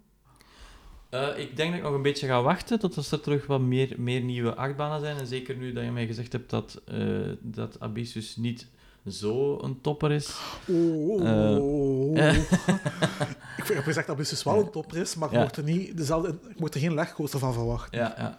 Eh, 1.15 1.39
ik 1.39 1.57
denk 1.57 1.69
dat 1.71 1.79
ik 1.79 1.85
nog 1.85 1.95
een 1.95 2.03
beetje 2.03 2.27
ga 2.27 2.43
wachten 2.43 2.79
tot 2.79 2.97
als 2.97 3.11
er 3.13 3.21
terug 3.21 3.47
wat 3.47 3.61
meer, 3.61 3.95
meer 3.99 4.21
nieuwe 4.21 4.55
achtbanen 4.55 5.01
zijn. 5.01 5.17
En 5.19 5.27
zeker 5.27 5.57
nu 5.57 5.73
dat 5.73 5.85
je 5.85 5.91
mij 5.91 6.07
gezegd 6.07 6.33
hebt 6.33 6.51
dat, 6.51 6.81
eh 6.85 6.97
dat 7.41 7.81
Abyssus 7.81 8.37
niet 8.37 8.67
zo 9.09 9.59
een 9.63 9.81
topper 9.81 10.13
is. 10.13 10.37
Oh, 10.69 11.21
oh, 11.23 12.19
Eh, 12.19 12.37
ik 13.57 13.65
heb 13.75 13.83
gezegd 13.85 14.07
dat 14.07 14.17
Bussus 14.17 14.43
wel 14.43 14.59
een 14.61 14.71
topper 14.71 14.97
is, 14.99 15.15
maar 15.15 15.29
ik 15.29 15.35
Ja. 15.35 15.41
mocht 15.41 15.57
er, 15.57 15.63
niet 15.65 15.97
dezelfde, 15.97 16.29
ik 16.49 16.61
mocht 16.61 16.75
er 16.75 16.81
geen 16.81 16.95
legcoaster 16.95 17.39
van 17.39 17.53
verwachten. 17.53 17.99
Ja, 17.99 18.15
ja. 18.19 18.39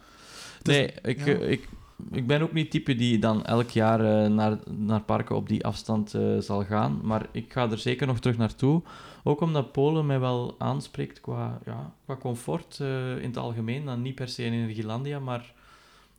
Is- 0.62 0.74
Nee, 0.74 0.92
ik, 1.02 1.24
ja. 1.26 1.34
ik, 1.34 1.68
ik 2.12 2.26
ben 2.26 2.42
ook 2.42 2.52
niet 2.52 2.70
type 2.70 2.94
die 2.94 3.18
dan 3.18 3.44
elk 3.44 3.70
jaar 3.70 4.30
naar, 4.30 4.58
naar 4.70 5.00
parken 5.00 5.36
op 5.36 5.48
die 5.48 5.64
afstand 5.64 6.14
zal 6.38 6.64
gaan. 6.64 7.00
Maar 7.02 7.26
ik 7.32 7.52
ga 7.52 7.70
er 7.70 7.78
zeker 7.78 8.06
nog 8.06 8.18
terug 8.20 8.36
naartoe. 8.36 8.82
Ook 9.26 9.40
omdat 9.40 9.72
Polen 9.72 10.06
mij 10.06 10.20
wel 10.20 10.54
aanspreekt 10.58 11.20
qua, 11.20 11.58
ja, 11.64 11.92
qua 12.04 12.16
comfort 12.16 12.80
eh, 12.80 13.16
in 13.16 13.28
het 13.28 13.36
algemeen. 13.36 13.84
Dan 13.84 14.02
niet 14.02 14.14
per 14.14 14.28
se 14.28 14.44
in 14.44 14.52
Energielandia, 14.52 15.18
maar 15.18 15.52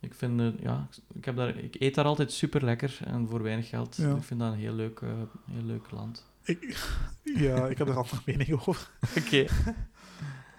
ik 0.00 0.14
vind, 0.14 0.40
ja, 0.60 0.88
ik, 1.14 1.24
heb 1.24 1.36
daar, 1.36 1.56
ik 1.56 1.76
eet 1.78 1.94
daar 1.94 2.04
altijd 2.04 2.32
super 2.32 2.64
lekker 2.64 2.98
en 3.04 3.28
voor 3.28 3.42
weinig 3.42 3.68
geld. 3.68 3.96
Ja. 3.96 4.14
Ik 4.14 4.22
vind 4.22 4.40
dat 4.40 4.52
een 4.52 4.58
heel 4.58 4.72
leuk, 4.72 5.00
eh, 5.00 5.08
heel 5.50 5.62
leuk 5.62 5.90
land. 5.90 6.24
Ik, 6.42 6.76
ja, 7.46 7.66
ik 7.66 7.78
heb 7.78 7.88
er 7.88 7.96
andere 7.96 8.20
mening 8.24 8.52
over. 8.52 8.90
Oké. 9.18 9.46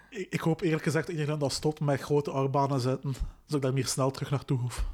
Ik, 0.08 0.26
ik 0.30 0.40
hoop 0.40 0.60
eerlijk 0.60 0.82
gezegd 0.82 1.06
dat 1.06 1.16
iedereen 1.16 1.38
dat 1.38 1.52
stopt 1.52 1.80
met 1.80 2.00
grote 2.00 2.30
achtbanen 2.30 2.80
zetten, 2.80 3.12
zodat 3.12 3.56
ik 3.56 3.62
daar 3.62 3.72
meer 3.72 3.86
snel 3.86 4.10
terug 4.10 4.30
naartoe 4.30 4.58
hoef. 4.58 4.84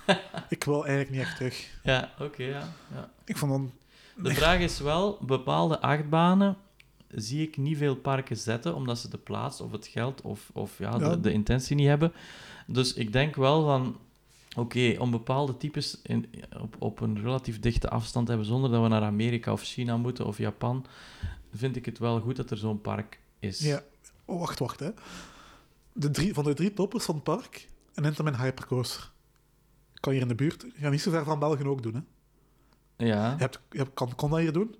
ik 0.48 0.64
wil 0.64 0.86
eigenlijk 0.86 1.10
niet 1.10 1.20
echt 1.20 1.36
terug. 1.36 1.78
Ja, 1.82 2.12
oké, 2.18 2.42
ja, 2.42 2.68
ja. 2.94 3.10
Ik 3.24 3.36
vond 3.36 3.52
dan... 3.52 3.72
De 4.16 4.34
vraag 4.34 4.58
is 4.58 4.80
wel, 4.80 5.18
bepaalde 5.20 5.80
achtbanen 5.80 6.56
zie 7.08 7.42
ik 7.42 7.56
niet 7.56 7.76
veel 7.76 7.96
parken 7.96 8.36
zetten, 8.36 8.74
omdat 8.74 8.98
ze 8.98 9.08
de 9.08 9.18
plaats 9.18 9.60
of 9.60 9.72
het 9.72 9.86
geld 9.86 10.20
of, 10.22 10.50
of 10.52 10.78
ja, 10.78 10.90
Ja. 10.98 11.08
De, 11.08 11.20
de 11.20 11.32
intentie 11.32 11.76
niet 11.76 11.86
hebben. 11.86 12.12
Dus 12.66 12.94
ik 12.94 13.12
denk 13.12 13.36
wel 13.36 13.64
van, 13.64 13.96
oké, 14.56 14.96
om 14.98 15.10
bepaalde 15.10 15.56
types 15.56 16.00
in, 16.02 16.26
op, 16.60 16.76
op 16.78 17.00
een 17.00 17.22
relatief 17.22 17.60
dichte 17.60 17.88
afstand 17.90 18.26
te 18.26 18.32
hebben, 18.32 18.50
zonder 18.50 18.70
dat 18.70 18.82
we 18.82 18.88
naar 18.88 19.02
Amerika 19.02 19.52
of 19.52 19.62
China 19.62 19.96
moeten 19.96 20.26
of 20.26 20.38
Japan, 20.38 20.86
vind 21.54 21.76
ik 21.76 21.84
het 21.84 21.98
wel 21.98 22.20
goed 22.20 22.36
dat 22.36 22.50
er 22.50 22.56
zo'n 22.56 22.80
park 22.80 23.20
is. 23.38 23.60
Ja. 23.60 23.82
Oh, 24.24 24.38
wacht, 24.38 24.58
wacht, 24.58 24.80
hè. 24.80 24.90
De 25.92 26.10
drie, 26.10 26.34
van 26.34 26.44
de 26.44 26.54
drie 26.54 26.72
toppers 26.72 27.04
van 27.04 27.14
het 27.14 27.24
park, 27.24 27.68
een 27.94 28.04
Intamin 28.04 28.34
Hypercoaster. 28.34 29.10
Kan 29.94 30.12
hier 30.12 30.22
in 30.22 30.28
de 30.28 30.34
buurt, 30.34 30.66
gaat 30.74 30.90
niet 30.90 31.00
zo 31.00 31.10
ver 31.10 31.24
van 31.24 31.38
België 31.38 31.64
ook 31.64 31.82
doen, 31.82 31.94
hè. 31.94 32.00
Ja, 33.06 33.30
Je 33.30 33.36
hebt, 33.36 33.60
je 33.70 33.78
hebt, 33.78 33.94
kan, 33.94 34.14
kon 34.14 34.30
dat 34.30 34.38
hier 34.38 34.52
doen. 34.52 34.74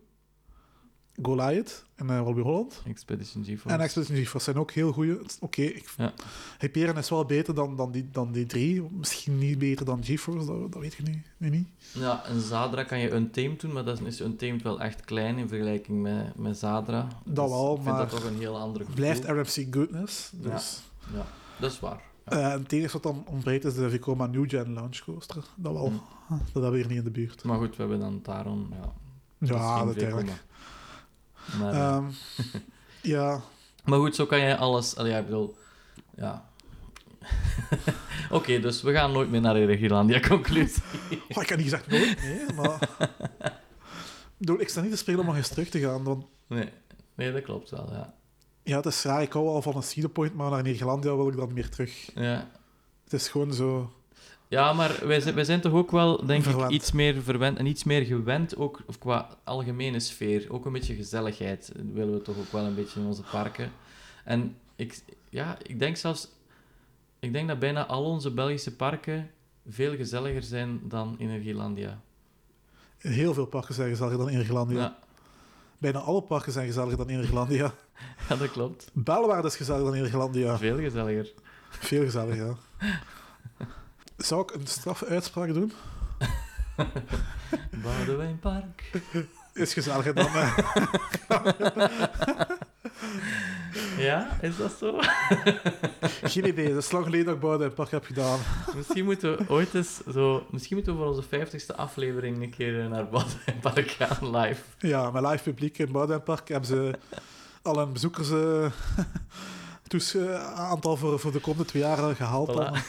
Goliath 1.22 1.84
en 1.94 2.06
uh, 2.06 2.20
Walibi 2.22 2.40
Holland. 2.40 2.82
Expedition 2.86 3.44
GeForce. 3.44 3.76
En 3.76 3.80
Expedition 3.82 4.16
GeForce 4.16 4.44
zijn 4.44 4.56
ook 4.58 4.70
heel 4.70 4.92
goede. 4.92 5.20
Oké, 5.40 5.62
ik- 5.62 5.88
Ja. 5.96 6.12
Hyperion 6.58 6.98
is 6.98 7.10
wel 7.10 7.24
beter 7.24 7.54
dan, 7.54 7.76
dan, 7.76 7.90
die, 7.92 8.08
dan 8.12 8.32
die 8.32 8.46
drie. 8.46 8.82
Misschien 8.90 9.38
niet 9.38 9.58
beter 9.58 9.84
dan 9.86 10.04
GeForce, 10.04 10.46
dat, 10.46 10.72
dat 10.72 10.82
weet 10.82 10.94
je 10.94 11.02
nu, 11.02 11.22
nu 11.36 11.50
niet. 11.50 11.68
Ja, 11.92 12.28
een 12.28 12.40
Zadra 12.40 12.84
kan 12.84 12.98
je 12.98 13.10
Untamed 13.12 13.60
doen, 13.60 13.72
maar 13.72 13.84
dat 13.84 14.00
is 14.00 14.20
Untamed 14.20 14.62
wel 14.62 14.80
echt 14.80 15.04
klein 15.04 15.38
in 15.38 15.48
vergelijking 15.48 16.02
met, 16.02 16.36
met 16.38 16.58
Zadra. 16.58 17.08
Dat 17.24 17.34
Dus 17.44 17.54
wel, 17.54 17.68
ik 17.76 17.82
vind 17.82 17.84
maar 17.96 17.98
dat 17.98 18.10
toch 18.10 18.24
een 18.24 18.38
heel 18.38 18.58
andere 18.58 18.84
gevoel. 18.84 19.00
Blijft 19.00 19.24
RMC 19.24 19.74
goodness. 19.74 20.30
Dus. 20.34 20.82
Ja, 21.14 21.26
dat 21.60 21.70
is 21.72 21.80
waar. 21.80 22.00
Ja. 22.24 22.32
Eh, 22.32 22.52
en 22.52 22.62
het 22.62 22.72
enige 22.72 22.92
wat 22.92 23.02
dan 23.02 23.24
ontbreekt 23.28 23.64
is 23.64 23.74
de 23.74 23.90
Vekoma 23.90 24.26
New 24.26 24.50
Gen 24.50 24.72
Launch 24.72 24.98
Coaster. 24.98 25.44
Dat 25.56 25.72
wel. 25.72 25.88
Mm. 25.90 26.00
Dat 26.28 26.38
hebben 26.62 26.70
we 26.70 26.76
hier 26.76 26.86
niet 26.88 26.98
in 26.98 27.04
de 27.04 27.10
buurt. 27.10 27.44
Maar 27.44 27.58
goed, 27.58 27.70
we 27.70 27.82
hebben 27.82 28.00
dan 28.00 28.22
Taron. 28.22 28.66
Ja, 28.70 28.92
dat 29.38 29.48
Ja, 29.58 29.76
geen 29.78 29.86
natuurlijk. 29.86 30.44
Maar, 31.58 31.72
eh, 31.72 31.80
Ehm, 31.80 32.04
ja, 33.16 33.40
maar 33.84 33.98
goed, 33.98 34.14
zo 34.14 34.26
kan 34.26 34.40
je 34.40 34.56
alles... 34.56 34.94
Ja, 34.96 35.18
ik 35.18 35.24
bedoel... 35.24 35.56
Ja. 36.16 36.48
Oké, 38.30 38.60
dus 38.60 38.82
we 38.82 38.92
gaan 38.92 39.12
nooit 39.12 39.30
meer 39.30 39.40
naar 39.40 39.54
de 39.54 39.64
Regilandia, 39.64 40.20
conclusie. 40.20 40.82
oh, 41.34 41.42
ik 41.42 41.48
heb 41.48 41.58
niet 41.58 41.68
gezegd 41.68 41.86
nooit, 41.86 42.22
nee, 42.22 42.52
maar... 42.54 42.88
Ik 43.38 44.36
bedoel, 44.36 44.60
Ik 44.60 44.68
sta 44.68 44.80
niet 44.80 44.90
te 44.90 44.96
spelen 44.96 45.20
om 45.20 45.26
nog 45.26 45.36
eens 45.36 45.48
terug 45.48 45.68
te 45.68 45.80
gaan, 45.80 46.02
want 46.02 46.24
Nee, 46.46 46.68
nee 47.14 47.32
dat 47.32 47.42
klopt 47.42 47.70
wel, 47.70 47.92
ja. 47.92 48.14
ja, 48.62 48.76
het 48.76 48.86
is 48.86 49.02
raar. 49.02 49.22
Ik 49.22 49.32
hou 49.32 49.44
wel 49.44 49.62
van 49.62 49.76
een 49.76 49.82
Cedar 49.82 50.10
Point, 50.10 50.34
maar 50.34 50.50
naar 50.50 50.62
Nederlandia 50.62 51.16
wil 51.16 51.28
ik 51.28 51.36
dan 51.36 51.52
meer 51.52 51.68
terug. 51.68 52.10
ja. 52.14 52.50
Het 53.04 53.12
is 53.12 53.28
gewoon 53.28 53.52
zo... 53.52 53.92
Ja, 54.48 54.72
maar 54.72 55.06
wij 55.06 55.20
zijn, 55.20 55.34
wij 55.34 55.44
zijn 55.44 55.60
toch 55.60 55.72
ook 55.72 55.90
wel, 55.90 56.26
denk 56.26 56.42
Verwend. 56.42 56.70
ik, 56.70 56.80
iets 56.80 56.92
meer 56.92 57.22
verwend 57.22 57.58
en 57.58 57.66
iets 57.66 57.84
meer 57.84 58.04
gewend, 58.04 58.56
ook 58.56 58.80
of 58.86 58.98
qua 58.98 59.28
algemene 59.44 60.00
sfeer. 60.00 60.46
Ook 60.48 60.66
een 60.66 60.72
beetje 60.72 60.94
gezelligheid 60.94 61.72
willen 61.92 62.14
we 62.14 62.22
toch 62.22 62.38
ook 62.38 62.52
wel 62.52 62.64
een 62.64 62.74
beetje 62.74 63.00
in 63.00 63.06
onze 63.06 63.22
parken. 63.22 63.72
En 64.24 64.56
ik, 64.76 65.02
ja, 65.28 65.56
ik 65.62 65.78
denk 65.78 65.96
zelfs, 65.96 66.28
ik 67.18 67.32
denk 67.32 67.48
dat 67.48 67.58
bijna 67.58 67.86
al 67.86 68.04
onze 68.04 68.30
Belgische 68.30 68.76
parken 68.76 69.30
veel 69.68 69.96
gezelliger 69.96 70.42
zijn 70.42 70.80
dan 70.82 71.16
Energielandia. 71.18 72.00
Heel 72.98 73.34
veel 73.34 73.46
parken 73.46 73.74
zijn 73.74 73.88
gezelliger 73.88 74.18
dan 74.18 74.32
Nederlandia. 74.32 74.78
Ja. 74.78 74.98
Bijna 75.78 75.98
alle 75.98 76.22
parken 76.22 76.52
zijn 76.52 76.66
gezelliger 76.66 76.96
dan 76.96 77.06
Nederlandia. 77.06 77.72
Ja, 78.28 78.36
dat 78.36 78.50
klopt. 78.50 78.90
Belwaarde 78.92 79.48
is 79.48 79.56
gezelliger 79.56 79.90
dan 79.90 80.00
Nederlandia. 80.00 80.58
Veel 80.58 80.76
gezelliger. 80.78 81.32
Veel 81.68 82.04
gezelliger, 82.04 82.46
ja. 82.46 82.56
Zou 84.16 84.42
ik 84.42 84.54
een 84.54 84.66
strafuitspraak 84.66 85.54
doen? 85.54 85.72
Boudewijnpark. 87.82 88.90
Is 89.52 89.72
gezelliger 89.72 90.14
dan... 90.14 90.28
Ja, 93.98 94.38
is 94.40 94.56
dat 94.56 94.72
zo? 94.78 94.98
geen 96.32 96.46
idee, 96.46 96.68
dat 96.68 96.82
is 96.82 96.90
lang 96.90 97.04
geleden 97.04 97.40
dat 97.40 97.60
ik 97.62 97.74
Park 97.74 97.90
heb 97.90 98.04
gedaan. 98.04 98.38
Misschien 98.76 99.04
moeten 99.04 99.36
we 99.36 99.44
ooit 99.48 99.74
eens 99.74 100.00
zo... 100.12 100.46
Misschien 100.50 100.76
moeten 100.76 100.92
we 100.92 101.04
voor 101.04 101.14
onze 101.14 101.24
50ste 101.24 101.76
aflevering 101.76 102.42
een 102.42 102.50
keer 102.50 102.88
naar 102.88 103.08
Boudewijnpark 103.08 103.90
gaan, 103.90 104.36
live. 104.36 104.62
Ja, 104.78 105.10
met 105.10 105.22
live 105.26 105.42
publiek 105.42 105.78
in 105.78 105.92
Bouwde 105.92 106.20
Park 106.20 106.48
hebben 106.48 106.68
ze 106.68 106.98
al 107.62 107.78
een 107.78 107.92
bezoekers... 107.92 108.28
toes- 109.86 110.14
eh, 110.14 110.54
aantal 110.54 110.96
voor, 110.96 111.20
voor 111.20 111.32
de 111.32 111.40
komende 111.40 111.64
twee 111.64 111.82
jaar 111.82 111.98
eh, 111.98 112.16
gehaald. 112.16 112.50
Voilà. 112.52 112.80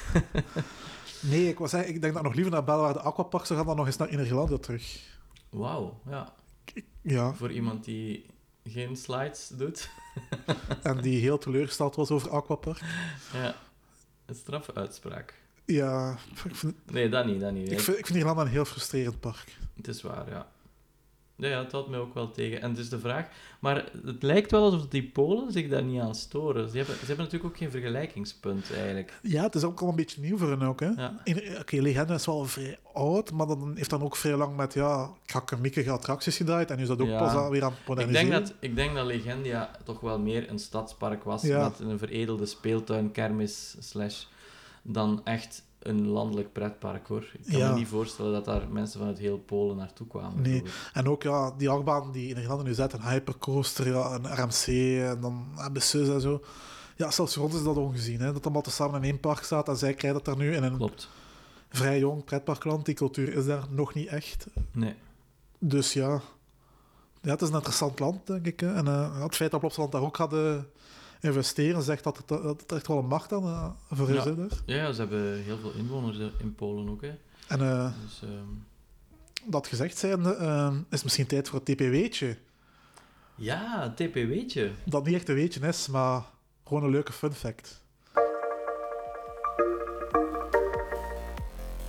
Nee, 1.22 1.48
ik, 1.48 1.60
was, 1.60 1.73
ik 1.73 2.02
denk 2.02 2.14
dat 2.14 2.23
nog 2.23 2.34
liever 2.34 2.52
naar 2.53 2.64
Belwaarde 2.64 2.99
Aquapark 2.99 3.45
zou 3.45 3.60
gaan 3.60 3.68
dan 3.68 3.76
nog 3.77 3.85
eens 3.85 3.98
naar 3.98 4.10
Innergelandia 4.10 4.57
terug. 4.57 5.15
Wauw, 5.49 5.99
ja. 6.10 6.34
Ja, 7.02 7.34
Voor 7.34 7.52
iemand 7.52 7.84
die 7.84 8.26
geen 8.64 8.95
slides 8.95 9.48
doet. 9.48 9.89
en 10.84 11.02
die 11.02 11.19
heel 11.19 11.38
teleurgesteld 11.38 11.95
was 11.95 12.11
over 12.11 12.30
Aquapark. 12.30 12.81
Ja. 13.34 13.56
Een 14.26 14.35
straffe 14.35 14.73
uitspraak. 14.73 15.34
Ja, 15.65 16.18
ik 16.45 16.56
vind, 16.56 16.76
Nee, 16.91 17.10
dat 17.10 17.26
niet, 17.26 17.39
dat 17.39 17.52
niet. 17.52 17.72
ik 17.72 17.80
vind, 17.80 17.98
ik 17.98 18.06
vind 18.06 18.23
een 18.23 18.48
heel 18.48 18.65
frustrerend 18.65 19.19
park. 19.19 19.57
Het 19.76 19.88
is 19.88 20.02
waar, 20.02 20.30
ja. 20.30 20.48
Ja, 21.39 21.47
ja, 21.47 21.64
het 21.64 21.72
houdt 21.72 21.89
mij 21.89 21.99
ook 21.99 22.14
wel 22.14 22.31
tegen. 22.31 22.61
En 22.61 22.77
is 22.77 22.89
de 22.89 22.99
vraag... 22.99 23.27
Maar 23.59 23.85
het 24.05 24.23
lijkt 24.23 24.51
wel 24.51 24.64
alsof 24.64 24.88
die 24.88 25.03
Polen 25.03 25.51
zich 25.51 25.69
daar 25.69 25.84
niet 25.84 26.01
aan 26.01 26.15
storen. 26.15 26.69
Ze 26.69 26.77
hebben, 26.77 26.95
ze 26.95 27.05
hebben 27.05 27.26
natuurlijk 27.26 27.51
ook 27.53 27.57
geen 27.57 27.72
vergelijkingspunt, 27.72 28.73
eigenlijk. 28.73 29.19
Ja, 29.22 29.43
het 29.43 29.55
is 29.55 29.64
ook 29.64 29.81
al 29.81 29.88
een 29.89 29.95
beetje 29.95 30.22
nieuw 30.22 30.38
voor 30.38 30.49
hen 30.49 30.61
ook. 30.61 30.80
Hè? 30.80 30.88
Ja, 30.88 31.14
Oké, 31.59 31.76
Legende 31.81 32.14
is 32.14 32.26
wel 32.26 32.45
vrij 32.45 32.77
oud, 32.93 33.31
maar 33.31 33.47
dan 33.47 33.73
heeft 33.76 33.89
dan 33.89 34.01
ook 34.03 34.15
vrij 34.15 34.35
lang 34.35 34.55
met 34.55 34.73
ja, 34.73 35.09
krakkemikkige 35.26 35.89
attracties 35.91 36.38
gedraaid. 36.38 36.69
En 36.69 36.76
nu 36.76 36.81
is 36.81 36.88
dat 36.88 37.01
ook 37.01 37.07
Ja. 37.07 37.19
pas 37.19 37.31
aan- 37.34 37.49
weer 37.49 37.64
aan 37.64 37.69
het 37.72 37.80
ik 37.80 37.88
moderniseren. 37.88 38.30
denk, 38.30 38.45
dat, 38.45 38.55
ik 38.59 38.76
denk 38.76 38.95
dat 38.95 39.05
Legendia 39.05 39.72
toch 39.84 39.99
wel 39.99 40.19
meer 40.19 40.49
een 40.49 40.59
stadspark 40.59 41.23
was 41.23 41.43
met 41.43 41.80
een 41.80 41.97
veredelde 41.97 42.45
speeltuin, 42.45 43.11
kermis, 43.11 43.76
slash, 43.80 44.23
dan 44.81 45.22
echt 45.23 45.64
een 45.80 46.08
landelijk 46.08 46.52
pretpark, 46.54 47.08
hoor. 47.08 47.24
Ik 47.34 47.45
kan 47.52 47.58
Ja. 47.60 47.70
me 47.72 47.78
niet 47.78 47.88
voorstellen 47.88 48.32
dat 48.32 48.45
daar 48.45 48.68
mensen 48.70 48.99
vanuit 48.99 49.18
heel 49.20 49.38
Polen 49.38 49.76
naartoe 49.78 50.08
kwamen. 50.08 50.41
Nee. 50.41 50.64
En 50.94 51.08
ook 51.08 51.24
ja, 51.24 51.52
die 51.58 51.70
achtbaan 51.70 52.12
die 52.12 52.28
in 52.30 52.36
Nederland 52.36 52.64
nu 52.64 52.74
zet, 52.74 52.94
een 52.94 53.02
hypercoaster, 53.10 53.88
ja, 53.88 54.12
een 54.14 54.26
RMC 54.36 54.68
en 55.14 55.22
dan 55.22 55.48
Abyssus 55.56 56.08
en 56.10 56.22
zo. 56.22 56.41
Ja, 56.95 57.12
zelfs 57.12 57.38
ons 57.38 57.56
is 57.56 57.64
dat 57.64 57.78
ongezien, 57.78 58.20
hè, 58.20 58.34
dat 58.34 58.44
allemaal 58.44 58.62
tezamen 58.62 59.04
in 59.04 59.10
één 59.10 59.20
park 59.20 59.44
staat 59.44 59.68
en 59.68 59.78
zij 59.78 59.94
krijgen 59.94 60.24
dat 60.24 60.34
er 60.36 60.41
nu 60.41 60.56
in 60.56 60.64
een 60.64 60.78
Klopt. 60.78 61.10
vrij 61.70 61.99
jong 61.99 62.24
pretparkland. 62.24 62.86
Die 62.86 62.95
cultuur 62.95 63.34
is 63.34 63.45
daar 63.45 63.64
nog 63.70 63.94
niet 63.94 64.08
echt. 64.08 64.48
Nee. 64.72 64.95
Dus 65.60 65.94
ja, 65.94 66.22
ja 67.22 67.32
het 67.32 67.41
is 67.41 67.48
een 67.49 67.54
interessant 67.56 67.99
land, 67.99 68.28
denk 68.28 68.45
ik. 68.45 68.60
Hè. 68.60 68.74
En 68.74 68.88
eh, 68.88 69.22
het 69.24 69.36
feit 69.36 69.52
dat 69.52 69.60
Plopsaland 69.60 69.91
daar 69.91 70.02
ook 70.02 70.18
eh, 70.20 70.56
investeren, 71.22 71.81
zegt 71.84 72.03
dat 72.03 72.18
het, 72.18 72.27
dat 72.27 72.61
het 72.61 72.72
echt 72.72 72.88
wel 72.88 72.98
een 72.98 73.06
macht 73.07 73.34
aan 73.34 73.44
eh, 73.44 73.69
voor 73.89 74.14
Ja. 74.14 74.26
is. 74.26 74.35
daar. 74.35 74.48
Ja, 74.65 74.76
ja, 74.76 74.91
ze 74.91 74.99
hebben 75.02 75.44
heel 75.44 75.57
veel 75.57 75.72
inwoners 75.72 76.18
eh, 76.19 76.26
in 76.39 76.56
Polen 76.56 76.89
ook, 76.89 77.02
hè. 77.02 77.11
En 77.48 77.61
eh, 77.61 77.91
Dus, 78.03 78.22
ehm, 78.23 78.48
dat 79.45 79.68
gezegd 79.68 79.98
zijnde, 79.98 80.35
eh, 80.35 80.72
is 80.73 80.84
het 80.89 81.03
misschien 81.03 81.27
tijd 81.27 81.49
voor 81.49 81.60
het 81.65 81.68
TP-weetje. 81.76 82.38
ja, 83.35 83.84
een 83.85 83.94
TPW'tje. 83.95 84.72
Dat 84.85 85.06
niet 85.06 85.15
echt 85.15 85.30
een 85.30 85.35
weetje 85.35 85.68
is, 85.68 85.88
maar 85.88 86.22
gewoon 86.65 86.84
een 86.84 86.89
leuke 86.89 87.11
fun 87.14 87.34
fact. 87.34 87.81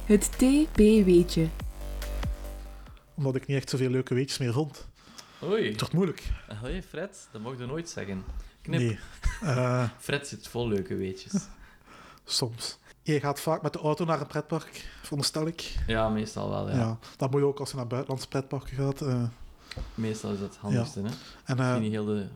Het 0.05 0.30
TP-weetje. 0.32 1.48
Omdat 3.14 3.34
ik 3.34 3.46
niet 3.46 3.56
echt 3.56 3.70
zoveel 3.70 3.90
leuke 3.90 4.14
weetjes 4.14 4.38
meer 4.38 4.52
vond. 4.52 4.88
Oei. 5.42 5.68
Het 5.70 5.78
wordt 5.80 5.94
moeilijk. 5.94 6.22
Hé, 6.62 6.82
Fred, 6.82 7.28
dat 7.32 7.40
mocht 7.42 7.59
je 7.59 7.66
nooit 7.66 7.88
zeggen. 7.88 8.24
Knip. 8.68 8.80
Nee. 8.80 8.98
Eh, 9.42 9.84
Fred 9.98 10.26
zit 10.26 10.48
vol 10.48 10.68
leuke 10.68 10.94
weetjes. 10.96 11.32
soms. 12.24 12.78
Je 13.02 13.20
gaat 13.20 13.40
vaak 13.40 13.62
met 13.62 13.72
de 13.72 13.78
auto 13.78 14.04
naar 14.04 14.20
een 14.20 14.26
pretpark, 14.26 14.88
veronderstel 15.02 15.46
ik. 15.46 15.74
Ja, 15.86 16.08
meestal 16.08 16.48
wel, 16.50 16.68
ja. 16.70 16.76
Ja. 16.76 16.98
Dat 17.16 17.30
moet 17.30 17.40
je 17.40 17.46
ook 17.46 17.60
als 17.60 17.70
je 17.70 17.76
naar 17.76 17.86
buitenlandse 17.86 18.28
pretparken 18.28 18.76
gaat. 18.76 19.00
eh. 19.00 19.22
Meestal 19.94 20.32
is 20.32 20.38
dat 20.38 20.48
het 20.48 20.58
handigste, 20.58 21.00
hè. 21.00 21.08
en 21.44 21.58
Als 21.58 21.82
eh, 21.84 21.90
heel 21.90 22.04
de... 22.04 22.26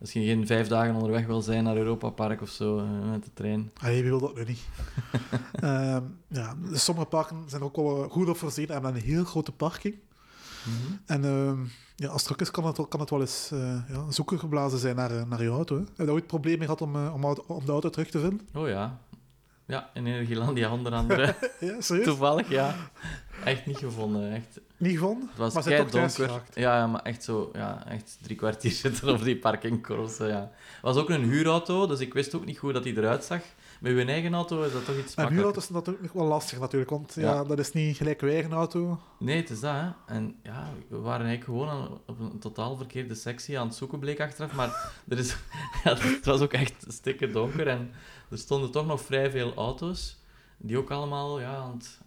Als 0.00 0.12
je 0.12 0.24
geen 0.24 0.46
vijf 0.46 0.68
dagen 0.68 0.94
onderweg 0.94 1.26
wil 1.26 1.42
zijn 1.42 1.64
naar 1.64 1.76
Europa 1.76 2.10
Park 2.10 2.42
of 2.42 2.48
zo, 2.48 2.86
met 2.86 3.24
de 3.24 3.30
trein. 3.34 3.70
Allee, 3.80 4.00
wie 4.02 4.10
wil 4.10 4.20
dat 4.20 4.34
nu 4.34 4.44
niet? 4.44 4.60
Ehm, 5.52 6.02
ja, 6.28 6.54
sommige 6.72 7.06
parken 7.06 7.44
zijn 7.46 7.62
ook 7.62 7.76
wel 7.76 8.08
goed 8.08 8.28
op 8.28 8.36
voorzien 8.36 8.66
en 8.66 8.72
hebben 8.72 8.94
een 8.94 9.00
heel 9.00 9.24
grote 9.24 9.52
parking. 9.52 9.94
Mhm. 10.64 10.92
En 11.06 11.24
ehm, 11.24 11.58
ja, 11.96 12.08
als 12.08 12.16
het 12.20 12.24
druk 12.24 12.40
is, 12.40 12.50
kan 12.50 12.66
het, 12.66 12.76
wel- 12.76 12.86
kan 12.86 13.00
het 13.00 13.10
wel 13.10 13.20
eens 13.20 13.50
eh 13.52 13.76
ja, 13.88 14.10
zoeken 14.10 14.38
geblazen 14.38 14.78
zijn 14.78 14.96
naar, 14.96 15.10
eh, 15.16 15.22
naar 15.24 15.42
je 15.42 15.48
auto. 15.48 15.76
Hè. 15.76 15.82
Heb 15.96 16.06
je 16.06 16.12
ooit 16.12 16.26
problemen 16.26 16.64
gehad 16.64 16.80
om, 16.82 16.96
eh, 16.96 17.14
om, 17.14 17.24
om 17.46 17.64
de 17.64 17.72
auto 17.72 17.90
terug 17.90 18.10
te 18.10 18.20
vinden? 18.20 18.48
Oh 18.54 18.68
ja. 18.68 18.98
Ja, 19.66 19.90
in 19.94 20.06
Energielandia 20.06 20.72
onder 20.72 20.92
andere. 20.92 21.34
Ja, 21.60 21.80
serieus? 21.80 22.04
Toevallig, 22.04 22.48
ja. 22.48 22.74
Echt 23.44 23.66
niet 23.66 23.78
gevonden, 23.78 24.32
echt. 24.32 24.60
Niet 24.76 24.92
gevonden? 24.92 25.28
Het 25.28 25.38
was 25.38 25.54
maar 25.54 25.62
zijn 25.62 25.90
donker. 25.90 26.30
Ja, 26.54 26.76
ja, 26.76 26.86
maar 26.86 27.02
echt 27.02 27.24
zo, 27.24 27.50
ja, 27.52 27.86
echt 27.86 28.18
drie 28.22 28.36
kwartier 28.36 28.70
zitten 28.84 29.08
op 29.08 29.22
die 29.24 29.36
parkingkorrels. 29.38 30.16
Ja. 30.16 30.50
Het 30.50 30.82
was 30.82 30.96
ook 30.96 31.10
een 31.10 31.22
huurauto, 31.22 31.86
dus 31.86 32.00
ik 32.00 32.14
wist 32.14 32.34
ook 32.34 32.44
niet 32.44 32.56
hoe 32.58 32.72
dat 32.72 32.84
hij 32.84 32.92
eruit 32.92 33.24
zag. 33.24 33.40
Met 33.80 33.92
uw 33.92 34.06
eigen 34.06 34.34
auto 34.34 34.62
is 34.62 34.72
dat 34.72 34.84
toch 34.84 34.96
iets 34.98 35.14
En 35.14 35.22
makkelijker. 35.22 35.34
huurauto 35.34 35.60
is 35.60 35.68
natuurlijk 35.68 36.02
nog 36.04 36.12
wel 36.12 36.24
lastig 36.26 36.58
natuurlijk, 36.58 36.90
want 36.90 37.14
ja. 37.14 37.22
Ja. 37.22 37.44
dat 37.44 37.58
is 37.58 37.72
niet 37.72 37.96
gelijk 37.96 38.20
uw 38.22 38.28
eigen 38.28 38.52
auto. 38.52 39.00
Nee, 39.18 39.36
het 39.36 39.50
is 39.50 39.60
dat, 39.60 39.72
hè. 39.74 39.88
En 40.06 40.36
ja, 40.42 40.68
we 40.88 40.96
waren 40.98 41.26
eigenlijk 41.26 41.44
gewoon 41.44 41.68
aan- 41.68 41.98
op 42.06 42.20
een 42.20 42.38
totaal 42.38 42.76
verkeerde 42.76 43.14
sectie 43.14 43.58
aan 43.58 43.66
het 43.66 43.76
zoeken, 43.76 43.98
bleek 43.98 44.20
achteraf. 44.20 44.52
Maar 44.52 44.92
er 45.08 45.18
is, 45.18 45.36
ja, 45.84 45.96
het 45.96 46.24
was 46.24 46.40
ook 46.40 46.52
echt 46.52 46.84
stikke 46.88 47.30
donker 47.30 47.68
en 47.68 47.90
er 48.30 48.38
stonden 48.38 48.70
toch 48.70 48.86
nog 48.86 49.00
vrij 49.00 49.30
veel 49.30 49.54
auto's, 49.54 50.18
die 50.56 50.78
ook 50.78 50.90
allemaal 50.90 51.40
ja, 51.40 51.54
aan 51.56 51.72
het 51.78 51.98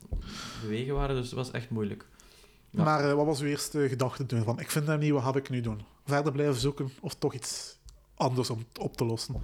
bewegen 0.62 0.94
waren, 0.94 1.16
dus 1.16 1.26
het 1.26 1.36
was 1.36 1.52
echt 1.52 1.70
moeilijk. 1.70 2.06
Ja. 2.70 2.84
Maar 2.84 3.10
eh, 3.10 3.14
wat 3.16 3.26
was 3.26 3.40
uw 3.42 3.48
eerste 3.48 3.90
gedachte 3.90 4.26
toen? 4.26 4.44
Van, 4.44 4.60
ik 4.60 4.72
vind 4.72 4.88
hem 4.88 5.00
niet, 5.00 5.12
wat 5.12 5.24
ga 5.24 5.34
ik 5.36 5.50
nu 5.50 5.62
doen? 5.62 5.82
Verder 6.06 6.32
blijven 6.32 6.56
zoeken 6.56 6.92
of 7.02 7.14
toch 7.14 7.34
iets 7.34 7.78
anders 8.16 8.50
om 8.50 8.58
het 8.58 8.80
op 8.84 8.98
te 8.98 9.06
lossen? 9.06 9.36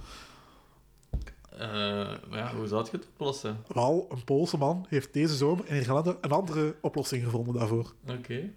Eh, 1.58 2.14
ja, 2.30 2.54
hoe 2.54 2.66
zou 2.66 2.84
je 2.90 2.96
het 2.96 3.06
oplossen? 3.06 3.64
Wel, 3.68 4.06
een 4.10 4.24
Poolse 4.24 4.58
man 4.58 4.86
heeft 4.88 5.12
deze 5.12 5.34
zomer 5.34 5.66
in 5.66 5.74
Nederland 5.74 6.06
een 6.06 6.30
andere 6.30 6.74
oplossing 6.80 7.24
gevonden 7.24 7.54
daarvoor. 7.54 7.92
Oké. 8.08 8.50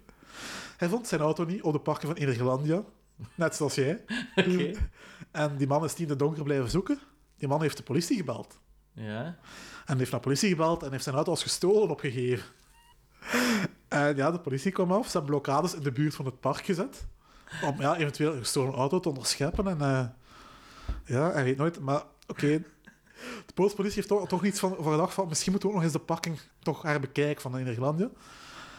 Hij 0.76 0.88
vond 0.88 1.06
zijn 1.06 1.20
auto 1.20 1.44
niet 1.44 1.62
op 1.62 1.72
de 1.72 1.78
parken 1.80 2.08
van 2.08 2.16
Nederlandia, 2.18 2.82
net 3.34 3.54
zoals 3.54 3.74
jij. 3.74 4.04
Oké. 4.36 4.72
En 5.30 5.56
die 5.56 5.66
man 5.66 5.84
is 5.84 5.90
niet 5.90 6.00
in 6.00 6.08
de 6.08 6.16
donker 6.16 6.42
blijven 6.42 6.70
zoeken. 6.70 6.98
Die 7.36 7.48
man 7.48 7.62
heeft 7.62 7.76
de 7.76 7.82
politie 7.82 8.16
gebeld. 8.16 8.58
Ja. 8.92 9.38
En 9.86 9.98
heeft 9.98 10.10
naar 10.10 10.20
de 10.20 10.26
politie 10.26 10.48
gebeld 10.48 10.82
en 10.82 10.90
heeft 10.90 11.04
zijn 11.04 11.14
auto 11.14 11.30
als 11.30 11.42
gestolen 11.42 11.90
opgegeven. 11.90 12.46
En 13.88 14.16
ja, 14.16 14.30
de 14.30 14.40
politie 14.40 14.72
kwam 14.72 14.92
af. 14.92 15.04
Ze 15.04 15.12
hebben 15.12 15.30
blokkades 15.30 15.74
in 15.74 15.82
de 15.82 15.92
buurt 15.92 16.14
van 16.14 16.24
het 16.24 16.40
park 16.40 16.64
gezet. 16.64 17.06
Om 17.64 17.80
ja, 17.80 17.96
eventueel 17.96 18.32
een 18.32 18.38
gestolen 18.38 18.74
auto 18.74 19.00
te 19.00 19.08
onderscheppen. 19.08 19.66
En 19.66 19.80
eh, 19.80 20.04
ja, 21.04 21.32
hij 21.32 21.44
weet 21.44 21.56
nooit. 21.56 21.80
Maar 21.80 22.02
oké, 22.26 22.62
de 23.46 23.52
Poolse 23.54 23.74
politie 23.74 23.96
heeft 23.96 24.08
toch, 24.08 24.28
toch 24.28 24.44
iets 24.44 24.60
van, 24.60 24.76
van 24.80 24.92
gedacht 24.92 25.14
van 25.14 25.28
misschien 25.28 25.50
moeten 25.50 25.68
we 25.68 25.74
ook 25.74 25.80
nog 25.82 25.90
eens 25.90 26.00
de 26.00 26.06
parking 26.06 26.38
toch 26.62 26.82
herbekijken 26.82 27.42
van 27.42 27.52
Nederlandia. 27.52 28.10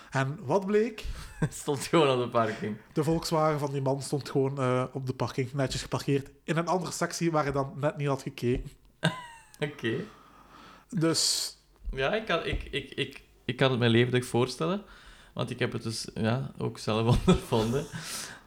En 0.09 0.39
wat 0.41 0.65
bleek? 0.65 1.05
Stond 1.49 1.85
gewoon 1.85 2.17
op 2.17 2.23
de 2.23 2.29
parking. 2.29 2.77
De 2.93 3.03
Volkswagen 3.03 3.59
van 3.59 3.71
die 3.71 3.81
man 3.81 4.01
stond 4.01 4.29
gewoon 4.29 4.57
eh, 4.57 4.83
op 4.91 5.05
de 5.05 5.13
parking, 5.13 5.53
netjes 5.53 5.81
geparkeerd. 5.81 6.29
In 6.43 6.57
een 6.57 6.67
andere 6.67 6.91
sectie 6.91 7.31
waar 7.31 7.43
hij 7.43 7.51
dan 7.51 7.73
net 7.75 7.97
niet 7.97 8.07
had 8.07 8.21
gekeken. 8.21 8.71
Oké. 9.59 9.93
Dus 10.89 11.53
Ja, 11.91 12.13
ik 12.15 12.25
kan, 12.25 12.45
ik, 12.45 12.63
ik, 12.63 12.91
ik, 12.91 13.23
ik 13.45 13.55
kan 13.55 13.71
het 13.71 13.79
me 13.79 13.89
levendig 13.89 14.25
voorstellen. 14.25 14.83
Want 15.33 15.49
ik 15.49 15.59
heb 15.59 15.71
het 15.71 15.83
dus 15.83 16.07
ja, 16.13 16.51
ook 16.57 16.77
zelf 16.77 17.07
ondervonden. 17.25 17.85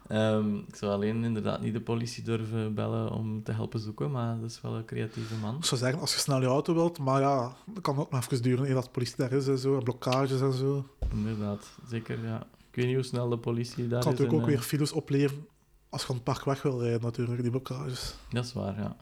Ehm, 0.07 0.55
ik 0.57 0.75
zou 0.75 0.91
alleen 0.91 1.23
inderdaad 1.23 1.61
niet 1.61 1.73
de 1.73 1.81
politie 1.81 2.23
durven 2.23 2.73
bellen 2.73 3.11
om 3.11 3.43
te 3.43 3.51
helpen 3.51 3.79
zoeken, 3.79 4.11
maar 4.11 4.39
dat 4.41 4.49
is 4.49 4.61
wel 4.61 4.75
een 4.75 4.85
creatieve 4.85 5.35
man. 5.35 5.55
Ik 5.57 5.65
zou 5.65 5.81
zeggen, 5.81 5.99
als 5.99 6.13
je 6.13 6.19
snel 6.19 6.41
je 6.41 6.47
auto 6.47 6.73
wilt, 6.73 6.99
maar 6.99 7.21
ja, 7.21 7.55
dat 7.65 7.81
kan 7.83 7.97
ook 7.97 8.11
nog 8.11 8.21
even 8.23 8.41
duren 8.41 8.67
eer 8.67 8.73
dat 8.73 8.83
de 8.83 8.89
politie 8.89 9.15
daar 9.17 9.31
is 9.31 9.47
en 9.47 9.57
zo, 9.57 9.77
en 9.77 9.83
blokkages 9.83 10.41
en 10.41 10.53
zo. 10.53 10.85
Inderdaad, 11.11 11.71
zeker, 11.87 12.23
ja. 12.25 12.39
Ik 12.69 12.75
weet 12.75 12.85
niet 12.85 12.95
hoe 12.95 13.03
snel 13.03 13.29
de 13.29 13.37
politie 13.37 13.87
daar 13.87 14.01
kan 14.01 14.11
is. 14.13 14.17
natuurlijk 14.19 14.33
ook 14.33 14.41
en, 14.49 14.55
weer 14.55 14.63
files 14.63 14.91
opleveren 14.91 15.47
als 15.89 16.01
je 16.01 16.07
van 16.07 16.15
het 16.15 16.23
park 16.23 16.43
weg 16.43 16.61
wil 16.61 16.81
rijden, 16.81 17.01
natuurlijk, 17.01 17.41
die 17.41 17.51
blokkages. 17.51 18.09
eh, 18.29 18.33
Dat 18.35 18.45
is 18.45 18.53
waar, 18.53 18.75
ja. 18.79 18.95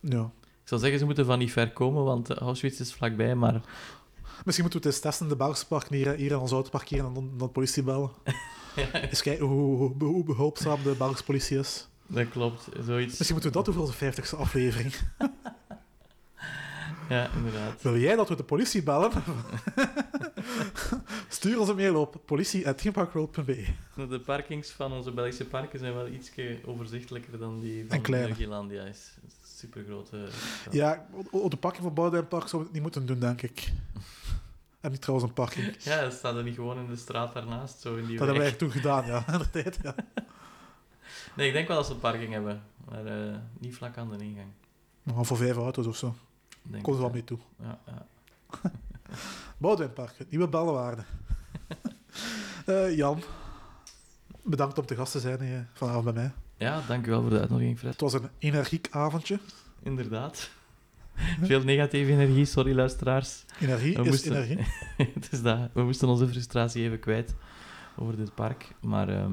Ja. 0.00 0.30
Ik 0.62 0.68
zou 0.68 0.80
zeggen, 0.80 0.98
ze 0.98 1.04
moeten 1.04 1.26
van 1.26 1.38
niet 1.38 1.52
ver 1.52 1.72
komen, 1.72 2.04
want 2.04 2.30
eh, 2.30 2.36
Auschwitz 2.36 2.80
is 2.80 2.92
vlakbij, 2.94 3.34
maar 3.34 3.60
Misschien 4.44 4.64
moeten 4.64 4.80
we 4.82 4.86
het 4.86 4.94
eens 4.96 5.00
testen 5.04 5.26
in 5.26 5.32
de 5.32 5.38
Belgische 5.38 5.66
park, 5.66 5.88
hier, 5.88 6.12
hier 6.14 6.30
in 6.30 6.36
ons 6.38 6.50
auto 6.50 6.70
parkeren 6.70 7.06
en 7.06 7.14
dan, 7.14 7.28
dan 7.36 7.46
de 7.46 7.52
politie 7.52 7.82
bellen. 7.82 8.10
Eens 9.10 9.22
kijken 9.22 9.46
hoe, 9.46 9.76
hoe, 9.76 10.04
hoe 10.04 10.24
behulpzaam 10.24 10.82
de 10.82 10.94
Belgische 10.98 11.24
politie 11.24 11.58
is. 11.58 11.88
Dat 12.06 12.28
klopt, 12.28 12.68
zoiets. 12.84 13.18
Misschien 13.18 13.32
moeten 13.32 13.50
we 13.50 13.56
dat 13.56 13.64
doen 13.64 13.74
voor 13.74 13.84
onze 13.84 14.12
50ste 14.12 14.38
aflevering. 14.38 14.94
Ja, 17.08 17.30
inderdaad. 17.36 17.82
Wil 17.82 17.98
jij 17.98 18.16
dat 18.16 18.28
we 18.28 18.36
de 18.36 18.44
politie 18.44 18.82
bellen? 18.82 19.10
Stuur 21.28 21.60
ons 21.60 21.68
een 21.68 21.76
mail 21.76 22.00
op 22.00 22.20
politie.teamparkworld.be. 22.24 23.66
De 24.08 24.20
parkings 24.20 24.70
van 24.70 24.92
onze 24.92 25.10
Belgische 25.10 25.46
parken 25.46 25.78
zijn 25.78 25.94
wel 25.94 26.08
iets 26.08 26.30
overzichtelijker 26.64 27.38
dan 27.38 27.60
die 27.60 27.84
van. 27.88 28.02
Belgilandia. 28.02 28.84
is 28.84 29.12
super 29.56 29.84
grote. 29.86 30.28
Ja, 30.70 31.06
op 31.30 31.50
de 31.50 31.56
parking 31.56 31.82
van 31.82 31.94
Bouwduinpark 31.94 32.48
zouden 32.48 32.58
we 32.60 32.64
het 32.64 32.72
niet 32.72 32.82
moeten 32.82 33.06
doen, 33.06 33.18
denk 33.18 33.42
ik. 33.42 33.72
En 34.82 34.90
niet 34.90 35.00
trouwens 35.00 35.28
een 35.28 35.34
parking. 35.34 35.76
Ja, 35.84 36.00
dat 36.00 36.12
staat 36.12 36.36
er 36.36 36.42
niet 36.42 36.54
gewoon 36.54 36.78
in 36.78 36.86
de 36.86 36.96
straat 36.96 37.32
daarnaast, 37.34 37.80
zo 37.80 37.96
in 37.96 38.06
die 38.06 38.16
Dat 38.16 38.26
hebben 38.26 38.44
wij 38.44 38.52
toen 38.52 38.70
gedaan, 38.70 39.06
ja. 39.06 39.24
Inderdaad, 39.32 39.78
ja. 39.82 39.94
Nee, 41.36 41.46
ik 41.46 41.52
denk 41.52 41.68
wel 41.68 41.76
dat 41.76 41.86
ze 41.86 41.92
een 41.92 41.98
parking 41.98 42.32
hebben, 42.32 42.62
maar 42.88 43.06
eh, 43.06 43.36
niet 43.58 43.74
vlak 43.74 43.96
aan 43.96 44.10
de 44.10 44.24
ingang. 44.24 44.48
Maar 45.02 45.24
voor 45.24 45.36
vijf 45.36 45.56
auto's 45.56 45.86
of 45.86 45.96
zo. 45.96 46.14
Denk 46.62 46.82
Komt 46.82 46.96
er 46.96 47.02
wel 47.02 47.12
mee 47.12 47.24
toe. 47.24 47.38
Ja, 47.62 47.78
ja. 47.86 48.06
Nieuwe 50.28 50.48
bellenwaarde. 50.48 51.04
Eh, 52.66 52.96
Jan, 52.96 53.22
bedankt 54.42 54.78
om 54.78 54.86
te 54.86 54.94
gast 54.94 55.12
te 55.12 55.20
zijn 55.20 55.68
vanavond 55.72 56.04
bij 56.04 56.12
mij. 56.12 56.32
ja, 56.56 56.82
dankjewel 56.86 57.20
voor 57.20 57.30
de 57.30 57.38
uitnodiging, 57.38 57.78
Fred. 57.78 57.92
Het 57.92 58.00
was 58.00 58.12
een 58.12 58.28
energiek 58.38 58.88
avondje. 58.90 59.38
Inderdaad. 59.82 60.50
Veel 61.42 61.62
negatieve 61.62 62.10
energie, 62.12 62.44
sorry 62.44 62.74
luisteraars. 62.74 63.44
Energie 63.60 63.94
We 63.96 64.02
is 64.02 64.08
moesten- 64.08 64.32
energie. 64.34 64.58
het 65.14 65.28
is 65.32 65.42
dat. 65.42 65.58
We 65.72 65.82
moesten 65.82 66.08
onze 66.08 66.28
frustratie 66.28 66.82
even 66.84 66.98
kwijt 67.00 67.34
over 67.96 68.16
dit 68.16 68.34
park. 68.34 68.74
Maar 68.80 69.08
ehm, 69.08 69.32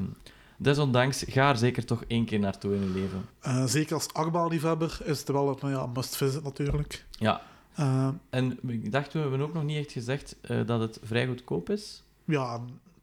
desondanks, 0.57 1.23
ga 1.27 1.49
er 1.49 1.57
zeker 1.57 1.85
toch 1.85 2.03
één 2.07 2.26
keer 2.26 2.39
naartoe 2.39 2.76
in 2.76 2.81
je 2.81 2.89
leven. 2.89 3.26
Eh, 3.39 3.65
zeker 3.65 3.93
als 3.93 4.14
achtbaanliefhebber 4.14 4.97
is 5.03 5.19
het 5.19 5.27
wel 5.30 5.49
een 5.49 5.57
nou 5.61 5.73
ja, 5.73 5.85
must 5.85 6.15
visit 6.15 6.43
natuurlijk. 6.43 7.06
Ja, 7.11 7.41
Eh, 7.76 8.10
en 8.30 8.60
ik 8.68 8.91
dacht, 8.91 9.14
we 9.14 9.19
hebben 9.19 9.41
ook 9.41 9.53
nog 9.53 9.64
niet 9.64 9.77
echt 9.77 9.91
gezegd 9.91 10.35
eh, 10.41 10.65
dat 10.65 10.80
het 10.80 10.99
vrij 11.03 11.27
goedkoop 11.27 11.69
is. 11.69 12.03
ja, 12.26 12.60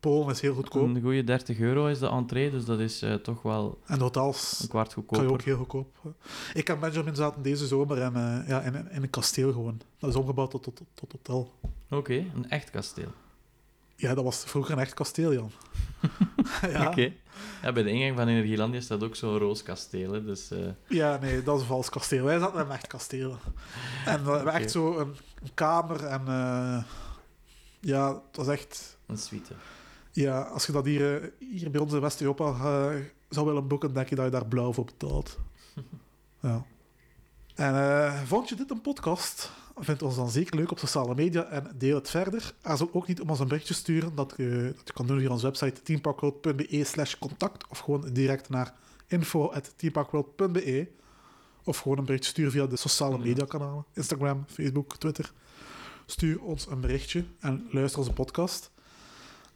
Polen 0.07 0.31
is 0.35 0.41
heel 0.41 0.55
goedkoop. 0.55 0.83
Een 0.89 1.03
goede 1.03 1.25
30 1.25 1.59
euro 1.59 1.87
is 1.87 1.99
de 1.99 2.09
entree, 2.09 2.51
dus 2.51 2.65
dat 2.65 2.79
is 2.79 3.03
eh, 3.03 3.15
toch 3.15 3.43
wel 3.43 3.79
En 3.87 4.01
hotels 4.01 4.61
een 4.63 4.69
kwart 4.69 4.95
kan 4.95 5.03
je 5.03 5.09
goedkoper. 5.09 5.33
ook 5.33 5.43
heel 5.43 5.57
goedkoop. 5.57 6.15
Ik 6.55 6.69
en 6.69 6.81
Benjamin 6.81 7.15
zaten 7.15 7.43
deze 7.43 7.67
zomer 7.67 7.99
in, 7.99 8.15
eh, 8.15 8.49
ja, 8.49 8.61
in, 8.61 8.91
in 8.91 9.03
een 9.03 9.11
kasteel 9.11 9.53
gewoon. 9.53 9.81
Dat 9.99 10.11
is 10.11 10.17
omgebouwd 10.17 10.51
tot, 10.51 10.63
tot, 10.63 10.81
tot 10.95 11.13
hotel. 11.13 11.53
Oké, 11.91 12.15
een 12.35 12.49
echt 12.49 12.71
kasteel. 12.71 13.13
Ja, 13.97 14.15
dat 14.15 14.25
was 14.25 14.45
vroeger 14.45 14.73
een 14.73 14.79
echt 14.79 14.95
kasteel, 14.95 15.33
Jan. 15.33 15.51
ja. 16.73 16.87
Oké. 16.87 17.13
Ja, 17.63 17.73
bij 17.73 17.83
de 17.83 17.91
ingang 17.91 18.17
van 18.17 18.29
Energielandia 18.29 18.81
staat 18.81 19.03
ook 19.03 19.17
zo'n 19.17 19.39
roos 19.39 19.63
kasteel, 19.63 20.13
hè, 20.13 20.25
dus... 20.25 20.51
eh, 20.51 20.59
ja, 20.89 21.19
nee, 21.19 21.43
dat 21.43 21.55
is 21.57 21.61
een 21.61 21.69
vals 21.69 21.89
kasteel. 21.89 22.25
Wij 22.25 22.39
zaten 22.39 22.61
in 22.61 22.67
een 22.67 22.73
echt 22.73 22.87
kasteel. 22.87 23.39
En 24.05 24.25
we 24.25 24.31
hebben 24.31 24.53
echt 24.53 24.71
zo 24.71 24.99
een, 24.99 25.17
een 25.43 25.55
kamer 25.55 26.05
en... 26.05 26.25
ja, 27.81 28.09
het 28.09 28.37
was 28.37 28.49
echt... 28.49 28.99
een 29.07 29.19
suite. 29.19 29.55
Ja, 30.17 30.41
als 30.41 30.67
je 30.67 30.73
dat 30.73 30.85
hier, 30.85 31.23
eh, 31.23 31.29
hier 31.39 31.71
bij 31.71 31.81
ons 31.81 31.93
in 31.93 32.01
West-Europa 32.01 32.45
eh, 32.45 33.01
zou 33.29 33.47
willen 33.47 33.69
boeken, 33.69 33.95
denk 33.95 34.09
je 34.09 34.15
dat 34.15 34.25
je 34.25 34.31
daar 34.31 34.47
blauw 34.47 34.73
voor 34.73 34.85
betaalt. 34.85 35.39
ja. 36.41 36.65
En 37.55 37.75
eh, 37.75 38.23
vond 38.23 38.49
je 38.49 38.55
dit 38.55 38.71
een 38.71 38.81
podcast? 38.81 39.51
Vind 39.77 40.03
ons 40.03 40.17
dan 40.17 40.31
zeker 40.31 40.57
leuk 40.57 40.71
op 40.71 40.79
sociale 40.79 41.15
media 41.15 41.45
en 41.45 41.71
deel 41.75 41.95
het 41.95 42.11
verder. 42.11 42.55
Aarzel 42.63 42.89
ook 42.93 43.07
niet 43.07 43.21
om 43.21 43.31
ons 43.31 43.41
een 43.41 43.49
berichtje 43.49 43.75
te 43.75 43.81
sturen. 43.81 44.15
Dat 44.15 44.35
je, 44.37 44.73
dat 44.77 44.87
je 44.87 44.93
kan 44.93 45.07
doen 45.07 45.19
via 45.19 45.31
onze 45.31 45.47
website 45.47 45.83
teamparkworld.be 45.83 46.85
slash 46.85 47.19
contact 47.19 47.67
of 47.69 47.79
gewoon 47.79 48.13
direct 48.13 48.49
naar 48.49 48.75
info.teamparkworld.be 49.07 50.89
of 51.65 51.79
gewoon 51.79 51.99
een 51.99 52.05
berichtje 52.05 52.31
sturen 52.31 52.53
via 52.53 52.67
de 52.67 52.77
sociale 52.77 53.19
media 53.19 53.45
kanalen. 53.45 53.85
Instagram, 53.93 54.45
Facebook, 54.49 54.97
Twitter. 54.97 55.33
Stuur 56.07 56.41
ons 56.41 56.67
een 56.67 56.81
berichtje 56.81 57.25
en 57.41 57.69
luister 57.71 57.99
onze 57.99 58.13
podcast. 58.13 58.71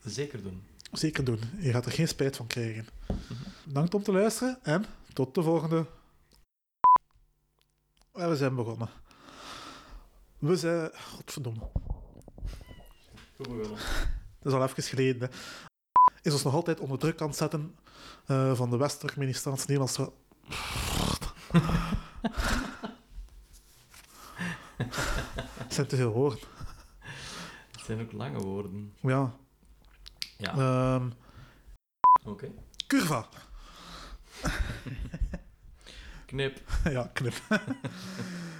Zeker 0.05 0.43
doen. 0.43 0.63
Zeker 0.93 1.25
doen. 1.25 1.41
Je 1.59 1.71
gaat 1.71 1.87
er 1.87 1.93
geen 1.93 2.09
spijt 2.09 2.37
van 2.37 2.47
krijgen. 2.47 2.87
Bedankt 3.65 3.95
om 3.95 4.03
te 4.03 4.13
luisteren 4.13 4.59
en 4.63 4.85
tot 5.13 5.35
de 5.35 5.43
volgende. 5.43 5.87
En 8.13 8.29
we 8.29 8.37
zijn 8.37 8.55
begonnen. 8.55 8.89
We 10.39 10.57
zijn... 10.57 10.91
Godverdomme. 10.95 11.71
Goed 13.37 13.49
begonnen. 13.49 13.79
Dat 14.41 14.53
is 14.53 14.59
al 14.59 14.63
even 14.63 14.83
geleden. 14.83 15.31
hè. 15.31 15.37
Is 16.23 16.33
ons 16.33 16.43
nog 16.43 16.55
altijd 16.55 16.81
onder 16.81 16.99
druk 16.99 17.21
aan 17.21 17.29
het 17.29 17.37
zetten 17.37 17.75
eh, 18.27 18.55
van 18.55 18.71
de 18.71 18.77
West-Turkmenistaanse 18.77 19.65
Nederlandse... 19.67 20.13
Het 25.71 25.75
zijn 25.75 25.87
te 25.87 25.97
veel 25.97 26.13
woorden. 26.13 26.39
Het 27.71 27.81
zijn 27.85 28.01
ook 28.01 28.13
lange 28.13 28.39
woorden. 28.39 28.95
Ja. 29.01 29.37
Ja, 30.41 30.53
Ehm, 30.57 31.11
oké. 32.25 32.51
curva. 32.89 33.29
Knip. 36.27 36.61
ja, 36.97 37.09
knip. 37.15 37.35